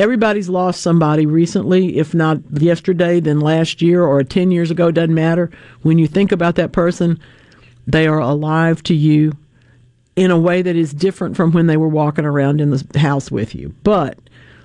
Everybody's 0.00 0.48
lost 0.48 0.80
somebody 0.80 1.26
recently, 1.26 1.98
if 1.98 2.14
not 2.14 2.38
yesterday, 2.52 3.20
then 3.20 3.38
last 3.38 3.82
year 3.82 4.02
or 4.02 4.24
10 4.24 4.50
years 4.50 4.70
ago, 4.70 4.90
doesn't 4.90 5.14
matter. 5.14 5.50
When 5.82 5.98
you 5.98 6.06
think 6.06 6.32
about 6.32 6.54
that 6.54 6.72
person, 6.72 7.20
they 7.86 8.06
are 8.06 8.18
alive 8.18 8.82
to 8.84 8.94
you 8.94 9.36
in 10.16 10.30
a 10.30 10.38
way 10.38 10.62
that 10.62 10.74
is 10.74 10.94
different 10.94 11.36
from 11.36 11.52
when 11.52 11.66
they 11.66 11.76
were 11.76 11.86
walking 11.86 12.24
around 12.24 12.62
in 12.62 12.70
the 12.70 12.98
house 12.98 13.30
with 13.30 13.54
you. 13.54 13.74
But 13.84 14.18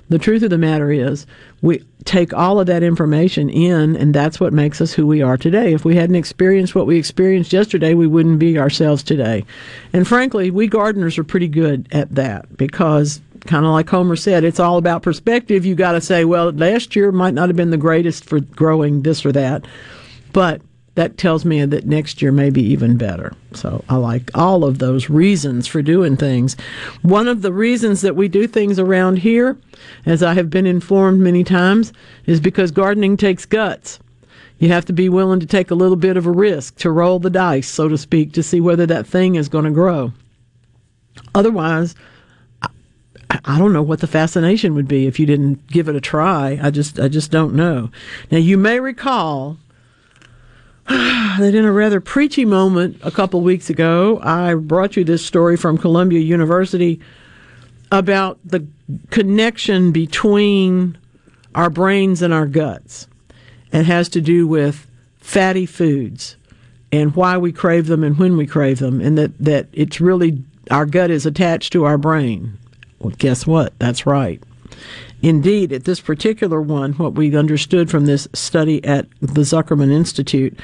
the 0.08 0.20
truth 0.20 0.42
of 0.42 0.52
the 0.52 0.58
matter 0.58 0.90
is, 0.90 1.28
we 1.62 1.84
take 2.06 2.34
all 2.34 2.62
of 2.62 2.68
that 2.68 2.82
information 2.82 3.50
in, 3.50 3.98
and 3.98 4.14
that's 4.14 4.40
what 4.40 4.54
makes 4.54 4.80
us 4.80 4.94
who 4.94 5.06
we 5.06 5.22
are 5.22 5.36
today. 5.36 5.74
If 5.74 5.84
we 5.84 5.98
hadn't 5.98 6.16
experienced 6.16 6.76
what 6.76 6.88
we 6.88 6.98
experienced 6.98 7.52
yesterday, 7.52 7.94
we 7.94 8.08
wouldn't 8.08 8.40
be 8.40 8.58
ourselves 8.58 9.04
today. 9.04 9.44
And 9.92 10.08
frankly, 10.08 10.50
we 10.50 10.68
gardeners 10.68 11.18
are 11.18 11.26
pretty 11.26 11.50
good 11.50 11.90
at 11.92 12.16
that 12.16 12.56
because, 12.56 13.20
kind 13.46 13.66
of 13.66 13.72
like 13.72 13.90
Homer 13.90 14.16
said, 14.16 14.44
it's 14.44 14.60
all 14.60 14.78
about 14.78 15.04
perspective. 15.04 15.66
You 15.66 15.76
got 15.76 15.94
to 15.94 16.02
say, 16.02 16.26
well, 16.26 16.52
last 16.52 16.96
year 16.96 17.12
might 17.12 17.34
not 17.34 17.50
have 17.50 17.56
been 17.56 17.72
the 17.72 17.78
greatest 17.78 18.26
for 18.26 18.40
growing 18.40 19.02
this 19.02 19.26
or 19.26 19.32
that, 19.32 19.66
but 20.34 20.62
that 20.96 21.18
tells 21.18 21.44
me 21.44 21.64
that 21.64 21.86
next 21.86 22.22
year 22.22 22.32
may 22.32 22.50
be 22.50 22.62
even 22.64 22.98
better. 22.98 23.34
So 23.54 23.84
I 23.90 23.98
like 23.98 24.32
all 24.34 24.64
of 24.64 24.80
those 24.80 25.10
reasons 25.10 25.68
for 25.68 25.82
doing 25.82 26.16
things. 26.16 26.56
One 27.02 27.28
of 27.28 27.42
the 27.42 27.52
reasons 27.52 28.02
that 28.02 28.16
we 28.16 28.28
do 28.30 28.48
things 28.48 28.80
around 28.80 29.20
here, 29.20 29.58
as 30.06 30.24
I 30.24 30.34
have 30.34 30.50
been 30.50 30.66
informed 30.66 31.20
many 31.20 31.44
times, 31.44 31.92
is 32.26 32.40
because 32.40 32.72
gardening 32.72 33.18
takes 33.18 33.46
guts. 33.46 34.00
You 34.58 34.70
have 34.70 34.86
to 34.86 34.94
be 34.94 35.10
willing 35.10 35.42
to 35.42 35.46
take 35.46 35.70
a 35.70 35.76
little 35.76 35.98
bit 35.98 36.16
of 36.16 36.26
a 36.26 36.32
risk, 36.32 36.78
to 36.78 36.90
roll 36.90 37.20
the 37.20 37.30
dice, 37.30 37.68
so 37.68 37.90
to 37.90 37.98
speak, 37.98 38.32
to 38.34 38.44
see 38.44 38.62
whether 38.62 38.86
that 38.86 39.06
thing 39.06 39.36
is 39.36 39.50
going 39.50 39.66
to 39.66 39.72
grow. 39.72 40.14
Otherwise, 41.34 41.94
I 43.46 43.60
don't 43.60 43.74
know 43.74 43.84
what 43.84 44.00
the 44.00 44.08
fascination 44.08 44.74
would 44.74 44.88
be 44.88 45.06
if 45.06 45.20
you 45.20 45.28
didn't 45.28 45.68
give 45.68 45.88
it 45.88 45.96
a 45.96 46.02
try. 46.02 46.60
I 46.62 46.72
just 46.72 47.00
I 47.00 47.08
just 47.08 47.30
don't 47.32 47.54
know. 47.54 47.92
Now 48.32 48.40
you 48.40 48.58
may 48.58 48.80
recall 48.80 49.58
that 50.88 51.54
in 51.54 51.64
a 51.64 51.72
rather 51.72 52.02
preachy 52.02 52.44
moment 52.44 52.98
a 53.04 53.12
couple 53.12 53.42
weeks 53.42 53.70
ago, 53.70 54.20
I 54.24 54.56
brought 54.56 54.96
you 54.96 55.04
this 55.04 55.24
story 55.24 55.58
from 55.58 55.78
Columbia 55.78 56.20
University 56.20 57.00
about 57.92 58.40
the 58.44 58.66
connection 59.12 59.92
between 59.92 60.98
our 61.54 61.70
brains 61.70 62.22
and 62.22 62.34
our 62.34 62.48
guts. 62.48 63.08
It 63.72 63.86
has 63.86 64.10
to 64.10 64.22
do 64.22 64.48
with 64.48 64.88
fatty 65.18 65.66
foods 65.66 66.36
and 66.92 67.16
why 67.16 67.38
we 67.38 67.52
crave 67.52 67.88
them 67.88 68.04
and 68.04 68.18
when 68.18 68.38
we 68.38 68.48
crave 68.48 68.80
them, 68.80 69.02
and 69.02 69.18
that, 69.18 69.38
that 69.40 69.68
it's 69.74 70.02
really 70.02 70.44
our 70.72 70.86
gut 70.86 71.12
is 71.12 71.26
attached 71.26 71.74
to 71.74 71.84
our 71.84 71.98
brain. 71.98 72.58
Well, 73.06 73.14
guess 73.20 73.46
what? 73.46 73.78
That's 73.78 74.08
right. 74.08 74.42
Indeed, 75.22 75.72
at 75.72 75.84
this 75.84 76.00
particular 76.00 76.60
one, 76.60 76.94
what 76.94 77.14
we 77.14 77.38
understood 77.38 77.92
from 77.92 78.08
this 78.08 78.28
study 78.34 78.84
at 78.84 79.08
the 79.20 79.42
Zuckerman 79.42 79.92
Institute 79.92 80.58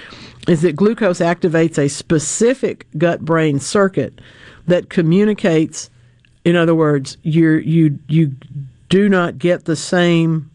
is 0.48 0.64
that 0.64 0.76
glucose 0.76 1.20
activates 1.20 1.78
a 1.78 1.88
specific 1.88 2.88
gut 2.98 3.24
brain 3.24 3.60
circuit 3.60 4.20
that 4.66 4.90
communicates, 4.90 5.92
in 6.44 6.56
other 6.56 6.74
words, 6.74 7.16
you 7.22 7.58
you 7.58 8.00
you 8.08 8.36
do 8.90 9.08
not 9.08 9.38
get 9.38 9.66
the 9.66 9.76
same 9.76 10.50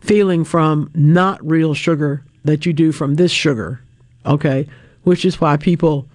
feeling 0.00 0.44
from 0.44 0.90
not 0.94 1.42
real 1.48 1.72
sugar 1.72 2.22
that 2.44 2.66
you 2.66 2.74
do 2.74 2.92
from 2.92 3.14
this 3.14 3.32
sugar. 3.32 3.80
Okay? 4.26 4.68
Which 5.04 5.24
is 5.24 5.40
why 5.40 5.56
people, 5.56 6.06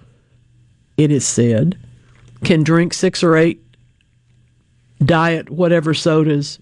it 0.95 1.11
is 1.11 1.25
said, 1.25 1.75
can 2.43 2.61
drink 2.61 2.93
six 2.93 3.23
or 3.23 3.35
eight 3.35 3.63
diet 5.03 5.49
whatever 5.49 5.93
sodas 5.93 6.59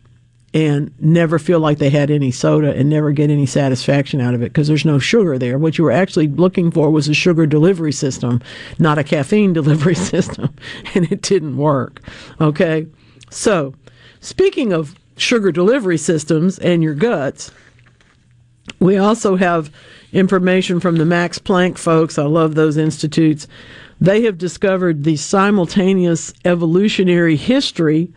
and 0.53 0.93
never 0.99 1.37
feel 1.37 1.59
like 1.59 1.77
they 1.77 1.89
had 1.89 2.09
any 2.09 2.31
soda 2.31 2.73
and 2.73 2.89
never 2.89 3.11
get 3.11 3.29
any 3.29 3.45
satisfaction 3.45 4.21
out 4.21 4.33
of 4.33 4.41
it 4.41 4.45
because 4.45 4.67
there's 4.67 4.85
no 4.85 4.97
sugar 4.97 5.37
there. 5.37 5.57
What 5.57 5.77
you 5.77 5.83
were 5.83 5.91
actually 5.91 6.27
looking 6.27 6.71
for 6.71 6.89
was 6.89 7.07
a 7.07 7.13
sugar 7.13 7.45
delivery 7.45 7.91
system, 7.91 8.41
not 8.79 8.97
a 8.97 9.03
caffeine 9.03 9.53
delivery 9.53 9.95
system, 9.95 10.55
and 10.95 11.11
it 11.11 11.21
didn't 11.21 11.57
work. 11.57 12.01
Okay? 12.39 12.87
So, 13.29 13.73
speaking 14.19 14.71
of 14.71 14.95
sugar 15.17 15.51
delivery 15.51 15.97
systems 15.97 16.57
and 16.59 16.81
your 16.81 16.95
guts, 16.95 17.51
we 18.79 18.97
also 18.97 19.35
have 19.35 19.71
information 20.13 20.79
from 20.79 20.95
the 20.95 21.05
Max 21.05 21.39
Planck 21.39 21.77
folks. 21.77 22.17
I 22.17 22.23
love 22.23 22.55
those 22.55 22.77
institutes. 22.77 23.47
They 23.99 24.23
have 24.23 24.37
discovered 24.37 25.03
the 25.03 25.17
simultaneous 25.17 26.33
evolutionary 26.45 27.35
history 27.35 28.13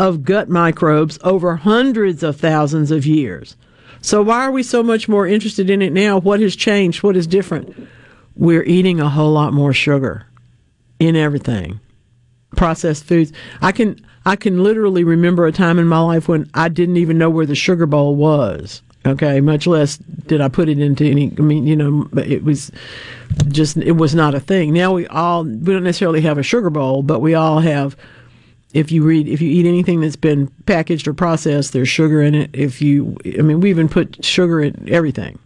of 0.00 0.24
gut 0.24 0.48
microbes 0.48 1.18
over 1.22 1.56
hundreds 1.56 2.22
of 2.22 2.34
thousands 2.40 2.90
of 2.90 3.04
years. 3.04 3.54
So, 4.00 4.22
why 4.22 4.46
are 4.46 4.50
we 4.50 4.62
so 4.62 4.82
much 4.82 5.10
more 5.10 5.26
interested 5.26 5.68
in 5.68 5.82
it 5.82 5.92
now? 5.92 6.18
What 6.18 6.40
has 6.40 6.56
changed? 6.56 7.02
What 7.02 7.16
is 7.16 7.26
different? 7.26 7.76
We're 8.34 8.64
eating 8.64 8.98
a 8.98 9.10
whole 9.10 9.32
lot 9.32 9.52
more 9.52 9.74
sugar 9.74 10.26
in 10.98 11.16
everything. 11.16 11.80
Processed 12.56 13.04
foods. 13.04 13.30
I 13.60 13.72
can 13.72 14.00
I 14.24 14.36
can 14.36 14.64
literally 14.64 15.04
remember 15.04 15.46
a 15.46 15.52
time 15.52 15.78
in 15.78 15.86
my 15.86 16.00
life 16.00 16.28
when 16.28 16.50
I 16.54 16.70
didn't 16.70 16.96
even 16.96 17.18
know 17.18 17.28
where 17.28 17.46
the 17.46 17.54
sugar 17.54 17.84
bowl 17.84 18.16
was. 18.16 18.80
Okay, 19.04 19.40
much 19.42 19.66
less 19.66 19.98
did 19.98 20.40
I 20.40 20.48
put 20.48 20.70
it 20.70 20.78
into 20.78 21.04
any. 21.04 21.30
I 21.38 21.42
mean, 21.42 21.66
you 21.66 21.76
know, 21.76 22.08
it 22.16 22.42
was 22.42 22.72
just 23.48 23.76
it 23.76 23.92
was 23.92 24.14
not 24.14 24.34
a 24.34 24.40
thing. 24.40 24.72
Now 24.72 24.94
we 24.94 25.06
all 25.08 25.44
we 25.44 25.74
don't 25.74 25.84
necessarily 25.84 26.22
have 26.22 26.38
a 26.38 26.42
sugar 26.42 26.70
bowl, 26.70 27.02
but 27.02 27.20
we 27.20 27.34
all 27.34 27.60
have 27.60 27.96
if 28.72 28.92
you 28.92 29.02
read 29.02 29.28
if 29.28 29.40
you 29.40 29.50
eat 29.50 29.66
anything 29.66 30.00
that's 30.00 30.16
been 30.16 30.48
packaged 30.66 31.08
or 31.08 31.14
processed 31.14 31.72
there's 31.72 31.88
sugar 31.88 32.22
in 32.22 32.34
it. 32.34 32.50
If 32.52 32.80
you 32.80 33.16
i 33.38 33.42
mean 33.42 33.60
we 33.60 33.70
even 33.70 33.88
put 33.88 34.24
sugar 34.24 34.60
in 34.60 34.88
everything. 34.88 35.38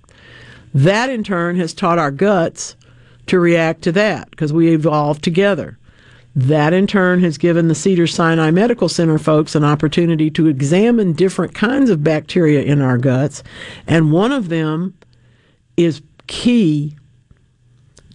That 0.73 1.09
in 1.09 1.23
turn 1.23 1.57
has 1.57 1.73
taught 1.73 1.99
our 1.99 2.11
guts 2.11 2.77
to 3.27 3.39
react 3.39 3.83
to 3.83 3.93
that 3.93 4.31
because 4.31 4.53
we 4.53 4.75
evolved 4.75 5.23
together. 5.23 5.79
That 6.37 6.73
in 6.73 6.89
turn 6.89 7.21
has 7.21 7.39
given 7.39 7.69
the 7.69 7.77
Cedars-Sinai 7.77 8.51
medical 8.51 8.89
center 8.89 9.19
folks 9.19 9.55
an 9.55 9.63
opportunity 9.63 10.31
to 10.33 10.49
examine 10.49 11.13
different 11.13 11.55
kinds 11.55 11.91
of 11.91 12.03
bacteria 12.03 12.63
in 12.63 12.83
our 12.83 12.99
guts 12.99 13.43
and 13.87 14.13
one 14.13 14.33
of 14.33 14.49
them 14.49 14.95
is 15.77 16.03
key 16.27 16.97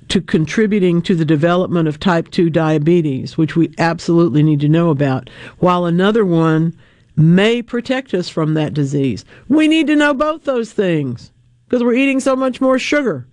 to 0.09 0.21
contributing 0.21 1.01
to 1.03 1.15
the 1.15 1.25
development 1.25 1.87
of 1.87 1.99
type 1.99 2.29
2 2.31 2.49
diabetes, 2.49 3.37
which 3.37 3.55
we 3.55 3.73
absolutely 3.77 4.43
need 4.43 4.59
to 4.59 4.69
know 4.69 4.89
about, 4.89 5.29
while 5.59 5.85
another 5.85 6.25
one 6.25 6.77
may 7.15 7.61
protect 7.61 8.13
us 8.13 8.29
from 8.29 8.53
that 8.53 8.73
disease. 8.73 9.25
We 9.47 9.67
need 9.67 9.87
to 9.87 9.95
know 9.95 10.13
both 10.13 10.43
those 10.43 10.71
things 10.73 11.31
because 11.65 11.83
we're 11.83 11.93
eating 11.93 12.19
so 12.19 12.35
much 12.35 12.59
more 12.59 12.79
sugar. 12.79 13.27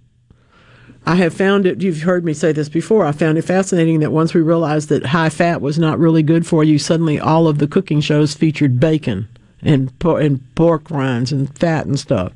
I 1.09 1.15
have 1.15 1.33
found 1.33 1.67
it, 1.67 1.83
you've 1.83 2.03
heard 2.03 2.25
me 2.25 2.35
say 2.35 2.51
this 2.51 2.69
before, 2.69 3.07
I 3.07 3.13
found 3.13 3.39
it 3.39 3.43
fascinating 3.43 4.01
that 4.01 4.11
once 4.11 4.35
we 4.35 4.41
realized 4.41 4.89
that 4.89 5.07
high 5.07 5.29
fat 5.29 5.61
was 5.61 5.79
not 5.79 6.01
really 6.01 6.23
good 6.25 6.45
for 6.47 6.65
you, 6.65 6.81
suddenly 6.81 7.21
all 7.21 7.47
of 7.47 7.59
the 7.59 7.69
cooking 7.69 8.01
shows 8.01 8.35
featured 8.35 8.81
bacon 8.81 9.29
and, 9.63 9.93
and 10.03 10.55
pork 10.57 10.91
rinds 10.91 11.31
and 11.31 11.57
fat 11.57 11.87
and 11.87 11.99
stuff. 11.99 12.33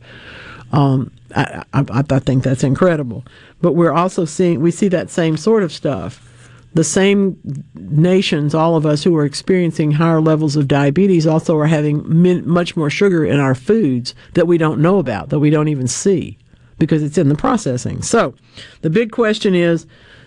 Um, 0.71 1.11
I, 1.35 1.65
I, 1.73 1.85
I 2.11 2.19
think 2.19 2.43
that's 2.43 2.65
incredible. 2.65 3.25
But 3.61 3.73
we're 3.73 3.93
also 3.93 4.25
seeing, 4.25 4.61
we 4.61 4.71
see 4.71 4.89
that 4.89 5.11
same 5.11 5.37
sort 5.37 5.63
of 5.63 5.73
stuff. 5.73 6.27
The 6.73 6.85
same 6.85 7.37
nations, 7.75 8.55
all 8.55 8.77
of 8.77 8.87
us 8.87 9.03
who 9.03 9.17
are 9.17 9.25
experiencing 9.25 9.91
higher 9.93 10.21
levels 10.21 10.55
of 10.55 10.69
diabetes, 10.69 11.27
also 11.27 11.59
are 11.59 11.67
having 11.67 12.05
min, 12.07 12.49
much 12.49 12.77
more 12.77 12.91
sugar 12.91 13.25
in 13.25 13.41
our 13.41 13.57
foods 13.57 14.15
that 14.35 14.47
we 14.47 14.57
don't 14.57 14.81
know 14.81 14.99
about, 14.99 15.31
that 15.31 15.41
we 15.41 15.51
don't 15.51 15.69
even 15.69 15.89
see 15.89 16.39
because 16.79 17.03
it's 17.03 17.19
in 17.19 17.29
the 17.29 17.35
processing. 17.35 18.03
So 18.03 18.35
the 18.83 18.91
big 18.91 19.11
question 19.13 19.55
is 19.55 19.87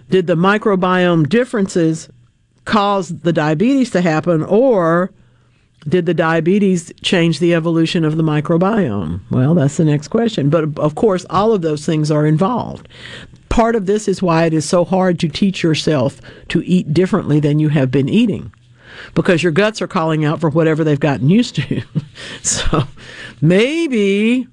did 0.09 0.27
the 0.27 0.35
microbiome 0.35 1.27
differences 1.27 2.09
cause 2.65 3.09
the 3.09 3.34
diabetes 3.34 3.89
to 3.91 4.01
happen, 4.01 4.43
or 4.43 5.11
did 5.88 6.05
the 6.05 6.14
diabetes 6.14 6.93
change 7.01 7.39
the 7.39 7.53
evolution 7.53 8.05
of 8.05 8.18
the 8.18 8.23
microbiome? 8.23 9.19
Well, 9.30 9.53
that's 9.53 9.77
the 9.77 9.85
next 9.85 10.07
question. 10.10 10.49
But 10.49 10.77
of 10.80 10.95
course, 10.95 11.26
all 11.30 11.51
of 11.51 11.61
those 11.61 11.85
things 11.85 12.11
are 12.11 12.26
involved. 12.26 12.88
part 13.49 13.76
of 13.76 13.85
this 13.85 14.07
is 14.07 14.22
why 14.22 14.45
it 14.45 14.53
is 14.53 14.68
so 14.68 14.84
hard 14.84 15.19
to 15.19 15.27
teach 15.27 15.61
yourself 15.61 16.19
to 16.47 16.64
eat 16.65 16.91
differently 16.91 17.39
than 17.39 17.60
you 17.60 17.69
have 17.69 17.91
been 17.91 18.10
eating 18.10 18.51
because 19.14 19.43
your 19.43 19.51
guts 19.51 19.81
are 19.81 19.88
calling 19.88 20.26
out 20.26 20.39
for 20.39 20.49
whatever 20.49 20.84
they've 20.84 20.99
gotten 20.99 21.30
used 21.30 21.55
to. 21.55 21.81
so 22.41 22.84
maybe 23.41 24.47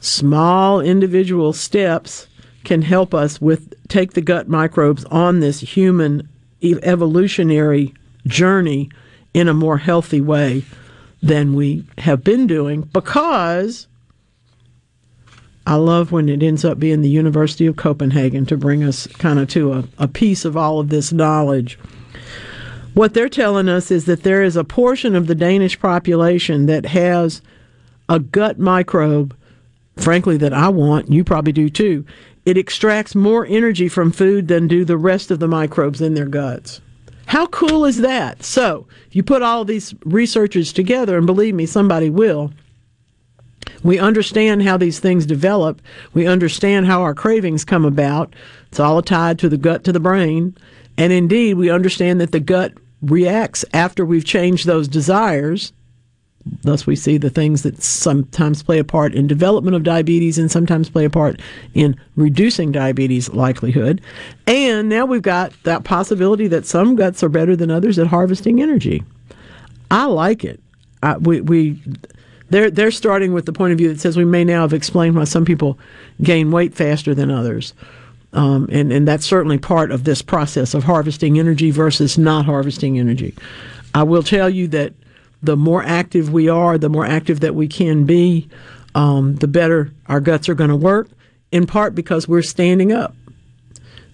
small 0.00 0.80
individual 0.80 1.52
steps 1.52 2.28
can 2.64 2.82
help 2.82 3.14
us 3.14 3.40
with 3.40 3.74
take 3.88 4.12
the 4.12 4.20
gut 4.20 4.48
microbes 4.48 5.04
on 5.06 5.40
this 5.40 5.60
human 5.60 6.28
evolutionary 6.62 7.94
journey 8.26 8.90
in 9.38 9.48
a 9.48 9.54
more 9.54 9.78
healthy 9.78 10.20
way 10.20 10.64
than 11.22 11.54
we 11.54 11.84
have 11.98 12.24
been 12.24 12.46
doing 12.46 12.82
because 12.92 13.86
I 15.66 15.74
love 15.74 16.10
when 16.10 16.28
it 16.28 16.42
ends 16.42 16.64
up 16.64 16.78
being 16.78 17.02
the 17.02 17.08
University 17.08 17.66
of 17.66 17.76
Copenhagen 17.76 18.46
to 18.46 18.56
bring 18.56 18.82
us 18.82 19.06
kind 19.06 19.38
of 19.38 19.48
to 19.50 19.74
a, 19.74 19.84
a 19.98 20.08
piece 20.08 20.44
of 20.44 20.56
all 20.56 20.80
of 20.80 20.88
this 20.88 21.12
knowledge. 21.12 21.78
What 22.94 23.14
they're 23.14 23.28
telling 23.28 23.68
us 23.68 23.90
is 23.90 24.06
that 24.06 24.22
there 24.22 24.42
is 24.42 24.56
a 24.56 24.64
portion 24.64 25.14
of 25.14 25.26
the 25.26 25.34
Danish 25.34 25.78
population 25.78 26.66
that 26.66 26.86
has 26.86 27.42
a 28.08 28.18
gut 28.18 28.58
microbe, 28.58 29.36
frankly, 29.96 30.36
that 30.38 30.54
I 30.54 30.68
want. 30.68 31.12
You 31.12 31.22
probably 31.22 31.52
do 31.52 31.68
too. 31.68 32.04
It 32.44 32.56
extracts 32.56 33.14
more 33.14 33.46
energy 33.46 33.88
from 33.88 34.10
food 34.10 34.48
than 34.48 34.66
do 34.66 34.84
the 34.84 34.96
rest 34.96 35.30
of 35.30 35.38
the 35.38 35.48
microbes 35.48 36.00
in 36.00 36.14
their 36.14 36.26
guts. 36.26 36.80
How 37.28 37.46
cool 37.48 37.84
is 37.84 37.98
that? 37.98 38.42
So, 38.42 38.86
if 39.06 39.14
you 39.14 39.22
put 39.22 39.42
all 39.42 39.66
these 39.66 39.94
researchers 40.06 40.72
together, 40.72 41.18
and 41.18 41.26
believe 41.26 41.54
me, 41.54 41.66
somebody 41.66 42.08
will, 42.08 42.54
we 43.82 43.98
understand 43.98 44.62
how 44.62 44.78
these 44.78 44.98
things 44.98 45.26
develop. 45.26 45.82
We 46.14 46.26
understand 46.26 46.86
how 46.86 47.02
our 47.02 47.14
cravings 47.14 47.66
come 47.66 47.84
about. 47.84 48.34
It's 48.68 48.80
all 48.80 49.02
tied 49.02 49.38
to 49.40 49.50
the 49.50 49.58
gut 49.58 49.84
to 49.84 49.92
the 49.92 50.00
brain. 50.00 50.56
And 50.96 51.12
indeed, 51.12 51.58
we 51.58 51.68
understand 51.68 52.18
that 52.22 52.32
the 52.32 52.40
gut 52.40 52.72
reacts 53.02 53.62
after 53.74 54.06
we've 54.06 54.24
changed 54.24 54.66
those 54.66 54.88
desires. 54.88 55.74
Thus, 56.62 56.86
we 56.86 56.96
see 56.96 57.18
the 57.18 57.30
things 57.30 57.62
that 57.62 57.82
sometimes 57.82 58.62
play 58.62 58.78
a 58.78 58.84
part 58.84 59.14
in 59.14 59.26
development 59.26 59.76
of 59.76 59.82
diabetes 59.82 60.38
and 60.38 60.50
sometimes 60.50 60.90
play 60.90 61.04
a 61.04 61.10
part 61.10 61.40
in 61.74 61.98
reducing 62.16 62.72
diabetes 62.72 63.28
likelihood. 63.30 64.00
And 64.46 64.88
now 64.88 65.06
we've 65.06 65.22
got 65.22 65.52
that 65.64 65.84
possibility 65.84 66.48
that 66.48 66.66
some 66.66 66.96
guts 66.96 67.22
are 67.22 67.28
better 67.28 67.56
than 67.56 67.70
others 67.70 67.98
at 67.98 68.06
harvesting 68.06 68.62
energy. 68.62 69.02
I 69.90 70.06
like 70.06 70.44
it. 70.44 70.60
I, 71.02 71.16
we, 71.16 71.40
we 71.40 71.82
they're 72.50 72.70
they're 72.70 72.90
starting 72.90 73.32
with 73.32 73.46
the 73.46 73.52
point 73.52 73.72
of 73.72 73.78
view 73.78 73.88
that 73.88 74.00
says 74.00 74.16
we 74.16 74.24
may 74.24 74.44
now 74.44 74.62
have 74.62 74.72
explained 74.72 75.16
why 75.16 75.24
some 75.24 75.44
people 75.44 75.78
gain 76.22 76.50
weight 76.50 76.74
faster 76.74 77.14
than 77.14 77.30
others. 77.30 77.74
Um, 78.32 78.68
and, 78.70 78.92
and 78.92 79.08
that's 79.08 79.24
certainly 79.24 79.58
part 79.58 79.90
of 79.90 80.04
this 80.04 80.20
process 80.20 80.74
of 80.74 80.84
harvesting 80.84 81.38
energy 81.38 81.70
versus 81.70 82.18
not 82.18 82.44
harvesting 82.44 82.98
energy. 82.98 83.34
I 83.94 84.02
will 84.02 84.22
tell 84.22 84.50
you 84.50 84.68
that 84.68 84.92
the 85.42 85.56
more 85.56 85.82
active 85.82 86.32
we 86.32 86.48
are, 86.48 86.78
the 86.78 86.88
more 86.88 87.06
active 87.06 87.40
that 87.40 87.54
we 87.54 87.68
can 87.68 88.04
be, 88.04 88.48
um, 88.94 89.36
the 89.36 89.48
better 89.48 89.92
our 90.06 90.20
guts 90.20 90.48
are 90.48 90.54
going 90.54 90.70
to 90.70 90.76
work, 90.76 91.08
in 91.52 91.66
part 91.66 91.94
because 91.94 92.26
we're 92.26 92.42
standing 92.42 92.92
up. 92.92 93.14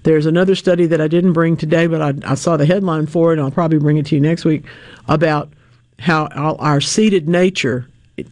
There's 0.03 0.27
another 0.27 0.55
study 0.55 0.87
that 0.87 1.01
I 1.01 1.09
didn't 1.09 1.33
bring 1.33 1.57
today, 1.57 1.87
but 1.87 2.03
I, 2.03 2.33
I 2.33 2.35
saw 2.35 2.57
the 2.57 2.67
headline 2.67 3.07
for 3.07 3.31
it, 3.31 3.39
and 3.39 3.43
I'll 3.43 3.51
probably 3.51 3.79
bring 3.79 3.97
it 3.97 4.07
to 4.07 4.15
you 4.15 4.21
next 4.21 4.45
week 4.45 4.65
about 5.09 5.51
how 5.99 6.27
our, 6.27 6.81
seated 6.81 7.29
nature 7.29 7.89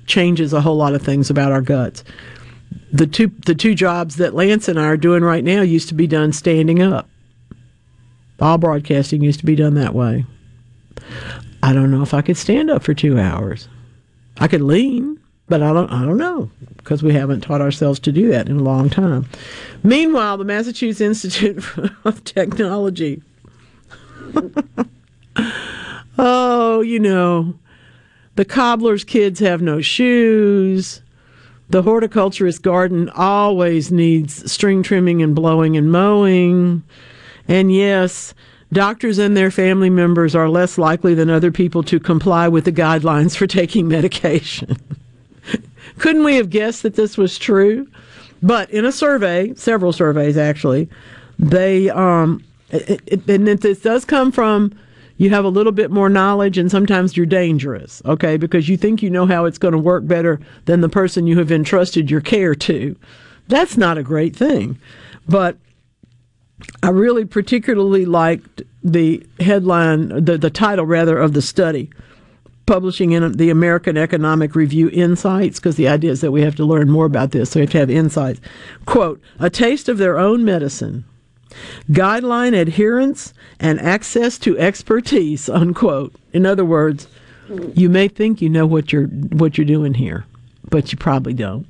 changes 0.06 0.52
a 0.52 0.60
whole 0.60 0.76
lot 0.76 0.94
of 0.94 1.02
things 1.02 1.30
about 1.30 1.52
our 1.52 1.62
guts 1.62 2.04
the 2.92 3.06
two 3.06 3.28
the 3.46 3.54
two 3.54 3.74
jobs 3.74 4.16
that 4.16 4.34
Lance 4.34 4.68
and 4.68 4.78
I 4.78 4.86
are 4.86 4.96
doing 4.96 5.22
right 5.22 5.42
now 5.42 5.62
used 5.62 5.88
to 5.88 5.94
be 5.94 6.06
done 6.06 6.32
standing 6.32 6.82
up. 6.82 7.08
All 8.40 8.58
broadcasting 8.58 9.22
used 9.22 9.40
to 9.40 9.46
be 9.46 9.56
done 9.56 9.74
that 9.74 9.94
way. 9.94 10.26
I 11.62 11.72
don't 11.72 11.90
know 11.90 12.02
if 12.02 12.14
I 12.14 12.22
could 12.22 12.36
stand 12.36 12.70
up 12.70 12.82
for 12.82 12.94
two 12.94 13.18
hours. 13.18 13.68
I 14.38 14.48
could 14.48 14.62
lean, 14.62 15.20
but 15.48 15.62
I 15.62 15.72
don't 15.72 15.90
I 15.90 16.04
don't 16.04 16.18
know 16.18 16.50
because 16.76 17.02
we 17.02 17.12
haven't 17.12 17.42
taught 17.42 17.60
ourselves 17.60 18.00
to 18.00 18.12
do 18.12 18.28
that 18.28 18.48
in 18.48 18.58
a 18.58 18.62
long 18.62 18.90
time. 18.90 19.26
Meanwhile, 19.82 20.38
the 20.38 20.44
Massachusetts 20.44 21.00
Institute 21.00 21.64
of 22.04 22.24
Technology. 22.24 23.22
oh, 26.18 26.80
you 26.80 26.98
know, 26.98 27.54
the 28.34 28.44
cobbler's 28.44 29.04
kids 29.04 29.40
have 29.40 29.62
no 29.62 29.80
shoes 29.80 31.02
the 31.72 31.82
horticulturist 31.82 32.60
garden 32.60 33.08
always 33.16 33.90
needs 33.90 34.52
string 34.52 34.82
trimming 34.82 35.22
and 35.22 35.34
blowing 35.34 35.74
and 35.74 35.90
mowing. 35.90 36.82
And 37.48 37.74
yes, 37.74 38.34
doctors 38.72 39.18
and 39.18 39.36
their 39.36 39.50
family 39.50 39.90
members 39.90 40.34
are 40.34 40.48
less 40.48 40.78
likely 40.78 41.14
than 41.14 41.30
other 41.30 41.52
people 41.52 41.82
to 41.84 42.00
comply 42.00 42.48
with 42.48 42.64
the 42.64 42.72
guidelines 42.72 43.36
for 43.36 43.46
taking 43.46 43.86
medication. 43.88 44.76
Couldn't 45.98 46.24
we 46.24 46.36
have 46.36 46.50
guessed 46.50 46.82
that 46.82 46.94
this 46.94 47.16
was 47.16 47.38
true? 47.38 47.86
But 48.42 48.70
in 48.70 48.84
a 48.84 48.92
survey, 48.92 49.54
several 49.54 49.92
surveys 49.92 50.36
actually, 50.36 50.88
they 51.38 51.90
um, 51.90 52.42
it, 52.70 53.00
it, 53.06 53.28
and 53.28 53.46
this 53.46 53.80
does 53.80 54.04
come 54.04 54.32
from 54.32 54.76
you 55.18 55.30
have 55.30 55.44
a 55.44 55.48
little 55.48 55.72
bit 55.72 55.90
more 55.90 56.08
knowledge 56.08 56.58
and 56.58 56.70
sometimes 56.70 57.16
you're 57.16 57.26
dangerous, 57.26 58.02
okay, 58.04 58.36
because 58.36 58.68
you 58.68 58.76
think 58.76 59.02
you 59.02 59.10
know 59.10 59.26
how 59.26 59.44
it's 59.44 59.58
going 59.58 59.72
to 59.72 59.78
work 59.78 60.06
better 60.06 60.40
than 60.64 60.80
the 60.80 60.88
person 60.88 61.26
you 61.26 61.38
have 61.38 61.52
entrusted 61.52 62.10
your 62.10 62.20
care 62.20 62.54
to. 62.56 62.96
That's 63.46 63.76
not 63.76 63.98
a 63.98 64.02
great 64.02 64.34
thing. 64.34 64.78
But 65.28 65.56
I 66.82 66.90
really 66.90 67.24
particularly 67.24 68.04
liked 68.04 68.62
the 68.82 69.24
headline, 69.40 70.24
the, 70.24 70.36
the 70.38 70.50
title 70.50 70.86
rather, 70.86 71.18
of 71.18 71.32
the 71.32 71.42
study 71.42 71.90
publishing 72.66 73.12
in 73.12 73.32
the 73.32 73.50
American 73.50 73.96
Economic 73.96 74.54
Review 74.54 74.88
Insights, 74.92 75.58
because 75.58 75.76
the 75.76 75.88
idea 75.88 76.12
is 76.12 76.20
that 76.20 76.30
we 76.30 76.42
have 76.42 76.54
to 76.56 76.64
learn 76.64 76.90
more 76.90 77.06
about 77.06 77.32
this, 77.32 77.50
so 77.50 77.60
we 77.60 77.62
have 77.62 77.72
to 77.72 77.78
have 77.78 77.90
insights. 77.90 78.40
Quote, 78.86 79.20
a 79.38 79.50
taste 79.50 79.88
of 79.88 79.98
their 79.98 80.18
own 80.18 80.44
medicine 80.44 81.04
guideline 81.90 82.58
adherence 82.58 83.34
and 83.60 83.78
access 83.80 84.38
to 84.38 84.58
expertise 84.58 85.50
unquote 85.50 86.14
in 86.32 86.46
other 86.46 86.64
words 86.64 87.08
you 87.74 87.90
may 87.90 88.08
think 88.08 88.40
you 88.40 88.48
know 88.48 88.64
what 88.64 88.90
you're 88.90 89.06
what 89.06 89.58
you're 89.58 89.66
doing 89.66 89.92
here 89.92 90.24
but 90.70 90.90
you 90.90 90.96
probably 90.96 91.34
don't 91.34 91.66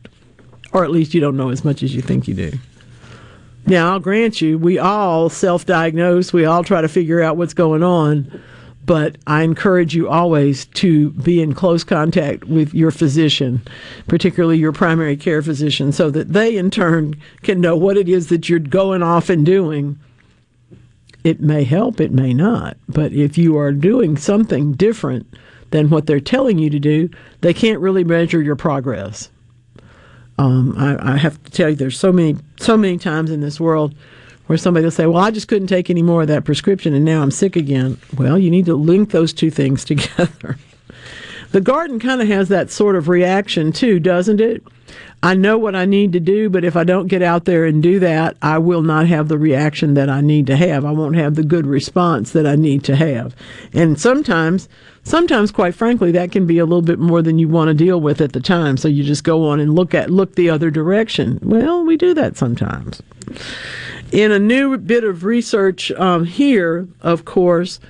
or 0.73 0.85
at 0.85 0.91
least 0.93 1.15
you 1.15 1.21
don't 1.21 1.37
know 1.37 1.49
as 1.49 1.65
much 1.65 1.83
as 1.83 1.95
you 1.97 2.01
think 2.01 2.29
you 2.29 2.35
do 2.35 2.53
now 3.67 3.93
i'll 3.93 4.01
grant 4.01 4.41
you 4.41 4.59
we 4.59 4.79
all 4.79 5.29
self-diagnose 5.29 6.33
we 6.33 6.45
all 6.45 6.65
try 6.65 6.81
to 6.81 6.89
figure 6.89 7.23
out 7.23 7.37
what's 7.37 7.55
going 7.55 7.83
on 7.83 8.43
but 8.85 9.17
I 9.27 9.43
encourage 9.43 9.95
you 9.95 10.09
always 10.09 10.67
to 10.67 11.11
be 11.11 11.41
in 11.41 11.55
close 11.55 11.85
contact 11.85 12.45
with 12.45 12.75
your 12.75 12.91
physician, 12.91 13.63
particularly 14.09 14.59
your 14.59 14.73
primary 14.73 15.17
care 15.17 15.41
physician, 15.41 15.93
so 15.93 16.11
that 16.11 16.33
they 16.33 16.57
in 16.57 16.71
turn 16.71 17.15
can 17.43 17.61
know 17.61 17.77
what 17.77 17.97
it 17.97 18.09
is 18.09 18.29
that 18.29 18.49
you're 18.49 18.59
going 18.59 19.03
off 19.03 19.31
and 19.31 19.47
doing. 19.47 19.99
It 21.23 21.41
may 21.41 21.63
help, 21.63 22.01
it 22.01 22.11
may 22.11 22.35
not, 22.35 22.77
but 22.89 23.13
if 23.13 23.39
you 23.39 23.57
are 23.57 23.73
doing 23.73 24.17
something 24.17 24.73
different 24.73 25.33
than 25.71 25.89
what 25.89 26.07
they're 26.07 26.21
telling 26.21 26.59
you 26.59 26.69
to 26.71 26.81
do, 26.81 27.09
they 27.41 27.55
can't 27.55 27.81
really 27.81 28.03
measure 28.03 28.43
your 28.43 28.57
progress. 28.57 29.31
Um, 30.43 30.75
I, 30.77 31.15
I 31.15 31.17
have 31.19 31.41
to 31.45 31.51
tell 31.53 31.71
you, 31.71 31.77
there's 31.77 31.99
so 31.99 32.13
many, 32.13 32.37
so 32.59 32.77
many 32.77 32.99
times 32.99 33.31
in 33.31 33.41
this 33.41 33.61
world 33.61 33.95
where 34.47 34.59
somebody 34.59 34.83
will 34.85 34.91
say, 34.91 35.07
Well, 35.07 35.23
I 35.23 35.31
just 35.31 35.47
couldn't 35.47 35.69
take 35.69 35.89
any 35.89 36.03
more 36.03 36.23
of 36.23 36.29
that 36.29 36.45
prescription 36.45 36.95
and 36.95 37.05
now 37.05 37.23
I'm 37.23 37.31
sick 37.31 37.55
again. 37.55 37.97
Well, 38.17 38.37
you 38.37 38.51
need 38.51 38.67
to 38.67 38.75
link 38.75 39.13
those 39.13 39.33
two 39.33 39.51
things 39.51 39.85
together. 39.85 40.59
the 41.53 41.61
garden 41.61 42.01
kind 42.01 42.21
of 42.21 42.27
has 42.27 42.49
that 42.49 42.71
sort 42.71 42.97
of 42.97 43.09
reaction 43.09 43.71
too, 43.71 44.01
doesn't 44.01 44.41
it? 44.41 44.65
I 45.23 45.35
know 45.35 45.57
what 45.57 45.77
I 45.77 45.85
need 45.85 46.13
to 46.15 46.21
do, 46.21 46.51
but 46.51 46.65
if 46.65 46.75
I 46.75 46.83
don't 46.83 47.07
get 47.07 47.23
out 47.23 47.45
there 47.45 47.65
and 47.65 47.81
do 47.81 48.01
that, 48.01 48.37
I 48.43 48.59
will 48.59 48.83
not 48.83 49.07
have 49.07 49.29
the 49.29 49.39
reaction 49.39 49.95
that 49.95 50.11
I 50.11 50.21
need 50.21 50.49
to 50.49 50.57
have. 50.57 50.85
I 50.85 50.91
won't 50.91 51.15
have 51.15 51.37
the 51.37 51.45
good 51.45 51.67
response 51.67 52.33
that 52.33 52.49
I 52.49 52.57
need 52.57 52.83
to 52.85 52.97
have. 52.97 53.37
And 53.73 53.99
sometimes, 53.99 54.69
sometimes, 55.05 55.51
quite 55.51 55.75
frankly, 55.75 56.13
that 56.13 56.33
can 56.33 56.47
be 56.47 56.59
a 56.59 56.65
little 56.65 56.83
bit 56.83 56.99
more 56.99 57.23
than 57.23 57.39
you 57.39 57.49
want 57.49 57.69
to 57.69 57.75
deal 57.75 58.01
with 58.01 58.21
at 58.21 58.33
the 58.33 58.41
time. 58.41 58.77
So 58.77 58.89
you 58.89 59.03
just 59.03 59.25
go 59.25 59.49
on 59.49 59.61
and 59.61 59.75
look 59.75 59.95
at, 59.95 60.11
look 60.11 60.35
the 60.35 60.51
other 60.51 60.71
direction. 60.71 61.39
Well, 61.43 61.85
we 61.85 61.97
do 61.97 62.15
that 62.15 62.37
sometimes. 62.37 63.03
In 64.11 64.31
a 64.31 64.39
new 64.39 64.77
bit 64.79 65.05
of 65.05 65.25
research 65.25 65.91
um, 65.93 66.25
here, 66.25 66.87
of 67.01 67.25
course, 67.25 67.81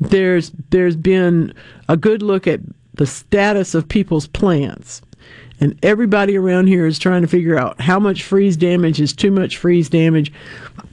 there's 0.00 0.52
there's 0.70 0.96
been 0.96 1.54
a 1.88 1.96
good 1.96 2.22
look 2.22 2.46
at 2.46 2.60
the 2.94 3.06
status 3.06 3.74
of 3.74 3.88
people's 3.88 4.26
plants. 4.26 5.02
And 5.60 5.78
everybody 5.82 6.36
around 6.36 6.66
here 6.66 6.84
is 6.84 6.98
trying 6.98 7.22
to 7.22 7.28
figure 7.28 7.56
out 7.56 7.80
how 7.80 7.98
much 7.98 8.24
freeze 8.24 8.56
damage 8.56 9.00
is 9.00 9.12
too 9.12 9.30
much 9.30 9.56
freeze 9.56 9.88
damage. 9.88 10.32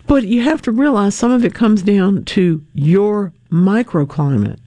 But 0.08 0.24
you 0.24 0.42
have 0.42 0.62
to 0.64 0.72
realize 0.72 1.16
some 1.16 1.32
of 1.32 1.44
it 1.44 1.54
comes 1.54 1.82
down 1.82 2.26
to 2.26 2.64
your 2.74 3.34
microclimate. 3.52 4.60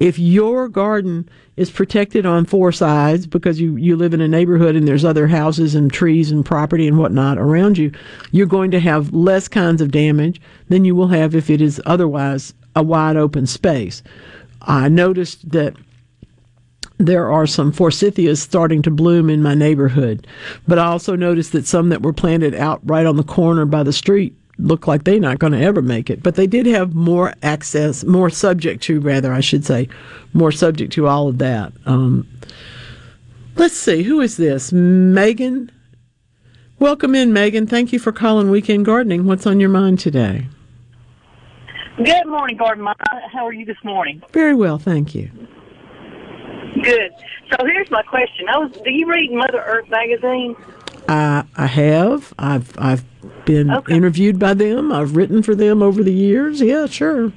If 0.00 0.18
your 0.18 0.68
garden 0.68 1.28
is 1.56 1.70
protected 1.70 2.26
on 2.26 2.44
four 2.44 2.72
sides 2.72 3.26
because 3.26 3.60
you, 3.60 3.76
you 3.76 3.96
live 3.96 4.12
in 4.12 4.20
a 4.20 4.28
neighborhood 4.28 4.76
and 4.76 4.86
there's 4.86 5.04
other 5.04 5.26
houses 5.26 5.74
and 5.74 5.90
trees 5.92 6.30
and 6.30 6.44
property 6.44 6.86
and 6.86 6.98
whatnot 6.98 7.38
around 7.38 7.78
you, 7.78 7.92
you're 8.32 8.46
going 8.46 8.70
to 8.72 8.80
have 8.80 9.14
less 9.14 9.48
kinds 9.48 9.80
of 9.80 9.90
damage 9.90 10.40
than 10.68 10.84
you 10.84 10.94
will 10.94 11.08
have 11.08 11.34
if 11.34 11.48
it 11.48 11.60
is 11.60 11.80
otherwise 11.86 12.52
a 12.74 12.82
wide 12.82 13.16
open 13.16 13.46
space. 13.46 14.02
I 14.62 14.88
noticed 14.88 15.50
that 15.50 15.76
there 16.98 17.30
are 17.30 17.46
some 17.46 17.72
forsythias 17.72 18.40
starting 18.40 18.82
to 18.82 18.90
bloom 18.90 19.30
in 19.30 19.42
my 19.42 19.54
neighborhood. 19.54 20.26
But 20.66 20.78
I 20.78 20.86
also 20.86 21.14
noticed 21.14 21.52
that 21.52 21.66
some 21.66 21.90
that 21.90 22.02
were 22.02 22.12
planted 22.12 22.54
out 22.54 22.80
right 22.84 23.06
on 23.06 23.16
the 23.16 23.22
corner 23.22 23.66
by 23.66 23.82
the 23.82 23.92
street 23.92 24.34
look 24.58 24.86
like 24.86 25.04
they're 25.04 25.20
not 25.20 25.38
going 25.38 25.52
to 25.52 25.60
ever 25.60 25.82
make 25.82 26.10
it. 26.10 26.22
But 26.22 26.34
they 26.34 26.46
did 26.46 26.66
have 26.66 26.94
more 26.94 27.34
access, 27.42 28.04
more 28.04 28.30
subject 28.30 28.82
to, 28.84 29.00
rather, 29.00 29.32
I 29.32 29.40
should 29.40 29.64
say, 29.64 29.88
more 30.32 30.52
subject 30.52 30.92
to 30.94 31.06
all 31.06 31.28
of 31.28 31.38
that. 31.38 31.72
Um, 31.84 32.26
let's 33.56 33.76
see, 33.76 34.02
who 34.02 34.20
is 34.20 34.36
this? 34.36 34.72
Megan? 34.72 35.70
Welcome 36.78 37.14
in, 37.14 37.32
Megan. 37.32 37.66
Thank 37.66 37.92
you 37.92 37.98
for 37.98 38.12
calling 38.12 38.50
Weekend 38.50 38.84
Gardening. 38.84 39.24
What's 39.26 39.46
on 39.46 39.60
your 39.60 39.70
mind 39.70 39.98
today? 39.98 40.46
Good 41.96 42.26
morning, 42.26 42.58
Garden 42.58 42.84
Mama. 42.84 42.96
How 43.32 43.46
are 43.46 43.54
you 43.54 43.64
this 43.64 43.82
morning? 43.82 44.22
Very 44.32 44.54
well, 44.54 44.78
thank 44.78 45.14
you. 45.14 45.30
Good. 46.82 47.10
So 47.50 47.64
here's 47.64 47.90
my 47.90 48.02
question. 48.02 48.46
I 48.50 48.58
was. 48.58 48.70
Do 48.84 48.90
you 48.90 49.08
read 49.08 49.32
Mother 49.32 49.64
Earth 49.66 49.88
magazine? 49.88 50.54
I 51.08 51.44
I 51.56 51.66
have. 51.66 52.34
I've 52.38 52.78
I've 52.78 53.04
been 53.44 53.70
interviewed 53.88 54.38
by 54.38 54.54
them. 54.54 54.92
I've 54.92 55.16
written 55.16 55.42
for 55.42 55.54
them 55.54 55.82
over 55.82 56.02
the 56.02 56.12
years. 56.12 56.60
Yeah, 56.60 56.86
sure. 56.86 57.32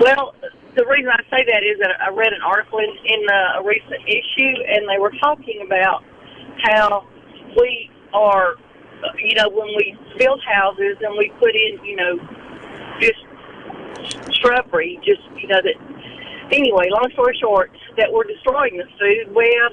Well, 0.00 0.34
the 0.76 0.84
reason 0.86 1.10
I 1.10 1.22
say 1.30 1.44
that 1.46 1.62
is 1.62 1.78
that 1.80 1.90
I 2.00 2.10
read 2.10 2.32
an 2.32 2.42
article 2.42 2.78
in, 2.78 2.90
in 3.06 3.20
a 3.30 3.62
recent 3.62 4.02
issue, 4.06 4.54
and 4.68 4.88
they 4.88 4.98
were 4.98 5.12
talking 5.20 5.62
about 5.66 6.02
how 6.62 7.06
we 7.56 7.90
are, 8.12 8.54
you 9.22 9.34
know, 9.36 9.48
when 9.48 9.68
we 9.76 9.96
build 10.18 10.42
houses 10.42 10.96
and 11.00 11.16
we 11.16 11.32
put 11.38 11.54
in, 11.54 11.84
you 11.84 11.96
know, 11.96 12.18
just 13.00 13.22
shrubbery, 14.40 14.98
just 15.04 15.22
you 15.40 15.48
know 15.48 15.60
that. 15.62 15.74
Anyway, 16.52 16.88
long 16.90 17.08
story 17.14 17.36
short, 17.40 17.70
that 17.96 18.12
we're 18.12 18.24
destroying 18.24 18.76
the 18.76 18.84
food 18.98 19.34
web. 19.34 19.72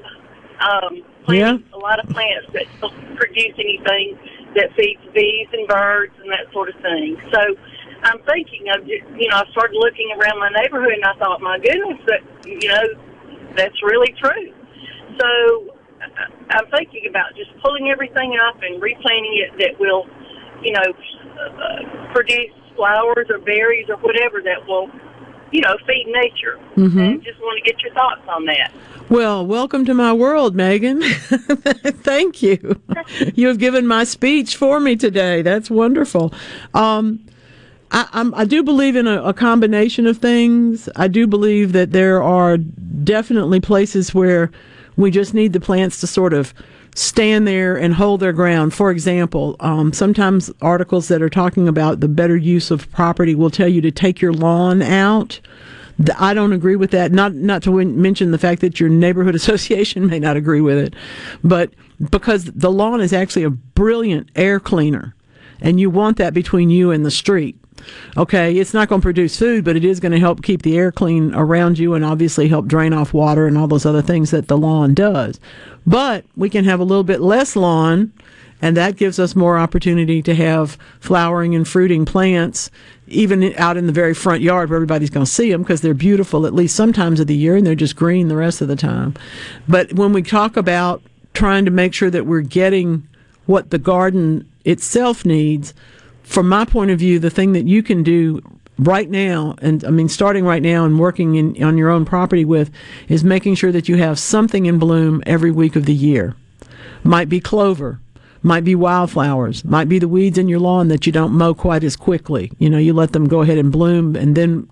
Um, 0.61 1.03
planting 1.26 1.64
a 1.73 1.77
lot 1.77 1.99
of 1.99 2.10
plants 2.10 2.48
that 2.53 2.65
don't 2.80 3.15
produce 3.15 3.53
anything 3.57 4.18
that 4.56 4.73
feeds 4.76 5.02
bees 5.14 5.48
and 5.53 5.68
birds 5.68 6.14
and 6.22 6.31
that 6.31 6.52
sort 6.52 6.69
of 6.69 6.76
thing. 6.81 7.18
So 7.31 7.39
I'm 8.03 8.19
thinking 8.23 8.68
of, 8.73 8.88
you 8.88 9.27
know, 9.30 9.38
I 9.38 9.45
started 9.52 9.77
looking 9.77 10.10
around 10.18 10.39
my 10.39 10.49
neighborhood 10.49 10.93
and 10.93 11.06
I 11.06 11.14
thought, 11.19 11.41
my 11.41 11.60
goodness, 11.60 11.99
that, 12.07 12.22
you 12.45 12.68
know, 12.68 12.84
that's 13.56 13.77
really 13.84 14.14
true. 14.19 14.53
So 15.19 15.76
I'm 16.49 16.68
thinking 16.72 17.06
about 17.10 17.35
just 17.35 17.52
pulling 17.61 17.89
everything 17.89 18.38
up 18.41 18.57
and 18.64 18.81
replanting 18.81 19.38
it 19.45 19.57
that 19.60 19.80
will, 19.80 20.06
you 20.64 20.73
know, 20.73 20.89
uh, 21.38 22.14
produce 22.14 22.52
flowers 22.76 23.27
or 23.30 23.38
berries 23.39 23.88
or 23.89 23.98
whatever 23.98 24.41
that 24.41 24.65
will, 24.68 24.89
you 25.52 25.61
know, 25.61 25.78
feed 25.86 26.07
nature. 26.07 26.60
Mhm. 26.76 27.14
And 27.14 27.23
just 27.23 27.40
want 27.40 27.64
to 27.64 27.72
get 27.72 27.82
your 27.82 27.94
thoughts 27.94 28.22
on 28.28 28.45
that. 28.45 28.72
Well, 29.10 29.45
welcome 29.45 29.84
to 29.86 29.94
my 29.94 30.14
world, 30.14 30.56
Megan. 30.56 31.02
Thank 31.03 32.41
you. 32.41 32.80
You 33.36 33.48
have 33.48 33.57
given 33.60 33.86
my 33.86 34.03
speech 34.06 34.56
for 34.56 34.80
me 34.80 34.95
today. 34.95 35.41
That's 35.41 35.69
wonderful. 35.69 36.34
Um, 36.73 37.19
I, 37.91 38.07
I'm, 38.14 38.34
I 38.36 38.45
do 38.45 38.64
believe 38.64 38.95
in 38.95 39.07
a, 39.07 39.22
a 39.23 39.34
combination 39.34 40.07
of 40.07 40.18
things. 40.19 40.88
I 40.95 41.10
do 41.10 41.28
believe 41.28 41.73
that 41.73 41.91
there 41.91 42.23
are 42.23 42.57
definitely 42.57 43.60
places 43.60 44.14
where 44.14 44.49
we 44.95 45.11
just 45.11 45.34
need 45.34 45.52
the 45.52 45.60
plants 45.60 45.99
to 46.02 46.07
sort 46.07 46.34
of 46.34 46.53
stand 46.95 47.47
there 47.47 47.76
and 47.76 47.93
hold 47.93 48.19
their 48.19 48.34
ground. 48.34 48.73
For 48.73 48.91
example, 48.91 49.55
um, 49.59 49.93
sometimes 49.93 50.51
articles 50.61 51.07
that 51.07 51.22
are 51.22 51.30
talking 51.30 51.68
about 51.68 51.99
the 51.99 52.07
better 52.07 52.38
use 52.38 52.72
of 52.72 52.91
property 52.91 53.35
will 53.35 53.49
tell 53.49 53.68
you 53.68 53.81
to 53.81 53.91
take 53.91 54.22
your 54.22 54.34
lawn 54.34 54.81
out. 54.81 55.39
I 56.18 56.34
don't 56.34 56.53
agree 56.53 56.76
with 56.76 56.91
that. 56.91 57.11
Not 57.11 57.34
not 57.34 57.63
to 57.63 57.85
mention 57.85 58.31
the 58.31 58.38
fact 58.38 58.61
that 58.61 58.80
your 58.80 58.89
neighborhood 58.89 59.35
association 59.41 60.07
may 60.07 60.19
not 60.19 60.38
agree 60.38 60.61
with 60.61 60.77
it, 60.77 60.95
but 61.43 61.72
because 62.09 62.45
the 62.45 62.72
lawn 62.72 63.01
is 63.01 63.13
actually 63.13 63.43
a 63.43 63.51
brilliant 63.51 64.30
air 64.35 64.59
cleaner, 64.59 65.15
and 65.59 65.80
you 65.80 65.89
want 65.89 66.18
that 66.18 66.34
between 66.34 66.69
you 66.69 66.91
and 66.91 67.05
the 67.05 67.11
street. 67.11 67.61
Okay, 68.18 68.58
it's 68.58 68.74
not 68.74 68.90
going 68.90 69.02
to 69.02 69.06
produce 69.06 69.38
food, 69.38 69.64
but 69.64 69.76
it 69.76 69.86
is 69.86 69.99
going 69.99 70.12
to 70.12 70.20
help 70.20 70.44
keep 70.44 70.62
the 70.62 70.78
air 70.78 70.91
clean 70.91 71.34
around 71.34 71.80
you 71.80 71.94
and 71.94 72.03
obviously 72.03 72.48
help 72.48 72.68
drain 72.68 72.94
off 72.94 73.14
water 73.14 73.48
and 73.48 73.58
all 73.58 73.68
those 73.68 73.86
other 73.86 74.02
things 74.02 74.32
that 74.32 74.48
the 74.48 74.58
lawn 74.58 74.94
does. 74.94 75.40
But 75.86 76.26
we 76.36 76.49
can 76.49 76.66
have 76.66 76.80
a 76.80 76.84
little 76.86 77.03
bit 77.03 77.22
less 77.22 77.56
lawn, 77.56 78.14
and 78.62 78.78
that 78.78 78.95
gives 78.95 79.18
us 79.20 79.36
more 79.36 79.58
opportunity 79.58 80.22
to 80.22 80.36
have 80.36 80.78
flowering 80.99 81.56
and 81.56 81.68
fruiting 81.68 82.06
plants, 82.06 82.70
even 83.08 83.53
out 83.58 83.78
in 83.78 83.88
the 83.88 83.94
very 83.94 84.14
front 84.14 84.41
yard 84.41 84.70
where 84.70 84.78
everybody's 84.78 85.10
going 85.10 85.26
to 85.26 85.32
see 85.32 85.52
them 85.52 85.64
because 85.64 85.82
they're 85.82 85.94
beautiful 85.94 86.45
at 86.45 86.53
least 86.53 86.76
sometimes 86.76 87.20
of 87.20 87.28
the 87.28 87.36
year 87.36 87.56
and 87.56 87.66
they're 87.66 87.76
just 87.76 87.95
green 87.95 88.28
the 88.28 88.36
rest 88.36 88.62
of 88.62 88.68
the 88.68 88.76
time. 88.76 89.14
But 89.68 89.94
when 89.94 90.14
we 90.14 90.22
talk 90.22 90.56
about 90.56 91.02
trying 91.34 91.66
to 91.66 91.72
make 91.72 91.94
sure 91.94 92.10
that 92.10 92.26
we're 92.26 92.41
getting 92.41 93.08
what 93.45 93.72
the 93.72 93.80
garden 93.80 94.48
itself 94.66 95.26
needs, 95.26 95.74
from 96.32 96.48
my 96.48 96.64
point 96.64 96.91
of 96.91 96.99
view, 96.99 97.20
the 97.20 97.30
thing 97.30 97.52
that 97.53 97.68
you 97.68 97.84
can 97.84 98.03
do 98.03 98.41
right 98.80 99.10
now, 99.10 99.56
and 99.62 99.84
I 99.84 99.90
mean, 99.90 100.08
starting 100.08 100.45
right 100.45 100.62
now 100.62 100.86
and 100.86 100.98
working 100.98 101.36
in, 101.36 101.62
on 101.62 101.78
your 101.78 101.90
own 101.90 102.06
property 102.06 102.45
with, 102.45 102.72
is 103.10 103.24
making 103.24 103.56
sure 103.56 103.72
that 103.74 103.90
you 103.90 103.98
have 103.98 104.18
something 104.18 104.66
in 104.66 104.80
bloom 104.80 105.22
every 105.26 105.52
week 105.52 105.76
of 105.76 105.86
the 105.86 105.94
year. 105.94 106.36
Might 107.03 107.28
be 107.28 107.41
clover, 107.41 107.99
might 108.44 108.64
be 108.64 108.76
wildflowers, 108.76 109.66
might 109.66 109.90
be 109.90 109.99
the 109.99 110.08
weeds 110.08 110.38
in 110.38 110.48
your 110.48 110.60
lawn 110.60 110.88
that 110.88 111.06
you 111.06 111.12
don't 111.12 111.34
mow 111.34 111.53
quite 111.53 111.84
as 111.84 111.98
quickly. 111.98 112.52
You 112.60 112.70
know, 112.70 112.78
you 112.78 112.94
let 112.94 113.12
them 113.12 113.28
go 113.28 113.41
ahead 113.41 113.58
and 113.58 113.72
bloom 113.72 114.16
and 114.16 114.36
then 114.36 114.70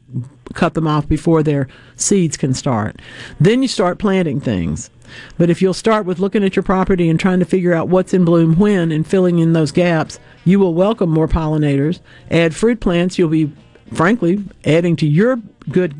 cut 0.53 0.75
them 0.75 0.87
off 0.87 1.09
before 1.09 1.43
their 1.43 1.67
seeds 1.97 2.37
can 2.37 2.53
start. 2.53 3.01
Then 3.39 3.61
you 3.61 3.67
start 3.67 3.99
planting 3.99 4.39
things. 4.39 4.89
But 5.37 5.49
if 5.49 5.61
you'll 5.61 5.73
start 5.73 6.05
with 6.05 6.19
looking 6.19 6.43
at 6.43 6.55
your 6.55 6.63
property 6.63 7.09
and 7.09 7.19
trying 7.19 7.39
to 7.39 7.45
figure 7.45 7.73
out 7.73 7.87
what's 7.87 8.13
in 8.13 8.25
bloom 8.25 8.57
when 8.57 8.91
and 8.91 9.05
filling 9.05 9.39
in 9.39 9.53
those 9.53 9.71
gaps, 9.71 10.19
you 10.45 10.59
will 10.59 10.73
welcome 10.73 11.09
more 11.09 11.27
pollinators. 11.27 11.99
Add 12.31 12.55
fruit 12.55 12.79
plants, 12.79 13.17
you'll 13.17 13.29
be, 13.29 13.51
frankly, 13.93 14.43
adding 14.65 14.95
to 14.97 15.07
your 15.07 15.37
good, 15.69 15.95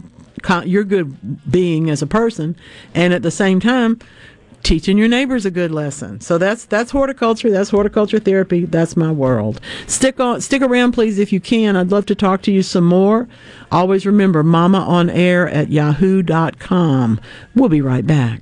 your 0.66 0.84
good 0.84 1.52
being 1.52 1.90
as 1.90 2.02
a 2.02 2.08
person, 2.08 2.56
and 2.94 3.14
at 3.14 3.22
the 3.22 3.32
same 3.32 3.60
time, 3.60 4.00
teaching 4.64 4.98
your 4.98 5.08
neighbors 5.08 5.46
a 5.46 5.52
good 5.52 5.72
lesson. 5.72 6.20
So 6.22 6.38
that's 6.38 6.66
that's 6.66 6.92
horticulture. 6.92 7.50
That's 7.50 7.70
horticulture 7.70 8.20
therapy. 8.20 8.66
That's 8.66 8.98
my 8.98 9.12
world. 9.12 9.60
Stick 9.88 10.20
on, 10.20 10.42
stick 10.42 10.62
around, 10.62 10.94
please, 10.94 11.20
if 11.20 11.32
you 11.32 11.40
can. 11.40 11.76
I'd 11.76 11.92
love 11.92 12.06
to 12.08 12.16
talk 12.16 12.42
to 12.44 12.52
you 12.52 12.64
some 12.64 12.86
more. 12.86 13.28
Always 13.72 14.06
remember, 14.06 14.44
Mama 14.44 14.80
on 14.80 15.10
Air 15.10 15.48
at 15.50 15.70
yahoo.com. 15.70 17.20
We'll 17.56 17.70
be 17.70 17.82
right 17.82 18.06
back. 18.06 18.42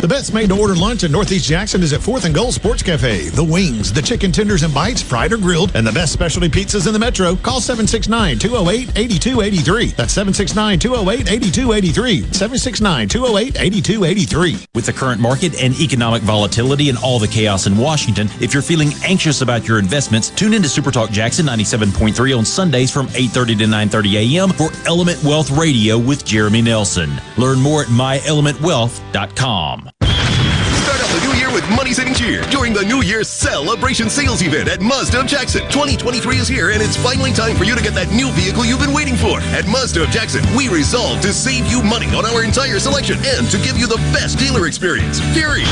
The 0.00 0.08
best 0.08 0.34
made 0.34 0.50
to 0.50 0.60
order 0.60 0.76
lunch 0.76 1.04
in 1.04 1.10
Northeast 1.12 1.48
Jackson 1.48 1.82
is 1.82 1.94
at 1.94 2.00
4th 2.00 2.26
and 2.26 2.34
Goal 2.34 2.52
Sports 2.52 2.82
Cafe. 2.82 3.30
The 3.30 3.42
wings, 3.42 3.90
the 3.94 4.02
chicken 4.02 4.30
tenders 4.30 4.62
and 4.62 4.74
bites, 4.74 5.00
fried 5.00 5.32
or 5.32 5.38
grilled, 5.38 5.74
and 5.74 5.86
the 5.86 5.92
best 5.92 6.12
specialty 6.12 6.50
pizzas 6.50 6.86
in 6.86 6.92
the 6.92 6.98
metro. 6.98 7.34
Call 7.36 7.62
769 7.62 8.38
208 8.38 8.90
8283. 8.94 9.86
That's 9.96 10.12
769 10.12 10.78
208 10.78 11.32
8283. 11.32 12.20
769 12.32 13.08
208 13.08 13.58
8283. 13.58 14.66
With 14.74 14.84
the 14.84 14.92
current 14.92 15.18
market 15.20 15.62
and 15.62 15.74
economic 15.80 16.20
volatility 16.22 16.90
and 16.90 16.98
all 16.98 17.18
the 17.18 17.26
chaos 17.26 17.66
in 17.66 17.78
Washington, 17.78 18.28
if 18.38 18.52
you're 18.52 18.62
feeling 18.62 18.90
anxious 19.02 19.40
about 19.40 19.66
your 19.66 19.78
investments, 19.78 20.28
tune 20.28 20.52
in 20.52 20.62
to 20.62 20.68
Super 20.68 20.90
Talk 20.90 21.10
Jackson 21.10 21.46
97.3 21.46 22.36
on 22.36 22.44
Sundays 22.44 22.90
from 22.92 23.06
8:30 23.08 23.58
to 23.58 23.64
9:30 23.64 24.36
a.m. 24.36 24.50
for 24.50 24.68
Element 24.86 25.24
Wealth 25.24 25.50
Radio 25.52 25.96
with 25.98 26.22
Jeremy 26.26 26.60
Nelson. 26.60 27.10
Learn 27.38 27.60
more 27.60 27.80
at 27.82 27.88
myelementwealth.com. 27.88 29.85
Start 29.86 31.00
up 31.00 31.08
the 31.08 31.20
new 31.26 31.35
with 31.56 31.64
money 31.72 31.96
saving 31.96 32.12
cheer 32.12 32.44
during 32.52 32.76
the 32.76 32.84
New 32.84 33.00
Year's 33.00 33.32
Celebration 33.32 34.10
Sales 34.10 34.42
Event 34.44 34.68
at 34.68 34.82
Mazda 34.84 35.20
of 35.20 35.26
Jackson. 35.26 35.62
2023 35.72 36.36
is 36.36 36.46
here, 36.46 36.68
and 36.68 36.84
it's 36.84 37.00
finally 37.00 37.32
time 37.32 37.56
for 37.56 37.64
you 37.64 37.72
to 37.72 37.80
get 37.80 37.96
that 37.96 38.12
new 38.12 38.28
vehicle 38.36 38.60
you've 38.68 38.84
been 38.84 38.92
waiting 38.92 39.16
for. 39.16 39.40
At 39.56 39.64
Mazda 39.64 40.04
of 40.04 40.12
Jackson, 40.12 40.44
we 40.52 40.68
resolve 40.68 41.24
to 41.24 41.32
save 41.32 41.64
you 41.72 41.80
money 41.80 42.12
on 42.12 42.28
our 42.28 42.44
entire 42.44 42.76
selection 42.76 43.16
and 43.24 43.48
to 43.48 43.56
give 43.64 43.80
you 43.80 43.88
the 43.88 43.96
best 44.12 44.36
dealer 44.36 44.68
experience. 44.68 45.24
Period. 45.32 45.64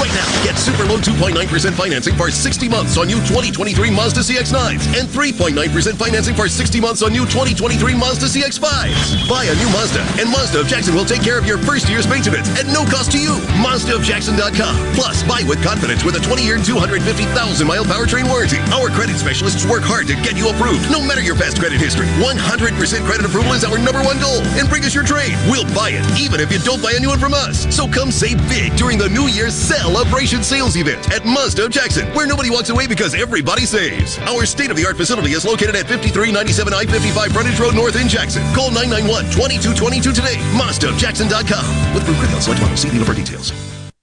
Right 0.00 0.08
now, 0.16 0.24
get 0.40 0.56
super 0.56 0.88
low 0.88 0.96
2.9% 1.04 1.36
financing 1.76 2.16
for 2.16 2.32
60 2.32 2.68
months 2.72 2.96
on 2.96 3.04
new 3.04 3.20
2023 3.28 3.76
Mazda 3.92 4.24
CX-9s 4.24 4.88
and 4.96 5.04
3.9% 5.04 5.52
financing 6.00 6.32
for 6.32 6.48
60 6.48 6.80
months 6.80 7.04
on 7.04 7.12
new 7.12 7.28
2023 7.28 7.76
Mazda 7.92 8.24
CX-5s. 8.24 9.28
Buy 9.28 9.44
a 9.44 9.54
new 9.60 9.68
Mazda, 9.68 10.00
and 10.16 10.32
Mazda 10.32 10.64
of 10.64 10.66
Jackson 10.66 10.96
will 10.96 11.04
take 11.04 11.20
care 11.20 11.36
of 11.36 11.44
your 11.44 11.60
first 11.60 11.92
year's 11.92 12.08
maintenance 12.08 12.48
at 12.56 12.64
no 12.72 12.88
cost 12.88 13.12
to 13.12 13.20
you. 13.20 13.36
MazdaofJackson.com. 13.60 14.96
Plus, 14.96 15.25
buy 15.26 15.42
with 15.46 15.62
confidence 15.62 16.02
with 16.06 16.16
a 16.16 16.22
20-year, 16.22 16.58
250,000-mile 16.58 17.84
powertrain 17.84 18.26
warranty. 18.30 18.58
Our 18.72 18.88
credit 18.88 19.18
specialists 19.18 19.66
work 19.66 19.82
hard 19.82 20.06
to 20.06 20.14
get 20.22 20.38
you 20.38 20.48
approved, 20.48 20.90
no 20.90 21.02
matter 21.02 21.20
your 21.20 21.36
past 21.36 21.58
credit 21.58 21.82
history. 21.82 22.06
100% 22.22 22.38
credit 23.04 23.26
approval 23.26 23.52
is 23.52 23.66
our 23.66 23.78
number 23.78 24.02
one 24.02 24.18
goal. 24.18 24.40
And 24.56 24.70
bring 24.70 24.86
us 24.86 24.94
your 24.94 25.04
trade. 25.04 25.34
We'll 25.50 25.68
buy 25.74 25.90
it, 25.92 26.06
even 26.18 26.40
if 26.40 26.50
you 26.50 26.58
don't 26.62 26.80
buy 26.80 26.94
a 26.96 27.00
new 27.00 27.10
one 27.10 27.18
from 27.18 27.34
us. 27.34 27.66
So 27.74 27.86
come 27.86 28.10
save 28.10 28.38
big 28.48 28.74
during 28.78 28.96
the 28.96 29.10
New 29.10 29.26
Year's 29.28 29.54
Celebration 29.54 30.42
Sales 30.42 30.76
Event 30.78 31.10
at 31.12 31.26
Mazda 31.26 31.66
of 31.66 31.70
Jackson, 31.70 32.06
where 32.14 32.26
nobody 32.26 32.50
walks 32.50 32.70
away 32.70 32.86
because 32.86 33.14
everybody 33.14 33.66
saves. 33.66 34.18
Our 34.30 34.46
state-of-the-art 34.46 34.96
facility 34.96 35.32
is 35.32 35.44
located 35.44 35.74
at 35.76 35.86
5397 35.90 36.72
I-55 36.72 37.32
Frontage 37.32 37.60
Road 37.60 37.74
North 37.74 38.00
in 38.00 38.08
Jackson. 38.08 38.42
Call 38.54 38.70
991-2222 38.70 40.14
today. 40.14 40.38
MazdaofJackson.com. 40.54 41.94
With 41.94 42.06
Blue 42.06 42.14
Credit, 42.16 42.42
select 42.42 42.62
model. 42.62 42.76
See 42.76 42.90
dealer 42.90 43.04
for 43.04 43.14
details. 43.14 43.75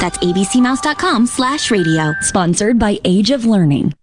That's 0.00 0.18
abcmouse.com 0.18 1.26
slash 1.26 1.70
radio. 1.70 2.14
Sponsored 2.22 2.78
by 2.78 2.98
Age 3.04 3.30
of 3.30 3.44
Learning. 3.44 3.94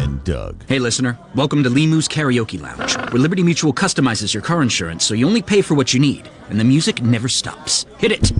And 0.00 0.22
Doug. 0.22 0.64
Hey, 0.68 0.78
listener. 0.78 1.18
Welcome 1.34 1.62
to 1.64 1.70
Limu's 1.70 2.06
Karaoke 2.06 2.60
Lounge, 2.60 2.96
where 3.12 3.20
Liberty 3.20 3.42
Mutual 3.42 3.72
customizes 3.72 4.32
your 4.32 4.42
car 4.42 4.62
insurance 4.62 5.04
so 5.04 5.14
you 5.14 5.26
only 5.26 5.42
pay 5.42 5.62
for 5.62 5.74
what 5.74 5.92
you 5.94 6.00
need, 6.00 6.28
and 6.50 6.60
the 6.60 6.64
music 6.64 7.02
never 7.02 7.28
stops. 7.28 7.86
Hit 7.98 8.12
it. 8.12 8.32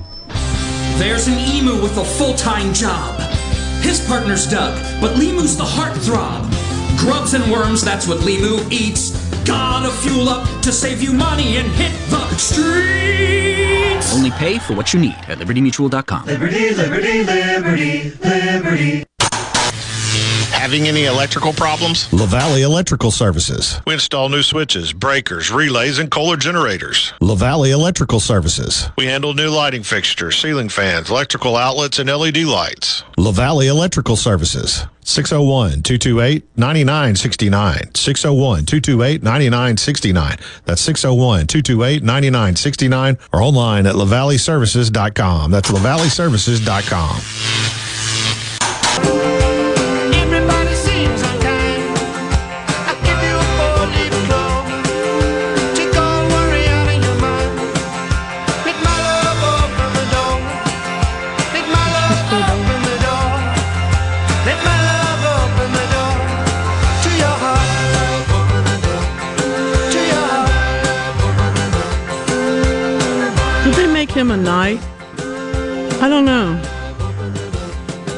There's 0.99 1.27
an 1.27 1.39
emu 1.39 1.83
with 1.83 1.97
a 1.97 2.05
full-time 2.05 2.73
job. 2.73 3.19
His 3.83 4.07
partner's 4.07 4.47
Doug, 4.47 4.79
but 5.01 5.17
Limu's 5.17 5.57
the 5.57 5.65
heartthrob. 5.65 6.64
Grubs 7.05 7.35
and 7.35 7.53
worms, 7.53 7.85
that's 7.85 8.09
what 8.09 8.21
Limu 8.21 8.73
eats. 8.73 9.13
Gotta 9.45 9.91
fuel 9.91 10.31
up 10.31 10.49
to 10.63 10.73
save 10.73 11.03
you 11.03 11.13
money 11.13 11.59
and 11.59 11.71
hit 11.73 11.93
the 12.09 12.27
streets. 12.37 14.15
Only 14.15 14.31
pay 14.31 14.59
for 14.59 14.73
what 14.73 14.95
you 14.95 15.01
need 15.01 15.17
at 15.29 15.37
libertymutual.com. 15.37 16.25
Liberty, 16.25 16.75
liberty, 16.75 17.23
liberty, 17.23 18.11
liberty. 18.25 19.05
Having 20.65 20.89
any 20.89 21.05
electrical 21.05 21.53
problems? 21.53 22.09
LaValley 22.09 22.63
Electrical 22.63 23.11
Services. 23.11 23.83
We 23.87 23.93
install 23.93 24.31
new 24.31 24.43
switches, 24.43 24.95
breakers, 24.95 25.51
relays, 25.51 25.99
and 25.99 26.11
Kohler 26.11 26.39
generators. 26.39 27.13
LaValley 27.21 27.71
Electrical 27.71 28.19
Services. 28.19 28.89
We 28.97 29.05
handle 29.05 29.35
new 29.35 29.51
lighting 29.51 29.83
fixtures, 29.83 30.39
ceiling 30.39 30.71
fans, 30.71 31.11
electrical 31.11 31.57
outlets, 31.57 31.99
and 31.99 32.09
LED 32.09 32.45
lights. 32.45 33.03
LaValley 33.19 33.67
Electrical 33.67 34.17
Services. 34.17 34.87
601 35.03 35.83
228 35.83 36.45
9969. 36.57 37.95
601 37.95 38.65
228 38.65 39.23
9969. 39.23 40.39
That's 40.65 40.81
601 40.81 41.47
228 41.47 42.03
9969 42.03 43.19
or 43.35 43.43
online 43.43 43.85
at 43.85 43.97
lavalleyservices.com. 43.97 45.51
That's 45.51 45.71
lavalleyservices.com. 45.71 47.84
I 76.05 76.09
don't 76.11 76.27
know. 76.27 76.61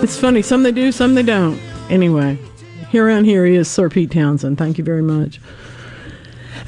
It's 0.02 0.18
funny. 0.18 0.42
Some 0.42 0.64
they 0.64 0.72
do, 0.72 0.90
some 0.90 1.14
they 1.14 1.22
don't. 1.22 1.56
Anyway, 1.88 2.36
here 2.90 3.06
around 3.06 3.26
here 3.26 3.46
he 3.46 3.54
is 3.54 3.70
Sir 3.70 3.88
Pete 3.88 4.10
Townshend. 4.10 4.58
Thank 4.58 4.76
you 4.76 4.82
very 4.82 5.02
much. 5.02 5.40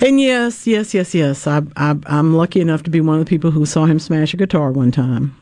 And 0.00 0.20
yes, 0.20 0.64
yes, 0.64 0.94
yes, 0.94 1.16
yes. 1.16 1.48
I, 1.48 1.62
I, 1.74 1.96
I'm 2.06 2.36
lucky 2.36 2.60
enough 2.60 2.84
to 2.84 2.90
be 2.90 3.00
one 3.00 3.18
of 3.18 3.24
the 3.24 3.28
people 3.28 3.50
who 3.50 3.66
saw 3.66 3.84
him 3.86 3.98
smash 3.98 4.32
a 4.32 4.36
guitar 4.36 4.70
one 4.70 4.92
time. 4.92 5.36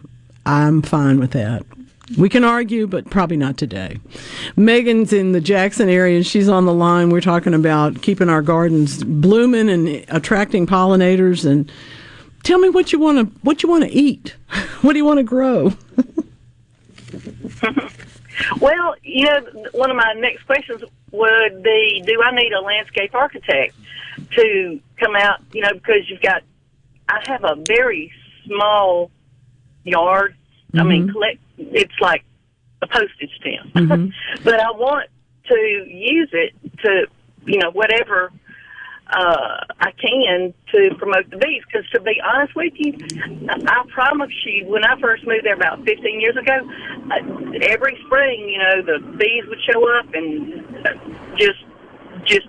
I'm 0.47 0.81
fine 0.81 1.21
with 1.21 1.33
that. 1.33 1.67
We 2.17 2.31
can 2.31 2.43
argue, 2.43 2.87
but 2.87 3.11
probably 3.11 3.37
not 3.37 3.59
today. 3.59 3.99
Megan's 4.57 5.13
in 5.13 5.33
the 5.33 5.43
Jackson 5.43 5.91
area 5.91 6.17
and 6.17 6.27
she's 6.27 6.49
on 6.49 6.65
the 6.65 6.73
line. 6.73 7.11
We're 7.11 7.21
talking 7.21 7.53
about 7.53 8.01
keeping 8.01 8.31
our 8.31 8.41
gardens 8.41 9.05
blooming 9.05 9.69
and 9.69 10.07
attracting 10.09 10.67
pollinators. 10.67 11.45
And 11.45 11.71
tell 12.47 12.59
me 12.59 12.69
what 12.71 12.93
you 12.93 12.99
want 13.01 13.19
to 13.19 13.25
what 13.43 13.63
you 13.63 13.69
want 13.69 13.85
to 13.85 13.91
eat. 13.91 14.37
What 14.83 14.93
do 14.93 14.99
you 14.99 15.05
want 15.05 15.19
to 15.19 15.25
grow? 15.25 15.73
Well, 18.61 18.95
you 19.03 19.25
know, 19.25 19.41
one 19.73 19.91
of 19.91 19.97
my 19.97 20.13
next 20.19 20.45
questions 20.45 20.83
would 21.11 21.63
be, 21.63 22.03
do 22.07 22.21
I 22.23 22.35
need 22.35 22.53
a 22.53 22.61
landscape 22.61 23.15
architect 23.15 23.75
to 24.35 24.79
come 25.01 25.17
out? 25.17 25.41
You 25.53 25.63
know, 25.63 25.73
because 25.73 26.09
you've 26.09 26.21
got, 26.21 26.43
I 27.09 27.21
have 27.29 27.45
a 27.45 27.57
very 27.67 28.13
small 28.45 29.11
yard. 29.85 30.35
I 30.75 30.83
mean, 30.83 31.09
Mhm. 31.09 31.13
collect. 31.13 31.39
It's 31.57 31.99
like 32.01 32.25
a 32.83 32.87
postage 32.87 33.31
stamp, 33.41 33.73
Mhm. 33.73 34.13
but 34.45 34.61
I 34.61 34.71
want 34.73 35.09
to 35.49 35.57
use 35.89 36.29
it 36.33 36.53
to, 36.85 37.07
you 37.47 37.59
know, 37.59 37.71
whatever 37.71 38.31
uh, 39.09 39.65
I 39.81 39.93
can 39.93 40.53
to 40.75 40.95
promote 40.97 41.31
the 41.31 41.37
bees. 41.37 41.63
Because 41.67 41.89
to 41.91 42.01
be 42.01 42.21
honest 42.25 42.55
with 42.57 42.73
you, 42.77 42.95
I, 43.49 43.55
I 43.67 43.85
promise 43.91 44.33
you, 44.45 44.67
when 44.67 44.85
I 44.85 45.01
first 45.01 45.27
moved 45.27 45.45
there 45.45 45.55
about 45.55 45.85
15 45.85 46.21
years 46.21 46.37
ago, 46.37 46.59
uh, 47.11 47.53
every 47.63 47.99
spring, 48.07 48.49
you 48.49 48.59
know, 48.59 48.83
the 48.83 49.17
bees 49.17 49.45
would 49.49 49.61
show 49.71 49.99
up 49.99 50.13
and 50.15 51.39
just, 51.39 51.65
just 52.25 52.49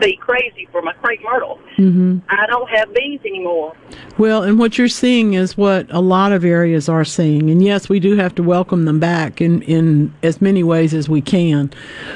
be 0.00 0.16
crazy 0.16 0.68
for 0.70 0.80
my 0.80 0.92
crepe 0.94 1.20
myrtle. 1.22 1.58
hmm 1.76 2.18
I 2.28 2.46
don't 2.46 2.68
have 2.70 2.94
bees 2.94 3.20
anymore. 3.24 3.74
Well, 4.16 4.42
and 4.42 4.58
what 4.58 4.78
you're 4.78 4.88
seeing 4.88 5.34
is 5.34 5.56
what 5.56 5.86
a 5.90 6.00
lot 6.00 6.32
of 6.32 6.44
areas 6.44 6.88
are 6.88 7.04
seeing. 7.04 7.50
And 7.50 7.62
yes, 7.62 7.88
we 7.88 8.00
do 8.00 8.16
have 8.16 8.34
to 8.36 8.42
welcome 8.42 8.84
them 8.84 9.00
back 9.00 9.40
in, 9.40 9.62
in 9.62 10.14
as 10.22 10.40
many 10.40 10.62
ways 10.62 10.94
as 10.94 11.08
we 11.08 11.20
can. 11.20 11.72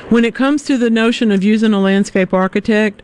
When 0.09 0.25
it 0.25 0.35
comes 0.35 0.63
to 0.65 0.79
the 0.79 0.91
notion 0.91 1.33
of 1.33 1.43
using 1.43 1.73
a 1.73 1.81
landscape 1.81 2.33
architect, 2.33 3.03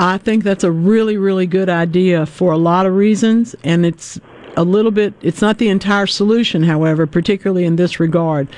I 0.00 0.16
think 0.16 0.44
that's 0.44 0.62
a 0.62 0.70
really, 0.70 1.16
really 1.16 1.46
good 1.46 1.68
idea 1.68 2.24
for 2.24 2.52
a 2.52 2.56
lot 2.56 2.86
of 2.86 2.94
reasons. 2.94 3.56
And 3.64 3.84
it's 3.84 4.20
a 4.56 4.62
little 4.62 4.92
bit, 4.92 5.12
it's 5.22 5.42
not 5.42 5.58
the 5.58 5.68
entire 5.68 6.06
solution, 6.06 6.62
however, 6.62 7.06
particularly 7.06 7.64
in 7.64 7.76
this 7.76 7.98
regard. 7.98 8.48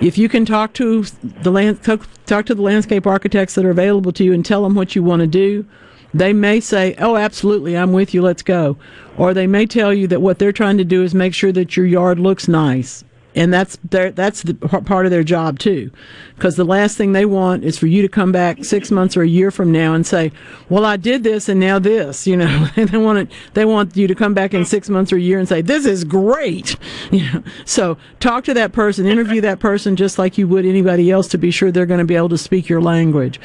If 0.00 0.18
you 0.18 0.28
can 0.28 0.44
talk 0.44 0.72
to 0.74 1.04
the 1.22 1.52
land, 1.52 1.82
talk, 1.82 2.08
talk 2.26 2.46
to 2.46 2.54
the 2.54 2.62
landscape 2.62 3.06
architects 3.06 3.54
that 3.54 3.64
are 3.64 3.70
available 3.70 4.12
to 4.12 4.24
you 4.24 4.32
and 4.32 4.44
tell 4.44 4.64
them 4.64 4.74
what 4.74 4.96
you 4.96 5.02
want 5.02 5.20
to 5.20 5.26
do, 5.26 5.64
they 6.12 6.32
may 6.32 6.58
say, 6.58 6.96
"Oh, 6.98 7.16
absolutely, 7.16 7.76
I'm 7.76 7.92
with 7.92 8.12
you. 8.14 8.22
Let's 8.22 8.42
go," 8.42 8.76
or 9.16 9.32
they 9.32 9.46
may 9.46 9.66
tell 9.66 9.92
you 9.92 10.08
that 10.08 10.22
what 10.22 10.38
they're 10.38 10.52
trying 10.52 10.78
to 10.78 10.84
do 10.84 11.04
is 11.04 11.14
make 11.14 11.34
sure 11.34 11.52
that 11.52 11.76
your 11.76 11.86
yard 11.86 12.18
looks 12.18 12.48
nice, 12.48 13.04
and 13.34 13.52
that's 13.52 13.78
their 13.88 14.10
that's 14.10 14.42
the 14.42 14.54
part 14.54 15.06
of 15.06 15.10
their 15.10 15.22
job 15.22 15.58
too, 15.58 15.90
because 16.34 16.56
the 16.56 16.64
last 16.64 16.96
thing 16.96 17.12
they 17.12 17.24
want 17.24 17.64
is 17.64 17.78
for 17.78 17.86
you 17.86 18.02
to 18.02 18.08
come 18.08 18.32
back 18.32 18.64
six 18.64 18.90
months 18.90 19.16
or 19.16 19.22
a 19.22 19.28
year 19.28 19.50
from 19.50 19.70
now 19.70 19.94
and 19.94 20.06
say, 20.06 20.32
"Well, 20.68 20.84
I 20.84 20.96
did 20.96 21.22
this 21.22 21.48
and 21.48 21.60
now 21.60 21.78
this," 21.78 22.26
you 22.26 22.36
know. 22.36 22.68
they 22.76 22.98
want 22.98 23.18
it, 23.18 23.32
they 23.54 23.64
want 23.64 23.96
you 23.96 24.06
to 24.06 24.14
come 24.14 24.34
back 24.34 24.54
in 24.54 24.64
six 24.64 24.88
months 24.88 25.12
or 25.12 25.16
a 25.16 25.20
year 25.20 25.38
and 25.38 25.48
say, 25.48 25.62
"This 25.62 25.86
is 25.86 26.04
great," 26.04 26.76
you 27.10 27.30
know. 27.32 27.42
So 27.64 27.96
talk 28.18 28.44
to 28.44 28.54
that 28.54 28.72
person, 28.72 29.06
interview 29.06 29.40
that 29.42 29.60
person 29.60 29.96
just 29.96 30.18
like 30.18 30.36
you 30.36 30.48
would 30.48 30.66
anybody 30.66 31.10
else 31.10 31.28
to 31.28 31.38
be 31.38 31.50
sure 31.50 31.70
they're 31.70 31.86
going 31.86 31.98
to 31.98 32.04
be 32.04 32.16
able 32.16 32.28
to 32.30 32.38
speak 32.38 32.68
your 32.68 32.80
language. 32.80 33.40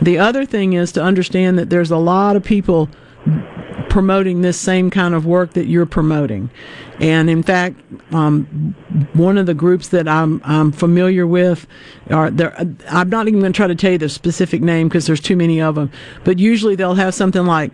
The 0.00 0.18
other 0.18 0.44
thing 0.44 0.72
is 0.74 0.92
to 0.92 1.02
understand 1.02 1.58
that 1.58 1.70
there's 1.70 1.90
a 1.90 1.96
lot 1.96 2.36
of 2.36 2.44
people 2.44 2.88
promoting 3.88 4.42
this 4.42 4.58
same 4.58 4.90
kind 4.90 5.14
of 5.14 5.24
work 5.24 5.54
that 5.54 5.66
you're 5.66 5.86
promoting. 5.86 6.50
And 7.00 7.28
in 7.28 7.42
fact, 7.42 7.78
um, 8.12 8.44
one 9.12 9.36
of 9.36 9.46
the 9.46 9.54
groups 9.54 9.88
that 9.88 10.08
I'm, 10.08 10.40
I'm 10.44 10.72
familiar 10.72 11.26
with 11.26 11.66
are 12.10 12.30
there. 12.30 12.56
I'm 12.90 13.10
not 13.10 13.28
even 13.28 13.40
going 13.40 13.52
to 13.52 13.56
try 13.56 13.66
to 13.66 13.74
tell 13.74 13.92
you 13.92 13.98
the 13.98 14.08
specific 14.08 14.62
name 14.62 14.88
because 14.88 15.06
there's 15.06 15.20
too 15.20 15.36
many 15.36 15.60
of 15.60 15.74
them. 15.74 15.90
But 16.24 16.38
usually 16.38 16.74
they'll 16.74 16.94
have 16.94 17.14
something 17.14 17.44
like 17.44 17.72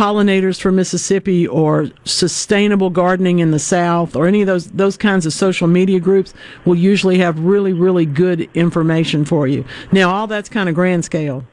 pollinators 0.00 0.58
for 0.58 0.72
Mississippi 0.72 1.46
or 1.46 1.90
sustainable 2.06 2.88
gardening 2.88 3.40
in 3.40 3.50
the 3.50 3.58
South 3.58 4.16
or 4.16 4.26
any 4.26 4.40
of 4.40 4.46
those 4.46 4.68
those 4.68 4.96
kinds 4.96 5.26
of 5.26 5.32
social 5.34 5.68
media 5.68 6.00
groups 6.00 6.32
will 6.64 6.74
usually 6.74 7.18
have 7.18 7.38
really 7.38 7.74
really 7.74 8.06
good 8.06 8.48
information 8.54 9.26
for 9.26 9.46
you. 9.46 9.62
Now 9.92 10.10
all 10.10 10.26
that's 10.26 10.48
kind 10.48 10.70
of 10.70 10.74
grand 10.74 11.04
scale. 11.04 11.44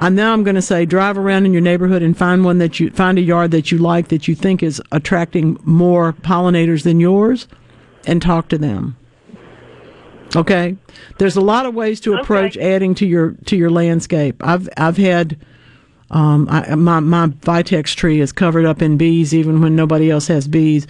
And 0.00 0.16
now 0.16 0.32
I'm 0.32 0.42
going 0.42 0.56
to 0.56 0.62
say 0.62 0.84
drive 0.84 1.16
around 1.16 1.46
in 1.46 1.52
your 1.52 1.62
neighborhood 1.62 2.02
and 2.02 2.18
find 2.18 2.44
one 2.44 2.58
that 2.58 2.80
you 2.80 2.90
find 2.90 3.18
a 3.18 3.22
yard 3.22 3.52
that 3.52 3.70
you 3.70 3.78
like 3.78 4.08
that 4.08 4.26
you 4.26 4.34
think 4.34 4.64
is 4.64 4.82
attracting 4.90 5.60
more 5.62 6.12
pollinators 6.12 6.82
than 6.82 6.98
yours 6.98 7.46
and 8.04 8.20
talk 8.20 8.48
to 8.48 8.58
them. 8.58 8.96
Okay? 10.34 10.76
There's 11.18 11.36
a 11.36 11.40
lot 11.40 11.66
of 11.66 11.74
ways 11.74 12.00
to 12.00 12.14
approach 12.14 12.56
adding 12.56 12.96
to 12.96 13.06
your 13.06 13.36
to 13.44 13.56
your 13.56 13.70
landscape. 13.70 14.42
I've 14.44 14.68
I've 14.76 14.96
had 14.96 15.36
um, 16.12 16.46
I, 16.50 16.74
my 16.74 17.00
my 17.00 17.28
vitex 17.28 17.94
tree 17.94 18.20
is 18.20 18.32
covered 18.32 18.64
up 18.66 18.82
in 18.82 18.96
bees 18.96 19.34
even 19.34 19.60
when 19.60 19.74
nobody 19.74 20.10
else 20.10 20.26
has 20.28 20.46
bees, 20.46 20.86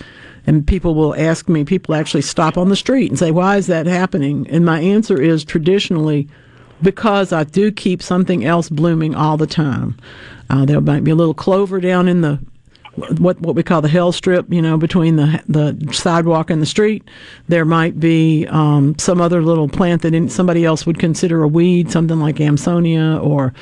and 0.47 0.67
people 0.67 0.95
will 0.95 1.15
ask 1.15 1.49
me. 1.49 1.65
People 1.65 1.95
actually 1.95 2.23
stop 2.23 2.59
on 2.59 2.69
the 2.69 2.77
street 2.77 3.11
and 3.11 3.19
say, 3.19 3.31
"Why 3.31 3.57
is 3.57 3.69
that 3.69 3.87
happening?" 3.87 4.47
And 4.51 4.65
my 4.65 4.81
answer 4.81 5.21
is 5.21 5.45
traditionally 5.45 6.29
because 6.83 7.33
I 7.33 7.45
do 7.45 7.71
keep 7.71 8.03
something 8.03 8.45
else 8.45 8.69
blooming 8.69 9.15
all 9.15 9.37
the 9.37 9.47
time. 9.47 9.97
Uh, 10.51 10.65
there 10.65 10.81
might 10.81 11.05
be 11.05 11.13
a 11.13 11.15
little 11.15 11.35
clover 11.35 11.81
down 11.81 12.09
in 12.09 12.21
the 12.21 12.41
what 13.19 13.41
what 13.41 13.55
we 13.55 13.63
call 13.63 13.81
the 13.81 13.89
hell 13.89 14.13
strip, 14.13 14.53
you 14.53 14.61
know, 14.61 14.77
between 14.77 15.17
the 15.17 15.43
the 15.49 15.93
sidewalk 15.93 16.51
and 16.51 16.61
the 16.61 16.67
street. 16.67 17.03
There 17.49 17.65
might 17.65 17.99
be 17.99 18.47
um, 18.49 18.99
some 18.99 19.21
other 19.21 19.43
little 19.43 19.69
plant 19.69 20.03
that 20.03 20.31
somebody 20.31 20.65
else 20.65 20.85
would 20.85 20.99
consider 20.99 21.43
a 21.43 21.49
weed, 21.49 21.91
something 21.91 22.19
like 22.19 22.37
Amsonia 22.37 23.23
or 23.23 23.55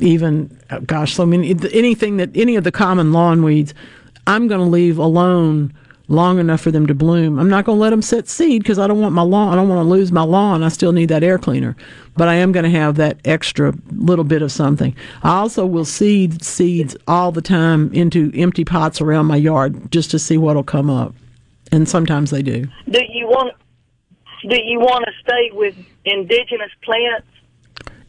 even 0.00 0.56
uh, 0.70 0.80
gosh, 0.80 1.14
so 1.14 1.26
mean 1.26 1.44
anything 1.72 2.16
that 2.18 2.30
any 2.34 2.56
of 2.56 2.64
the 2.64 2.72
common 2.72 3.12
lawn 3.12 3.42
weeds. 3.42 3.74
I'm 4.26 4.48
going 4.48 4.60
to 4.60 4.66
leave 4.66 4.98
alone 4.98 5.72
long 6.10 6.40
enough 6.40 6.60
for 6.60 6.70
them 6.70 6.86
to 6.88 6.94
bloom. 6.94 7.38
I'm 7.38 7.48
not 7.48 7.64
going 7.64 7.76
to 7.76 7.80
let 7.80 7.90
them 7.90 8.02
set 8.02 8.28
seed 8.28 8.62
because 8.62 8.78
I 8.78 8.86
don't 8.86 9.00
want 9.00 9.14
my 9.14 9.22
lawn. 9.22 9.52
I 9.52 9.54
don't 9.54 9.68
want 9.68 9.86
to 9.86 9.88
lose 9.88 10.10
my 10.10 10.22
lawn. 10.22 10.62
I 10.62 10.68
still 10.68 10.92
need 10.92 11.08
that 11.08 11.22
air 11.22 11.38
cleaner, 11.38 11.76
but 12.16 12.28
I 12.28 12.34
am 12.34 12.52
going 12.52 12.64
to 12.64 12.70
have 12.70 12.96
that 12.96 13.18
extra 13.24 13.72
little 13.92 14.24
bit 14.24 14.42
of 14.42 14.50
something. 14.52 14.94
I 15.22 15.38
also 15.38 15.64
will 15.64 15.84
seed 15.84 16.44
seeds 16.44 16.96
all 17.06 17.32
the 17.32 17.40
time 17.40 17.92
into 17.94 18.32
empty 18.34 18.64
pots 18.64 19.00
around 19.00 19.26
my 19.26 19.36
yard 19.36 19.90
just 19.92 20.10
to 20.10 20.18
see 20.18 20.36
what'll 20.36 20.64
come 20.64 20.90
up, 20.90 21.14
and 21.70 21.88
sometimes 21.88 22.30
they 22.30 22.42
do. 22.42 22.66
Do 22.90 23.00
you 23.08 23.26
want? 23.26 23.54
Do 24.48 24.58
you 24.62 24.80
want 24.80 25.04
to 25.04 25.12
stay 25.22 25.50
with 25.52 25.76
indigenous 26.04 26.70
plants? 26.82 27.26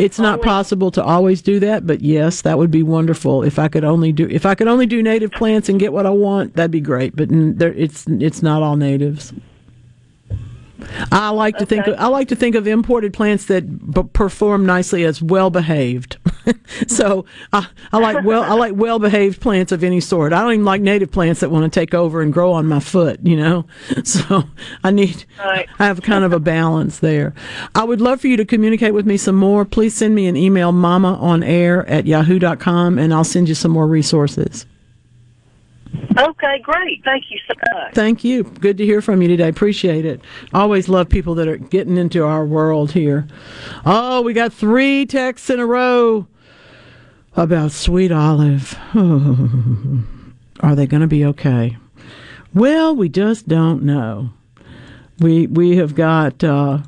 It's 0.01 0.19
not 0.19 0.41
possible 0.41 0.91
to 0.91 1.03
always 1.03 1.41
do 1.41 1.59
that, 1.59 1.85
but 1.85 2.01
yes, 2.01 2.41
that 2.41 2.57
would 2.57 2.71
be 2.71 2.83
wonderful. 2.83 3.43
If 3.43 3.59
I 3.59 3.67
could 3.67 3.83
only 3.83 4.11
do 4.11 4.27
if 4.29 4.45
I 4.45 4.55
could 4.55 4.67
only 4.67 4.85
do 4.85 5.03
native 5.03 5.31
plants 5.31 5.69
and 5.69 5.79
get 5.79 5.93
what 5.93 6.05
I 6.05 6.09
want, 6.09 6.55
that'd 6.55 6.71
be 6.71 6.81
great. 6.81 7.15
But 7.15 7.29
there, 7.31 7.73
it's 7.73 8.07
it's 8.07 8.41
not 8.41 8.63
all 8.63 8.75
natives. 8.75 9.31
I 11.11 11.29
like 11.29 11.57
to 11.57 11.65
think 11.65 11.85
of, 11.87 11.95
I 11.99 12.07
like 12.07 12.27
to 12.29 12.35
think 12.35 12.55
of 12.55 12.67
imported 12.67 13.13
plants 13.13 13.45
that 13.45 13.91
b- 13.93 14.03
perform 14.13 14.65
nicely 14.65 15.05
as 15.05 15.21
well 15.21 15.49
behaved. 15.49 16.17
so 16.87 17.25
I, 17.53 17.67
I 17.91 17.97
like 17.97 18.23
well 18.23 18.43
I 18.43 18.53
like 18.53 18.73
well 18.75 18.99
behaved 18.99 19.41
plants 19.41 19.71
of 19.71 19.83
any 19.83 19.99
sort. 19.99 20.33
I 20.33 20.41
don't 20.41 20.53
even 20.53 20.65
like 20.65 20.81
native 20.81 21.11
plants 21.11 21.41
that 21.41 21.51
want 21.51 21.71
to 21.71 21.79
take 21.79 21.93
over 21.93 22.21
and 22.21 22.33
grow 22.33 22.51
on 22.53 22.67
my 22.67 22.79
foot. 22.79 23.19
You 23.23 23.37
know, 23.37 23.65
so 24.03 24.43
I 24.83 24.91
need 24.91 25.25
I 25.39 25.65
have 25.77 26.01
kind 26.01 26.23
of 26.23 26.33
a 26.33 26.39
balance 26.39 26.99
there. 26.99 27.33
I 27.75 27.83
would 27.83 28.01
love 28.01 28.21
for 28.21 28.27
you 28.27 28.37
to 28.37 28.45
communicate 28.45 28.93
with 28.93 29.05
me 29.05 29.17
some 29.17 29.35
more. 29.35 29.65
Please 29.65 29.95
send 29.95 30.15
me 30.15 30.27
an 30.27 30.35
email, 30.35 30.71
mama 30.71 31.15
on 31.15 31.43
air 31.43 31.87
at 31.87 32.05
yahoo.com, 32.05 32.97
and 32.97 33.13
I'll 33.13 33.23
send 33.23 33.49
you 33.49 33.55
some 33.55 33.71
more 33.71 33.87
resources. 33.87 34.65
Okay, 36.17 36.59
great. 36.59 37.03
Thank 37.03 37.25
you 37.29 37.39
so 37.47 37.53
much. 37.73 37.93
Thank 37.93 38.23
you. 38.23 38.43
Good 38.43 38.77
to 38.77 38.85
hear 38.85 39.01
from 39.01 39.21
you 39.21 39.27
today. 39.27 39.47
Appreciate 39.47 40.05
it. 40.05 40.21
Always 40.53 40.89
love 40.89 41.09
people 41.09 41.35
that 41.35 41.47
are 41.47 41.57
getting 41.57 41.97
into 41.97 42.25
our 42.25 42.45
world 42.45 42.91
here. 42.91 43.27
Oh, 43.85 44.21
we 44.21 44.33
got 44.33 44.53
three 44.53 45.05
texts 45.05 45.49
in 45.49 45.59
a 45.59 45.65
row 45.65 46.27
about 47.35 47.71
Sweet 47.71 48.11
Olive. 48.11 48.77
are 50.59 50.75
they 50.75 50.85
going 50.87 51.01
to 51.01 51.07
be 51.07 51.25
okay? 51.25 51.77
Well, 52.53 52.95
we 52.95 53.09
just 53.09 53.47
don't 53.47 53.83
know. 53.83 54.31
We 55.19 55.47
we 55.47 55.77
have 55.77 55.95
got 55.95 56.43
uh, 56.43 56.79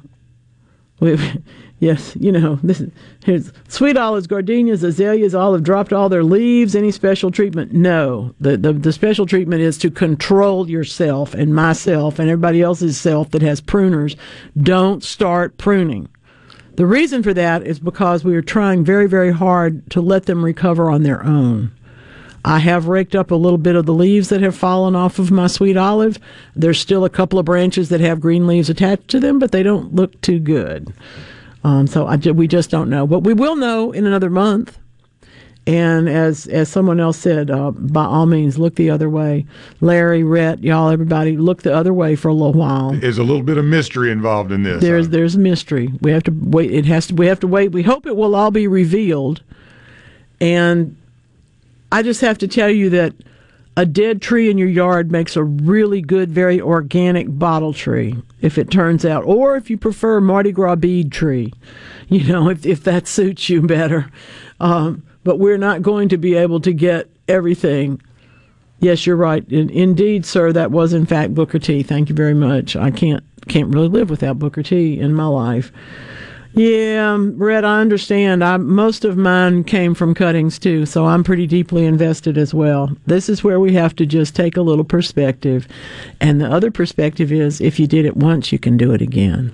we 0.99 1.18
yes, 1.80 2.15
you 2.20 2.32
know 2.32 2.60
this 2.64 2.82
is 2.82 2.91
here's 3.24 3.53
sweet 3.70 3.95
olives, 3.95 4.28
gardenias, 4.28 4.84
azaleas, 4.84 5.34
all 5.34 5.53
have 5.53 5.64
dropped 5.64 5.94
all 5.94 6.10
their 6.10 6.24
leaves. 6.24 6.76
Any 6.76 6.91
special 6.91 7.32
treatment? 7.32 7.72
No. 7.72 8.36
The, 8.40 8.57
the 8.57 8.74
the 8.74 8.91
special 8.91 9.26
treatment 9.26 9.61
is 9.61 9.78
to 9.80 9.91
control 9.91 10.70
yourself 10.70 11.34
and 11.34 11.56
myself 11.56 12.20
and 12.20 12.30
everybody 12.30 12.61
else's 12.61 12.99
self 12.99 13.32
that 13.32 13.41
has 13.41 13.61
pruners. 13.61 14.18
Don't 14.57 15.03
start 15.03 15.57
pruning. 15.57 16.10
The 16.76 16.86
reason 16.88 17.22
for 17.22 17.34
that 17.36 17.68
is 17.68 17.80
because 17.80 18.24
we 18.24 18.36
are 18.36 18.41
trying 18.41 18.84
very, 18.84 19.08
very 19.08 19.32
hard 19.32 19.90
to 19.91 20.02
let 20.02 20.26
them 20.26 20.44
recover 20.44 20.90
on 20.90 21.04
their 21.04 21.24
own. 21.24 21.72
I 22.45 22.60
have 22.60 22.88
raked 22.88 23.16
up 23.16 23.32
a 23.32 23.36
little 23.36 23.58
bit 23.58 23.76
of 23.76 23.86
the 23.86 23.94
leaves 23.94 24.30
that 24.30 24.41
have 24.41 24.56
fallen 24.56 24.95
off 24.95 25.18
of 25.18 25.32
my 25.32 25.48
sweet 25.48 25.78
olive. 25.78 26.20
There's 26.56 26.80
still 26.80 27.06
a 27.06 27.10
couple 27.10 27.40
of 27.40 27.45
branches 27.45 27.90
that 27.90 28.02
have 28.02 28.20
green 28.20 28.48
leaves 28.48 28.70
attached 28.70 29.08
to 29.10 29.20
them, 29.20 29.40
but 29.40 29.52
they 29.52 29.64
don't 29.64 29.94
look 29.94 30.20
too 30.22 30.40
good. 30.40 30.94
Um, 31.64 31.88
so 31.88 32.08
I, 32.08 32.18
we 32.18 32.48
just 32.48 32.70
don't 32.70 32.90
know, 32.90 33.08
but 33.08 33.20
we 33.20 33.34
will 33.34 33.56
know 33.56 33.91
in 33.91 34.06
another 34.06 34.30
month. 34.30 34.78
And 35.65 36.10
as 36.10 36.45
as 36.48 36.68
someone 36.68 36.99
else 36.99 37.18
said, 37.18 37.49
uh, 37.49 37.72
by 37.72 38.03
all 38.03 38.26
means, 38.26 38.57
look 38.57 38.76
the 38.76 38.90
other 38.90 39.10
way. 39.10 39.45
Larry, 39.80 40.22
Rhett, 40.22 40.61
y'all, 40.61 40.90
everybody, 40.90 41.38
look 41.38 41.61
the 41.61 41.73
other 41.73 41.94
way 41.94 42.18
for 42.18 42.27
a 42.27 42.34
little 42.34 42.52
while. 42.53 42.91
There's 42.91 43.18
a 43.18 43.23
little 43.23 43.44
bit 43.44 43.57
of 43.57 43.64
mystery 43.64 44.11
involved 44.11 44.52
in 44.52 44.64
this. 44.64 44.81
There's 44.81 45.10
there's 45.10 45.38
mystery. 45.38 45.90
We 46.02 46.11
have 46.11 46.23
to 46.23 46.34
wait. 46.35 46.72
It 46.72 46.85
has 46.85 47.07
to. 47.07 47.15
We 47.15 47.27
have 47.27 47.40
to 47.41 47.48
wait. 47.48 47.72
We 47.72 47.84
hope 47.84 48.06
it 48.06 48.18
will 48.18 48.35
all 48.35 48.52
be 48.52 48.68
revealed. 48.68 49.41
And 50.41 50.98
I 51.94 52.03
just 52.03 52.19
have 52.19 52.38
to 52.40 52.48
tell 52.49 52.69
you 52.69 52.90
that 52.90 53.14
a 53.77 53.85
dead 53.85 54.22
tree 54.22 54.49
in 54.49 54.57
your 54.57 54.68
yard 54.68 55.14
makes 55.14 55.38
a 55.38 55.44
really 55.44 56.02
good, 56.02 56.30
very 56.30 56.60
organic 56.60 57.40
bottle 57.40 57.72
tree. 57.72 58.22
If 58.41 58.57
it 58.57 58.69
turns 58.69 59.06
out, 59.06 59.23
or 59.23 59.56
if 59.56 59.69
you 59.69 59.77
prefer 59.77 60.19
Mardi 60.19 60.52
Gras 60.52 60.76
bead 60.76 61.10
tree, 61.14 61.53
you 62.10 62.27
know, 62.27 62.49
if 62.49 62.65
if 62.65 62.84
that 62.84 63.07
suits 63.07 63.48
you 63.48 63.61
better. 63.61 64.11
Um, 64.60 65.03
but 65.24 65.40
we're 65.40 65.58
not 65.58 65.82
going 65.82 66.10
to 66.10 66.18
be 66.18 66.36
able 66.36 66.60
to 66.62 66.74
get 66.74 67.10
everything. 67.28 68.02
Yes, 68.80 69.06
you're 69.06 69.16
right. 69.16 69.50
In, 69.52 69.70
indeed, 69.70 70.26
sir, 70.26 70.52
that 70.52 70.72
was 70.72 70.94
in 70.94 71.06
fact 71.06 71.34
Booker 71.34 71.60
T. 71.60 71.84
Thank 71.84 72.10
you 72.10 72.16
very 72.16 72.34
much. 72.34 72.76
I 72.76 72.91
can't 72.91 73.24
can't 73.48 73.74
really 73.74 73.90
live 73.90 74.10
without 74.10 74.40
Booker 74.40 74.64
T. 74.64 75.00
in 75.00 75.14
my 75.14 75.26
life. 75.26 75.72
Yeah, 76.56 77.14
um, 77.14 77.36
Red, 77.38 77.66
I 77.66 77.82
understand. 77.82 78.44
I, 78.44 78.58
most 78.58 79.06
of 79.06 79.18
mine 79.18 79.64
came 79.64 79.95
from 79.95 80.14
cuttings 80.14 80.60
too, 80.60 80.86
so 80.86 81.08
I'm 81.08 81.24
pretty 81.24 81.48
deeply 81.48 81.86
invested 81.86 82.38
as 82.38 82.54
well. 82.54 82.95
This 83.08 83.28
is 83.28 83.44
where 83.44 83.60
we 83.60 83.74
have 83.74 83.95
to 83.95 84.06
just 84.06 84.36
take 84.36 84.56
a 84.56 84.62
little 84.62 84.84
perspective. 84.84 85.68
And 86.22 86.40
the 86.40 86.52
other 86.52 86.70
perspective 86.70 87.32
is 87.32 87.60
if 87.60 87.80
you 87.80 87.88
did 87.88 88.06
it 88.06 88.18
once, 88.18 88.52
you 88.52 88.60
can 88.60 88.78
do 88.78 88.94
it 88.94 89.02
again. 89.02 89.52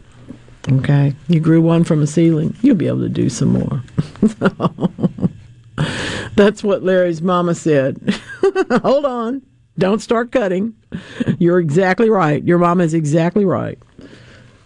Okay? 0.70 1.16
You 1.30 1.40
grew 1.40 1.62
one 1.62 1.86
from 1.86 2.02
a 2.02 2.08
ceiling, 2.08 2.56
you'll 2.62 2.76
be 2.76 2.88
able 2.88 3.00
to 3.00 3.10
do 3.10 3.30
some 3.30 3.54
more. 3.54 3.82
That's 6.36 6.64
what 6.64 6.84
Larry's 6.84 7.22
mama 7.22 7.56
said. 7.56 8.20
Hold 8.82 9.06
on. 9.06 9.42
Don't 9.78 10.02
start 10.02 10.32
cutting. 10.32 10.76
You're 11.38 11.60
exactly 11.60 12.10
right. 12.10 12.44
Your 12.44 12.58
mama 12.58 12.84
is 12.84 12.94
exactly 12.94 13.46
right. 13.46 13.80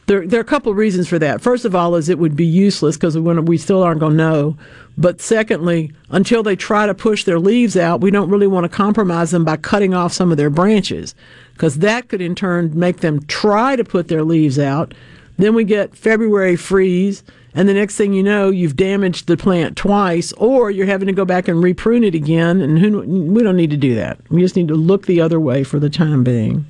There, 0.08 0.28
there 0.28 0.40
are 0.40 0.42
a 0.42 0.46
couple 0.46 0.72
of 0.72 0.78
reasons 0.78 1.08
for 1.08 1.18
that. 1.20 1.40
First 1.40 1.66
of 1.66 1.76
all, 1.76 1.96
is 1.96 2.10
it 2.10 2.20
would 2.20 2.36
be 2.36 2.46
useless 2.46 2.98
because 2.98 3.18
we, 3.18 3.40
we 3.40 3.58
still 3.58 3.84
aren't 3.84 4.00
going 4.00 4.14
to 4.14 4.18
know. 4.18 4.58
But 4.98 5.22
secondly, 5.22 5.94
until 6.10 6.44
they 6.44 6.56
try 6.56 6.88
to 6.88 6.94
push 6.94 7.24
their 7.24 7.40
leaves 7.40 7.78
out, 7.78 8.02
we 8.02 8.12
don't 8.12 8.30
really 8.30 8.48
want 8.48 8.66
to 8.66 8.70
compromise 8.70 9.32
them 9.32 9.46
by 9.46 9.58
cutting 9.58 9.94
off 9.94 10.12
some 10.12 10.32
of 10.32 10.38
their 10.38 10.50
branches 10.50 11.16
because 11.54 11.80
that 11.80 12.10
could 12.10 12.22
in 12.22 12.36
turn 12.36 12.78
make 12.78 12.98
them 12.98 13.24
try 13.28 13.76
to 13.76 13.84
put 13.84 14.08
their 14.08 14.24
leaves 14.24 14.60
out. 14.60 14.94
Then 15.38 15.56
we 15.56 15.64
get 15.64 15.96
February 15.96 16.56
freeze, 16.56 17.24
and 17.56 17.70
the 17.70 17.74
next 17.74 17.96
thing 17.96 18.14
you 18.14 18.24
know, 18.24 18.50
you've 18.50 18.76
damaged 18.76 19.28
the 19.28 19.38
plant 19.38 19.78
twice, 19.78 20.32
or 20.34 20.72
you're 20.72 20.88
having 20.88 21.08
to 21.08 21.14
go 21.14 21.26
back 21.26 21.48
and 21.48 21.64
reprune 21.64 22.04
it 22.04 22.16
again. 22.16 22.62
And 22.62 22.80
who, 22.80 23.02
we 23.02 23.44
don't 23.44 23.58
need 23.58 23.70
to 23.70 23.78
do 23.78 23.96
that. 23.96 24.20
We 24.30 24.42
just 24.42 24.56
need 24.56 24.68
to 24.70 24.76
look 24.76 25.06
the 25.06 25.22
other 25.22 25.40
way 25.40 25.64
for 25.64 25.80
the 25.80 25.90
time 25.90 26.24
being. 26.24 26.66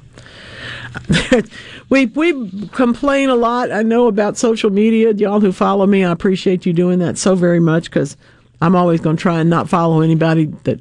we 1.90 2.06
we 2.08 2.68
complain 2.70 3.30
a 3.30 3.36
lot. 3.36 3.72
I 3.72 3.82
know 3.82 4.08
about 4.08 4.38
social 4.38 4.70
media. 4.70 5.14
Y'all 5.14 5.40
who 5.40 5.52
follow 5.52 5.86
me, 5.86 6.04
I 6.04 6.12
appreciate 6.12 6.66
you 6.66 6.74
doing 6.74 7.00
that 7.00 7.18
so 7.18 7.36
very 7.36 7.60
much 7.60 7.86
because 7.86 8.18
I'm 8.62 8.76
always 8.76 9.02
going 9.02 9.18
to 9.18 9.22
try 9.22 9.40
and 9.40 9.50
not 9.50 9.70
follow 9.70 10.02
anybody 10.02 10.46
that 10.64 10.80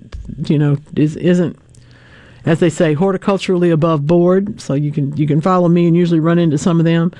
you 0.49 0.59
know 0.59 0.77
is 0.97 1.17
isn't, 1.17 1.57
as 2.45 2.61
they 2.61 2.71
say, 2.71 2.95
horticulturally 2.95 3.73
above 3.73 4.07
board. 4.07 4.61
So 4.61 4.75
you 4.75 4.93
can 4.93 5.17
you 5.17 5.27
can 5.27 5.41
follow 5.41 5.69
me 5.69 5.87
and 5.87 5.97
usually 5.97 6.21
run 6.21 6.39
into 6.39 6.59
some 6.59 6.79
of 6.79 6.85
them. 6.85 7.13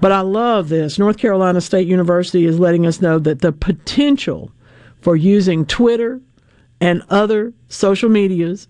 But 0.00 0.12
I 0.12 0.20
love 0.20 0.68
this. 0.68 0.98
North 0.98 1.18
Carolina 1.18 1.60
State 1.60 1.86
University 1.88 2.46
is 2.46 2.58
letting 2.58 2.86
us 2.86 3.00
know 3.00 3.18
that 3.18 3.40
the 3.40 3.52
potential 3.52 4.52
for 5.00 5.16
using 5.16 5.64
Twitter 5.66 6.20
and 6.80 7.02
other 7.10 7.52
social 7.68 8.08
medias 8.08 8.68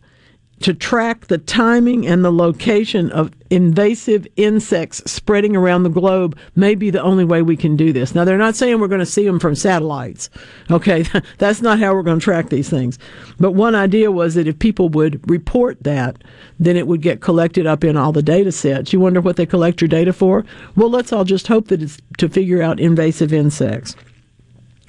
to 0.60 0.74
track 0.74 1.26
the 1.26 1.38
timing 1.38 2.06
and 2.06 2.24
the 2.24 2.32
location 2.32 3.10
of 3.12 3.32
invasive 3.50 4.26
insects 4.36 5.02
spreading 5.10 5.56
around 5.56 5.82
the 5.82 5.88
globe 5.88 6.38
may 6.54 6.74
be 6.74 6.90
the 6.90 7.02
only 7.02 7.24
way 7.24 7.42
we 7.42 7.56
can 7.56 7.76
do 7.76 7.92
this. 7.92 8.14
Now, 8.14 8.24
they're 8.24 8.38
not 8.38 8.54
saying 8.54 8.78
we're 8.78 8.88
going 8.88 9.00
to 9.00 9.06
see 9.06 9.24
them 9.24 9.40
from 9.40 9.54
satellites. 9.54 10.28
Okay, 10.70 11.04
that's 11.38 11.62
not 11.62 11.78
how 11.78 11.94
we're 11.94 12.02
going 12.02 12.20
to 12.20 12.24
track 12.24 12.50
these 12.50 12.68
things. 12.68 12.98
But 13.38 13.52
one 13.52 13.74
idea 13.74 14.12
was 14.12 14.34
that 14.34 14.46
if 14.46 14.58
people 14.58 14.90
would 14.90 15.28
report 15.30 15.82
that, 15.82 16.22
then 16.58 16.76
it 16.76 16.86
would 16.86 17.02
get 17.02 17.22
collected 17.22 17.66
up 17.66 17.82
in 17.82 17.96
all 17.96 18.12
the 18.12 18.22
data 18.22 18.52
sets. 18.52 18.92
You 18.92 19.00
wonder 19.00 19.20
what 19.20 19.36
they 19.36 19.46
collect 19.46 19.80
your 19.80 19.88
data 19.88 20.12
for? 20.12 20.44
Well, 20.76 20.90
let's 20.90 21.12
all 21.12 21.24
just 21.24 21.48
hope 21.48 21.68
that 21.68 21.82
it's 21.82 21.98
to 22.18 22.28
figure 22.28 22.62
out 22.62 22.78
invasive 22.78 23.32
insects. 23.32 23.96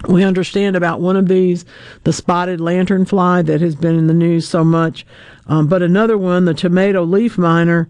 We 0.08 0.24
understand 0.24 0.76
about 0.76 1.02
one 1.02 1.16
of 1.16 1.28
these, 1.28 1.66
the 2.04 2.14
spotted 2.14 2.60
lanternfly 2.60 3.46
that 3.46 3.62
has 3.62 3.76
been 3.76 3.98
in 3.98 4.08
the 4.08 4.14
news 4.14 4.48
so 4.48 4.64
much. 4.64 5.06
Um, 5.48 5.68
but 5.68 5.82
another 5.82 6.18
one, 6.18 6.46
the 6.46 6.54
tomato 6.54 7.04
leaf 7.04 7.38
miner, 7.38 7.88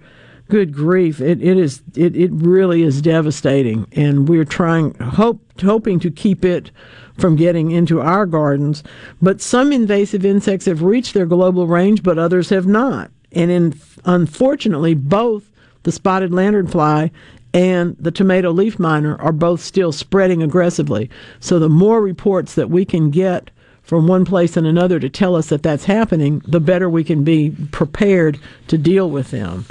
good 0.49 0.73
grief, 0.73 1.21
it, 1.21 1.41
it 1.41 1.57
is 1.57 1.81
it, 1.95 2.15
it 2.15 2.31
really 2.33 2.83
is 2.83 3.01
devastating. 3.01 3.87
And 3.93 4.27
we're 4.27 4.45
trying 4.45 4.93
hope 4.95 5.41
hoping 5.61 5.99
to 6.01 6.11
keep 6.11 6.43
it 6.43 6.71
from 7.17 7.35
getting 7.35 7.71
into 7.71 8.01
our 8.01 8.25
gardens. 8.25 8.83
But 9.21 9.41
some 9.41 9.71
invasive 9.71 10.25
insects 10.25 10.65
have 10.65 10.81
reached 10.81 11.13
their 11.13 11.25
global 11.25 11.67
range, 11.67 12.03
but 12.03 12.17
others 12.17 12.49
have 12.49 12.67
not. 12.67 13.11
And 13.31 13.49
in, 13.49 13.79
unfortunately, 14.05 14.95
both 14.95 15.49
the 15.83 15.91
spotted 15.91 16.31
lanternfly 16.31 17.11
and 17.53 17.95
the 17.99 18.11
tomato 18.11 18.51
leaf 18.51 18.79
miner 18.79 19.19
are 19.21 19.31
both 19.31 19.61
still 19.61 19.91
spreading 19.91 20.41
aggressively. 20.41 21.09
So 21.39 21.59
the 21.59 21.69
more 21.69 22.01
reports 22.01 22.55
that 22.55 22.69
we 22.69 22.85
can 22.85 23.09
get 23.09 23.51
from 23.83 24.07
one 24.07 24.25
place 24.25 24.55
and 24.55 24.65
another 24.65 24.99
to 24.99 25.09
tell 25.09 25.35
us 25.35 25.47
that 25.47 25.63
that's 25.63 25.85
happening, 25.85 26.41
the 26.47 26.59
better 26.59 26.89
we 26.89 27.03
can 27.03 27.23
be 27.23 27.51
prepared 27.71 28.39
to 28.67 28.77
deal 28.77 29.09
with 29.09 29.31
them. 29.31 29.65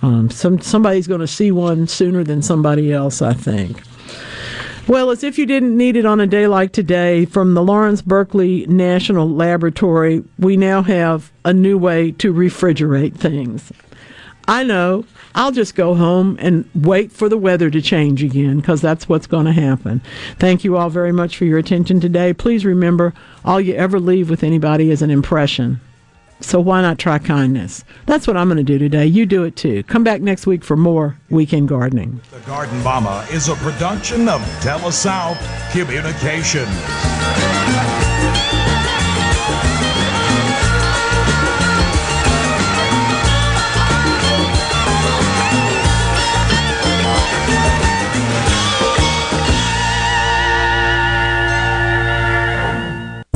Um, 0.00 0.30
some 0.30 0.60
somebody's 0.60 1.08
going 1.08 1.20
to 1.20 1.26
see 1.26 1.50
one 1.50 1.88
sooner 1.88 2.22
than 2.22 2.40
somebody 2.40 2.92
else, 2.92 3.20
I 3.20 3.34
think. 3.34 3.82
Well, 4.86 5.10
as 5.10 5.22
if 5.22 5.38
you 5.38 5.44
didn't 5.44 5.76
need 5.76 5.96
it 5.96 6.06
on 6.06 6.18
a 6.18 6.26
day 6.26 6.46
like 6.46 6.72
today, 6.72 7.26
from 7.26 7.52
the 7.52 7.62
Lawrence 7.62 8.00
Berkeley 8.00 8.64
National 8.68 9.28
Laboratory, 9.28 10.24
we 10.38 10.56
now 10.56 10.82
have 10.82 11.30
a 11.44 11.52
new 11.52 11.76
way 11.76 12.12
to 12.12 12.32
refrigerate 12.32 13.14
things. 13.14 13.70
I 14.48 14.64
know. 14.64 15.04
I'll 15.34 15.52
just 15.52 15.74
go 15.74 15.94
home 15.94 16.38
and 16.40 16.68
wait 16.74 17.12
for 17.12 17.28
the 17.28 17.36
weather 17.36 17.68
to 17.70 17.82
change 17.82 18.22
again 18.22 18.56
because 18.56 18.80
that's 18.80 19.08
what's 19.08 19.26
going 19.26 19.44
to 19.44 19.52
happen. 19.52 20.00
Thank 20.38 20.64
you 20.64 20.76
all 20.76 20.88
very 20.88 21.12
much 21.12 21.36
for 21.36 21.44
your 21.44 21.58
attention 21.58 22.00
today. 22.00 22.32
Please 22.32 22.64
remember, 22.64 23.12
all 23.44 23.60
you 23.60 23.74
ever 23.74 24.00
leave 24.00 24.30
with 24.30 24.42
anybody 24.42 24.90
is 24.90 25.02
an 25.02 25.10
impression. 25.10 25.80
So 26.40 26.60
why 26.60 26.80
not 26.80 26.98
try 26.98 27.18
kindness? 27.18 27.84
That's 28.06 28.26
what 28.26 28.36
I'm 28.36 28.48
going 28.48 28.56
to 28.58 28.62
do 28.62 28.78
today. 28.78 29.04
You 29.06 29.26
do 29.26 29.44
it 29.44 29.54
too. 29.54 29.82
Come 29.82 30.02
back 30.02 30.22
next 30.22 30.46
week 30.46 30.64
for 30.64 30.76
more 30.76 31.18
Weekend 31.28 31.68
Gardening. 31.68 32.20
The 32.30 32.40
Garden 32.40 32.82
Mama 32.82 33.26
is 33.30 33.48
a 33.48 33.54
production 33.56 34.28
of 34.28 34.40
TeleSouth 34.62 35.38
Communication. 35.72 36.66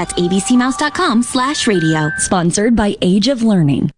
That's 0.00 0.14
abcmouse.com 0.14 1.22
slash 1.22 1.66
radio. 1.66 2.10
Sponsored 2.16 2.74
by 2.74 2.96
Age 3.02 3.28
of 3.28 3.42
Learning. 3.42 3.90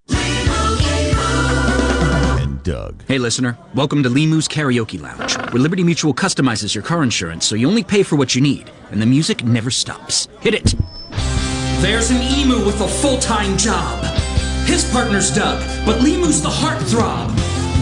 And 2.40 2.60
Doug. 2.64 3.04
Hey, 3.06 3.18
listener. 3.18 3.56
Welcome 3.76 4.02
to 4.02 4.08
Limu's 4.08 4.48
Karaoke 4.48 5.00
Lounge, 5.00 5.36
where 5.52 5.62
Liberty 5.62 5.84
Mutual 5.84 6.12
customizes 6.12 6.74
your 6.74 6.82
car 6.82 7.04
insurance 7.04 7.46
so 7.46 7.54
you 7.54 7.68
only 7.68 7.84
pay 7.84 8.02
for 8.02 8.16
what 8.16 8.34
you 8.34 8.40
need, 8.40 8.68
and 8.90 9.00
the 9.00 9.06
music 9.06 9.44
never 9.44 9.70
stops. 9.70 10.26
Hit 10.40 10.54
it. 10.54 10.74
There's 11.80 12.10
an 12.10 12.20
emu 12.20 12.66
with 12.66 12.80
a 12.80 12.88
full-time 12.88 13.56
job. 13.56 14.02
His 14.66 14.90
partner's 14.90 15.32
Doug, 15.32 15.62
but 15.86 16.00
Limu's 16.00 16.42
the 16.42 16.48
heartthrob. 16.48 17.32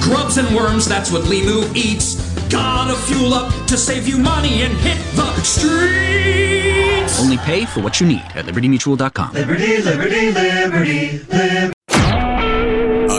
Grubs 0.02 0.36
and 0.36 0.54
worms, 0.54 0.86
that's 0.86 1.10
what 1.10 1.22
Limu 1.22 1.74
eats. 1.74 2.29
Gotta 2.50 2.96
fuel 2.96 3.32
up 3.34 3.52
to 3.68 3.76
save 3.76 4.08
you 4.08 4.18
money 4.18 4.62
and 4.62 4.74
hit 4.78 4.98
the 5.14 5.40
streets. 5.42 7.20
Only 7.20 7.38
pay 7.38 7.64
for 7.64 7.80
what 7.80 8.00
you 8.00 8.06
need 8.06 8.24
at 8.34 8.44
libertymutual.com. 8.46 9.32
Liberty, 9.32 9.82
liberty, 9.82 10.30
liberty, 10.32 11.18
liberty. 11.18 11.72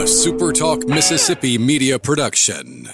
A 0.02 0.04
SuperTalk 0.04 0.88
Mississippi 0.88 1.58
media 1.58 1.98
production. 1.98 2.88